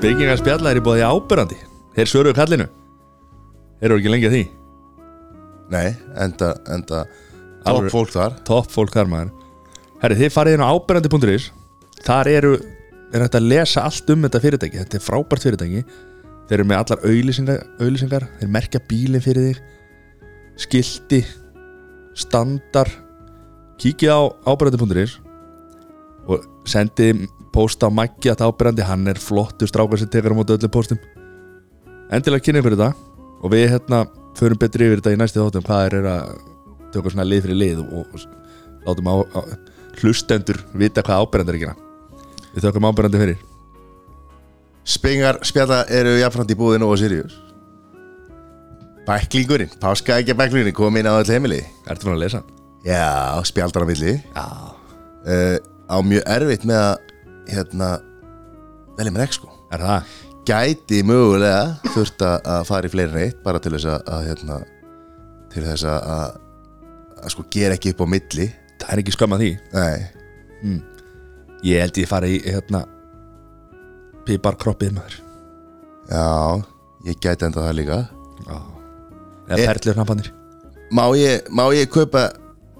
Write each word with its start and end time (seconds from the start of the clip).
Byggingar 0.00 0.38
spjalla 0.40 0.70
er 0.72 0.78
í 0.80 0.80
bóði 0.80 1.02
ábyrrandi 1.04 1.58
Þeir 1.92 2.08
svöruðu 2.08 2.36
kallinu. 2.38 2.66
Þeir 3.80 3.86
eru 3.90 3.96
ekki 3.98 4.12
lengi 4.12 4.28
að 4.28 4.34
því. 4.36 4.42
Nei, 5.74 5.88
enda, 6.24 6.48
enda. 6.72 7.00
Topp 7.66 7.88
fólk 7.92 8.12
þar. 8.14 8.36
Topp 8.48 8.70
fólk 8.72 8.94
þar 8.94 9.10
maður. 9.10 9.32
Herri, 10.00 10.16
þið 10.22 10.32
farið 10.32 10.56
inn 10.56 10.64
á 10.64 10.72
ábyrrandi.is 10.72 11.48
Þar 12.06 12.30
eru 12.32 12.52
er 13.10 13.24
hægt 13.26 13.36
að 13.36 13.48
lesa 13.50 13.84
allt 13.84 14.12
um 14.14 14.24
þetta 14.24 14.40
fyrirtæki. 14.46 14.80
Þetta 14.80 14.96
er 14.96 15.04
frábært 15.04 15.44
fyrirtæki. 15.44 15.82
Þeir 16.48 16.56
eru 16.56 16.66
með 16.70 16.80
allar 16.80 17.04
auðlýsingar, 17.10 17.60
auðlýsingar 17.82 18.26
Þeir 18.38 18.52
merkja 18.56 18.80
bílinn 18.88 19.26
fyrir 19.26 19.50
þig. 19.50 19.60
Skilti 20.64 21.20
Standar. 22.24 22.88
Kíkið 23.84 24.16
á 24.16 24.20
ábyrrandi.is 24.48 25.18
Og 26.30 26.48
sendið 26.68 27.26
posta 27.60 27.88
á 27.88 27.90
Maggi 27.92 28.32
að 28.32 28.46
ábyrrandi 28.48 28.86
Hann 28.88 29.08
er 29.10 29.20
flottur 29.20 29.68
strákar 29.68 30.00
sem 30.00 30.08
tekar 30.10 30.32
á 30.32 30.38
móti 30.38 30.56
öllu 30.56 30.70
postum. 30.72 31.00
Endilega 32.10 32.46
kynning 32.46 32.64
fyrir 32.64 32.80
þetta 32.80 33.10
Og 33.40 33.52
við 33.52 33.68
hérna 33.74 34.04
förum 34.38 34.58
betri 34.60 34.88
yfir 34.88 35.00
þetta 35.00 35.14
í 35.14 35.18
næstu 35.20 35.42
þáttum 35.42 35.66
Hvað 35.66 35.84
er, 35.86 35.98
er 36.00 36.08
að 36.10 36.32
tökum 36.94 37.14
svona 37.14 37.28
lið 37.28 37.44
fyrir 37.46 37.60
lið 37.60 37.82
og, 37.84 38.16
og 38.16 38.88
látum 38.88 39.10
á, 39.12 39.14
á, 39.36 39.40
hlustendur 40.00 40.58
vita 40.74 41.04
hvað 41.06 41.22
ábyrrandi 41.22 41.54
er 41.54 41.60
gera. 41.60 41.76
Við 42.54 42.66
tökum 42.66 42.88
ábyrrandi 42.88 43.20
fyrir. 43.20 43.44
Spengar 44.90 45.38
spjalla 45.46 45.84
eru 45.92 46.16
jafnframt 46.18 46.50
í 46.50 46.58
búðinu 46.58 46.88
og 46.90 46.98
Sirius. 46.98 47.36
Bæklingurinn, 49.06 49.70
páskaækja 49.82 50.34
bæklingurinn 50.38 50.74
kom 50.76 50.98
inn 50.98 51.06
á 51.06 51.14
öll 51.14 51.30
heimili. 51.30 51.60
Ertu 51.86 52.08
fann 52.08 52.16
að 52.16 52.24
lesa? 52.24 52.42
Já, 52.86 53.38
spjaldar 53.46 53.86
á 53.86 53.90
milli. 53.90 54.16
Já. 54.34 54.46
Uh, 55.20 55.58
Á 55.90 55.98
mjög 56.06 56.22
erfitt 56.30 56.64
með 56.70 56.78
að 56.78 57.09
Hérna 57.50 57.88
Velja 58.98 59.12
mér 59.14 59.24
ekki 59.26 59.38
sko. 59.40 59.50
Er 59.74 59.82
það? 59.84 60.10
Gæti 60.50 61.02
mögulega 61.06 61.64
þurft 61.94 62.22
að 62.26 62.48
að 62.54 62.62
fara 62.70 62.88
í 62.88 62.92
fleiri 62.92 63.10
en 63.12 63.22
eitt 63.26 63.42
Bara 63.44 63.60
til 63.62 63.72
þess 63.76 63.88
að, 63.92 64.08
að 64.14 64.24
hérna 64.30 64.56
Til 65.52 65.64
þess 65.66 65.84
að, 65.84 66.08
að 66.14 67.20
Að 67.20 67.34
sko 67.34 67.44
gera 67.52 67.76
ekki 67.76 67.92
upp 67.92 68.00
á 68.00 68.06
milli. 68.08 68.46
Það 68.80 68.92
er 68.94 69.00
ekki 69.02 69.12
skömm 69.12 69.34
að 69.36 69.42
því. 69.44 69.48
Nei. 69.76 70.78
Ég 71.68 71.82
held 71.84 71.98
ég 72.00 72.08
fara 72.08 72.28
í 72.32 72.38
hérna 72.46 72.80
Pípar 74.24 74.56
kroppið 74.60 74.94
maður. 74.96 75.18
Já, 76.10 76.24
ég 77.08 77.18
gæti 77.20 77.46
enda 77.46 77.64
það 77.66 77.76
líka. 77.80 77.98
Já. 78.46 78.56
Eða 79.50 79.58
Eh. 79.58 79.66
perlur 79.66 79.94
hnapanir 79.98 80.28
Má 80.94 81.04
ég, 81.18 81.48
má 81.50 81.64
ég 81.74 81.88
kaupa 81.90 82.30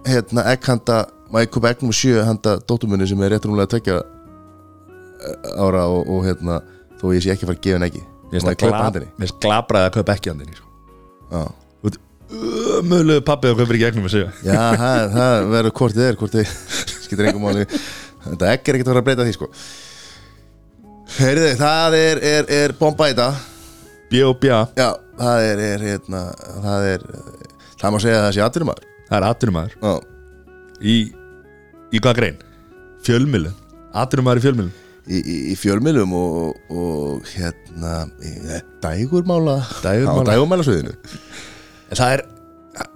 Hérna, 0.07 0.45
egg 0.53 0.65
handa 0.65 1.05
Má 1.33 1.41
ég 1.43 1.51
kaupa 1.51 1.71
egg 1.71 1.83
nummer 1.83 1.95
sjö 1.95 2.23
handa 2.25 2.57
dóttumunni 2.63 3.07
sem 3.09 3.21
er 3.23 3.31
rétt 3.35 3.45
rúmlega 3.45 3.67
tvekja 3.75 4.01
ára 5.67 5.85
og, 5.91 6.09
og 6.11 6.25
hérna 6.27 6.61
þó 7.01 7.07
ég 7.17 7.25
sé 7.25 7.33
ekki 7.35 7.49
fara 7.49 7.59
að 7.59 7.65
gefa 7.67 7.89
ekki 7.91 8.03
Mér 8.31 8.37
finnst 8.39 8.47
Má 8.47 8.51
það 8.51 8.55
ég 8.55 8.61
kaupa 8.61 8.71
glab- 8.71 8.85
handinni 8.87 9.09
mér 9.11 9.27
finnst 9.27 9.41
glabraði 9.45 9.89
að 9.91 9.95
kaupa 9.99 10.15
ekki 10.17 10.31
handinni 10.31 10.59
sko. 10.61 10.67
Mögulega 12.87 13.25
pappið 13.27 13.51
að 13.51 13.57
kaupa 13.59 13.75
ekki 13.75 13.83
gegnum 13.83 14.05
að 14.07 14.13
segja 14.15 14.29
Já 14.47 14.61
það, 14.79 15.07
það 15.17 15.49
verður 15.55 15.75
hvort 15.81 15.97
þið 15.97 16.07
er 16.11 16.19
hvort 16.21 16.37
þið 16.37 16.53
skiptir 17.05 17.29
engum 17.31 17.43
máli. 17.49 17.65
Þetta 18.27 18.51
egg 18.53 18.69
er 18.71 18.77
ekkert 18.79 18.87
að 18.87 18.93
fara 18.93 19.01
að 19.03 19.09
breyta 19.09 19.27
því 19.27 19.35
sko. 19.35 19.49
Heyrðu, 21.17 21.49
það 21.59 21.97
er, 21.99 22.21
er, 22.31 22.51
er 22.61 22.75
bomba 22.79 23.09
í 23.11 23.17
Bjó 24.11 24.29
bjá. 24.43 24.57
Já, 24.79 24.89
það 25.19 25.45
er, 25.49 25.61
er 25.71 25.83
hérna 25.87 26.21
það 26.63 26.87
er, 26.93 27.05
það 27.81 27.93
má 27.95 27.99
segja 28.03 28.19
að 28.21 28.25
það 28.27 28.37
sé 28.37 28.45
atvinnumæður 28.47 28.87
Það 29.11 29.17
er 29.19 29.27
atvinnumæður 29.31 29.75
Í 30.81 30.97
Í 31.91 32.01
hvað 32.03 32.17
grein? 32.21 32.41
Fjölmilu 33.07 33.53
Atvinnumæður 34.03 34.41
í 34.41 34.45
fjölmilu 34.47 34.73
í, 35.11 35.19
í, 35.19 35.37
í 35.53 35.57
fjölmiðlum 35.59 36.15
og, 36.17 36.61
og 36.71 37.33
hérna 37.35 38.05
í, 38.23 38.35
dægurmála. 38.85 39.59
Dægurmála. 39.83 40.23
á 40.23 40.31
dægurmálasviðinu. 40.31 40.95
En 41.91 41.99
það 41.99 42.15
er 42.17 42.25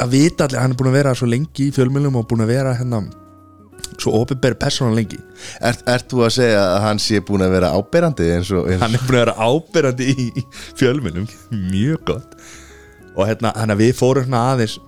að 0.00 0.14
vita 0.14 0.46
allir, 0.46 0.62
hann 0.62 0.74
er 0.74 0.78
búin 0.78 0.92
að 0.92 0.98
vera 1.00 1.14
svo 1.18 1.28
lengi 1.28 1.68
í 1.68 1.74
fjölmjölum 1.74 2.18
og 2.20 2.26
búin 2.30 2.44
að 2.44 2.52
vera 2.54 2.74
hérna 2.78 3.02
svo 4.00 4.14
opinberi 4.20 4.56
persónan 4.58 4.96
lengi. 4.96 5.18
Ert, 5.62 5.84
ert 5.90 6.08
þú 6.10 6.24
að 6.26 6.34
segja 6.38 6.62
að 6.62 6.80
hann 6.86 7.02
sé 7.02 7.20
búin 7.24 7.44
að 7.46 7.56
vera 7.56 7.72
áberandi 7.76 8.30
eins 8.36 8.50
og 8.54 8.70
eins, 8.70 8.82
hann 8.82 8.96
er 8.96 9.04
búin 9.04 9.18
að 9.18 9.24
vera 9.24 9.36
ábyrrandi 9.50 10.10
í, 10.14 10.44
fjölmjölum 10.80 11.28
mjög 11.70 12.04
gott. 12.10 12.36
Og 13.14 13.28
hérna, 13.28 13.52
hérna 13.58 13.78
við 13.78 13.94
fórum 13.98 14.26
hérna 14.26 14.44
aðeins 14.54 14.78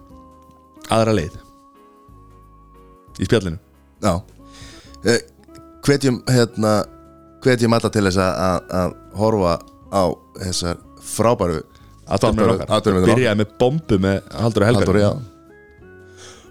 aðra 0.93 1.15
leið. 1.19 1.39
Í 3.17 3.29
spjallinu. 3.29 3.59
Já. 4.05 4.15
Eh, 5.07 5.23
Hvetjum 5.87 6.19
hérna 6.27 6.81
hvetjum 7.47 7.77
alla 7.79 7.91
til 7.95 8.05
þess 8.09 8.21
að, 8.23 8.95
horfa 9.17 9.57
á 9.95 10.05
þessar 10.43 10.83
frábæru 11.07 11.63
Atvinnumæður 12.07 12.61
okkar. 12.67 13.07
byrjaði 13.09 13.39
með 13.41 13.55
bombu 13.59 13.99
með 14.03 14.19
Haldur 14.39 14.63
og 14.63 14.69
Helgar 14.71 14.87
Halldór, 14.87 15.01
já. 15.03 15.11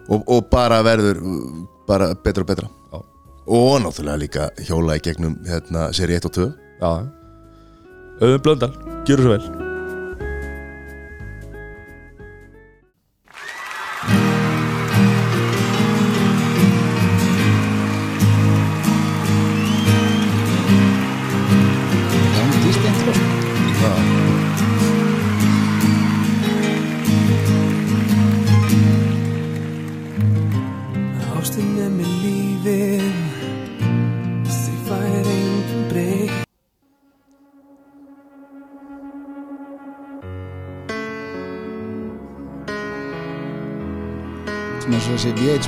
og, 0.09 0.23
og 0.27 0.49
bara 0.51 0.81
verður 0.83 1.21
bara 1.87 2.09
betra 2.15 2.43
og 2.43 2.49
betra 2.49 2.67
Já. 2.91 2.97
og 3.47 3.75
náttúrulega 3.85 4.19
líka 4.23 4.47
hjóla 4.67 4.97
í 4.97 5.03
gegnum 5.05 5.37
hérna, 5.47 5.91
seri 5.95 6.17
1 6.17 6.27
og 6.31 6.35
2 6.39 6.49
já. 6.81 6.91
Öðum 8.19 8.41
Blöndal, 8.43 8.73
gjör 9.07 9.23
svo 9.23 9.35
vel 9.35 9.64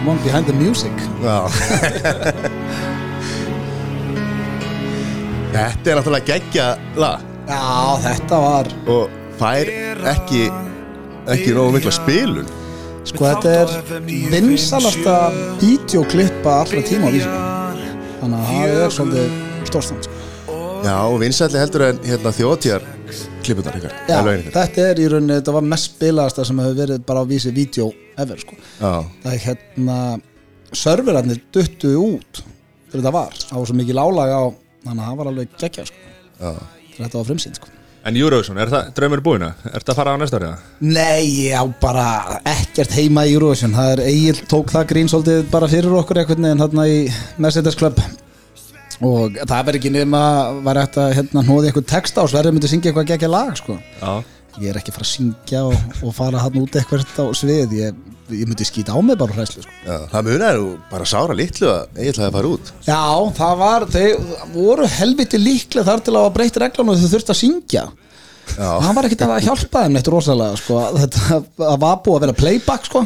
VH1 0.08 0.24
behind 0.24 0.46
the 0.48 0.54
music. 0.54 0.92
Já. 1.22 1.48
Þetta 5.58 5.90
er 5.92 5.96
náttúrulega 5.98 6.26
geggja 6.28 6.78
lag. 7.00 7.20
Já, 7.48 7.98
þetta 8.04 8.38
var 8.44 8.68
og 8.92 9.14
fær 9.40 9.70
ekki 10.12 10.42
ekki 11.32 11.54
nógu 11.56 11.72
mikla 11.78 11.94
spilun. 11.96 12.50
Sko 13.08 13.24
þetta 13.24 13.54
er 13.64 13.70
vinsalasta 14.34 15.16
videoklippa 15.62 16.52
allra 16.66 16.82
tíma 16.86 17.08
á 17.08 17.12
vísu. 17.16 17.32
Þannig 18.20 18.38
að 18.38 18.44
það 18.52 18.68
er 18.84 18.94
svolítið 18.98 19.28
stórstand 19.72 20.02
sko. 20.10 20.14
Já, 20.84 20.98
og 21.08 21.18
vinsælli 21.24 21.58
heldur 21.64 21.88
en 21.88 22.04
hérna 22.06 22.36
þjóðtíðar 22.36 22.84
klippunar 23.48 23.78
ykkar 23.80 23.96
Já, 24.08 24.20
þetta 24.54 24.86
er 24.92 25.02
í 25.02 25.08
rauninni, 25.12 25.40
þetta 25.40 25.56
var 25.58 25.66
mest 25.74 25.90
spilaðasta 25.94 26.46
sem 26.48 26.62
hefur 26.64 26.78
verið 26.82 27.06
bara 27.08 27.24
á 27.24 27.26
vísi 27.30 27.54
video 27.56 27.90
ever 28.18 28.42
sko. 28.42 28.58
Já, 28.82 28.92
það 29.24 29.32
er 29.34 29.42
hérna 29.46 29.98
serverarnir 30.76 31.42
duttu 31.56 31.94
út 32.02 32.44
þegar 32.44 33.00
þetta 33.00 33.16
var, 33.16 33.40
það 33.48 33.58
var 33.62 33.72
svo 33.72 33.80
mikið 33.82 34.00
lálaga 34.00 34.38
á 34.38 34.46
þannig 34.88 35.02
að 35.02 35.08
það 35.08 35.18
var 35.22 35.32
alveg 35.32 35.58
geggja 35.64 35.88
sko. 35.90 36.54
þetta 36.98 37.18
var 37.18 37.28
frumsýnd 37.32 37.60
sko. 37.60 37.74
En 38.08 38.16
Eurovision, 38.16 38.56
er 38.62 38.70
það 38.72 38.92
draumur 38.96 39.20
búina? 39.26 39.50
Er 39.68 39.84
það 39.84 39.90
að 39.92 39.98
fara 40.00 40.12
á 40.16 40.18
næsta 40.22 40.38
árið? 40.40 40.68
Nei, 40.80 41.50
já, 41.50 41.60
bara 41.82 42.06
ekkert 42.48 42.94
heima 42.96 43.26
í 43.28 43.34
Eurovision 43.36 43.76
það 43.76 43.90
er 43.98 44.04
Egil 44.06 44.38
tók 44.48 44.72
það 44.72 44.86
grín 44.94 45.12
svolítið 45.12 45.50
bara 45.52 45.68
fyrir 45.72 45.98
okkur 46.00 46.22
einhvern 46.22 46.48
veginn 46.48 46.64
hérna 46.64 46.88
í 46.88 47.02
Mercedes 47.44 47.76
Club 47.76 48.00
og 49.06 49.38
það 49.44 49.60
verður 49.60 49.80
ekki 49.82 49.94
nema 49.94 50.24
var 50.66 50.82
eftir 50.82 51.04
að 51.04 51.16
hérna 51.20 51.46
hnóði 51.46 51.70
eitthvað 51.70 51.92
texta 51.92 52.24
og 52.24 52.32
Sverri 52.32 52.54
myndi 52.56 52.72
syngja 52.72 52.92
eitthvað 52.92 53.12
geggja 53.12 53.30
lag 53.30 53.54
sko. 53.60 53.78
Já 54.02 54.24
ég 54.62 54.72
er 54.72 54.80
ekki 54.80 54.92
að 54.92 54.98
fara 54.98 55.06
að 55.06 55.12
syngja 55.12 55.64
og, 55.68 55.98
og 56.02 56.14
fara 56.18 56.42
hann 56.42 56.60
út 56.62 56.78
eitthvað 56.80 57.04
á 57.06 57.26
svið 57.38 57.76
ég, 57.78 58.00
ég 58.34 58.50
myndi 58.50 58.66
skýta 58.68 58.96
á 58.98 59.00
mig 59.06 59.18
bara 59.20 59.36
hræslu 59.36 59.64
sko. 59.64 59.76
Já, 59.86 59.96
það 60.14 60.30
munar 60.30 60.58
nú 60.58 60.72
bara 60.90 61.10
sára 61.10 61.38
litlu 61.38 61.70
að 61.70 62.02
ég 62.02 62.12
ætlaði 62.14 62.28
að 62.30 62.38
fara 62.38 62.52
út 62.56 62.72
Já, 62.88 63.02
það 63.38 63.62
var, 63.62 63.88
þau 63.94 64.10
voru 64.56 64.90
helviti 64.98 65.42
líklega 65.42 65.88
þar 65.92 66.04
til 66.04 66.16
að 66.16 66.22
hafa 66.24 66.36
breytt 66.40 66.60
reglun 66.64 66.94
og 66.94 67.00
þau 67.02 67.14
þurftu 67.14 67.36
að 67.36 67.42
syngja 67.44 67.86
Já. 68.56 68.68
og 68.72 68.86
hann 68.88 68.98
var 68.98 69.10
ekkert 69.10 69.26
að 69.28 69.46
hjálpa 69.46 69.86
þeim 69.86 69.98
neitt 69.98 70.12
rosalega 70.12 70.60
sko. 70.62 70.84
þetta 70.98 71.42
það 71.60 71.80
var 71.84 71.98
búið 72.06 72.18
að 72.18 72.26
vera 72.26 72.38
playback 72.42 72.90
sko. 72.90 73.06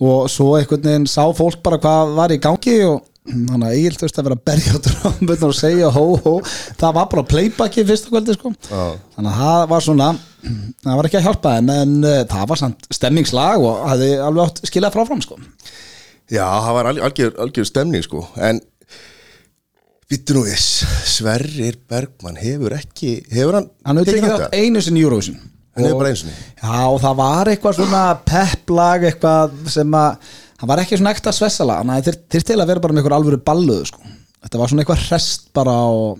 og 0.00 0.30
svo 0.32 0.52
einhvern 0.56 0.86
veginn 0.86 1.08
sá 1.10 1.24
fólk 1.36 1.60
bara 1.64 1.80
hvað 1.82 2.14
var 2.16 2.32
í 2.32 2.40
gangi 2.40 2.76
og 2.88 3.02
þannig 3.28 3.66
að 3.68 3.74
Egil 3.76 3.96
þurfti 4.00 4.20
að 4.22 4.26
vera 4.30 4.36
að 4.38 4.44
berja 4.48 4.72
á 4.72 4.78
drömmun 4.86 5.44
og 5.50 5.54
segja 5.58 5.90
hó 5.92 6.04
hó 6.24 6.32
það 6.80 6.94
var 6.96 7.08
bara 7.12 7.24
playback 7.30 7.76
í 7.78 7.84
fyrsta 7.90 8.08
kvöldi 8.12 8.34
sko. 8.38 8.52
Já. 8.70 8.84
þannig 9.16 9.30
að 9.34 9.42
það 9.44 9.66
var 9.74 9.84
svona 9.86 10.08
það 10.80 10.96
var 11.00 11.08
ekki 11.10 11.18
að 11.20 11.26
hjálpa 11.28 11.52
þeim 11.58 11.70
en 11.74 11.92
uh, 12.08 12.16
það 12.32 12.48
var 12.54 12.60
samt 12.62 12.88
stemmingslag 12.96 13.66
og 13.68 13.84
hafði 13.90 14.10
alveg 14.24 14.46
átt 14.48 14.62
skilað 14.70 14.96
fráfram 14.96 15.20
sko. 15.26 15.36
Já, 16.30 16.46
það 16.46 16.74
var 16.78 16.88
alg- 16.92 17.04
algjör, 17.10 17.32
algjör 17.44 17.66
stemning 17.68 18.04
sko 18.06 18.24
En 18.40 18.60
Vittu 20.10 20.34
nú 20.34 20.40
viss, 20.42 20.80
Sverrir 21.06 21.76
Bergmann 21.90 22.38
hefur 22.40 22.72
ekki 22.74 23.12
Hefur 23.30 23.60
hann 23.60 23.68
hann 23.86 24.00
hefur 24.00 24.16
tekið 24.16 24.32
þátt 24.32 24.56
einu 24.58 24.82
sinni 24.82 25.02
í 25.02 25.06
Eurovision 25.06 25.36
Hann 25.38 25.84
hefur 25.84 25.94
Og- 25.94 26.00
bara 26.00 26.10
einu 26.10 26.20
sinni 26.22 26.34
Já, 26.58 26.80
það 27.04 27.18
var 27.20 27.50
eitthvað 27.52 27.76
svona 27.78 28.00
pepplag 28.26 29.06
eitthvað 29.10 29.54
sem 29.70 29.94
að 30.00 30.32
hann 30.60 30.68
var 30.70 30.82
ekki 30.82 30.98
svona 30.98 31.12
ekta 31.14 31.32
svessala 31.34 31.78
hann 31.80 31.92
þeir 32.04 32.18
til 32.44 32.58
að 32.58 32.72
vera 32.72 32.82
bara 32.84 32.96
með 32.96 33.02
eitthvað 33.02 33.18
alvöru 33.18 33.38
balluðu 33.44 33.86
sko. 33.90 34.02
þetta 34.44 34.60
var 34.60 34.72
svona 34.72 34.84
eitthvað 34.84 35.06
hrest 35.06 35.46
bara 35.56 35.76
og, 35.92 36.18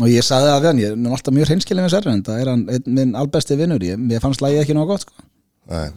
og 0.00 0.08
ég 0.08 0.24
sagði 0.26 0.52
það 0.52 0.62
við 0.62 0.70
hann 0.70 0.80
ég 0.82 0.94
er 0.94 1.02
nú 1.02 1.12
alltaf 1.16 1.36
mjög 1.36 1.50
hreinskilin 1.50 1.86
með 1.86 1.92
Sverrir 1.94 2.14
en 2.14 2.24
það 2.28 2.40
er 2.40 2.52
hann 2.52 2.64
einn 2.72 2.96
minn 3.00 3.18
albesti 3.18 3.58
vinnur 3.60 3.84
ég, 3.84 4.00
mér 4.00 4.24
fannst 4.24 4.44
lagið 4.44 4.64
ekki 4.64 4.78
nóg 4.78 4.94
gott 4.94 5.04
sko. 5.04 5.26
Nei. 5.72 5.92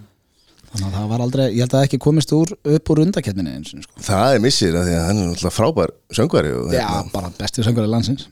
þannig 0.76 0.88
að 0.90 0.96
það 0.98 1.12
var 1.14 1.24
aldrei, 1.24 1.46
ég 1.56 1.62
held 1.64 1.72
að 1.72 1.78
það 1.78 1.86
ekki 1.88 2.02
komist 2.04 2.34
úr 2.36 2.52
upp 2.76 2.92
úr 2.92 3.02
og 3.06 3.14
sko. 3.16 4.04
Það 4.10 4.34
er 4.34 4.42
missir 4.44 4.76
að 4.76 4.90
því 4.90 4.98
að 4.98 5.06
hann 5.08 5.22
er 5.22 5.30
náttúrulega 5.30 5.56
frábær 5.56 5.94
söngvari 6.20 6.52
og, 6.52 6.74
Já, 6.76 6.84
hérna, 6.84 7.14
bara 7.14 7.32
besti 7.40 7.64
söngari 7.64 7.92
landsins 7.92 8.28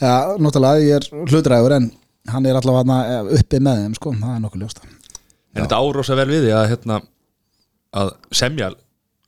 Já, 0.00 0.14
náttúrulega 0.40 0.86
ég 0.86 0.96
er 0.96 1.28
hlutræður 1.28 1.76
en 1.76 1.90
hann 2.32 2.48
er 2.48 2.56
allavega 2.56 2.86
þarna 2.86 3.36
uppi 3.36 3.60
með 3.60 3.82
þeim 3.84 3.96
sko, 3.98 4.14
það 4.22 4.34
er 4.34 4.42
nokkuð 4.46 4.64
ljóst 4.64 4.82
En 5.52 5.66
þetta 5.66 5.82
árósa 5.84 6.16
vel 6.16 6.28
við 6.30 6.46
því 6.46 6.52
að 6.56 6.68
hérna 6.70 6.98
að 7.92 8.14
semja 8.32 8.70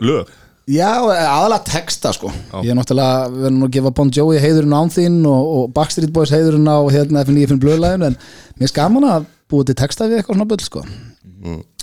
lög? 0.02 0.32
Já, 0.64 1.04
aðalega 1.04 1.60
texta 1.68 2.14
sko. 2.16 2.30
Ég 2.64 2.70
er 2.72 2.78
náttúrulega 2.78 3.26
verið 3.34 3.56
nú 3.58 3.66
að 3.66 3.74
gefa 3.76 3.90
Bon 3.98 4.12
Jovi 4.16 4.38
heiðurinn 4.40 4.72
án 4.72 4.92
þín 4.92 5.18
og, 5.28 5.50
og 5.58 5.66
Backstreet 5.76 6.12
Boys 6.14 6.32
heiðurinn 6.32 6.70
á 6.70 6.80
hérna 6.88 7.24
F95 7.26 7.60
blöðlæðin 7.60 8.06
en 8.08 8.16
mér 8.56 8.70
er 8.70 8.72
skaman 8.72 9.04
að 9.10 9.26
búið 9.52 9.68
til 9.70 9.76
texta 9.82 10.08
við 10.08 10.22
eitthvað 10.22 10.38
svona 10.38 10.48
bull 10.48 10.64
sko. 10.64 10.84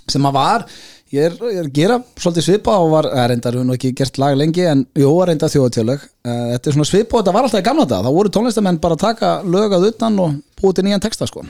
Sem 0.10 0.26
að 0.26 0.34
var, 0.34 0.66
ég 1.14 1.28
er, 1.30 1.36
ég 1.52 1.60
er 1.62 1.68
að 1.68 1.76
gera 1.76 2.00
svolítið 2.18 2.48
svipa 2.48 2.80
og 2.82 2.90
var, 2.96 3.10
að 3.12 3.28
reyndar 3.32 3.60
við 3.60 3.68
nú 3.68 3.76
ekki 3.78 3.94
gert 4.02 4.18
lag 4.22 4.38
lengi 4.40 4.66
en 4.72 4.82
jú 4.98 5.12
að 5.14 5.30
reynda 5.30 5.52
þjóðatjölög 5.54 6.08
þetta 6.26 6.72
er 6.72 6.78
svona 6.78 6.90
svipa 6.90 7.18
og 7.18 7.22
þetta 7.22 7.36
var 7.36 7.48
alltaf 7.48 7.62
í 7.62 7.68
gamla 7.68 7.86
þetta 7.86 8.02
þá 8.08 8.18
voru 8.18 8.34
tónlistamenn 8.34 8.82
bara 8.82 8.98
að 8.98 9.06
taka 9.06 9.32
lög 9.46 9.76
að 9.78 9.88
utan 9.92 10.20
og 10.24 10.42
búið 10.58 10.80
til 10.80 10.88
nýjan 10.88 11.04
texta 11.04 11.30
sko 11.30 11.46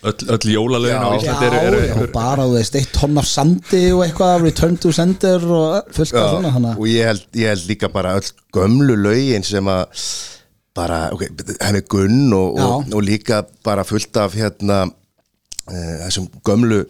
Öll, 0.00 0.16
öll 0.32 0.46
jólalögin 0.54 0.96
á. 0.96 1.08
Íslandi 1.18 1.44
eru, 1.50 1.58
eru, 1.68 1.80
eru, 1.84 2.04
og 2.06 2.12
bara 2.14 2.46
þú 2.48 2.54
veist, 2.56 2.76
eitt 2.80 2.92
tonn 2.96 3.18
af 3.20 3.26
sandi 3.28 3.82
og 3.92 4.00
eitthvað, 4.06 4.46
return 4.46 4.78
to 4.80 4.92
sender 4.96 5.44
og 5.44 5.90
fullt 5.92 6.14
af 6.16 6.30
svona 6.38 6.52
að- 6.56 6.78
og 6.80 6.86
ég 6.88 7.04
held, 7.10 7.26
ég 7.36 7.52
held 7.52 7.66
líka 7.68 7.90
bara 7.92 8.14
öll 8.16 8.30
gömlu 8.56 8.96
lögin 8.96 9.44
sem 9.44 9.64
að 9.68 9.84
bara, 10.74 11.10
ok, 11.12 11.26
henni 11.60 11.82
Gunn 11.90 12.32
og, 12.32 12.56
og, 12.58 12.88
og 12.94 13.02
líka 13.04 13.42
bara 13.66 13.84
fullt 13.84 14.16
af 14.16 14.32
hérna 14.38 14.86
e, 15.68 15.76
þessum 16.06 16.28
gömlu 16.46 16.84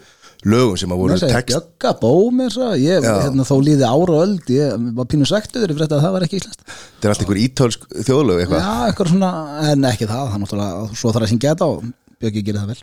lögum 0.46 0.76
sem 0.80 0.88
að 0.94 1.00
voru 1.02 1.16
segir 1.20 1.34
text 1.34 1.56
Bjögga, 1.56 1.90
bómir 2.00 2.54
ég, 2.80 3.02
hérna, 3.04 3.44
þó 3.44 3.56
líði 3.64 3.84
ára 3.88 4.14
og 4.14 4.22
öld 4.22 4.52
ég 4.54 4.86
var 4.96 5.08
pínu 5.10 5.26
sektuður 5.28 5.72
fyrir 5.74 5.82
þetta 5.84 5.98
að 5.98 6.04
það 6.06 6.14
var 6.14 6.24
ekki 6.28 6.38
íslenskt. 6.40 6.62
Þetta 6.70 7.08
er 7.08 7.12
allt 7.14 7.24
einhver 7.24 7.40
ítölsk 7.42 7.88
þjóðlög 8.06 8.40
eitthvað. 8.44 8.62
Já, 8.62 8.86
eitthvað 8.88 9.10
svona, 9.12 9.32
en 9.72 9.88
ekki 9.90 10.08
það, 10.08 10.22
það 10.30 10.40
náttúrulega 10.44 10.86
svo 11.02 11.12
þarf 11.12 11.26
að 11.26 11.32
syngja 11.34 11.52
þetta 11.56 11.68
og 11.74 11.90
Bjöggi 12.20 12.44
gerir 12.46 12.60
það 12.60 12.72
vel. 12.74 12.80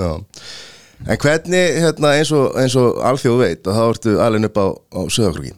Já. 0.00 0.10
en 1.04 1.20
hvernig 1.24 1.78
hérna, 1.84 2.14
eins, 2.18 2.32
og, 2.36 2.54
og 2.54 3.00
alþjóð 3.10 3.40
veit 3.40 3.66
og 3.68 3.78
þá 3.78 3.84
ertu 3.86 4.16
alveg 4.22 4.48
upp 4.50 4.60
á, 4.60 4.66
á 4.94 5.00
söðakrúki 5.12 5.54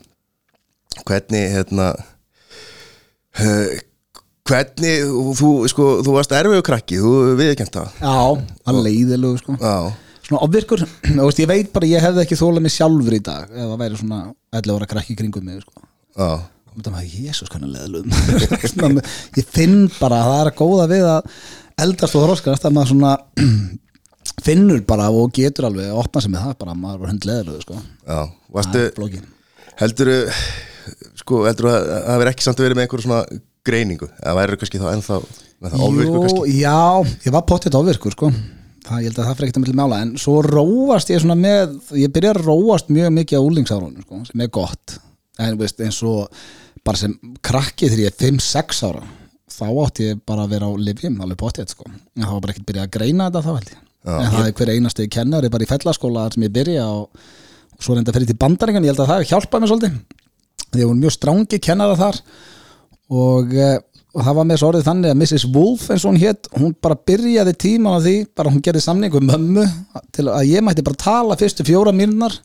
hvernig 1.07 1.51
hérna 1.53 1.91
uh, 3.43 3.77
hvernig 4.47 5.05
þú, 5.37 5.51
sko, 5.71 5.87
þú 6.07 6.17
varst 6.17 6.35
erfiðu 6.37 6.65
krakki 6.67 6.99
þú 7.03 7.13
viðkjönt 7.39 7.77
það. 7.77 8.01
Já, 8.01 8.19
hann 8.69 8.83
leiðilegu 8.87 9.41
sko. 9.43 9.57
Já, 9.61 9.77
Svona 10.27 10.43
ofvirkur, 10.43 10.83
þú 11.07 11.23
veist, 11.23 11.41
ég 11.43 11.51
veit 11.51 11.69
bara 11.75 11.87
ég 11.91 12.03
hefði 12.03 12.25
ekki 12.25 12.39
þólað 12.41 12.65
mig 12.65 12.75
sjálfur 12.75 13.15
í 13.15 13.23
dag 13.23 13.51
ef 13.53 13.63
það 13.63 13.81
væri 13.83 14.01
svona 14.01 14.21
11 14.59 14.79
ára 14.79 14.89
krakki 14.91 15.19
kringum 15.19 15.47
mig 15.47 15.61
sko. 15.63 15.85
Já, 16.17 16.31
og 16.77 16.83
ég 19.39 19.47
finn 19.55 19.87
bara 20.01 20.19
að 20.19 20.27
það 20.31 20.41
er 20.41 20.51
að 20.51 20.59
góða 20.59 20.89
við 20.91 21.07
að 21.13 21.31
eldast 21.81 22.17
og 22.17 22.25
þróskast 22.25 22.67
að 22.67 22.77
maður 22.77 22.93
svona 22.93 23.13
finnur 24.47 24.81
bara 24.89 25.09
og 25.13 25.33
getur 25.37 25.69
alveg 25.69 25.91
að 25.91 26.01
opna 26.01 26.23
sig 26.25 26.33
með 26.33 26.47
það 26.47 26.57
bara 26.63 26.75
að 26.75 26.81
maður 26.85 27.03
er 27.05 27.13
hund 27.13 27.29
leðlug 27.29 27.65
sko. 27.67 27.81
já 28.07 28.21
Varstu, 28.57 28.85
heldur 29.81 30.13
sko, 31.21 31.43
heldur 31.47 31.71
að 31.73 31.89
það 31.93 32.21
verið 32.23 32.33
ekki 32.33 32.47
samt 32.47 32.61
að 32.61 32.67
vera 32.69 32.79
með 32.79 32.87
einhver 32.87 33.05
svona 33.05 33.21
greiningu 33.67 34.09
eða 34.23 34.37
væri 34.39 34.61
kannski 34.61 34.81
þá 34.81 34.87
ennþá 34.95 35.19
með 35.27 35.73
það 35.75 35.87
ofvirku 35.89 36.13
Jú, 36.15 36.23
kannski 36.25 36.55
já, 36.61 36.77
ég 37.27 37.35
var 37.37 37.47
pottitt 37.51 37.77
ofvirkur 37.77 38.15
sko. 38.17 38.31
það, 38.87 39.03
ég 39.03 39.11
held 39.11 39.21
að 39.21 39.29
það 39.29 39.35
fyrir 39.35 39.49
ekkert 39.49 39.61
að 39.61 39.67
milli 39.67 39.79
mála 39.83 40.01
en 40.05 40.15
svo 40.23 40.37
róast 40.47 41.13
ég 41.13 41.23
svona 41.25 41.39
með 41.41 41.77
ég 41.99 42.13
byrja 42.15 42.33
að 42.37 42.43
róast 42.47 42.93
mjög 42.95 43.13
mikið 43.19 43.43
á 43.43 43.47
úlingsárunum 43.51 44.07
sko, 44.07 44.23
sem 44.31 44.47
er 44.47 44.53
gott 44.55 44.97
en 45.43 45.61
veist, 45.61 45.81
eins 45.85 46.01
og 46.07 46.31
bara 46.87 47.01
sem 47.01 47.17
krakki 47.45 47.91
þegar 47.91 48.07
ég 48.07 48.15
er 48.15 48.21
5-6 48.31 48.85
ára 48.89 49.05
þá 49.57 49.67
átti 49.87 50.11
ég 50.11 50.21
bara 50.29 50.45
að 50.45 50.55
vera 50.57 50.69
á 50.69 50.73
livjum 50.77 51.19
alveg 51.25 51.41
pottitt 51.41 51.73
sko, 51.73 51.89
en 51.89 52.23
það 52.23 52.35
var 52.35 52.45
bara 52.45 52.55
ekkert 52.55 52.69
byrjað 52.71 52.87
að 52.89 52.95
greina 52.99 53.29
þetta 53.29 53.45
þá 53.47 53.51
held 53.57 53.73
ég, 53.73 53.81
en 54.17 54.31
það 54.35 54.47
er 54.47 54.55
hver 54.61 54.73
einasti 54.75 55.09
kennari 55.17 55.53
bara 55.53 55.67
í 55.67 55.71
fellaskóla 55.71 56.29
sem 56.35 56.47
ég 56.47 56.55
byrja 56.55 56.87
og, 56.93 57.27
og 57.77 57.87
svo 57.87 57.97
reynda 57.97 58.13
að 58.13 58.19
fyrir 58.21 58.31
til 58.33 58.39
bandaringan, 58.45 58.87
ég 58.87 58.95
held 58.95 59.05
að 59.05 59.13
það 59.13 59.27
hjálpaði 59.33 59.65
mér 59.65 59.73
svolítið. 59.73 59.99
Því 60.67 60.83
að 60.83 60.91
hún 60.91 61.03
mjög 61.03 61.15
strangi 61.15 61.61
kennara 61.63 61.97
þar 61.99 62.21
og, 63.17 63.55
eh, 63.55 63.79
og 64.17 64.25
það 64.25 64.37
var 64.39 64.47
með 64.49 64.61
svo 64.61 64.69
orðið 64.71 64.87
þannig 64.87 65.13
að 65.13 65.19
Mrs. 65.21 65.45
Wolf 65.53 65.83
eins 65.93 66.05
og 66.07 66.13
hún 66.13 66.21
hétt 66.23 66.49
hún 66.57 66.73
bara 66.83 66.97
byrjaði 67.09 67.53
tíman 67.61 67.99
á 67.99 68.01
því 68.01 68.15
bara 68.39 68.53
hún 68.53 68.63
gerði 68.65 68.83
samning 68.85 69.13
við 69.13 69.27
mömmu 69.29 69.65
til 70.17 70.25
að 70.33 70.49
ég 70.49 70.65
mætti 70.65 70.85
bara 70.87 71.01
tala 71.03 71.37
fyrstu 71.37 71.67
fjóra 71.69 71.93
mínúnar 71.93 72.37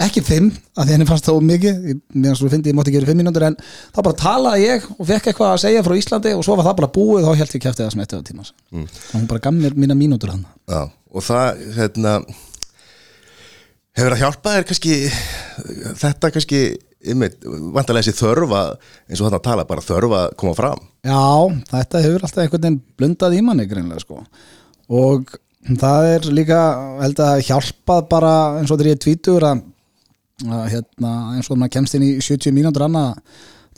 ekki 0.00 0.22
fimm, 0.24 0.48
að 0.78 0.88
því 0.88 0.94
henni 0.94 1.08
fannst 1.08 1.28
of 1.32 1.40
mikið 1.44 1.78
meðan 2.14 2.38
svo 2.38 2.48
fyndi 2.52 2.72
ég 2.72 2.78
mátti 2.78 2.94
gera 2.94 3.08
fimm 3.08 3.20
mínútur 3.20 3.44
en 3.48 3.58
þá 3.60 4.00
bara 4.00 4.18
talaði 4.22 4.64
ég 4.64 4.88
og 4.94 5.08
fekk 5.10 5.30
eitthvað 5.32 5.52
að 5.52 5.62
segja 5.66 5.84
frá 5.84 5.96
Íslandi 5.98 6.34
og 6.38 6.44
svo 6.46 6.56
var 6.58 6.68
það 6.70 6.78
bara 6.80 6.92
búið 6.96 7.26
þá 7.26 7.40
held 7.42 7.56
ég 7.56 7.64
kæfti 7.66 7.84
það 7.84 7.94
smetti 7.96 8.20
á 8.22 8.28
tíma 8.28 8.46
mm. 8.46 8.86
hún 9.12 9.28
bara 9.28 9.44
gaf 9.44 9.58
mér 9.58 9.76
mína 9.76 9.98
mínútur 9.98 10.32
hann 10.32 10.46
Já, 10.70 10.86
og 10.86 11.26
það 11.26 11.64
hérna 11.76 12.14
hefur 13.98 14.14
að 14.14 14.22
hjálpa 14.22 14.54
þér 14.54 14.68
kannski 14.70 15.00
þetta 15.98 16.32
kannski 16.36 16.62
vantarlega 16.98 18.08
þessi 18.08 18.18
þörfa 18.18 18.62
eins 19.08 19.20
og 19.20 19.28
þarna 19.28 19.42
tala, 19.44 19.66
bara 19.68 19.84
þörfa 19.84 20.22
að 20.24 20.38
koma 20.40 20.54
fram. 20.58 20.86
Já, 21.06 21.26
þetta 21.70 22.02
hefur 22.04 22.24
alltaf 22.26 22.42
einhvern 22.44 22.64
veginn 22.64 22.80
blundað 22.98 23.36
í 23.38 23.42
manni 23.46 23.68
greinlega 23.70 24.02
sko. 24.02 24.22
Og 24.88 25.34
það 25.78 26.08
er 26.14 26.30
líka 26.32 26.62
held 27.02 27.22
að 27.22 27.44
hjálpað 27.48 28.08
bara 28.10 28.32
eins 28.58 28.72
og 28.72 28.80
þegar 28.80 28.90
ég 28.90 28.98
er 28.98 29.04
tvítur 29.04 29.46
að, 29.46 29.62
að 30.48 30.66
hérna, 30.74 31.14
eins 31.36 31.50
og 31.50 31.60
maður 31.60 31.74
kemst 31.78 31.98
inn 31.98 32.06
í 32.06 32.12
70 32.24 32.56
mínútur 32.56 32.86
annað 32.88 33.18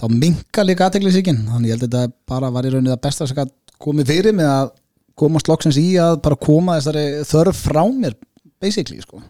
þá 0.00 0.06
minka 0.14 0.64
líka 0.64 0.86
aðteglisíkin 0.88 1.42
þannig 1.48 1.72
ég 1.72 1.76
held 1.76 1.88
að 1.88 1.96
þetta 1.96 2.30
bara 2.30 2.52
var 2.54 2.66
í 2.66 2.72
rauninni 2.72 2.92
það 2.94 3.02
besta 3.04 3.28
sem 3.28 3.52
komið 3.80 4.12
fyrir 4.12 4.36
með 4.36 4.52
að 4.52 4.72
komast 5.20 5.48
loksins 5.50 5.78
í 5.80 5.88
að 6.00 6.20
bara 6.24 6.38
koma 6.40 6.78
þessari 6.78 7.24
þörf 7.28 7.64
frá 7.66 7.82
mér 7.92 8.16
basically 8.60 9.00
sko. 9.02 9.20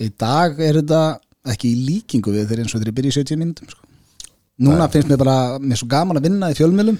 Í 0.00 0.08
dag 0.18 0.58
er 0.64 0.80
þetta 0.80 1.02
ekki 1.52 1.70
í 1.74 1.82
líkingu 1.88 2.32
við 2.34 2.46
þegar 2.48 2.64
eins 2.64 2.74
og 2.78 2.86
ég 2.86 2.96
byrja 2.98 3.12
í 3.14 3.18
70 3.20 3.40
mínútum 3.42 3.68
sko. 3.72 3.84
Núna 4.58 4.88
finnst 4.90 5.08
mér 5.10 5.20
bara, 5.22 5.36
mér 5.62 5.76
er 5.76 5.80
svo 5.82 5.86
gaman 5.92 6.18
að 6.18 6.26
vinna 6.28 6.48
í 6.50 6.56
fjölmjölum 6.58 6.96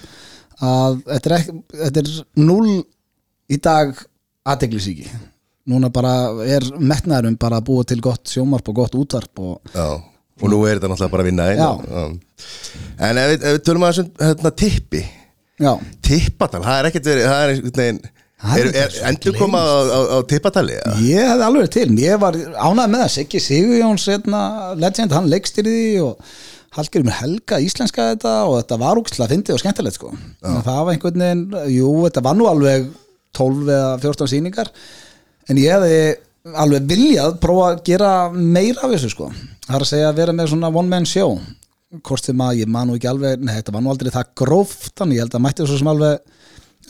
að 0.62 1.00
þetta 1.08 1.30
er, 1.30 1.34
ekki, 1.40 1.56
þetta 1.84 2.02
er 2.04 2.12
null 2.44 2.76
í 3.50 3.58
dag 3.64 3.96
aðteglisíki 4.48 5.08
núna 5.68 5.90
bara 5.92 6.12
er 6.48 6.64
metnaðurum 6.80 7.34
bara 7.40 7.58
að 7.60 7.66
búa 7.68 7.84
til 7.84 7.98
gott 8.04 8.30
sjómarp 8.30 8.70
og 8.72 8.78
gott 8.78 8.94
útvarp 8.96 9.42
og 9.42 9.74
og 10.38 10.46
nú 10.52 10.60
er 10.70 10.78
þetta 10.78 10.88
náttúrulega 10.92 11.12
bara 11.12 11.24
að 11.24 11.28
vinna 11.28 11.48
einn 11.50 11.58
Já. 11.58 11.70
En 13.08 13.18
ef, 13.18 13.26
við- 13.32 13.42
ef 13.50 13.56
við 13.58 13.64
tölum 13.66 13.84
að 13.88 13.90
þessum 13.92 14.10
hérna, 14.22 14.52
tippi. 14.62 15.00
Tippatal, 16.08 16.60
það 16.62 16.78
er 16.78 16.88
ekkert 16.92 17.08
verið 17.10 17.26
það 17.26 17.42
er 17.42 17.52
einhvern 17.56 17.80
veginn 17.82 18.00
er 18.38 18.68
er, 18.84 18.98
endur 19.08 19.34
koma 19.38 19.58
á, 19.58 19.78
á, 19.88 20.00
á 20.14 20.18
tippatali 20.30 20.76
ja? 20.76 20.92
ég 21.02 21.32
hefði 21.32 21.46
alveg 21.48 21.72
til 21.74 21.88
ég 21.98 22.20
var 22.22 22.36
ánægð 22.36 22.92
með 22.92 23.02
það, 23.02 23.10
Siggi 23.16 23.42
Sigurjóns 23.42 24.06
hérna, 24.12 24.44
legend, 24.78 25.16
hann 25.16 25.32
leikstýrði 25.32 25.74
því 25.74 25.98
og 26.06 26.30
Hallgeri 26.78 27.06
með 27.08 27.18
Helga 27.22 27.58
íslenska 27.64 28.10
þetta 28.12 28.32
og 28.46 28.58
þetta 28.60 28.76
var 28.82 29.00
úkslega 29.00 29.32
fyndið 29.32 29.54
og 29.54 29.60
skemmtilegt 29.62 29.96
sko. 29.96 30.10
Að 30.44 30.58
það 30.66 30.80
var 30.84 30.90
einhvern 30.92 31.22
veginn, 31.24 31.44
jú, 31.72 31.92
þetta 32.04 32.22
var 32.26 32.36
nú 32.36 32.46
alveg 32.50 32.90
12 33.38 33.70
eða 33.72 33.92
14 34.04 34.30
sýningar 34.34 34.70
en 35.48 35.60
ég 35.60 35.74
hefði 35.74 36.00
alveg 36.58 36.88
viljað 36.88 37.38
prófa 37.42 37.70
að 37.72 37.80
gera 37.88 38.10
meira 38.32 38.84
af 38.84 38.94
þessu 38.94 39.12
sko. 39.12 39.30
það 39.66 39.78
er 39.78 39.84
að 39.84 39.90
segja 39.90 40.10
að 40.10 40.20
vera 40.20 40.36
með 40.36 40.52
svona 40.52 40.70
one 40.72 40.92
man 40.92 41.08
show 41.08 41.38
hvort 42.04 42.24
sem 42.24 42.40
að 42.44 42.62
ég 42.62 42.70
man 42.70 42.88
nú 42.88 42.96
ekki 42.98 43.08
alveg 43.10 43.40
nei, 43.40 43.54
þetta 43.58 43.74
var 43.74 43.84
nú 43.84 43.92
aldrei 43.92 44.12
það 44.12 44.32
gróft 44.38 44.92
þannig 44.96 45.18
ég 45.18 45.24
held 45.24 45.36
að 45.36 45.44
mætti 45.44 45.68
svo 45.68 45.78
sem 45.80 45.90
alveg 45.92 46.37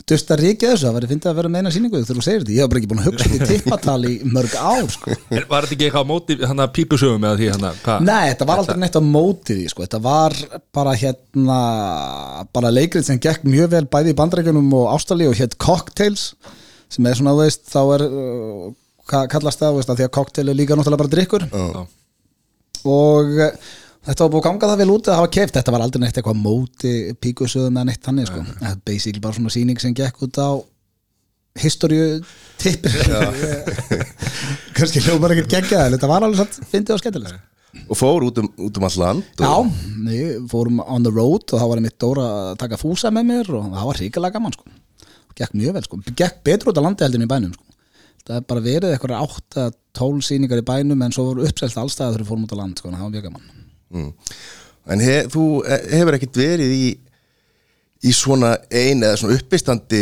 dusta 0.09 0.37
ríkja 0.39 0.71
þessu, 0.71 0.85
það 0.87 0.95
væri 0.97 1.09
fyndið 1.09 1.31
að 1.31 1.39
vera 1.39 1.51
með 1.51 1.63
eina 1.63 1.73
sýningu 1.75 1.99
þegar 1.99 2.19
þú 2.19 2.25
segir 2.25 2.43
þetta, 2.43 2.53
ég 2.55 2.63
hef 2.63 2.69
bara 2.71 2.79
ekki 2.79 2.89
búin 2.91 3.01
að 3.01 3.09
hugsa 3.09 3.29
þetta 3.33 3.49
tippatal 3.49 3.99
í 4.07 4.13
mörg 4.37 4.55
ár 4.59 4.89
sko. 4.93 5.17
En 5.35 5.47
var 5.49 5.67
þetta 5.67 5.75
ekki 5.75 5.87
eitthvað 5.89 6.07
á 6.07 6.11
móti 6.11 6.37
hann 6.51 6.63
að 6.63 6.71
pípusögum 6.77 7.27
eða 7.29 7.39
því 7.41 7.51
hann 7.55 7.67
að 7.69 7.83
hvað? 7.83 8.07
Nei, 8.07 8.23
þetta 8.31 8.49
var 8.49 8.63
aldrei 8.63 8.79
neitt 8.83 8.99
á 8.99 9.03
móti 9.03 9.57
því 9.59 9.67
sko. 9.73 9.85
þetta 9.87 10.01
var 10.05 10.37
bara 10.79 10.95
hérna 11.03 11.59
bara 12.55 12.73
leikrið 12.73 13.09
sem 13.09 13.21
gekk 13.21 13.45
mjög 13.49 13.73
vel 13.75 13.85
bæði 13.91 14.15
í 14.15 14.19
bandrækjunum 14.21 14.73
og 14.79 14.89
ástali 14.95 15.27
og 15.29 15.37
hétt 15.39 15.59
Cocktails 15.61 16.31
sem 16.89 17.05
er 17.05 17.17
svona, 17.17 17.35
þú 17.37 17.43
veist, 17.45 17.67
þá 17.69 17.81
er 17.95 18.05
uh, 18.07 18.69
kallast 19.09 19.61
það, 19.61 19.75
þú 19.75 19.81
veist, 19.81 19.91
að 19.91 19.99
því 19.99 20.07
að 20.07 20.15
cocktail 20.17 20.47
er 20.49 20.57
líka 20.57 20.77
náttúrulega 20.77 21.03
bara 21.03 21.13
drikkur 21.13 21.45
Já. 21.49 21.83
og, 22.89 23.39
Þetta 24.07 24.23
var 24.23 24.31
búið 24.31 24.39
að 24.39 24.47
ganga 24.47 24.71
það 24.71 24.81
vel 24.81 24.91
út 24.93 25.07
að 25.09 25.17
hafa 25.19 25.31
keft 25.35 25.57
Þetta 25.57 25.73
var 25.75 25.83
aldrei 25.83 26.01
neitt 26.05 26.17
eitthvað 26.19 26.39
móti 26.39 26.93
píkusöðum 27.19 27.79
eða 27.79 27.89
neitt 27.89 28.05
þannig 28.05 28.29
sko. 28.29 28.43
Þetta 28.47 28.71
er 28.71 28.81
basically 28.87 29.23
bara 29.23 29.37
svona 29.37 29.53
sýning 29.53 29.81
sem 29.83 29.95
gekk 29.97 30.23
út 30.27 30.39
á 30.39 30.49
Historiu 31.59 32.21
tippir 32.61 32.95
Kannski 34.77 35.03
hljómar 35.03 35.35
ekkert 35.35 35.51
geggja 35.57 35.85
en 35.85 35.95
Þetta 35.97 36.11
var 36.11 36.25
alveg 36.25 36.39
satt 36.45 36.71
fyndið 36.71 36.95
og 36.95 37.03
skemmtilegt 37.03 37.47
og 37.89 37.97
fór 37.97 38.25
út 38.25 38.39
um, 38.41 38.47
út 38.65 38.77
um 38.79 38.85
all 38.87 38.97
land 38.97 39.39
Já, 39.39 39.49
og, 39.51 39.69
við 40.05 40.39
fórum 40.49 40.81
on 40.81 41.05
the 41.05 41.11
road 41.13 41.45
og 41.53 41.61
þá 41.61 41.65
var 41.69 41.81
einmitt 41.81 41.97
Dóra 42.01 42.27
að 42.49 42.51
taka 42.63 42.79
fúsa 42.81 43.11
með 43.13 43.27
mér 43.29 43.51
og 43.59 43.67
það 43.69 43.89
var 43.89 43.99
ríkilega 44.01 44.37
gaman 44.37 44.55
sko. 44.55 44.65
Gekk 45.37 45.55
mjög 45.55 45.77
vel 45.77 45.85
sko. 45.85 45.99
Gekk 46.09 46.41
betur 46.49 46.71
út 46.71 46.81
á 46.81 46.85
landi 46.85 47.05
heldur 47.05 47.21
en 47.21 47.27
í 47.27 47.29
bænum 47.29 47.53
sko. 47.53 47.65
Það 48.25 48.39
er 48.39 48.47
bara 48.49 48.65
verið 48.65 48.95
eitthvað 48.95 49.37
8-12 49.95 50.25
sýningar 50.27 50.61
í 50.61 50.65
bænum 50.65 51.05
en 51.05 51.15
svo 51.15 51.29
voru 51.29 51.45
uppselt 51.47 51.77
allstæða 51.77 52.15
þegar 52.15 52.25
við 52.25 52.31
fórum 52.33 52.45
út 52.47 52.57
á 52.57 52.61
land 52.61 52.81
sko. 52.81 52.93
Það 52.93 53.05
var 53.05 53.13
mjög 53.15 53.27
gaman 53.29 53.47
mm. 53.93 54.09
En 54.89 55.03
he, 55.03 55.19
þú 55.29 55.43
eh, 55.67 55.83
hefur 55.99 56.17
ekkert 56.17 56.39
verið 56.41 56.73
í 56.73 56.83
í 57.99 58.13
svona 58.15 58.53
ein 58.71 59.03
eða 59.03 59.17
svona 59.19 59.35
uppistandi 59.35 60.01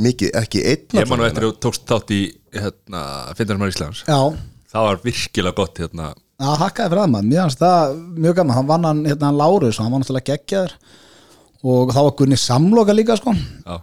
mikið, 0.00 0.30
ekki 0.40 0.62
einn 0.64 0.98
Ég 1.02 1.08
man 1.10 1.20
nú 1.20 1.26
eftir 1.28 1.44
að 1.44 1.52
þú 1.52 1.60
tókst 1.66 1.86
þátt 1.90 2.12
í 2.16 2.20
hérna, 2.56 3.02
Findarmar 3.36 3.72
Íslands. 3.72 4.04
Já, 4.08 4.32
Það 4.74 4.86
var 4.88 5.00
virkilega 5.04 5.54
gott 5.54 5.78
hérna. 5.78 6.06
Það 6.42 6.60
hakkaði 6.64 6.90
fyrir 6.90 7.12
fannst 7.14 7.60
það 7.60 7.92
mjög 8.24 8.38
gaman, 8.40 8.56
hann 8.56 8.70
vann 8.70 8.86
hann 8.88 9.02
hérna 9.06 9.28
hann 9.28 9.38
Lárus 9.38 9.78
hann 9.78 9.92
var 9.92 10.02
náttúrulega 10.02 10.32
geggjaður. 10.32 10.72
Og 11.64 11.92
þá 11.94 12.00
var 12.00 12.14
Gunni 12.18 12.38
samloka 12.40 12.96
líka 12.96 13.16
sko. 13.20 13.36
Já, 13.64 13.76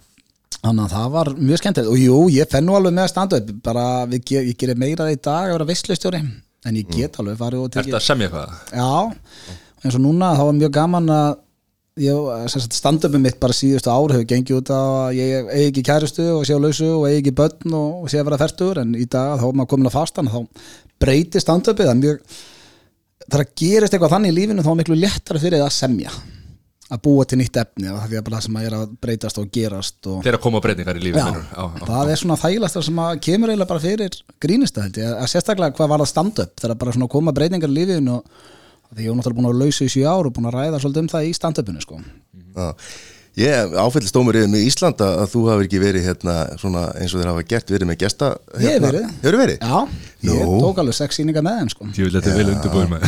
Þannig 0.57 0.83
að 0.83 0.91
það 0.93 1.13
var 1.15 1.31
mjög 1.37 1.61
skemmtilegt. 1.61 1.91
Og 1.93 2.01
jú, 2.01 2.17
ég 2.35 2.49
fenn 2.51 2.67
nú 2.67 2.75
alveg 2.77 2.93
með 2.93 3.07
að 3.07 3.13
standa 3.13 3.39
upp. 3.39 3.53
Bara 3.65 3.85
við, 4.11 4.25
ge- 4.29 4.43
ég 4.49 4.59
gerir 4.59 4.77
meira 4.77 5.07
í 5.09 5.15
dag 5.17 5.47
að 5.47 5.55
vera 5.55 5.69
visslustjóri 5.71 6.21
en 6.67 6.77
ég 6.77 6.91
get 6.93 7.17
alveg 7.21 7.39
farið 7.39 7.63
og 7.65 7.71
tekið 7.73 7.97
að 7.97 8.05
semja 8.05 8.27
eitthvað? 8.29 8.59
Já, 8.75 9.55
eins 9.81 9.97
og 9.97 10.03
núna 10.03 10.35
þá 10.37 10.43
var 10.43 10.59
mjög 10.59 10.75
gaman 10.77 11.09
að 11.15 11.31
ég, 12.01 12.29
sem 12.53 12.65
stand-upið 12.77 13.23
mitt 13.23 13.39
bara 13.41 13.57
síðustu 13.57 13.91
ár 13.91 14.13
hefur 14.13 14.29
gengið 14.29 14.59
út 14.59 14.73
að 14.75 15.17
ég 15.17 15.49
eigi 15.49 15.71
ekki 15.71 15.85
kærustu 15.89 16.27
og 16.35 16.45
sé 16.47 16.55
á 16.55 16.61
lausu 16.61 16.89
og 16.99 17.07
eigi 17.09 17.23
ekki 17.23 17.35
börn 17.41 17.77
og, 17.77 18.07
sé 18.11 18.21
að 18.21 18.29
vera 18.29 18.41
færtur 18.41 18.81
en 18.83 18.93
í 18.95 19.07
dag 19.09 19.39
þá 19.41 19.47
er 19.49 19.57
maður 19.57 19.71
komin 19.73 19.91
að 19.91 19.97
fastan 19.97 20.31
þá 20.31 20.39
breytir 21.01 21.43
stand-upið. 21.43 21.87
Það 21.89 21.95
er 21.95 22.03
mjög 22.03 22.21
það 23.31 23.41
að 23.41 23.55
gerist 23.61 23.95
eitthvað 23.95 24.13
þannig 24.15 24.33
í 24.33 24.37
lífinu 24.37 24.65
þá 24.65 24.71
er 24.71 24.79
miklu 24.81 24.99
léttara 25.01 25.41
fyrir 25.41 25.61
það 25.61 25.69
að 25.69 25.77
semja 25.77 26.13
að 26.91 27.01
búa 27.05 27.25
til 27.27 27.39
nýtt 27.39 27.59
efni 27.61 27.91
og 27.91 27.99
það 28.01 28.15
er 28.17 28.23
bara 28.25 28.37
það 28.37 28.45
sem 28.45 28.57
að 28.59 28.65
er 28.67 28.77
að 28.77 28.95
breytast 29.05 29.39
og 29.39 29.51
gerast 29.55 30.09
og 30.11 30.23
Þegar 30.25 30.41
koma 30.43 30.61
breytingar 30.63 30.99
í 30.99 31.03
lífið 31.05 31.37
það 31.87 32.11
er 32.11 32.19
svona 32.19 32.39
þægilegast 32.41 32.81
sem 32.87 32.99
að 33.05 33.21
kemur 33.27 33.53
eiginlega 33.53 33.69
bara 33.69 33.83
fyrir 33.83 34.17
ég, 34.17 35.13
að 35.13 35.29
sérstaklega 35.31 35.77
hvað 35.77 35.93
var 35.93 36.03
að 36.03 36.11
standa 36.11 36.47
upp 36.47 36.65
þegar 36.65 36.81
bara 36.83 36.95
svona 36.97 37.11
koma 37.15 37.35
breytingar 37.37 37.71
í 37.71 37.77
lífinu 37.79 38.17
og 38.19 38.97
því 38.97 39.07
ég 39.07 39.13
er 39.13 39.17
náttúrulega 39.21 39.39
búin 39.39 39.49
að 39.53 39.61
lausa 39.63 39.87
í 39.87 39.93
sjö 39.93 40.03
ár 40.03 40.27
og 40.27 40.35
búin 40.35 40.49
að 40.49 40.57
ræða 40.57 40.83
svolítið 40.83 41.05
um 41.05 41.11
það 41.13 41.27
í 41.29 41.33
stand-upinu 41.37 41.83
sko. 41.85 42.01
Já. 42.51 42.69
Ég 43.39 43.71
áfællstómur 43.79 44.35
yfir 44.35 44.49
með 44.51 44.63
Ísland 44.67 44.99
að 45.05 45.13
að 45.21 45.29
þú 45.31 45.41
hafi 45.47 45.63
ekki 45.67 45.79
verið 45.79 46.03
hérna 46.09 46.33
svona 46.59 46.81
eins 46.99 47.13
og 47.15 47.21
þeir 47.21 47.29
hafa 47.31 47.43
gert 47.47 47.69
verið 47.71 47.87
með 47.87 47.99
gesta 48.01 48.31
Ég 48.59 48.65
hef 48.65 48.73
hérna. 48.73 48.89
verið. 48.89 49.05
Hefurðu 49.21 49.39
verið? 49.39 49.61
Já, 49.61 49.77
ég 50.27 50.41
Nú. 50.49 50.57
tók 50.65 50.81
alveg 50.83 50.97
sex 50.97 51.15
sýningar 51.19 51.45
með 51.47 51.61
þeim 51.61 51.69
sko. 51.71 51.87
Ég 51.95 52.09
vil 52.09 52.15
þetta 52.17 52.33
vel 52.35 52.51
undirbúin 52.51 52.91
með 52.91 53.05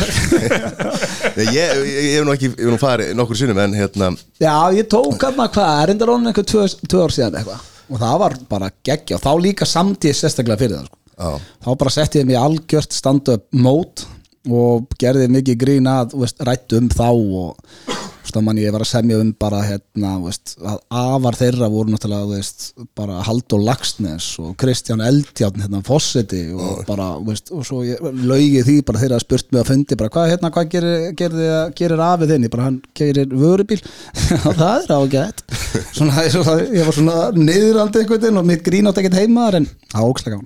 Nei, 1.36 1.44
ég, 1.52 1.74
ég, 1.76 2.00
ég 2.06 2.16
hef 2.16 2.24
nú 2.24 2.32
ekki, 2.38 2.50
ég 2.54 2.64
hef 2.64 2.72
nú 2.72 2.80
farið 2.80 3.12
nokkur 3.20 3.40
sinnum 3.42 3.60
en 3.66 3.76
hérna 3.76 4.08
Já, 4.40 4.54
ég 4.78 4.88
tók 4.88 5.26
að 5.28 5.38
hvað, 5.44 5.70
er 5.84 5.92
enda 5.92 6.08
rónin 6.08 6.30
einhver 6.32 6.48
tvö, 6.48 6.64
tvö 6.88 7.04
ár 7.04 7.14
síðan 7.18 7.36
eitthvað 7.42 7.70
og 7.92 8.00
það 8.00 8.16
var 8.24 8.34
bara 8.48 8.70
geggja 8.88 9.18
og 9.18 9.24
þá 9.26 9.32
líka 9.44 9.66
samtíð 9.68 10.14
sérstaklega 10.16 10.56
fyrir 10.62 10.78
það 10.78 10.86
sko. 10.88 10.98
Já, 11.20 11.30
þá 11.66 11.68
bara 11.84 11.92
setti 11.92 12.22
ég 12.22 12.30
mig 12.30 12.38
í 12.38 12.40
algjört 12.40 12.96
stand-up 12.96 13.44
mót 13.60 14.06
og 14.48 14.88
gerði 15.00 15.28
mikið 15.36 15.60
grín 15.60 15.90
að 15.92 16.14
þú 16.14 16.22
veist, 16.24 16.40
rættu 16.48 16.80
um 16.80 16.88
þá 16.92 17.06
og 17.12 18.00
þú 18.24 18.30
veist, 18.30 18.38
man, 18.46 18.58
ég 18.60 18.72
var 18.72 18.82
að 18.84 18.88
semja 18.88 19.18
um 19.20 19.30
bara 19.36 19.60
hérna, 19.66 20.14
þú 20.16 20.28
veist, 20.30 20.54
að 20.64 20.78
afar 21.00 21.36
þeirra 21.36 21.68
voru 21.72 21.92
náttúrulega 21.92 22.24
þú 22.24 22.38
veist, 22.38 22.64
bara 22.96 23.20
Haldur 23.26 23.64
Lagsnes 23.64 24.28
og 24.40 24.54
Kristján 24.60 25.04
Eldjárn 25.04 25.64
hérna, 25.64 25.82
Fosseti 25.84 26.40
og 26.56 26.80
bara 26.88 27.10
þú 27.18 27.28
veist, 27.28 27.52
og 27.52 27.68
svo 27.68 27.82
ég 27.84 28.00
laugi 28.24 28.64
því 28.64 28.78
bara 28.88 29.02
þeirra 29.04 29.20
spurt 29.22 29.52
mig 29.52 29.60
að 29.60 29.70
fundi 29.74 30.00
bara 30.00 30.14
hvað 30.16 30.32
hérna, 30.32 30.52
hvað 30.56 30.72
gerir, 30.72 31.06
gerir, 31.20 31.54
gerir 31.76 32.04
afið 32.08 32.34
þinn 32.34 32.48
ég 32.48 32.54
bara 32.56 32.68
hann 32.70 32.80
gerir 32.96 33.38
vörubíl. 33.44 33.80
Og 34.48 34.56
það 34.56 34.74
er 34.80 34.92
ágætt. 34.94 35.44
Svona, 35.96 36.24
svona, 36.30 36.54
ég 36.70 36.86
var 36.86 36.94
svona 36.96 37.16
niðurandi 37.36 38.00
einhvern 38.00 38.22
veginn 38.22 38.40
og 38.40 38.46
mitt 38.48 38.62
grín 38.66 38.88
átt 38.88 38.98
ekkert 39.00 39.16
heimaðar 39.18 39.60
en 39.60 39.66
ákslega 39.94 40.38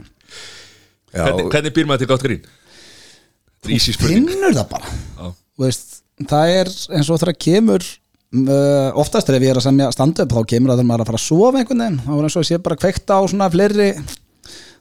já 1.13 1.25
hvernig, 1.25 1.51
hvernig 1.53 1.75
býr 1.77 1.89
maður 1.89 2.03
til 2.03 2.11
gott 2.11 2.25
grín? 2.25 2.49
Spurning. 3.69 4.29
Finnur 4.29 4.55
það 4.55 4.69
bara. 4.71 4.93
Já. 5.19 5.31
Þú 5.59 5.65
veist, 5.67 5.98
það 6.27 6.55
er 6.57 6.71
eins 6.99 7.11
og 7.11 7.21
þegar 7.21 7.39
kemur 7.47 7.85
uh, 7.85 8.91
oftast 8.99 9.31
ef 9.31 9.43
ég 9.43 9.53
er 9.53 9.61
að 9.61 9.69
semja 9.69 9.91
stand 9.95 10.23
up 10.25 10.33
þá 10.35 10.41
kemur 10.55 10.73
það 10.73 10.81
þegar 10.81 10.89
maður 10.91 11.03
er 11.03 11.05
að 11.05 11.11
fara 11.13 11.21
að 11.21 11.27
sofa 11.27 11.61
einhvern 11.61 11.85
veginn. 11.85 12.01
Þá 12.07 12.15
er 12.15 12.29
eins 12.29 12.39
og 12.39 12.45
ég 12.45 12.51
sé 12.51 12.63
bara 12.65 12.81
kveikt 12.83 13.13
á 13.15 13.19
svona 13.25 13.51
fleiri 13.53 13.91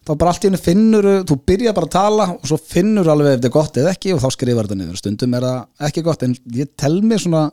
þá 0.08 0.14
bara 0.14 0.32
allt 0.32 0.46
í 0.46 0.48
hennu 0.48 0.62
finnur 0.64 1.10
þú 1.28 1.38
byrja 1.52 1.76
bara 1.76 1.90
að 1.90 1.96
tala 1.98 2.28
og 2.38 2.48
svo 2.48 2.58
finnur 2.62 3.10
alveg 3.12 3.34
ef 3.34 3.38
þetta 3.38 3.50
er 3.50 3.58
gott 3.58 3.82
eða 3.82 3.94
ekki 3.94 4.16
og 4.16 4.24
þá 4.24 4.30
skrifar 4.36 4.70
þetta 4.70 4.80
niður. 4.80 5.02
Stundum 5.02 5.38
er 5.38 5.48
það 5.48 5.90
ekki 5.90 6.06
gott 6.08 6.26
en 6.28 6.36
ég 6.56 6.74
tel 6.80 6.96
mig 7.04 7.22
svona 7.24 7.44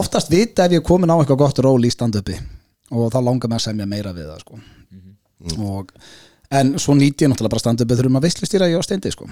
oftast 0.00 0.30
vita 0.30 0.66
ef 0.66 0.76
ég 0.76 0.84
er 0.84 0.86
komin 0.86 1.10
á 1.10 1.18
eitthvað 1.18 1.42
gott 1.42 1.62
ról 1.66 1.80
í 1.82 1.92
stand 1.92 2.18
upi 2.20 2.36
og 2.90 3.10
þá 3.14 3.20
langar 3.22 3.50
mig 3.50 3.60
að 3.60 3.66
semja 3.68 3.88
meira 3.90 4.14
við 4.14 4.30
það 4.30 4.44
sko. 4.44 4.60
og 5.66 5.92
en 6.50 6.72
svo 6.82 6.96
nýti 6.98 7.22
ég 7.22 7.30
náttúrulega 7.30 7.52
bara 7.52 7.62
stand 7.62 7.82
upi 7.84 7.94
þurfum 7.94 8.16
að 8.18 8.24
veislustýra 8.26 8.66
ég 8.66 8.82
á 8.82 8.86
steindi 8.86 9.12
sko. 9.14 9.28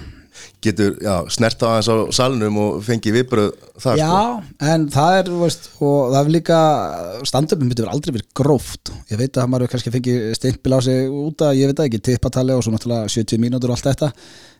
getur, 0.63 0.93
já, 1.03 1.15
snert 1.35 1.63
á 1.67 1.67
aðeins 1.67 1.91
á 1.91 1.97
salnum 2.15 2.59
og 2.63 2.77
fengi 2.87 3.11
viðbröð 3.15 3.49
þar 3.83 3.99
Já, 3.99 4.11
sko. 4.11 4.45
en 4.71 4.85
það 4.95 5.19
er 5.19 5.31
veist, 5.41 5.67
og 5.83 6.13
það 6.15 6.21
er 6.21 6.31
líka 6.37 6.61
stand-upin 7.27 7.67
myndi 7.67 7.83
verið 7.83 7.97
aldrei 7.97 8.15
verið 8.15 8.29
gróft. 8.39 8.93
Ég 9.11 9.19
veit 9.19 9.35
að 9.35 9.51
maður 9.51 9.73
kannski 9.75 9.95
fengið 9.97 10.29
stimpil 10.39 10.79
á 10.79 10.81
sig 10.87 11.11
út 11.11 11.43
að 11.43 11.59
ég 11.59 11.73
veit 11.73 11.81
það 11.83 11.91
ekki, 11.91 12.05
tippatali 12.07 12.55
og 12.55 12.63
svo 12.63 12.77
náttúrulega 12.77 13.11
70 13.11 13.43
mínútur 13.43 13.75
og 13.75 13.79
allt 13.79 13.91
þetta. 13.91 14.13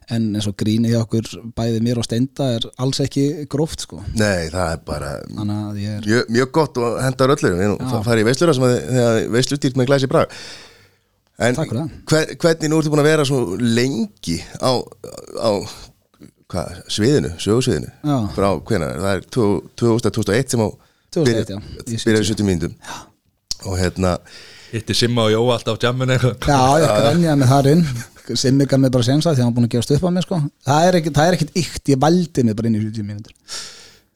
En 0.09 0.31
eins 0.35 0.47
og 0.49 0.57
gríni 0.59 0.89
hjá 0.89 1.03
okkur 1.05 1.27
bæði 1.55 1.83
mér 1.85 2.01
og 2.01 2.07
steinda 2.09 2.55
er 2.57 2.65
alls 2.81 2.99
ekki 3.05 3.45
gróft 3.53 3.85
sko. 3.85 4.01
Nei, 4.17 4.49
það 4.51 4.73
er 4.73 4.81
bara 4.89 5.11
að 5.21 5.83
er 5.85 6.07
mjög, 6.09 6.31
mjög 6.33 6.55
gott 6.59 6.81
og 6.81 6.97
hendar 7.05 7.35
við 7.37 7.69
nú 7.69 7.77
farið 8.07 8.25
í 8.25 8.29
veislura 8.31 8.55
sem 8.57 8.65
að 8.67 8.79
þegar 8.89 9.21
veislustýrt 9.37 9.77
með 9.77 9.91
glæsi 9.93 10.09
brag 10.09 10.33
En 11.39 11.55
Takk 11.55 11.71
fyrir 11.71 11.85
það. 11.85 11.91
hver, 12.11 12.33
hvernig 12.43 12.71
nú 12.73 12.81
ertu 12.81 12.91
búin 12.91 13.03
að 13.05 13.09
vera 13.13 13.25
svo 13.29 13.39
lengi 13.63 14.41
á, 14.59 14.75
á 15.39 15.51
hvað, 16.51 16.81
sviðinu, 16.91 17.31
sögursviðinu 17.39 17.91
Já. 18.03 18.17
frá 18.35 18.49
hvenær, 18.59 18.99
það 19.05 19.13
er 19.13 19.25
2001 19.79 20.55
sem 20.55 20.65
á 20.67 20.69
2001, 21.15 21.53
já, 21.55 21.59
í 21.87 22.01
byrjaði 22.03 22.29
70 22.33 22.49
mínútum. 22.49 22.75
Og 23.69 23.79
hérna 23.79 24.17
Hitti 24.73 24.95
Simma 24.99 25.29
og 25.29 25.33
Jóa 25.33 25.55
alltaf 25.57 25.79
á 25.79 25.85
jamminu 25.87 26.17
eitthvað. 26.17 26.51
Já, 26.51 26.61
ég 26.83 26.99
grenjaði 26.99 27.41
með 27.41 27.53
þar 27.55 27.71
inn. 27.73 27.85
Simmi 28.37 28.67
gaf 28.69 28.83
mig 28.83 28.93
bara 28.93 29.07
sensa 29.07 29.33
því 29.33 29.41
hann 29.41 29.53
var 29.53 29.57
búin 29.57 29.69
að 29.71 29.75
gerast 29.77 29.95
upp 29.95 30.05
á 30.05 30.11
mig 30.13 30.27
sko. 30.27 30.43
það 30.67 30.89
er 30.89 30.99
er 30.99 31.37
ekkit 31.39 31.55
ykt, 31.57 31.85
ég 31.95 32.01
valdi 32.03 32.45
mig 32.45 32.57
bara 32.59 32.69
inn 32.69 32.77
í 32.77 32.83
70 32.83 33.07
mínútur 33.07 33.33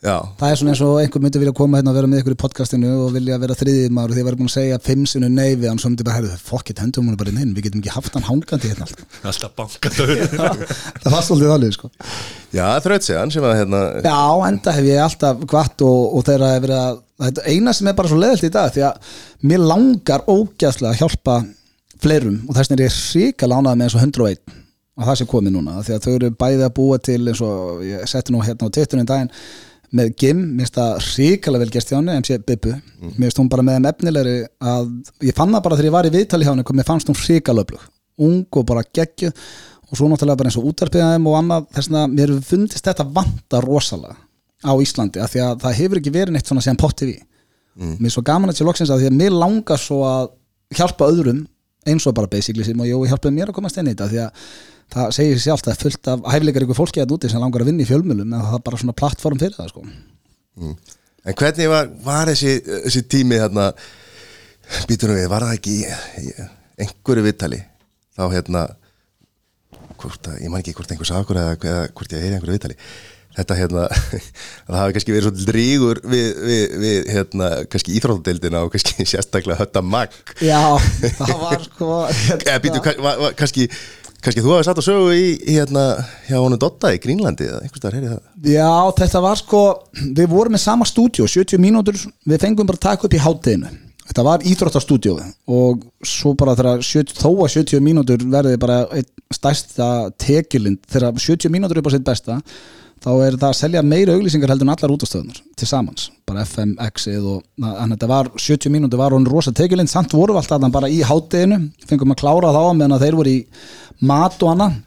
Já, 0.03 0.17
Það 0.35 0.51
er 0.51 0.57
svona 0.59 0.73
eins 0.73 0.81
og 0.83 0.97
einhver 0.99 1.23
myndi 1.23 1.39
vilja 1.39 1.53
koma 1.55 1.79
hérna 1.79 1.93
og 1.93 1.95
vera 1.95 2.09
með 2.11 2.21
ykkur 2.25 2.35
í 2.35 2.39
podcastinu 2.43 2.89
og 3.05 3.13
vilja 3.15 3.37
vera 3.39 3.55
þriðið 3.55 3.93
maður 3.95 4.11
og 4.11 4.17
þið 4.17 4.25
verður 4.27 4.39
búin 4.41 4.49
að 4.51 4.55
segja 4.57 4.79
fimm 4.83 5.05
sinu 5.07 5.29
nei 5.31 5.53
við 5.55 5.69
hann 5.71 5.79
svo 5.79 5.91
myndi 5.93 6.07
bara, 6.09 6.17
herðu, 6.17 6.39
fokkit, 6.43 6.81
hendum 6.83 7.07
hann 7.07 7.19
bara 7.21 7.31
inn 7.31 7.39
inn 7.45 7.53
við 7.55 7.69
getum 7.69 7.85
ekki 7.85 7.93
haft 7.95 8.17
hann 8.19 8.27
hangandi 8.27 8.73
hérna 8.73 8.89
alltaf. 8.89 9.21
Alltaf 9.31 9.55
bankað 9.61 10.01
Það 11.05 11.15
var 11.15 11.23
svolítið 11.29 11.55
alveg, 11.55 11.77
sko. 11.77 11.91
já 12.51 12.67
þrautsegjan 12.83 13.35
sem 13.37 13.47
að 13.47 13.55
hérna 13.61 13.83
Já, 14.03 14.19
enda 14.49 14.75
hef 14.75 14.91
ég 14.91 15.05
alltaf 15.07 15.47
kvart 15.55 15.87
og, 15.87 16.03
og 16.19 16.27
þeirra 16.27 16.51
hef 16.57 16.67
verið 16.67 16.81
að, 16.83 17.01
þetta 17.29 17.47
eina 17.55 17.77
sem 17.79 17.93
er 17.93 17.99
bara 18.03 18.11
svo 18.11 18.19
leðilt 18.27 18.49
í 18.51 18.53
dag 18.59 18.75
því 18.75 18.87
að 18.91 19.17
mér 19.53 19.67
langar 19.71 20.27
ógæðslega 20.27 20.97
að 20.97 21.01
hjálpa 21.05 21.39
fleirum 22.03 22.41
og 22.51 22.59
þess 22.59 22.75
vegna 22.75 22.83
er 22.83 22.91
ég 22.91 23.01
ríka 23.23 23.47
lánað 23.55 23.79
með 23.79 23.87
eins 23.87 23.95
og 24.01 24.03
101 24.03 24.59
og 24.99 25.07
það 25.07 25.21
sem 25.23 25.29
komið 25.31 25.55
núna 25.55 25.79
því 25.87 25.95
að 25.95 26.07
þau 26.09 26.15
eru 26.19 26.31
bæði 26.43 26.65
að 26.67 26.73
búa 26.77 26.99
til 27.07 27.21
eins 27.31 27.41
og 27.47 27.85
ég 27.87 28.03
setti 28.11 28.35
nú 28.35 28.43
hérna 28.43 28.67
á 28.67 28.75
tittunum 28.75 29.07
daginn 29.09 29.31
með 29.93 30.13
Gim, 30.21 30.39
mér 30.57 30.67
finnst 30.67 30.79
það 30.79 31.09
ríkala 31.19 31.61
vel 31.61 31.71
gerst 31.73 31.91
hjá 31.93 31.99
henni, 31.99 32.15
MC 32.23 32.39
Bibbu. 32.49 32.73
Mér 33.03 33.27
finnst 33.27 33.41
hún 33.43 33.51
bara 33.53 33.65
með 33.67 33.79
þeim 33.79 33.91
efnilegri 33.91 34.37
að 34.73 34.95
ég 35.29 35.37
fann 35.37 35.53
það 35.53 35.65
bara 35.67 35.79
þegar 35.79 35.89
ég 35.91 35.97
var 35.97 36.09
í 36.09 36.15
viðtali 36.17 36.49
hjá 36.49 36.53
henni 36.55 36.79
mér 36.79 36.89
fannst 36.89 37.13
hún 37.13 37.21
ríkala 37.21 37.65
öflug, 37.67 37.85
ung 38.25 38.59
og 38.61 38.67
bara 38.69 38.87
geggjuð 38.89 39.33
og 39.93 39.99
svo 39.99 40.09
náttúrulega 40.09 40.41
bara 40.41 40.49
eins 40.49 40.57
og 40.57 40.69
útarpiðaðum 40.71 41.27
og 41.29 41.35
annað 41.37 41.67
þess 41.77 41.93
að 41.93 42.15
mér 42.17 42.31
fundist 42.49 42.87
þetta 42.89 43.05
vanta 43.13 43.61
rosalega 43.61 44.17
á 44.65 44.73
Íslandi 44.81 45.21
af 45.21 45.33
því 45.33 45.43
að 45.45 45.65
það 45.65 45.79
hefur 45.81 46.01
ekki 46.01 46.15
verið 46.15 46.37
neitt 46.37 46.49
svona 46.49 46.65
sem 46.65 46.79
pott 46.81 46.97
TV 46.97 47.19
mér 47.77 48.09
er 48.09 48.15
svo 48.15 48.25
gaman 48.25 48.49
að 48.49 48.57
þessi 48.57 48.69
loksins 48.69 48.93
að 48.93 49.03
því 49.03 49.11
að 49.11 49.19
mér 49.19 49.37
langar 49.37 49.81
svo 49.81 49.99
að 50.09 50.31
hjálpa 50.79 51.09
öðrum 51.13 51.43
eins 51.89 52.07
og 52.07 52.15
bara 52.17 52.31
basically 52.31 52.67
sem 52.67 52.81
og 52.81 52.89
Jói 52.89 53.11
hjálpaði 53.11 53.37
mér 53.37 53.53
að 53.53 53.59
komast 53.59 53.79
inn 53.81 53.91
í 53.91 53.95
þetta 53.95 54.11
því 54.11 54.21
að 54.23 54.49
það 54.93 55.15
segir 55.17 55.41
sér 55.41 55.71
er 55.73 55.81
fullt 55.81 56.11
af 56.13 56.27
hæfileikar 56.35 56.67
ykkur 56.67 56.79
fólki 56.79 57.03
að 57.03 57.15
úti 57.17 57.31
sem 57.33 57.41
langar 57.43 57.65
að 57.65 57.71
vinna 57.71 57.85
í 57.85 57.89
fjölmjölum 57.89 58.29
en 58.29 58.45
það 58.45 58.59
er 58.59 58.65
bara 58.67 58.81
svona 58.83 58.97
plattform 58.99 59.41
fyrir 59.41 59.57
það 59.57 59.73
sko. 59.73 59.85
En 61.23 61.39
hvernig 61.39 61.71
var, 61.71 61.89
var 62.05 62.31
þessi, 62.33 62.57
þessi 62.67 63.03
tími 63.15 63.39
hérna 63.41 63.71
býtunum 64.89 65.17
við, 65.17 65.29
var 65.33 65.47
það 65.47 65.57
ekki 65.59 65.77
í, 65.79 65.97
í 66.23 66.35
einhverju 66.85 67.27
viðtali? 67.29 67.61
Þá 68.13 68.25
hérna 68.35 68.67
hvort 70.03 70.29
að, 70.29 70.39
ég 70.43 70.53
man 70.53 70.63
ekki 70.63 70.75
hvort 70.77 70.93
einhver 70.93 71.09
sagur 71.09 71.41
eða, 71.41 71.57
hvort 71.95 72.15
ég 72.15 72.27
í 72.27 72.33
einhverju 72.35 72.57
viðtali 72.59 72.79
þetta 73.37 73.59
hérna 73.59 73.87
það 74.67 74.79
hafi 74.79 74.97
kannski 74.97 75.15
verið 75.15 75.29
svolítið 75.29 75.57
rígur 75.57 76.03
við, 76.05 76.29
við, 76.51 76.77
við 76.83 77.11
hérna, 77.15 77.51
kannski 77.73 77.97
íþróttadeildina 77.99 78.63
og 78.67 78.75
kannski 78.75 79.07
sérstaklega 79.13 79.61
hötta 79.63 79.83
mag 79.85 80.15
Já, 80.43 80.61
það 81.21 81.35
var 81.43 81.67
sko 81.67 81.91
eða 82.39 82.61
býtu, 82.65 82.85
kannski 83.39 83.69
kannski 84.23 84.43
þú 84.43 84.53
hafði 84.55 84.67
satt 84.69 84.81
að 84.83 84.87
sögu 84.87 85.15
í, 85.19 85.31
hérna, 85.49 85.87
hjá 86.29 86.37
honum 86.39 86.61
Dotta 86.63 86.93
í 86.95 87.01
Grínlandi 87.03 87.49
eða 87.49 87.63
einhvers 87.65 87.81
staðar 87.83 87.97
heyrið 87.99 88.13
það? 88.13 88.27
Já, 88.53 88.75
þetta 89.01 89.23
var 89.25 89.41
sko 89.41 89.63
Við 90.03 90.29
vorum 90.31 90.55
með 90.55 90.63
sama 90.63 90.87
stúdíu, 90.87 91.27
70 91.27 91.63
mínútur 91.63 91.99
Við 91.99 92.45
fengum 92.45 92.69
bara 92.69 92.79
að 92.79 92.87
taka 92.87 93.09
upp 93.09 93.17
í 93.17 93.23
hátteginu 93.23 93.73
Þetta 94.03 94.25
var 94.27 94.45
íþróttastúdíu 94.45 95.15
og 95.57 95.83
svo 96.05 96.35
bara 96.37 96.57
þegar 96.59 96.83
70, 96.85 97.17
þó 97.23 97.29
að 97.47 97.53
70 97.55 97.83
mínútur 97.87 98.25
verði 98.29 98.59
bara 98.61 98.81
stærsta 99.33 99.87
tekjulind 100.21 100.83
þegar 100.91 101.21
70 101.23 101.53
mínútur 101.55 101.81
er 101.81 101.87
bara 101.87 101.97
sitt 101.97 102.07
besta 102.07 102.41
þá 103.03 103.11
er 103.27 103.37
það 103.37 103.49
að 103.49 103.59
selja 103.59 103.83
meira 103.87 104.15
auglýsingar 104.17 104.53
heldur 104.53 104.69
en 104.69 104.75
allar 104.75 104.95
útastöðunar 104.95 105.41
til 105.59 105.69
samans, 105.69 106.11
bara 106.29 106.45
FM, 106.47 106.77
X-ið 106.93 107.25
og 107.33 107.41
þannig 107.59 107.83
að 107.83 107.95
þetta 107.97 108.11
var 108.13 108.31
70 108.37 108.75
mínútur 108.75 109.03
var 109.03 109.17
hún 109.17 109.27
rosa 109.29 109.55
tekjulind, 109.57 109.91
samt 109.91 110.15
voru 110.15 110.37
við 110.37 110.45
alltaf 110.45 110.71
bara 110.75 110.91
í 110.91 111.01
hátteginu, 111.07 111.59
fengum 111.89 112.15
að 112.15 112.23
klára 112.23 112.55
þá 112.55 112.63
meðan 112.79 112.97
að 112.99 113.07
þeir 113.07 113.19
voru 113.19 113.35
í 113.35 113.41
mat 114.07 114.39
og 114.43 114.53
annað. 114.55 114.79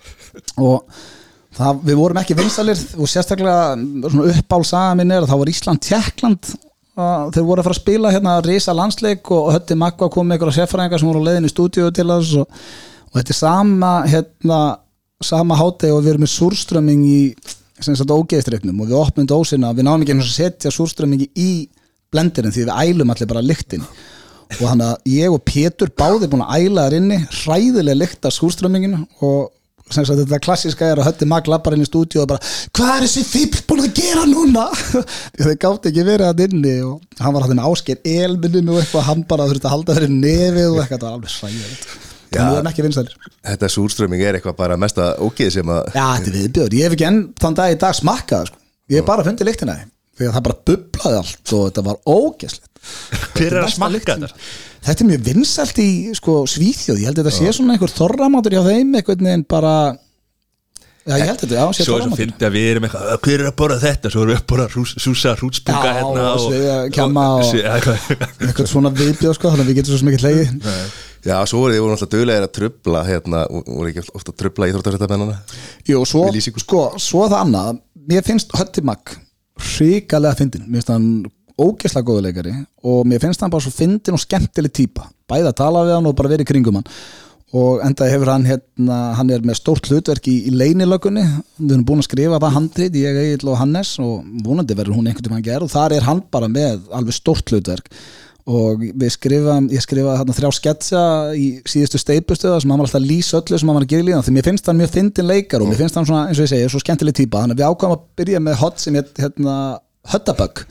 Og 0.59 1.03
það, 1.55 1.81
við 1.89 1.99
vorum 1.99 2.21
ekki 2.21 2.37
vinsalir 2.39 2.85
og 2.99 3.11
sérstaklega 3.11 4.31
uppálsaga 4.35 4.95
minn 4.99 5.13
er 5.15 5.25
að 5.25 5.31
þá 5.31 5.37
var 5.41 5.51
Ísland 5.51 5.83
Tjekkland 5.83 6.55
þeir 6.95 7.43
voru 7.43 7.59
að 7.59 7.67
fara 7.67 7.75
að 7.75 7.81
spila 7.81 8.11
hérna 8.13 8.37
Risa 8.45 8.75
landsleik 8.75 9.29
og 9.35 9.51
Hötti 9.51 9.75
Magva 9.75 10.07
kom 10.11 10.29
með 10.29 10.37
einhverja 10.37 10.61
seffræðingar 10.61 11.01
sem 11.01 11.09
voru 11.09 11.23
á 11.23 11.27
leiðin 11.27 11.47
í 11.49 11.51
stúdíu 11.51 11.91
til 11.91 12.07
þess 12.07 12.37
og, 12.39 12.59
og 13.11 13.17
þetta 13.19 13.33
er 13.33 13.39
sama 13.39 13.91
hérna, 14.07 14.59
sama 15.23 15.57
hátegi 15.59 15.91
og 15.91 16.03
við 16.05 16.13
erum 16.13 16.23
með 16.23 16.33
súrströmming 16.37 17.03
í 17.09 17.19
sem 17.83 17.95
sagt 17.97 18.13
ógeðstryknum 18.13 18.83
og 18.83 18.91
við 18.91 18.99
opnum 18.99 19.27
dósina 19.29 19.73
við 19.75 19.87
náum 19.87 20.03
ekki 20.03 20.15
að 20.15 20.29
setja 20.31 20.71
súrströmmingi 20.73 21.27
í 21.35 21.49
blendirinn 22.13 22.53
því 22.55 22.67
við 22.67 22.77
ælum 22.85 23.11
allir 23.11 23.31
bara 23.31 23.43
lyktin. 23.43 23.83
Og 24.55 24.61
þannig 24.61 24.87
að 24.87 25.11
ég 25.11 25.33
og 25.33 25.41
Pétur 25.43 25.91
báði 25.97 26.29
búin 26.31 26.45
að 26.45 26.61
æla 26.61 26.85
þar 26.85 26.97
inni 26.99 27.19
hræðilega 27.41 27.99
lykt 27.99 28.27
af 28.29 28.35
súrströmminginu 28.35 29.01
og 29.25 29.51
sem 29.93 30.05
sagt 30.05 30.17
þetta 30.23 30.41
klassiska 30.41 30.87
er 30.89 31.01
að 31.01 31.09
hötti 31.11 31.27
mag 31.29 31.45
lappar 31.49 31.75
inn 31.75 31.83
í 31.83 31.89
stúdíu 31.89 32.23
og 32.23 32.29
bara 32.31 32.53
hvað 32.73 32.91
er 32.93 33.03
þessi 33.05 33.25
fíbl 33.29 33.59
búin 33.69 33.83
að 33.83 33.99
gera 33.99 34.23
núna? 34.29 34.65
Þau 35.43 35.53
gátt 35.61 35.91
ekki 35.91 36.07
verið 36.07 36.31
að 36.31 36.43
inni 36.47 36.73
og 36.87 37.21
hann 37.21 37.35
var 37.35 37.45
hætti 37.45 37.59
með 37.59 37.69
ásker 37.69 38.09
elminnum 38.15 38.73
og 38.73 38.81
eitthvað 38.81 39.07
hann 39.11 39.23
bara 39.29 39.47
þurfti 39.51 39.69
að 39.69 39.75
halda 39.75 39.99
fyrir 39.99 40.15
nefið 40.15 40.71
og 40.71 40.81
eitthvað, 40.81 40.97
það 40.97 41.07
var 41.07 41.17
alveg 41.19 41.35
sræðilegt 41.35 42.04
Já. 42.35 42.41
en 42.43 42.51
við 42.51 42.59
erum 42.59 42.69
ekki 42.71 42.85
vinsælir. 42.85 43.15
Þetta 43.49 43.71
súrströmming 43.75 44.21
er 44.25 44.37
eitthvað 44.39 44.57
bara 44.59 44.77
mesta 44.77 45.09
ógeð 45.23 45.51
sem 45.57 45.73
að 45.73 45.89
Já, 45.95 46.05
þetta 46.19 46.31
er 46.31 46.37
viðbjörn, 46.39 46.77
ég 46.77 46.87
hef 46.89 46.95
ekki 46.97 47.09
enn 47.09 47.19
þann 47.41 47.57
dag 47.59 47.73
í 47.73 47.81
dag 47.81 47.97
smakkað 47.97 48.47
sko. 48.51 48.61
ég 48.91 49.01
hef 49.01 49.09
bara 49.09 49.25
fundið 49.27 49.49
lyktina 49.51 49.75
því. 49.79 49.91
Að 50.15 50.31
það 50.37 50.45
bara 50.47 50.61
bublaði 50.69 51.17
allt 51.19 51.51
og 51.57 51.65
þetta 51.65 51.81
var 51.89 51.97
ógeðslegt. 52.07 52.71
Hver 53.35 53.51
er 53.51 53.65
að 53.65 53.73
smakka 53.73 54.15
þetta? 54.15 54.29
Þetta 54.85 55.01
er 55.01 55.07
mjög 55.09 55.23
vinsælt 55.25 55.79
í 55.81 55.89
sko, 56.15 56.33
Svíþjóð, 56.47 56.99
ég 57.01 57.09
held 57.09 57.19
að 57.19 57.25
þetta 57.25 57.37
sé 57.39 57.53
svona 57.57 57.73
einhver 57.75 57.91
þorramátur 57.91 58.53
hjá 58.53 58.61
þeim, 58.67 58.91
einhvern 58.95 59.25
veginn 59.25 59.45
bara 59.49 59.73
Já, 61.05 61.15
ég 61.21 61.27
held 61.29 61.41
þetta, 61.43 61.53
já, 61.59 61.65
sé 61.77 61.83
Svo 61.83 61.83
er 61.83 61.85
svo 61.85 61.95
þorramátur 61.99 62.17
fyndi 62.23 62.45
að 62.47 62.53
við 62.55 62.67
erum 62.71 62.85
eitthvað 62.87 63.09
"Ö, 63.13 63.17
Hver 63.25 63.41
er 63.43 63.49
að 63.51 63.55
borða 63.61 63.75
þetta? 63.83 64.09
Svo 64.09 64.21
erum 64.23 64.31
við 64.33 64.39
að 64.39 64.45
borða 64.51 64.67
rús, 64.73 64.93
súsa 65.03 65.33
rútspunga 65.37 65.83
Já, 65.85 65.93
hérna 65.99 66.23
og 66.33 66.39
sviðakjamma 66.45 67.25
og- 67.35 67.43
Svi- 67.51 67.61
ja, 67.61 67.75
hvað- 67.79 68.07
eitthvað. 68.41 68.67
svona 68.71 68.89
viðbjóð 68.97 69.35
sko, 69.37 69.51
þannig 69.51 69.65
að 69.65 69.69
við 69.69 69.77
getum 69.77 69.91
svo 69.93 69.99
sem 70.01 70.09
ekki 70.09 70.23
hlegi 70.25 70.45
Já, 71.25 71.37
svo 71.45 71.57
voru 71.61 71.73
þið 71.73 71.81
voru 71.85 71.93
náttúrulega 71.93 72.13
duglegir 72.15 72.47
að 72.47 72.53
trubla 72.57 72.99
hérna, 73.05 73.39
voru 73.49 73.87
ekki 73.93 74.03
ofta 74.17 74.31
að 74.33 74.37
trubla 74.41 74.67
íþróttarsættamennana 74.71 75.37
Jú, 75.89 76.01
svo, 76.05 76.25
sko, 76.65 76.81
svo 76.97 77.29
það 77.29 77.39
annað 77.45 77.79
mér 78.09 78.25
finnst 78.25 78.49
Hötti 78.57 78.81
Mag 78.85 79.15
hrikalega 79.61 80.35
fyndin, 80.41 80.65
mér 80.67 80.81
finnst 80.81 80.89
hann 80.93 81.25
ógeðslega 81.55 82.03
góðu 82.09 82.21
leikari 82.25 82.55
og 82.83 83.05
mér 83.07 83.21
finnst 83.23 83.39
hann 83.41 83.49
bara 83.53 83.61
svo 83.63 83.71
fyndin 83.71 84.13
og 84.17 84.19
skemmtileg 84.25 84.73
típa 84.75 85.05
bæði 85.29 85.47
að 85.53 85.55
tala 85.61 85.85
við 85.87 85.95
hann 85.95 86.09
og 86.09 86.15
bara 86.17 86.29
verið 86.33 86.43
í 86.43 86.49
kringum 86.49 86.75
hann 86.81 86.89
og 87.53 87.81
enda 87.85 88.07
hefur 88.09 88.31
hann 88.33 88.45
hérna, 88.47 88.97
hann 89.19 89.29
er 89.31 89.43
með 89.45 89.59
stórt 89.59 89.87
hlutverk 89.87 90.25
í, 90.27 90.35
í 90.49 90.51
leinilögunni 90.51 91.23
við 91.59 91.75
erum 91.75 91.85
búin 91.87 92.01
að 92.01 92.07
skrifa 92.09 92.39
það 92.41 92.55
handrið 92.57 92.97
ég, 92.99 93.19
Egil 93.21 93.51
og 93.51 93.59
Hannes 93.61 93.91
og 94.01 94.25
vonandi 94.43 94.77
verður 94.77 94.97
hún 94.97 95.09
einhvern 95.09 95.27
tímann 95.27 95.45
gerð. 95.45 95.67
Og 95.67 95.73
þar 95.75 95.95
er 95.95 96.07
hann 96.07 96.23
bara 96.33 96.49
með 96.51 96.87
alveg 96.95 97.15
stórt 97.15 97.53
hlutverk. 97.53 97.91
Og 98.45 98.81
við 98.81 99.13
skrifum, 99.13 99.69
ég 99.73 99.81
skrifaði 99.81 100.19
þarna 100.21 100.35
þrjá 100.37 100.49
sketsa 100.53 101.03
í 101.37 101.45
síðustu 101.69 102.01
steipustöða 102.01 102.59
sem 102.61 102.73
hann 102.73 102.81
var 102.81 102.89
alltaf 102.89 103.05
lýsa 103.05 103.39
öllu 103.39 103.57
sem 103.61 103.71
hann 103.71 103.79
var 103.79 103.85
að 103.87 103.93
gera 103.93 104.05
í 104.05 104.09
líðan. 104.09 104.25
Því 104.25 104.35
mér 104.35 104.49
finnst 104.49 104.69
hann 104.69 104.81
mjög 104.81 104.91
fyndin 104.97 105.29
leikar 105.29 105.63
og 105.65 105.71
mér 105.71 105.79
finnst 105.79 105.97
hann 105.97 106.05
svona, 106.05 106.27
eins 106.29 106.41
og 106.41 106.45
ég 106.45 106.51
segi, 106.51 106.67
svo 106.69 106.81
skemmtileg 106.83 107.17
típa. 107.17 107.41
Þannig 107.41 107.57
að 107.57 107.63
við 107.63 107.71
ákvæmum 107.71 107.95
að 107.97 108.03
byrja 108.21 108.43
með 108.45 108.59
hot 108.61 108.83
sem 108.83 108.99
hérna, 108.99 109.55
höttabögg 110.13 110.65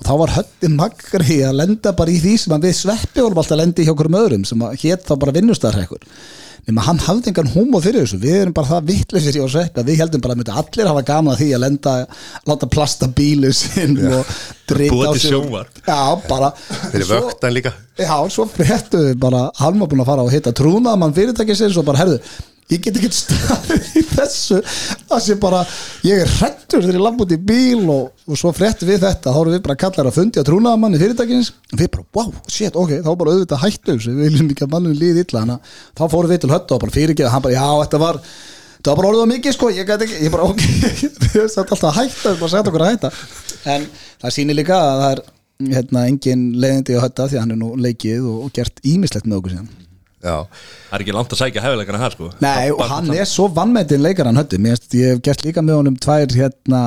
og 0.00 0.06
þá 0.08 0.12
var 0.24 0.34
hötti 0.38 0.72
magri 0.72 1.40
að 1.44 1.58
lenda 1.60 1.92
bara 1.96 2.10
í 2.14 2.20
því 2.22 2.34
sem 2.40 2.60
við 2.64 2.76
sveppi 2.80 3.20
vorum 3.24 3.40
alltaf 3.42 3.56
að 3.58 3.62
lenda 3.64 3.82
í 3.82 3.88
hjá 3.88 3.92
okkur 3.94 4.12
öðrum 4.24 4.46
sem 4.48 4.68
hétt 4.82 5.04
þá 5.08 5.16
bara 5.20 5.36
vinnustarhekkur 5.36 6.06
nema 6.68 6.84
hann 6.84 7.00
hafði 7.02 7.30
engan 7.32 7.50
húmor 7.54 7.82
fyrir 7.84 8.04
þessu. 8.04 8.18
Við 8.22 8.36
erum 8.42 8.54
bara 8.56 8.68
það 8.68 8.88
vittlisir 8.90 9.38
í 9.38 9.42
á 9.42 9.48
sveppi 9.50 9.82
að 9.82 9.90
við 9.90 10.02
heldum 10.02 10.22
bara 10.24 10.36
að 10.36 10.50
allir 10.60 10.90
hafa 10.90 11.04
gaman 11.08 11.32
að 11.34 11.40
því 11.42 11.48
að 11.56 11.62
lenda 11.64 11.94
láta 12.50 12.68
plasta 12.70 13.08
bílu 13.16 13.52
sinn 13.56 13.96
og 14.10 14.34
drita 14.68 15.08
á 15.08 15.12
sig. 15.16 15.34
Já, 15.86 16.00
bara. 16.28 16.52
Þeir 16.92 17.06
Svo- 17.06 17.22
vöktan 17.26 17.56
líka. 17.56 17.72
Já, 18.00 18.16
svo 18.32 18.46
fréttu 18.48 19.00
við 19.08 19.18
bara 19.20 19.42
hann 19.60 19.80
var 19.80 19.90
búin 19.90 20.04
að 20.04 20.10
fara 20.12 20.24
og 20.24 20.32
hitta 20.32 20.52
trúnaðmann 20.56 21.16
fyrirtækisins 21.16 21.76
og 21.80 21.84
bara, 21.88 22.04
herðu, 22.04 22.20
ég 22.70 22.82
get 22.84 22.98
ekki 23.00 23.10
staðið 23.14 23.98
í 23.98 24.02
þessu 24.12 24.60
það 25.10 25.22
sé 25.24 25.36
bara, 25.42 25.62
ég 26.06 26.22
er 26.22 26.30
hrættur 26.38 26.84
þegar 26.84 26.98
ég 26.98 27.04
lamp 27.04 27.24
út 27.24 27.34
í 27.34 27.38
bíl 27.50 27.82
og, 27.90 28.12
og 28.26 28.38
svo 28.38 28.52
fréttu 28.54 28.86
við 28.88 29.02
þetta, 29.04 29.32
þá 29.32 29.40
erum 29.40 29.56
við 29.56 29.64
bara 29.66 29.78
kallar 29.80 30.10
að 30.10 30.16
fundi 30.18 30.42
á 30.42 30.46
trúnaðmann 30.46 30.94
í 30.96 31.00
fyrirtækisins. 31.02 31.50
Og 31.72 31.80
við 31.80 31.90
bara, 31.96 32.06
wow, 32.16 32.30
shit, 32.46 32.78
ok, 32.78 32.94
þá 33.02 33.10
bara 33.10 33.34
auðvitað 33.34 33.62
hættu 33.64 33.96
þessu, 33.96 34.14
við 34.14 34.30
viljum 34.30 34.54
ekki 34.54 34.66
að 34.66 34.72
mannum 34.76 34.96
líði 35.00 35.26
illa 35.26 35.44
að 35.44 35.74
þá 35.98 36.04
fórum 36.14 36.32
við 36.32 36.42
til 36.44 36.52
höttu 36.54 36.76
og 36.76 36.84
bara 36.84 36.96
fyrirgeða 36.96 37.34
hann 37.34 37.44
bara, 37.46 37.56
já, 37.56 37.66
þetta 37.84 38.02
var 38.04 38.22
það 38.80 38.92
var 38.92 39.00
bara 39.00 39.10
orðið 39.10 39.26
á 39.26 39.32
mikið 39.34 39.56
sko, 39.56 39.72
ég 39.74 39.90
gæti 39.90 40.06
ekki 40.06 40.22
ég 40.24 40.34
bara, 40.36 40.48
ok, 40.48 40.64
við 41.26 41.36
erum 41.42 41.74
alltaf 41.74 41.90
að 41.90 41.98
hætta 41.98 42.34
bara 42.40 42.54
setja 42.54 42.70
okkur 42.70 42.86
að 42.86 42.94
hætta. 42.94 43.12
En 43.74 43.86
það 44.22 44.36
sýnir 44.38 44.60
líka 44.60 44.78
að 44.78 45.02
það 45.02 45.10
er 45.10 45.22
hérna, 45.74 46.06
engin 46.08 46.48
leiðindi 46.56 46.96
að 46.96 47.06
hötta 47.08 47.28
því 47.28 47.40
að 47.40 47.44
hann 47.44 47.54
er 47.56 47.60
nú 47.60 47.74
leikið 47.76 48.24
og, 48.30 48.42
og 48.46 48.56
gert 48.56 48.80
ímislegt 48.86 49.28
með 49.28 49.42
okkur 49.42 49.56
síðan 49.58 49.89
Það 50.20 50.92
er 50.92 51.00
ekki 51.04 51.14
langt 51.16 51.32
að 51.32 51.38
sækja 51.40 51.62
hefileikana 51.64 52.00
hér 52.02 52.12
sko 52.12 52.26
Nei, 52.44 52.68
og 52.74 52.82
hann 52.90 53.08
er 53.14 53.24
svo 53.28 53.46
vannmættin 53.56 54.02
leikar 54.04 54.28
hann 54.28 54.36
Mér, 54.36 54.76
finnst- 54.76 54.96
ég 54.98 55.14
hef 55.14 55.22
gert 55.24 55.44
líka 55.46 55.62
með 55.64 55.78
honum 55.80 55.96
tvær 55.96 56.34
hérna 56.36 56.80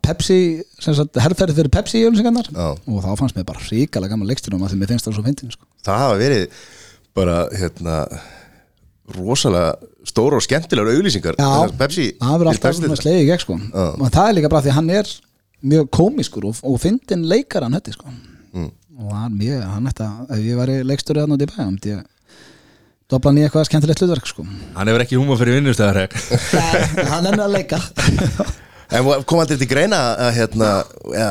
Pepsi, 0.00 0.38
herrferði 0.80 1.56
fyrir 1.58 1.68
Pepsi 1.74 2.00
jöfnsingarnar 2.06 2.48
Já. 2.48 2.68
og 2.72 3.02
þá 3.04 3.10
fannst 3.20 3.36
mér 3.36 3.44
bara 3.50 3.60
ríkalega 3.68 4.14
gaman 4.14 4.30
leikstunum 4.30 4.64
að 4.64 4.72
því 4.72 4.80
mér 4.80 4.92
finnst 4.94 5.08
það 5.10 5.18
svo 5.18 5.24
fyndin 5.28 5.52
sko. 5.52 5.64
það 5.84 6.00
hafa 6.06 6.16
verið 6.24 6.46
bara 7.20 7.36
hérna 7.60 7.96
rosalega 9.10 9.74
stóra 10.06 10.38
og 10.38 10.44
skemmtilegar 10.46 10.88
Þessar 11.36 11.76
Pepsi 11.80 12.06
það 12.20 12.36
verður 12.38 12.50
alltaf 12.54 12.68
Pepsi- 12.70 12.84
svona 12.86 13.00
slegið 13.00 13.22
í 13.24 13.28
gegn 13.28 13.42
sko. 13.44 13.56
Já. 13.60 13.86
og 14.00 14.10
það 14.14 14.28
er 14.30 14.36
líka 14.38 14.50
bara 14.52 14.64
því 14.64 14.74
hann 14.78 14.90
er 14.96 15.12
mjög 15.60 15.90
komiskur 15.92 16.46
og, 16.48 16.60
og 16.64 16.78
fyndin 16.80 17.26
leikar 17.28 17.66
hann 17.66 17.76
hötti 17.76 17.92
sko. 17.92 18.08
Mm. 18.54 18.70
og 19.00 19.12
hann, 19.16 19.34
mjög, 19.36 19.60
hann 19.68 19.86
þetta, 19.90 20.08
ef 20.32 20.40
ég 20.44 20.56
væri 20.60 20.78
leikstöru 20.88 21.20
hann 21.24 21.34
út 21.36 21.44
í 21.44 21.48
bæ 21.50 21.58
ég 21.90 22.00
dobla 23.10 23.30
hann 23.32 23.40
í 23.40 23.44
eitthvað 23.46 23.68
skemmtilegt 23.68 24.02
hlutverk 24.04 24.30
sko. 24.30 24.46
Hann 24.76 24.90
hefur 24.90 25.04
ekki 25.04 25.18
húma 25.20 25.36
fyrir 25.40 25.58
vinnustæðar 25.58 26.00
Nei, 26.10 27.06
hann 27.10 27.30
er 27.30 27.38
að 27.46 27.54
leika. 27.58 27.80
En 28.90 29.04
vo- 29.06 29.20
kom 29.22 29.38
aldrei 29.38 29.54
til 29.60 29.68
greina 29.70 29.98
að 30.18 30.32
hérna 30.40 30.68
ja, 31.14 31.28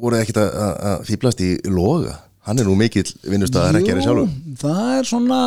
voru 0.00 0.16
ekkit 0.22 0.38
að, 0.40 0.54
að, 0.56 0.70
að 0.88 1.02
fýblast 1.10 1.42
í 1.44 1.50
loga? 1.68 2.14
Hann 2.48 2.62
er 2.62 2.64
nú 2.64 2.76
mikill 2.80 3.04
vinnustæðar 3.28 3.76
ekki 3.82 3.92
er 3.92 4.00
sjálfur. 4.06 4.30
það 4.62 4.86
er 4.94 5.08
svona 5.10 5.40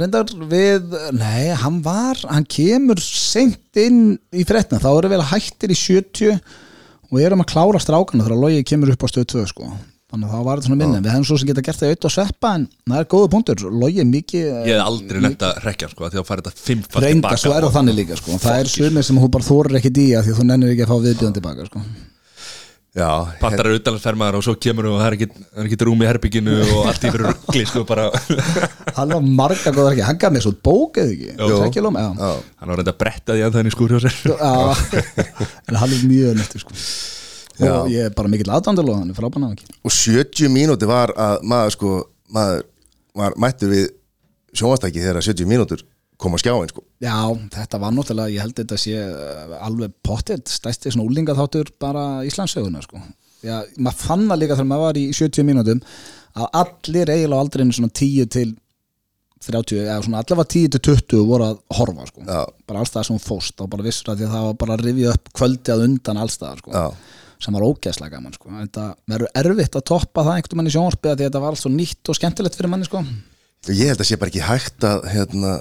reyndar 0.00 0.32
við, 0.48 0.94
nei, 1.18 1.50
hann 1.60 1.80
var 1.84 2.20
hann 2.30 2.46
kemur 2.48 3.00
seint 3.04 3.76
inn 3.82 4.14
í 4.32 4.46
fréttina, 4.48 4.80
þá 4.80 4.90
erum 4.94 5.12
við 5.12 5.24
hættir 5.32 5.74
í 5.74 5.76
70 5.76 6.38
og 7.10 7.20
erum 7.20 7.42
að 7.44 7.50
klára 7.52 7.80
strákana 7.82 8.24
þegar 8.24 8.40
logi 8.46 8.64
kemur 8.70 8.94
upp 8.94 9.04
á 9.04 9.08
stöð 9.10 9.26
2 9.34 9.44
sko. 9.50 9.68
Þannig 10.10 10.26
að 10.26 10.34
þá 10.34 10.44
var 10.46 10.60
þetta 10.60 10.68
svona 10.68 10.80
minni 10.80 11.00
við 11.00 11.12
hefum 11.14 11.26
svo 11.28 11.38
sem 11.40 11.50
geta 11.50 11.64
gert 11.66 11.80
það 11.80 11.90
auðvitað 11.90 12.10
að 12.10 12.14
sveppa 12.16 12.52
en 12.58 12.66
það 12.90 13.00
er 13.00 13.08
góða 13.14 13.32
punktur, 13.34 13.64
logi 13.84 14.02
er 14.02 14.08
mikið 14.10 14.46
Ég 14.66 14.74
hef 14.74 14.84
aldrei 14.90 15.24
nefnt 15.24 15.46
að 15.46 15.64
rekja 15.66 15.90
sko 15.92 16.10
Því 16.10 16.20
að 16.22 16.28
fara 16.30 16.44
þetta 16.44 16.66
fimmfald 16.68 17.06
reynda, 17.06 17.34
svo 17.38 17.56
er 17.56 17.66
það 17.66 17.76
þannig 17.78 17.98
líka 18.00 18.20
sko. 18.20 18.38
það 18.42 18.62
er 18.62 18.72
sumir 18.74 19.06
sem 19.06 19.20
þú 19.22 19.32
bara 19.36 19.50
þorir 19.50 19.80
ekki 19.80 19.92
í 19.96 20.08
að 20.18 20.26
því 20.26 20.34
að 20.34 20.40
þú 20.40 20.48
nennir 20.50 20.72
ekki 20.74 20.86
að 20.86 20.90
fá 20.90 20.96
viðbjöðan 21.06 21.36
tilbaka 21.38 21.68
sko. 21.70 21.84
Já, 22.90 23.06
Pattar 23.38 23.68
er 23.70 23.76
utanlandsfermaður 23.78 24.40
og 24.40 24.42
svo 24.42 24.56
kemur 24.58 24.88
og 24.90 24.96
það 24.98 25.06
er 25.06 25.14
ekki, 25.14 25.26
það 25.54 25.74
er 25.76 25.86
rúm 25.86 26.00
í 26.02 26.08
herbygginu 26.08 26.56
og 26.64 26.88
allt 26.90 27.04
í 27.06 27.12
fyrir 27.14 27.28
ruggli 27.28 27.62
sko 27.70 27.84
bara. 27.86 28.08
Hann 28.96 29.14
var 29.14 29.22
marga 29.22 29.70
góðar 29.70 29.94
ekki, 29.94 30.02
hann 30.08 30.18
gaf 30.18 30.34
mér 30.34 30.42
svo 30.42 30.52
bók 30.58 30.98
eða 30.98 31.14
ekki, 31.14 31.28
já, 31.30 32.32
Hann 32.58 32.72
var 32.72 32.80
reynda 32.80 32.90
að 32.90 32.98
bretta 33.04 33.36
því 33.36 33.44
að 33.46 33.54
það 33.54 33.62
er 33.62 33.70
í 33.70 33.74
skúr 33.76 33.94
hjá 33.94 34.00
sér. 34.08 34.18
En 35.70 35.78
hann 35.78 35.94
er 35.94 36.02
mjög 36.10 36.40
neftur 36.40 36.64
sko. 36.64 36.80
Já. 37.66 37.74
og 37.76 37.92
ég 37.92 38.08
er 38.08 38.16
bara 38.16 38.32
mikill 38.32 38.50
aðdandal 38.50 38.88
og 38.88 38.98
hann 39.00 39.12
er 39.12 39.18
frábæna 39.18 39.52
ekki 39.54 39.68
og 39.84 39.94
70 39.94 40.52
mínúti 40.54 40.88
var 40.88 41.12
að 41.16 41.46
maður 41.52 41.76
sko 41.76 41.94
maður 42.32 42.66
var 43.20 43.36
mættur 43.42 43.72
við 43.72 43.88
sjónvastæki 44.56 45.02
þegar 45.02 45.24
70 45.24 45.50
mínútur 45.50 45.84
koma 46.20 46.36
á 46.36 46.42
skjáin 46.42 46.70
sko. 46.70 46.84
Já, 47.00 47.16
þetta 47.54 47.80
var 47.80 47.94
náttúrulega, 47.96 48.34
ég 48.34 48.44
held 48.44 48.56
þetta 48.58 48.78
sé 48.80 48.96
uh, 49.00 49.56
alveg 49.64 49.92
pottet, 50.04 50.50
stæsti 50.52 50.92
svona 50.92 51.08
úlingaþáttur 51.08 51.72
bara 51.80 52.24
Íslandsöguna 52.28 52.82
sko. 52.84 53.00
Já, 53.40 53.62
maður 53.80 54.02
fann 54.02 54.26
það 54.28 54.42
líka 54.42 54.58
þegar 54.58 54.68
maður 54.72 54.86
var 54.86 55.00
í 55.00 55.04
70 55.16 55.46
mínútum 55.48 55.80
að 56.36 56.50
allir 56.60 57.12
eiginlega 57.14 57.40
á 57.40 57.42
aldrinu 57.42 57.76
svona 57.76 57.94
10 57.96 58.28
til 58.36 58.50
30, 59.40 59.78
eða 59.86 60.02
svona 60.04 60.20
allavega 60.20 60.52
10 60.52 60.74
til 60.74 60.82
20 60.90 61.24
voru 61.30 61.46
að 61.48 61.62
horfa 61.78 62.04
sko. 62.10 62.26
Já. 62.28 62.42
bara 62.68 62.82
allstaðar 62.84 63.08
sem 63.08 63.22
fóst 63.24 63.62
og 63.64 63.70
bara 63.72 63.86
vissur 63.86 64.12
að 64.12 64.20
því 64.20 64.28
að 64.28 64.34
það 64.36 64.46
var 64.50 64.58
bara 64.60 64.76
að 64.76 64.84
rifja 64.84 65.14
upp 65.16 65.30
kvöldi 65.40 65.72
að 65.72 65.84
undan 65.86 66.20
allstaðar 66.20 66.60
sko. 66.60 66.74
Já. 66.76 67.16
Sem 67.40 67.56
var 67.56 67.66
ógæslega 67.66 68.16
gaman 68.16 68.34
sko. 68.36 68.50
Þetta 68.52 68.86
verður 69.08 69.30
erfitt 69.42 69.78
að 69.78 69.86
toppa 69.90 70.24
það 70.26 70.40
einhvern 70.40 70.60
mann 70.60 70.70
í 70.70 70.74
sjónvarpið 70.74 71.12
því 71.12 71.14
að 71.14 71.22
þetta 71.28 71.44
var 71.44 71.54
allt 71.54 71.62
svo 71.62 71.72
nýtt 71.74 72.10
og 72.10 72.18
skemmtilegt 72.18 72.58
fyrir 72.58 72.72
manni 72.72 72.88
sko. 72.88 73.04
ég 73.68 73.92
held 73.92 74.02
að 74.02 74.08
sé 74.10 74.18
bara 74.20 74.32
ekki 74.32 74.44
hægt 74.44 74.84
að 74.88 75.08
hérna, 75.14 75.54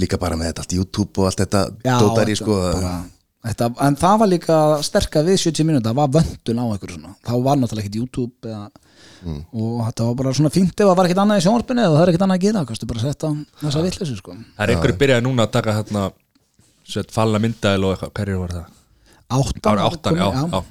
líka 0.00 0.20
bara 0.20 0.38
með 0.38 0.52
þetta 0.52 0.64
allt 0.64 0.76
YouTube 0.78 1.20
og 1.22 1.28
allt 1.30 1.42
þetta 1.42 1.66
dótar 1.82 2.30
í 2.30 2.34
þetta 2.34 2.42
sko, 2.42 2.56
bara, 2.62 2.94
þetta, 3.50 3.68
en 3.86 3.98
það 4.00 4.16
var 4.22 4.32
líka 4.32 4.60
sterkar 4.86 5.26
við 5.26 5.38
70 5.44 5.68
mínúta, 5.68 5.90
það 5.92 6.00
var 6.00 6.14
vöndun 6.16 6.62
á 6.62 6.64
einhverju 6.66 6.96
svona, 6.98 7.14
þá 7.22 7.34
var 7.46 7.60
náttúrulega 7.60 7.86
ekkert 7.86 8.00
YouTube 8.00 8.50
eða, 8.50 8.64
og 9.54 9.78
þetta 9.86 10.08
var 10.08 10.18
bara 10.22 10.34
svona 10.34 10.54
fínt 10.54 10.74
ef 10.74 10.90
það 10.90 10.98
var 10.98 11.08
ekkert 11.08 11.22
annað 11.24 11.40
í 11.40 11.46
sjónvarpinu 11.46 11.84
eða 11.84 11.94
það 11.94 12.02
er 12.04 12.12
ekkert 12.12 12.26
annað 12.26 12.40
að 12.40 12.46
gera, 12.48 12.66
kannski 12.70 12.90
bara 12.90 13.04
setja 13.04 13.32
þessa 13.62 13.86
vitleysu 13.86 14.18
sko. 14.18 14.36
Það 14.58 14.66
er 14.66 14.74
einhverju 14.74 15.00
byrjaði 15.04 15.26
núna 15.28 15.46
að 15.46 15.54
taka 15.58 15.78
hérna 15.78 16.10
Sett 16.84 17.14
falla 17.14 17.40
myndaðil 17.40 17.86
og 17.86 17.94
eitthvað 17.94 18.10
Hverju 18.18 18.40
var 18.42 18.50
það? 18.58 18.72
Áttan, 19.40 19.72
Ára 19.72 19.88
áttan, 19.90 20.16
já, 20.20 20.26
komin- 20.30 20.52
já. 20.52 20.62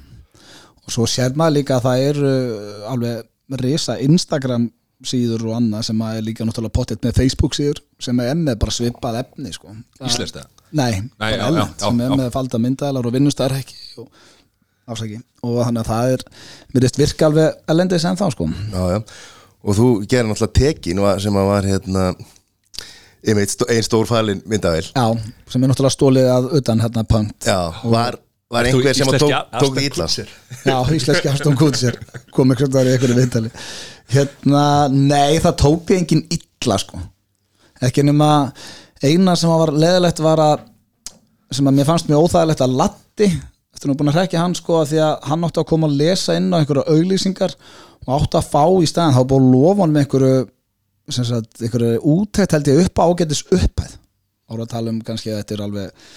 og 0.84 0.92
svo 0.96 1.06
sér 1.08 1.36
maður 1.38 1.56
líka 1.58 1.76
að 1.78 1.84
það 1.88 2.06
er 2.08 2.22
uh, 2.24 2.90
alveg 2.92 3.60
risa 3.64 3.98
Instagram 4.00 4.70
síður 5.04 5.42
og 5.50 5.56
annað 5.58 5.82
sem 5.90 5.98
að 6.06 6.18
er 6.18 6.24
líka 6.24 6.44
náttúrulega 6.48 6.72
pottet 6.78 7.02
með 7.04 7.16
Facebook 7.18 7.54
síður 7.56 7.80
sem 8.00 8.20
er 8.24 8.34
með 8.38 8.58
bara 8.62 8.72
svipað 8.72 9.18
efni 9.20 9.50
sko. 9.52 9.74
Það- 9.98 10.08
Íslenskt 10.10 10.38
eða? 10.40 10.48
Nei, 10.74 10.92
Nei, 11.00 11.10
bara 11.18 11.36
já, 11.36 11.46
ellent 11.48 11.74
já, 11.80 11.86
sem 11.86 11.98
já, 12.00 12.04
er 12.06 12.10
já. 12.10 12.16
með 12.22 12.30
falda 12.34 12.58
myndaðalar 12.64 13.06
og 13.10 13.12
vinnustarhekki 13.14 13.76
og 14.02 14.08
afsaki 14.90 15.18
og 15.44 15.58
þannig 15.64 15.82
að 15.84 15.90
það 15.92 16.14
er 16.14 16.24
mér 16.74 16.84
veist 16.86 16.98
virka 17.00 17.26
alveg 17.28 17.60
ellendis 17.72 18.04
en 18.08 18.16
þá 18.20 18.24
sko 18.34 18.48
já, 18.48 18.82
já. 18.94 18.98
og 19.64 19.76
þú 19.78 19.86
gerir 20.10 20.26
náttúrulega 20.28 20.56
tekin 20.58 21.04
sem 21.24 21.38
að 21.40 21.46
var 21.52 21.68
hérna 21.68 22.02
einmitt 23.24 23.54
stó, 23.54 23.64
ein 23.72 23.82
stórfælin 23.86 24.42
myndavél 24.50 24.90
Já, 24.92 25.06
sem 25.48 25.62
er 25.64 25.70
náttúrulega 25.72 25.94
stólið 25.96 26.28
að 26.34 26.48
utan 26.58 26.82
hérna 26.84 27.04
punkt 27.08 27.46
já, 27.48 27.60
var, 27.88 28.18
var 28.54 28.68
einhver 28.68 28.96
sem 28.96 29.10
tók, 29.18 29.34
tók 29.60 29.78
því 29.78 29.88
illa? 29.90 30.06
Já, 30.64 30.76
íslenski 30.96 31.30
Aston 31.32 31.58
Kutcher. 31.58 31.98
Kom 32.34 32.54
ekki 32.54 32.68
svona 32.68 32.84
í 32.86 32.94
einhverju 32.94 33.18
viðtali. 33.18 33.50
Hérna, 34.14 34.64
nei, 34.92 35.40
það 35.42 35.58
tók 35.64 35.88
því 35.88 35.98
engin 36.02 36.24
illa 36.38 36.78
sko. 36.80 37.00
Ekki 37.84 38.04
nema 38.06 38.30
eina 39.04 39.34
sem 39.36 39.50
var 39.50 39.74
leðilegt 39.74 40.22
var 40.24 40.42
að 40.42 40.70
sem 41.54 41.66
að 41.68 41.76
mér 41.76 41.88
fannst 41.88 42.08
mjög 42.08 42.26
óþægilegt 42.26 42.62
að 42.64 42.78
Latti 42.80 43.28
eftir 43.74 43.90
nú 43.90 43.96
búin 43.98 44.10
að 44.12 44.20
hrekja 44.20 44.42
hann 44.42 44.54
sko 44.56 44.80
að 44.80 44.92
því 44.92 45.00
að 45.04 45.28
hann 45.28 45.46
átti 45.46 45.60
að 45.62 45.68
koma 45.70 45.88
að 45.90 45.96
lesa 46.00 46.36
inn 46.38 46.50
á 46.54 46.58
einhverju 46.60 46.84
auglýsingar 46.94 47.54
og 48.06 48.12
átti 48.16 48.38
að 48.38 48.50
fá 48.52 48.62
í 48.80 48.88
staðan 48.88 49.16
þá 49.16 49.20
var 49.20 49.28
búin 49.32 49.48
að 49.48 49.54
lofa 49.54 49.82
hann 49.82 49.94
með 49.94 50.04
einhverju 50.04 50.44
sem 51.14 51.26
sagt, 51.28 51.58
einhverju 51.60 51.98
útækt 52.14 52.54
held 52.56 52.70
ég 52.70 52.80
upp 52.86 53.02
á 53.02 53.04
ágætis 53.04 53.42
upphæð. 53.50 53.96
Ára 54.48 54.64
að 54.64 54.70
tala 54.72 54.92
um 54.92 55.02
kannski 55.04 55.32
að 55.32 55.42
þetta 55.42 55.56
er 55.56 55.64
alveg 55.66 56.08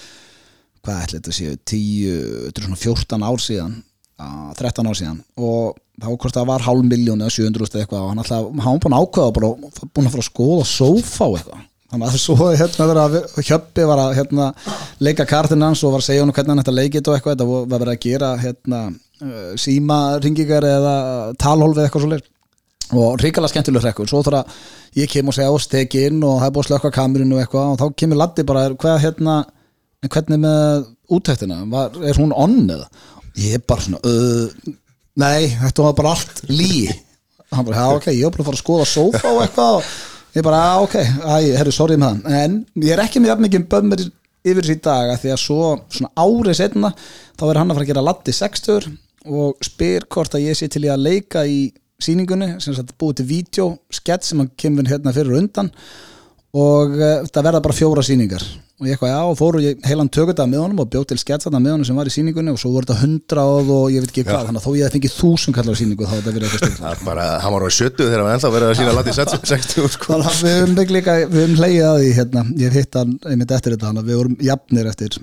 hvað 0.86 1.04
ætli 1.04 1.20
þetta 1.20 1.36
séu 1.38 1.58
10, 1.72 2.16
þetta 2.48 2.62
er 2.62 2.68
svona 2.68 2.82
14 2.84 3.28
ár 3.28 3.44
síðan 3.44 3.76
að 4.18 4.54
13 4.62 4.90
ár 4.90 4.98
síðan 4.98 5.20
og 5.38 5.78
þá 5.98 6.10
hvort 6.14 6.36
það 6.36 6.50
var 6.52 6.66
hálf 6.66 6.86
miljón 6.86 7.24
eða 7.24 7.34
700 7.34 7.68
eða 7.68 7.82
eitthvað 7.84 8.04
og 8.04 8.12
hann 8.12 8.22
alltaf, 8.22 8.48
hann 8.66 8.80
búin 8.84 8.96
að 8.98 9.04
ákveða 9.06 9.34
bara, 9.38 9.50
búin 9.94 10.08
að 10.08 10.14
fara 10.14 10.24
að 10.24 10.30
skoða 10.30 10.70
sófa 10.70 11.28
og 11.28 11.38
eitthvað. 11.40 11.66
Þannig 11.88 12.08
að 12.08 12.18
svo 12.20 12.48
hérna 12.52 12.86
verið 12.90 13.02
að 13.06 13.46
Hjöppi 13.48 13.84
var 13.88 14.02
að 14.04 14.16
hérna, 14.18 14.48
leika 15.00 15.26
kartinn 15.28 15.64
hans 15.64 15.84
og 15.88 15.94
var 15.94 16.04
að 16.04 16.10
segja 16.10 16.26
hann 16.26 16.34
hvernig 16.36 16.52
hann 16.54 16.64
ætti 16.64 16.74
að 16.74 16.80
leika 16.82 16.98
þetta 16.98 17.12
og 17.12 17.18
eitthvað 17.18 17.36
þetta 17.38 17.48
var 17.52 17.70
verið 17.74 17.92
að 17.94 18.02
gera 18.04 18.32
hérna, 18.42 18.82
uh, 19.24 19.54
síma 19.64 20.00
ringingar 20.24 20.68
eða 20.68 20.96
talhólfi 21.40 21.86
eitthvað 21.86 22.04
svo 22.04 22.12
leir 22.12 22.26
og 22.98 23.18
ríkala 23.20 23.50
skemmtileg 23.52 23.84
hrekkur 23.84 24.08
svo 24.08 24.22
þarf 24.24 24.42
að 24.42 25.00
ég 25.02 25.10
kem 25.12 25.28
og 25.28 25.36
segja 25.36 25.52
ásteki 25.52 26.06
inn 26.08 26.22
og 26.24 26.38
það 26.40 26.46
er 26.48 26.54
búið 26.56 26.66
að 26.66 26.70
slökka 26.70 26.92
kamerinu 26.96 27.36
og 27.36 27.42
eitthvað. 27.44 27.72
Og 27.72 27.80
þá 27.82 27.98
kemur 28.02 28.20
Laddi 28.22 28.46
bara, 28.48 28.68
hvað 28.84 29.02
hérna 29.04 29.38
en 30.04 30.12
hvernig 30.14 30.42
með 30.44 30.84
útæktina 31.18 31.62
var, 31.72 31.96
er 32.06 32.20
hún 32.20 32.36
onn 32.36 32.68
eða? 32.74 32.90
Ég 33.38 33.58
er 33.58 33.64
bara 33.70 33.86
svona 33.86 34.02
uh, 34.02 34.76
nei, 35.22 35.48
þetta 35.62 35.88
var 35.88 35.98
bara 35.98 36.14
allt 36.16 36.44
lí. 36.52 36.86
Hann 37.54 37.66
bara, 37.68 37.82
já 37.82 37.98
ok, 37.98 38.08
ég 38.14 38.28
er 38.28 38.34
bara 38.34 38.44
að 38.44 38.50
fara 38.50 38.60
að 38.60 38.64
skoða 38.64 38.88
sófa 38.92 39.32
og 39.32 39.42
eitthvað 39.46 39.80
og 39.80 40.38
ég 40.38 40.46
bara, 40.46 40.62
já 40.68 40.86
ok, 40.86 40.96
æ, 41.02 41.36
herru, 41.58 41.74
sorry 41.74 41.98
með 41.98 42.14
hann. 42.14 42.40
En 42.42 42.86
ég 42.86 42.94
er 42.96 43.04
ekki 43.06 43.24
jafn 43.26 43.46
mikið 43.46 43.68
bömmir 43.72 44.06
yfir 44.48 44.64
þessi 44.64 44.84
dag 44.86 45.12
að 45.12 45.22
því 45.24 45.34
að 45.34 45.42
svo 45.44 45.62
svona 45.92 46.12
árið 46.24 46.60
setna 46.62 46.94
þá 47.38 47.44
er 47.50 47.60
hann 47.62 47.72
að 47.72 47.78
fara 47.80 47.86
að 47.88 47.92
gera 47.92 48.06
Laddi 48.06 48.36
60 48.36 48.90
og 49.28 49.66
spyr 49.66 50.06
hvort 50.14 50.38
að 50.38 50.46
ég 50.48 50.58
sé 50.60 50.70
til 50.72 50.86
í 50.86 50.92
að 50.92 51.04
leika 51.04 51.44
í 51.48 51.60
sýningunni 52.04 52.54
sem 52.64 52.76
sagt 52.78 52.94
búið 53.02 53.22
til 53.22 53.28
vídeo, 53.32 53.68
skett 53.92 54.26
sem 54.26 54.40
hann 54.40 54.52
kemur 54.60 54.88
hérna 54.88 55.14
fyrir 55.16 55.40
undan 55.40 55.72
og 56.58 56.96
uh, 56.98 57.28
það 57.30 57.46
verða 57.50 57.62
bara 57.66 57.76
fjóra 57.76 58.04
sýningar. 58.06 58.44
Og 58.78 58.86
ég 58.86 58.94
eitthvað 58.94 59.10
já 59.10 59.20
og 59.26 59.38
fóru 59.40 59.62
ég 59.64 59.80
heilan 59.90 60.10
tökut 60.14 60.38
með 60.46 60.62
honum 60.62 60.82
og 60.84 60.90
bjóð 60.94 61.08
til 61.10 61.18
sketsatna 61.18 61.58
með 61.62 61.74
honum 61.74 61.88
sem 61.90 61.98
var 61.98 62.10
í 62.10 62.14
sýningunni 62.14 62.54
og 62.54 62.60
svo 62.62 62.70
voru 62.76 62.86
þetta 62.86 63.02
hundrað 63.02 63.72
og 63.74 63.88
ég 63.90 64.04
veit 64.04 64.12
ekki 64.12 64.26
hvað 64.28 64.52
þannig 64.52 64.62
að 64.62 64.68
þó 64.68 64.76
ég 64.78 64.86
hef 64.86 64.94
fengið 64.94 65.16
þúsund 65.16 65.58
kallar 65.58 65.80
sýningu 65.80 66.06
þá 66.06 66.14
þetta 66.14 66.36
verið 66.36 66.46
eitthvað 66.46 66.62
það 66.62 66.76
styrla 66.76 66.92
er 66.92 67.02
bara, 67.08 67.26
hann 67.42 67.56
var 67.56 67.66
á 67.66 67.70
sjötu 67.74 68.06
þegar 68.06 68.22
hann 68.22 68.36
ennþá 68.36 68.54
verið 68.54 68.70
að 68.70 68.78
sína 68.78 68.94
landi 68.94 69.16
60 69.18 69.90
sko. 69.96 70.12
þannig 70.14 70.30
að 70.30 70.46
við 70.46 70.60
höfum 70.60 70.94
líka, 70.94 71.18
við 71.26 71.42
höfum 71.42 71.58
hleyið 71.58 71.90
að 71.90 72.00
því 72.04 72.14
hérna, 72.20 72.46
ég 72.62 72.78
hitt 72.78 73.02
hann 73.02 73.18
einmitt 73.26 73.58
eftir 73.58 73.74
þetta 73.74 73.90
þannig 73.90 74.06
að 74.06 74.14
við 74.14 74.22
vorum 74.22 74.40
jafnir 74.52 74.94
eftir, 74.94 75.20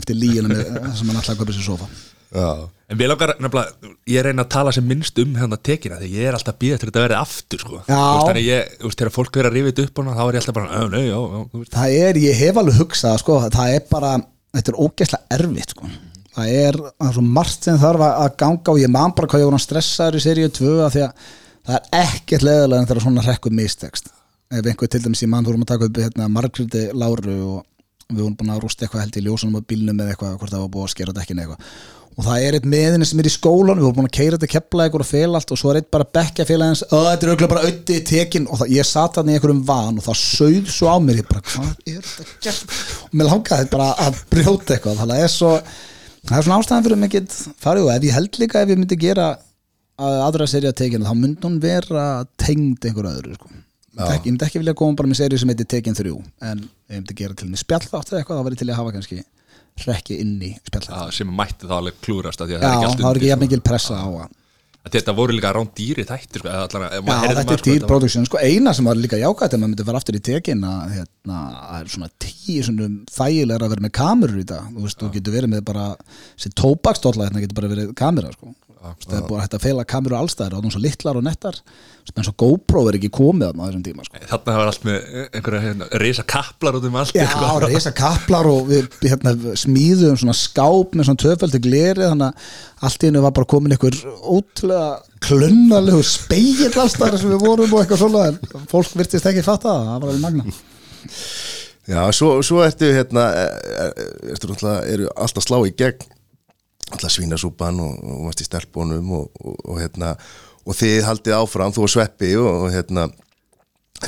eftir 0.00 0.20
líina 0.22 0.48
með, 0.48 0.74
sem 0.96 1.12
hann 1.12 1.20
alltaf 1.20 1.40
köpur 1.42 1.60
sér 1.60 1.68
sofa 1.68 1.92
já, 2.34 2.68
En 2.92 2.98
við 3.00 3.08
langar 3.08 3.30
nefnilega, 3.40 3.90
ég 4.12 4.22
reyna 4.26 4.44
að 4.44 4.50
tala 4.52 4.72
sem 4.76 4.84
minnst 4.84 5.16
um 5.22 5.30
hérna 5.40 5.56
tekina 5.56 5.96
því 6.02 6.08
ég 6.18 6.26
er 6.28 6.36
alltaf 6.36 6.58
býðað 6.60 6.82
til 6.82 6.88
þetta 6.90 7.04
verði 7.06 7.16
aftur 7.16 7.62
sko. 7.62 7.78
Veist, 7.78 8.26
Þannig 8.28 8.44
ég, 8.44 8.74
þú 8.82 8.90
veist, 8.90 8.98
þegar 9.00 9.14
fólk 9.14 9.38
verður 9.38 9.48
að 9.50 9.56
rifið 9.56 9.80
upp 9.86 10.00
hana 10.02 10.16
þá 10.18 10.22
er 10.24 10.36
ég 10.36 10.42
alltaf 10.42 10.56
bara, 10.58 10.68
"Ó, 10.68 10.82
nei, 10.92 11.04
já, 11.08 11.20
já, 11.32 11.62
það 11.78 11.94
er, 12.08 12.18
ég 12.26 12.42
hef 12.42 12.60
alveg 12.60 12.78
hugsað 12.82 13.16
sko, 13.22 13.38
það 13.48 13.72
er 13.74 13.86
bara, 13.90 14.10
þetta 14.54 14.72
er 14.74 14.80
ógeðslega 14.84 15.38
erfitt 15.38 15.70
sko. 15.74 15.88
það 16.36 16.46
er, 16.60 16.74
það 17.00 17.08
er 17.08 17.14
svo 17.14 17.22
margt 17.22 17.64
sem 17.64 17.78
þarf 17.78 18.04
að 18.10 18.36
ganga 18.36 18.70
og 18.74 18.78
ég 18.82 18.90
man 18.90 19.12
bara 19.16 19.28
hvað 19.28 19.40
ég 19.40 19.48
voru 19.48 19.58
að 19.60 19.64
stressaður 19.64 20.18
í 20.18 20.24
seríu 20.24 20.48
2 20.50 20.72
að 20.84 20.92
því 20.94 21.02
að 21.06 21.12
það 21.64 21.74
er 21.74 21.82
ekkert 22.04 22.42
leðilega 22.42 22.80
en 22.80 22.86
þegar 22.90 23.02
svona 23.06 23.22
rekkur 23.24 23.52
mistekst 23.54 24.08
ef 24.52 24.66
einhver 24.66 24.90
til 24.90 25.00
dæmis 25.00 25.22
ég 25.22 25.30
man, 25.30 25.44
þú 25.44 25.54
vorum 25.54 25.62
að 25.64 25.70
taka 25.72 25.86
upp 25.88 25.96
hérna, 26.02 26.28
Margréti 26.28 26.82
Láru 26.92 27.36
og 27.54 27.64
við 28.10 28.22
vorum 28.22 28.38
búin 28.38 28.54
að 28.54 28.64
rústa 28.64 28.86
eitthvað 28.86 29.04
held 29.04 29.18
í 29.20 29.24
ljósunum 29.26 29.60
á 29.60 29.68
bílnum 29.68 30.00
eða 30.00 30.14
eitthvað, 30.14 30.38
hvort 30.40 30.54
það 30.54 30.64
var 30.64 30.72
búið 30.74 30.88
að 30.88 30.94
skera 30.94 31.14
dekkin 31.16 31.44
eitthvað. 31.44 31.76
Og 32.14 32.22
það 32.22 32.44
er 32.46 32.56
eitt 32.56 32.66
meðinni 32.70 33.06
sem 33.10 33.20
er 33.20 33.26
í 33.26 33.32
skólan 33.34 33.80
við 33.80 33.86
vorum 33.88 33.96
búin 33.98 34.06
að 34.06 34.14
keira 34.14 34.36
þetta 34.36 34.50
kepla 34.52 34.84
eitthvað 34.84 35.02
og 35.02 35.08
fel 35.08 35.30
allt 35.34 35.54
og 35.54 35.58
svo 35.58 35.72
er 35.72 35.80
eitt 35.80 35.88
bara 35.90 36.06
bekkja 36.14 36.46
félagins, 36.46 36.84
að 36.86 37.08
þetta 37.08 37.26
er 37.26 37.32
auðvitað 37.32 37.50
bara 37.50 37.64
auðvitað 37.64 37.96
í 37.96 38.04
tekin 38.10 38.46
og 38.46 38.60
það, 38.60 38.70
ég 38.76 38.86
satt 38.86 39.18
hann 39.18 39.32
í 39.32 39.34
einhverjum 39.34 39.64
van 39.66 39.98
og 39.98 40.06
það 40.06 40.20
sögð 40.20 40.70
svo 40.76 40.92
á 40.94 40.96
mér, 41.02 41.18
ég 41.18 41.26
bara, 41.32 41.42
hvað 41.48 41.90
er 41.90 42.06
þetta 42.12 42.54
og 43.08 43.18
mér 43.18 43.30
langaði 43.32 43.66
bara 43.72 43.88
að 44.04 44.22
brjóta 44.30 44.76
eitthvað 44.76 45.02
að 45.02 45.10
það 45.10 45.24
er 45.24 45.34
svo 45.34 45.50
það 46.24 46.38
er 46.38 46.46
svona 46.46 46.60
ástæðan 46.60 46.86
fyrir 46.86 47.02
mig 47.02 47.12
get 47.16 47.36
farið 47.66 47.88
og 47.88 47.92
ef 47.96 48.06
ég 48.06 48.16
held 48.16 48.40
líka 48.40 48.62
ef 48.62 48.72
ég 48.72 48.80
myndi 48.80 49.00
gera 49.00 49.28
að 50.00 50.22
aðra 50.24 50.48
serið 50.50 50.72
að 50.72 50.78
tekinu 50.80 51.08
þá 51.08 51.14
myndi 51.18 51.46
hún 51.46 51.60
vera 51.62 52.06
tengd 52.40 52.86
einhver 52.88 53.10
öðru 53.10 53.36
sko. 53.36 53.50
Ég 53.94 54.28
myndi 54.28 54.46
ekki 54.48 54.62
vilja 54.62 54.76
koma 54.78 54.98
bara 54.98 55.10
með 55.10 55.20
serið 55.22 55.42
sem 55.42 55.52
heitir 55.54 55.70
tekin 55.76 55.98
þrjú 55.98 56.20
en 56.50 56.62
ég 56.64 57.00
myndi 57.00 57.18
gera 57.18 57.34
til 57.38 57.48
henni 57.48 57.60
spjallþátt 57.60 58.12
eða 58.12 58.22
eitthvað 58.22 58.40
þá 58.40 58.46
væri 58.48 58.60
til 58.60 58.68
í 58.68 58.72
að 58.74 58.80
hafa 58.80 58.94
kannski 58.96 59.20
rekki 59.84 60.20
inn 60.22 60.36
í 60.42 60.54
spjallþátt. 60.62 60.94
Já, 60.94 61.18
sem 61.18 61.34
mætti 61.42 61.68
þá 61.70 61.76
alveg 61.80 62.00
klúrast 62.04 62.42
Já, 62.42 62.48
það 62.48 62.64
er 62.70 62.88
ekki 62.94 63.04
það 63.04 63.28
jafn 63.32 63.46
mikil 63.46 63.62
pressa 63.64 63.98
á 63.98 64.06
að 64.06 64.32
Að 64.84 64.98
Þetta 64.98 65.12
voru 65.16 65.32
líka 65.32 65.50
rán 65.56 65.68
dýri 65.72 66.04
þættir 66.04 66.42
sko, 66.42 66.50
allan, 66.52 66.82
Já, 66.92 67.30
þetta 67.38 67.54
er 67.54 67.62
dýr 67.64 67.84
production, 67.88 68.26
sko, 68.28 68.36
eina 68.44 68.74
sem 68.76 68.84
var 68.84 68.98
líka 69.00 69.16
jákvæmt 69.16 69.54
en 69.56 69.62
maður 69.62 69.70
myndi 69.72 69.86
fara 69.88 70.00
aftur 70.02 70.18
í 70.18 70.20
tekin 70.20 70.66
að 70.68 70.90
hérna, 70.98 71.38
það 71.54 71.78
er 71.78 71.92
svona 71.94 72.08
tíu 72.20 72.66
svona 72.66 72.88
þægilegra 73.14 73.64
að 73.64 73.72
vera 73.72 73.84
með 73.86 73.94
kamerur 73.96 74.42
í 74.42 74.44
dag. 74.50 74.66
Þú 74.74 74.84
veist, 74.84 74.98
þú 75.00 75.08
getur 75.14 75.36
verið 75.38 75.52
með 75.54 75.64
bara 75.70 75.86
sem 76.44 76.52
tóbakstólla, 76.60 77.30
þetta 77.30 77.44
getur 77.46 77.58
bara 77.62 77.72
verið 77.72 77.94
kamera 77.96 78.34
sko. 78.36 78.52
Það 79.04 79.16
er 79.18 79.26
bara 79.30 79.42
hægt 79.44 79.54
að 79.58 79.62
feila 79.64 79.84
kameru 79.88 80.16
allstæðar 80.18 80.54
og 80.56 80.62
það 80.62 80.68
er 80.70 80.74
svo 80.74 80.82
litlar 80.84 81.18
og 81.20 81.24
nettar 81.26 81.58
en 82.14 82.26
svo 82.26 82.34
GoPro 82.42 82.82
er 82.90 82.98
ekki 82.98 83.08
komið 83.16 83.46
þarna 83.48 83.64
á 83.64 83.66
þessum 83.70 83.84
tíma 83.86 84.04
sko. 84.04 84.18
Þarna 84.28 84.56
var 84.60 84.70
allt 84.70 84.82
með 84.84 85.06
einhverja 85.38 85.60
hérna, 85.64 85.86
risa 86.02 86.24
kaplar 86.28 86.76
út 86.78 86.84
um 86.90 86.98
allt 87.00 87.16
Já, 87.16 87.24
sko. 87.32 87.54
reysa 87.72 87.92
kaplar 87.96 88.48
og 88.50 88.68
við 88.68 88.98
hérna, 89.08 89.32
smíðum 89.62 90.18
svona 90.20 90.36
skáp 90.36 90.92
með 90.98 91.08
svona 91.08 91.22
töföldu 91.24 91.62
gleri 91.64 92.04
þannig 92.04 92.28
að 92.28 92.84
allt 92.90 93.06
í 93.06 93.08
hennu 93.08 93.24
var 93.24 93.34
bara 93.40 93.50
komin 93.54 93.72
einhver 93.74 93.96
ótrúlega 94.20 94.90
klunnalegu 95.24 96.04
speigill 96.04 96.72
allstæðar 96.84 97.18
sem 97.24 97.32
við 97.32 97.46
vorum 97.48 97.72
og 97.72 97.80
eitthvað 97.82 98.02
svona 98.04 98.26
en 98.34 98.68
fólk 98.70 98.92
virtist 99.00 99.30
ekki 99.32 99.46
fatta 99.46 99.72
það, 99.72 99.86
það 99.88 100.04
var 100.04 100.10
alveg 100.12 100.24
magna 100.28 100.58
já 101.88 102.00
svo, 102.16 102.34
svo 102.44 102.60
ertu 102.64 102.88
hérna 102.96 103.24
er- 103.36 103.56
er- 103.84 103.96
ertu 104.36 104.48
náttúrulega 104.52 104.84
eru 104.94 105.08
alltaf 105.16 105.44
slá 105.48 105.58
í 105.68 105.72
gegn 105.76 106.04
alltaf 106.92 107.12
svínasúpan 107.14 107.78
og, 107.80 107.94
og 108.04 108.26
varst 108.28 108.42
í 108.44 108.48
stelpunum 108.48 109.12
og, 109.16 109.30
og, 109.40 109.56
og 109.64 109.80
hérna 109.80 110.14
og 110.64 110.76
þið 110.78 110.98
haldið 111.04 111.36
áfram, 111.38 111.72
þú 111.76 111.86
og 111.86 111.92
Sveppi 111.92 112.30
og, 112.40 112.66
hérna 112.72 113.08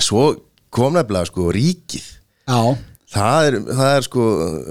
svo 0.03 0.29
kom 0.73 0.95
nefnilega 0.97 1.29
sko 1.31 1.51
ríkið. 1.55 2.07
Já, 2.47 2.61
það 3.13 3.49
er, 3.49 3.57
það 3.81 3.91
er 3.97 4.07
sko 4.07 4.29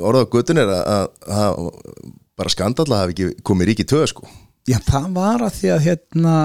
orðað 0.09 0.29
guttun 0.33 0.61
er 0.61 0.71
að, 0.73 0.81
að, 0.95 1.35
að 1.39 2.09
bara 2.35 2.51
skandalla 2.53 3.01
hafi 3.03 3.15
ekki 3.15 3.45
komið 3.47 3.71
ríki 3.71 3.87
töð 3.89 4.05
sko. 4.11 4.25
Já, 4.65 4.79
það 4.81 5.07
var 5.13 5.43
að 5.45 5.57
því 5.59 5.71
að 5.75 5.83
hérna, 5.85 6.35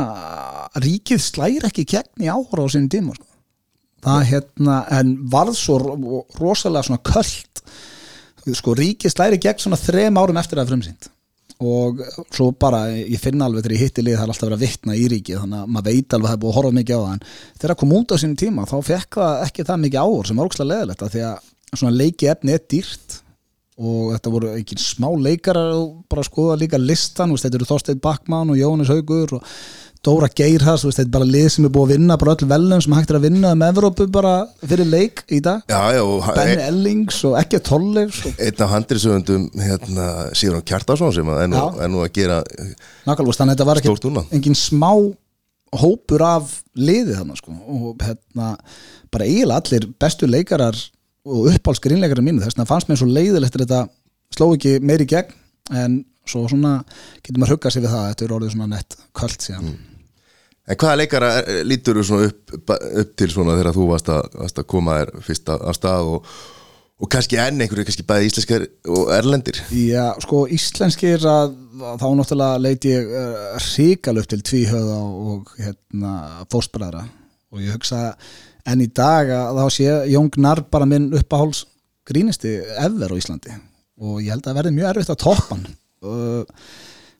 ríkið 0.84 1.22
slæri 1.24 1.62
ekki 1.70 1.86
í 1.88 2.28
áhra 2.28 2.66
á 2.66 2.68
sínum 2.68 2.90
tíma 2.92 3.16
sko. 3.16 3.26
það 4.04 4.26
hérna, 4.32 4.76
en 4.96 5.14
varð 5.32 5.56
svo 5.56 5.78
ro- 5.80 6.26
rosalega 6.40 6.86
svona 6.88 7.02
köld. 7.04 7.64
Sko, 8.56 8.74
ríkið 8.76 9.12
slæri 9.12 9.36
í 9.36 9.42
gegn 9.44 9.60
svona 9.60 9.76
þrem 9.80 10.16
árum 10.20 10.38
eftir 10.40 10.60
að 10.60 10.72
frumsýnd 10.72 11.10
og 11.60 12.00
svo 12.32 12.50
bara, 12.56 12.86
ég 12.96 13.20
finna 13.20 13.46
alveg 13.46 13.66
þegar 13.66 13.76
ég 13.76 13.82
hitti 13.84 14.04
lið 14.04 14.16
það 14.16 14.22
er 14.24 14.32
alltaf 14.32 14.46
verið 14.48 14.58
að 14.58 14.64
vitna 14.64 14.96
í 14.96 15.08
ríkið 15.12 15.40
þannig 15.42 15.58
að 15.60 15.72
maður 15.74 15.90
veit 15.90 16.14
alveg 16.16 16.24
að 16.24 16.30
það 16.30 16.36
er 16.36 16.42
búið 16.44 16.52
að 16.52 16.58
horfa 16.58 16.76
mikið 16.78 16.94
á 16.96 17.02
það. 17.04 17.10
En 17.12 17.24
þegar 17.60 17.72
það 17.72 17.80
kom 17.82 17.96
út 17.98 18.14
á 18.14 18.16
sínum 18.22 18.38
tíma 18.40 18.68
þá 18.70 18.76
fekk 18.88 19.18
það 19.20 19.42
ekki 19.46 19.66
það 19.68 19.82
mikið 19.84 20.06
áhor 20.06 20.30
sem 20.30 20.40
er 20.40 20.48
ókslega 20.48 20.70
leðilegt 20.70 21.04
af 21.04 21.12
því 21.12 21.26
að 21.28 21.50
svona 21.74 21.98
leiki 22.00 22.30
efni 22.32 22.56
er 22.56 22.64
dýrt 22.72 23.20
og 23.80 24.00
þetta 24.14 24.32
voru 24.34 24.54
ekki 24.58 24.76
smá 24.80 25.08
leikarar 25.16 25.76
og 25.76 25.92
bara 26.10 26.24
skoða 26.26 26.58
líka 26.60 26.80
listan 26.80 27.32
þetta 27.32 27.60
eru 27.60 27.68
Þorsteinn 27.68 28.02
Backmann 28.04 28.52
og 28.52 28.58
Jóhannes 28.60 28.90
Haugur 28.92 29.38
og 29.38 29.54
Dóra 30.00 30.30
Geirhas, 30.32 30.86
þetta 30.86 31.02
er 31.02 31.08
bara 31.12 31.26
lið 31.28 31.46
sem 31.52 31.66
er 31.68 31.72
búið 31.74 31.90
að 31.90 31.90
vinna 31.92 32.16
bara 32.20 32.32
öll 32.32 32.46
velum 32.48 32.80
sem 32.80 32.94
hægt 32.96 33.10
er 33.12 33.18
að 33.18 33.24
vinna 33.26 33.50
um 33.52 33.64
Evrópu 33.66 34.06
bara 34.08 34.30
fyrir 34.64 34.88
leik 34.88 35.20
í 35.28 35.42
dag. 35.44 35.60
Já, 35.68 35.92
já, 35.92 36.04
Benny 36.38 36.54
ein, 36.54 36.62
Ellings 36.70 37.18
og 37.28 37.36
ekki 37.36 37.60
Tollefs 37.68 38.22
og 38.30 38.40
einn 38.40 38.64
af 38.64 38.72
handriðsöfundum 38.72 39.44
hérna, 39.60 40.06
Sigurðan 40.32 40.64
Kjartason 40.70 41.12
sem 41.12 41.28
að 41.28 41.42
er 41.42 41.50
nú, 41.52 41.64
er 41.84 41.92
nú 41.92 42.00
að 42.00 42.14
gera 42.16 42.38
nákvæmlega, 43.04 43.36
þannig 43.42 43.44
að 43.44 43.52
þetta 43.52 43.68
var 43.68 43.82
ekki 43.82 44.14
engin 44.38 44.56
smá 44.56 44.88
hópur 45.82 46.24
af 46.24 46.56
liði 46.80 47.18
þannig 47.18 47.42
sko. 47.42 47.58
Og 47.60 48.00
hérna, 48.00 48.54
bara 49.12 49.28
eiginlega 49.28 49.60
allir 49.60 49.88
bestu 50.00 50.30
leikarar 50.30 50.80
og 51.28 51.52
uppálsgrínleikarar 51.52 52.24
mínu 52.24 52.40
þess 52.40 52.56
vegna 52.56 52.70
fannst 52.72 52.88
mér 52.88 53.02
svo 53.02 53.10
leiðilegt 53.10 53.60
að 53.60 53.66
þetta 53.66 53.84
sló 54.32 54.48
ekki 54.56 54.78
meiri 54.80 55.04
gegn 55.12 55.36
en 55.76 56.00
svo 56.24 56.46
svona 56.48 56.78
getur 57.20 57.42
maður 57.42 57.58
huggað 57.58 57.76
sér 57.76 57.84
við 57.84 57.92
það 57.92 58.02
að 58.02 58.10
þetta 58.14 58.26
er 58.26 58.36
orðið 58.38 58.56
svona 58.56 58.72
nett 58.72 59.00
kvöld 59.16 59.44
síðan 59.44 59.72
En 60.70 60.78
hvaða 60.78 61.00
leikara 61.00 61.28
er- 61.40 61.64
lítur 61.66 61.98
þú 62.00 62.06
svona 62.06 62.30
upp, 62.30 62.54
upp 63.02 63.12
til 63.18 63.30
svona 63.32 63.56
þegar 63.58 63.76
þú 63.76 63.86
varst 63.90 64.10
að, 64.14 64.28
varst 64.38 64.60
að 64.62 64.68
koma 64.70 64.98
þér 65.00 65.12
fyrst 65.26 65.50
að, 65.50 65.64
að 65.70 65.78
stað 65.80 66.10
og, 66.14 66.28
og 67.00 67.10
kannski 67.14 67.40
enn 67.42 67.64
einhverju, 67.64 67.86
kannski 67.88 68.06
bæði 68.06 68.28
íslenskar 68.30 68.66
og 68.96 69.10
erlendir? 69.16 69.62
Já, 69.74 70.04
sko 70.22 70.44
íslenskir 70.52 71.24
að, 71.26 71.56
þá 72.02 72.06
náttúrulega 72.20 72.60
leiti 72.62 72.92
ég 72.92 73.10
uh, 73.10 73.56
ríkal 73.64 74.20
upp 74.20 74.28
til 74.30 74.42
tvíhöða 74.46 75.00
og 75.32 75.50
hérna 75.58 76.14
fósbræðra 76.52 77.02
og 77.50 77.64
ég 77.64 77.74
hugsa 77.74 78.12
en 78.70 78.84
í 78.84 78.86
dag 78.94 79.32
að 79.34 79.58
þá 79.58 79.74
sé 79.74 79.88
Jón 80.12 80.28
Gnarr 80.36 80.62
bara 80.70 80.86
minn 80.86 81.08
uppáháls 81.16 81.64
grínisti 82.06 82.52
ever 82.78 83.10
á 83.10 83.16
Íslandi. 83.18 83.56
Og 84.00 84.20
ég 84.22 84.30
held 84.32 84.46
að 84.48 84.56
verði 84.60 84.70
mjög 84.76 84.90
erfitt 84.92 85.10
að 85.12 85.22
toppan 85.24 85.64
uh, 86.06 86.44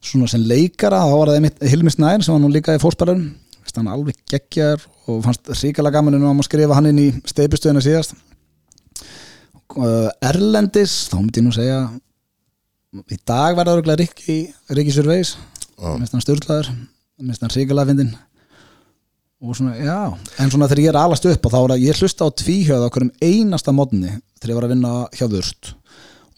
svona 0.01 0.29
sem 0.31 0.43
leikara 0.49 1.03
þá 1.05 1.15
var 1.15 1.31
það 1.31 1.39
einmitt 1.39 1.63
Hilmi 1.71 1.93
Snær 1.93 2.25
sem 2.25 2.35
var 2.35 2.43
nú 2.43 2.51
líka 2.53 2.77
í 2.77 2.83
fósbræðum 2.83 3.29
hann 3.77 3.91
alveg 3.93 4.17
geggjar 4.27 4.81
og 5.07 5.21
fannst 5.25 5.51
ríkala 5.61 5.93
gamaninu 5.95 6.27
að 6.27 6.37
maður 6.39 6.49
skrifa 6.49 6.77
hann 6.79 6.89
inn 6.91 6.99
í 6.99 7.09
steipustöðuna 7.29 7.83
síðast. 7.85 8.17
Uh, 9.71 10.09
Erlendis 10.27 11.05
þá 11.11 11.21
myndi 11.21 11.39
ég 11.39 11.47
nú 11.47 11.53
segja 11.55 11.85
í 13.07 13.19
dag 13.23 13.55
verða 13.55 13.77
örgulega 13.79 14.01
Rikki 14.01 14.41
Rikki 14.75 14.95
Surveys, 14.97 15.37
minnst 15.79 16.17
hann 16.17 16.25
styrlaður 16.25 16.73
minnst 17.23 17.45
hann 17.45 17.53
ríkilega 17.55 17.93
fyndin 17.93 18.11
og 19.41 19.55
svona, 19.57 19.77
já 19.79 20.11
en 20.43 20.51
svona 20.51 20.67
þegar 20.69 20.83
ég 20.83 20.91
er 20.91 20.99
alast 20.99 21.29
upp 21.31 21.47
og 21.47 21.55
þá 21.55 21.61
er 21.61 21.75
að 21.77 21.85
ég 21.87 22.03
hlusta 22.03 22.27
á 22.27 22.37
tvíhjöð 22.43 22.83
á 22.83 22.91
hverjum 22.91 23.13
einasta 23.23 23.73
modni 23.77 24.17
þegar 24.41 24.51
ég 24.51 24.59
var 24.59 24.67
að 24.67 24.75
vinna 24.75 24.95
hjá 25.15 25.27
Vörst 25.31 25.71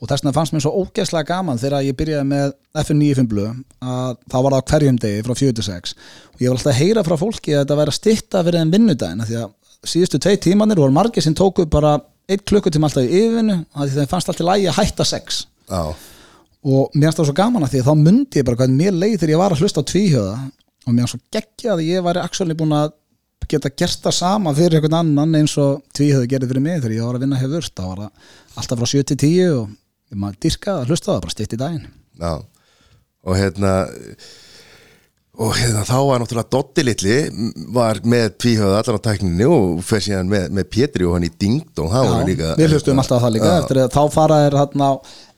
og 0.03 0.11
þess 0.11 0.25
vegna 0.25 0.35
fannst 0.35 0.55
mér 0.55 0.65
svo 0.65 0.73
ógeðslega 0.83 1.29
gaman 1.29 1.61
þegar 1.63 1.87
ég 1.87 1.97
byrjaði 1.99 2.27
með 2.27 2.55
FN95 2.83 3.29
blöð 3.31 3.51
að 3.87 4.17
þá 4.27 4.39
var 4.43 4.57
það 4.57 4.65
hverjum 4.73 5.03
degi 5.05 5.25
frá 5.27 5.35
46 5.39 5.93
og 5.95 6.43
ég 6.43 6.51
var 6.51 6.57
alltaf 6.59 6.73
að 6.73 6.81
heyra 6.81 7.05
frá 7.07 7.17
fólki 7.21 7.55
að 7.55 7.63
þetta 7.63 7.79
væri 7.81 7.93
að 7.93 7.99
stytta 8.01 8.43
fyrir 8.47 8.63
enn 8.63 8.73
vinnudaginn 8.75 9.23
af 9.23 9.31
því 9.31 9.39
að 9.45 9.53
síðustu 9.93 10.19
tvei 10.23 10.35
tímanir 10.43 10.83
voru 10.83 10.95
margir 10.95 11.25
sem 11.25 11.37
tóku 11.39 11.67
bara 11.71 12.01
eitt 12.31 12.43
klukkutíma 12.49 12.89
alltaf 12.89 13.07
í 13.07 13.21
yfirvinnu 13.21 13.61
því 13.75 14.01
þeim 14.01 14.11
fannst 14.11 14.33
alltaf 14.33 14.49
lægi 14.49 14.69
að 14.71 14.79
hætta 14.79 15.07
sex. 15.07 15.45
Já, 15.71 15.95
og 16.63 16.95
mér 16.95 17.09
finnst 17.11 17.21
það 17.21 17.29
svo 17.31 17.37
gaman 17.39 17.67
að 17.67 17.75
því 17.75 17.83
að 17.83 17.89
þá 17.91 17.95
myndi 18.03 18.41
ég 18.41 18.47
bara 18.47 18.61
hvað 18.61 18.75
mér 18.79 18.99
leið 18.99 19.17
þegar 19.19 19.35
ég 19.35 19.43
var 19.43 19.55
að 19.55 19.63
hlusta 19.63 19.83
á 19.83 19.91
tvíhjöða 19.91 20.35
og 20.87 20.95
mér 20.95 21.03
finnst 21.03 21.17
svo 21.17 21.23
geggja 21.35 21.75
að 21.75 21.85
ég 21.89 22.05
væri 22.07 22.23
actually 22.23 22.59
búin 22.59 22.75
að 22.79 22.95
geta 23.51 23.73
gert 23.75 24.05
það 24.05 24.15
sama 24.17 24.53
fyrir 24.55 24.79
einhvern 24.79 24.99
annan 25.01 25.41
eins 25.41 25.57
og 25.61 25.83
tvíhjöðu 25.97 26.29
gerði 26.31 26.51
fyrir 26.53 26.65
mig 26.65 26.79
þegar 26.79 26.95
ég 26.95 27.09
var 27.09 27.19
að 27.19 27.25
vinna 27.27 27.41
hefur 27.41 27.67
þá 27.67 27.83
var 27.83 28.03
það 28.05 28.61
alltaf 28.63 28.83
frá 28.83 28.93
7 28.93 29.09
til 29.11 29.19
10 29.19 29.57
og 29.57 29.73
maður 30.19 30.41
dyrkaði 30.47 30.85
að 30.85 30.93
hlusta 30.93 31.13
það 31.13 31.21
bara 31.27 31.35
stitt 31.37 31.57
í 31.57 31.61
daginn. 31.61 31.85
Já. 32.21 32.33
Og 33.23 33.39
hérna 33.39 33.75
og 35.43 35.55
hérna 35.57 35.83
þá 35.89 35.97
var 36.05 36.21
náttúrulega 36.21 36.53
Dotti 36.53 36.83
litli 36.85 37.15
var 37.73 38.03
með 38.05 38.35
tvíhöða 38.43 38.83
allan 38.83 38.99
á 39.01 39.07
tækninni 39.07 39.47
og 39.49 39.81
fer 39.87 40.05
síðan 40.05 40.29
með, 40.29 40.51
með 40.59 40.69
Pétri 40.75 41.07
og 41.09 41.17
hann 41.17 41.25
í 41.25 41.31
Dingdong 41.41 41.89
það 41.89 42.09
var 42.11 42.27
líka 42.29 42.51
við 42.59 42.75
hlustum 42.75 43.01
alltaf 43.01 43.23
það 43.25 43.35
líka. 43.39 43.55
Eftir 43.63 43.81
að 43.81 43.97
þá 43.97 44.03
fara 44.13 44.43
þeir 44.43 44.59
hann 44.61 44.85
á 44.85 44.93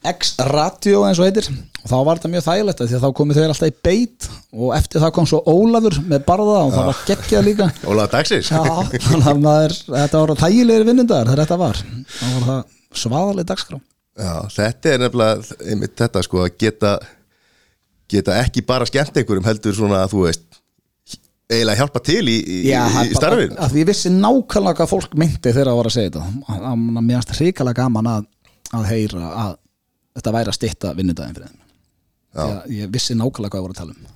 X-Radio 0.05 1.05
eins 1.07 1.23
og 1.23 1.29
heitir. 1.29 1.47
Og 1.85 1.89
þá 1.93 1.97
var 2.09 2.19
þetta 2.19 2.33
mjög 2.33 2.45
þægilegt 2.49 2.83
því 2.83 2.99
að 2.99 3.07
þá 3.07 3.17
komið 3.21 3.39
þeir 3.39 3.55
alltaf 3.55 3.71
í 3.71 3.77
beit. 3.87 4.29
Og 4.57 4.75
eftir 4.77 5.05
það 5.05 5.15
kom 5.17 5.31
svo 5.31 5.41
Ólafur 5.49 5.99
með 6.11 6.27
barða 6.27 6.59
og 6.65 6.75
það 6.75 6.91
var 6.91 7.01
geggjað 7.09 7.49
líka. 7.49 7.71
Ólaða 7.89 8.13
dagsins. 8.19 8.51
Já, 8.51 8.61
þannig 8.99 9.51
að 9.55 9.79
þetta 9.95 10.21
voru 10.25 10.39
þægilegir 10.43 10.87
vinnundar 10.91 11.31
þegar 11.31 11.45
þetta 11.45 11.61
var. 11.63 11.83
Þá 12.19 12.25
var 12.35 12.47
það 12.51 12.63
svaðaleg 13.05 13.49
dagskrá 13.49 13.81
Já, 14.14 14.35
þetta 14.55 14.92
er 14.92 15.00
nefnilega 15.03 15.57
einmitt 15.66 15.96
þetta 15.98 16.22
sko 16.22 16.44
að 16.44 16.53
geta 16.62 16.92
geta 18.11 18.37
ekki 18.44 18.62
bara 18.66 18.87
skemmt 18.87 19.16
einhverjum 19.18 19.48
heldur 19.48 19.74
svona 19.74 20.05
að 20.05 20.12
þú 20.12 20.22
veist 20.29 20.61
eiginlega 21.50 21.81
hjálpa 21.83 22.00
til 22.05 22.22
í, 22.31 22.37
í, 22.38 22.59
í 22.70 23.16
starfin 23.16 23.57
að 23.59 23.74
því 23.74 23.83
ég 23.83 23.88
vissi 23.90 24.12
nákvæmlega 24.14 24.79
hvað 24.81 24.90
fólk 24.92 25.16
myndi 25.20 25.50
þegar 25.50 25.70
það 25.70 25.79
var 25.81 25.90
að 25.90 25.96
segja 25.96 26.12
þetta. 26.14 26.24
Að 26.55 26.66
að 26.70 26.87
mér 26.94 27.18
finnst 27.18 27.40
hrikalega 27.40 27.83
gaman 27.83 28.11
að, 28.14 28.27
að 28.79 28.88
heyra 28.92 29.31
að 29.42 29.53
þetta 30.14 30.35
væri 30.38 30.53
að 30.53 30.59
stytta 30.59 30.92
vinnudaginn 30.98 31.38
fyrir 31.38 31.50
þeim. 31.50 31.62
Að 32.44 32.74
ég 32.79 32.92
vissi 32.94 33.16
nákvæmlega 33.18 33.53
hvað 33.53 33.61
ég 33.61 33.66
voru 33.66 33.77
að 33.77 33.83
tala 33.83 33.96
um. 33.96 34.11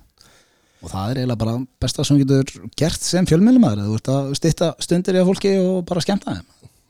Og 0.79 0.91
það 0.93 1.11
er 1.11 1.19
eiginlega 1.19 1.41
bara 1.43 1.55
besta 1.83 2.05
sem 2.07 2.19
getur 2.21 2.67
gert 2.79 3.03
sem 3.03 3.27
fjölmjölumæður 3.27 3.89
þú 3.89 3.97
ert 3.99 4.11
að 4.15 4.29
stytta 4.39 4.69
stundir 4.79 5.17
í 5.17 5.21
að 5.21 5.27
fólki 5.33 5.55
og 5.59 5.81
bara 5.89 6.03
skemmta 6.03 6.37
þeim. 6.37 6.45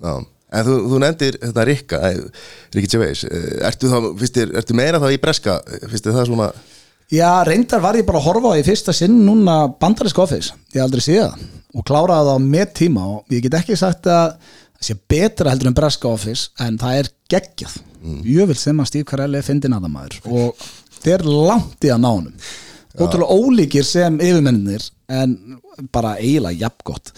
Já. 0.05 0.13
En 0.49 0.65
þú, 0.65 0.75
þú 0.89 0.99
nefndir 1.03 1.37
þetta 1.43 1.65
Rikka 1.69 2.01
Rikki 2.75 2.91
Gervais. 2.95 3.23
Eh, 3.27 3.67
ertu, 3.69 3.91
ertu 4.49 4.77
meira 4.77 5.01
þá 5.01 5.09
í 5.13 5.21
breska? 5.21 5.59
Finnst 5.85 6.07
þér 6.07 6.19
það 6.19 6.29
svona 6.31 6.51
Já, 7.09 7.41
reyndar 7.41 7.81
var 7.81 7.97
ég 7.97 8.05
bara 8.05 8.19
að 8.21 8.27
horfa 8.27 8.51
á 8.53 8.59
í 8.59 8.65
fyrsta 8.65 8.93
sinn 8.93 9.15
núna 9.25 9.63
bandarísk 9.81 10.19
office, 10.21 10.53
ég 10.75 10.83
aldrei 10.83 11.01
séð 11.01 11.23
það. 11.23 11.45
Og 11.73 11.85
kláraði 11.89 12.27
það 12.27 12.43
með 12.53 12.73
tíma 12.77 13.05
og 13.15 13.33
ég 13.33 13.45
get 13.45 13.57
ekki 13.57 13.77
sagt 13.79 14.05
að 14.05 14.35
það 14.37 14.85
sé 14.85 14.95
betra 15.09 15.53
heldur 15.53 15.71
en 15.71 15.77
breska 15.79 16.11
office 16.11 16.51
en 16.61 16.77
það 16.81 16.99
er 16.99 17.09
geggjað. 17.33 17.79
Mm. 17.99 18.19
jöfnvel 18.23 18.55
sem 18.55 18.77
að 18.79 18.87
Steve 18.87 19.07
Carell 19.09 19.33
er 19.35 19.43
fyndin 19.43 19.73
að 19.75 19.83
það 19.83 19.91
maður 19.91 20.19
og 20.31 20.67
þeir 21.03 21.25
langt 21.27 21.83
í 21.83 21.89
að 21.91 21.99
ná 21.99 22.07
honum. 22.07 22.45
Ótrúlega 22.99 23.35
ólíkir 23.35 23.85
sem 23.87 24.15
yfirmennir 24.23 24.85
en 25.11 25.35
bara 25.91 26.13
eiginlega 26.19 26.61
jafngott 26.63 27.11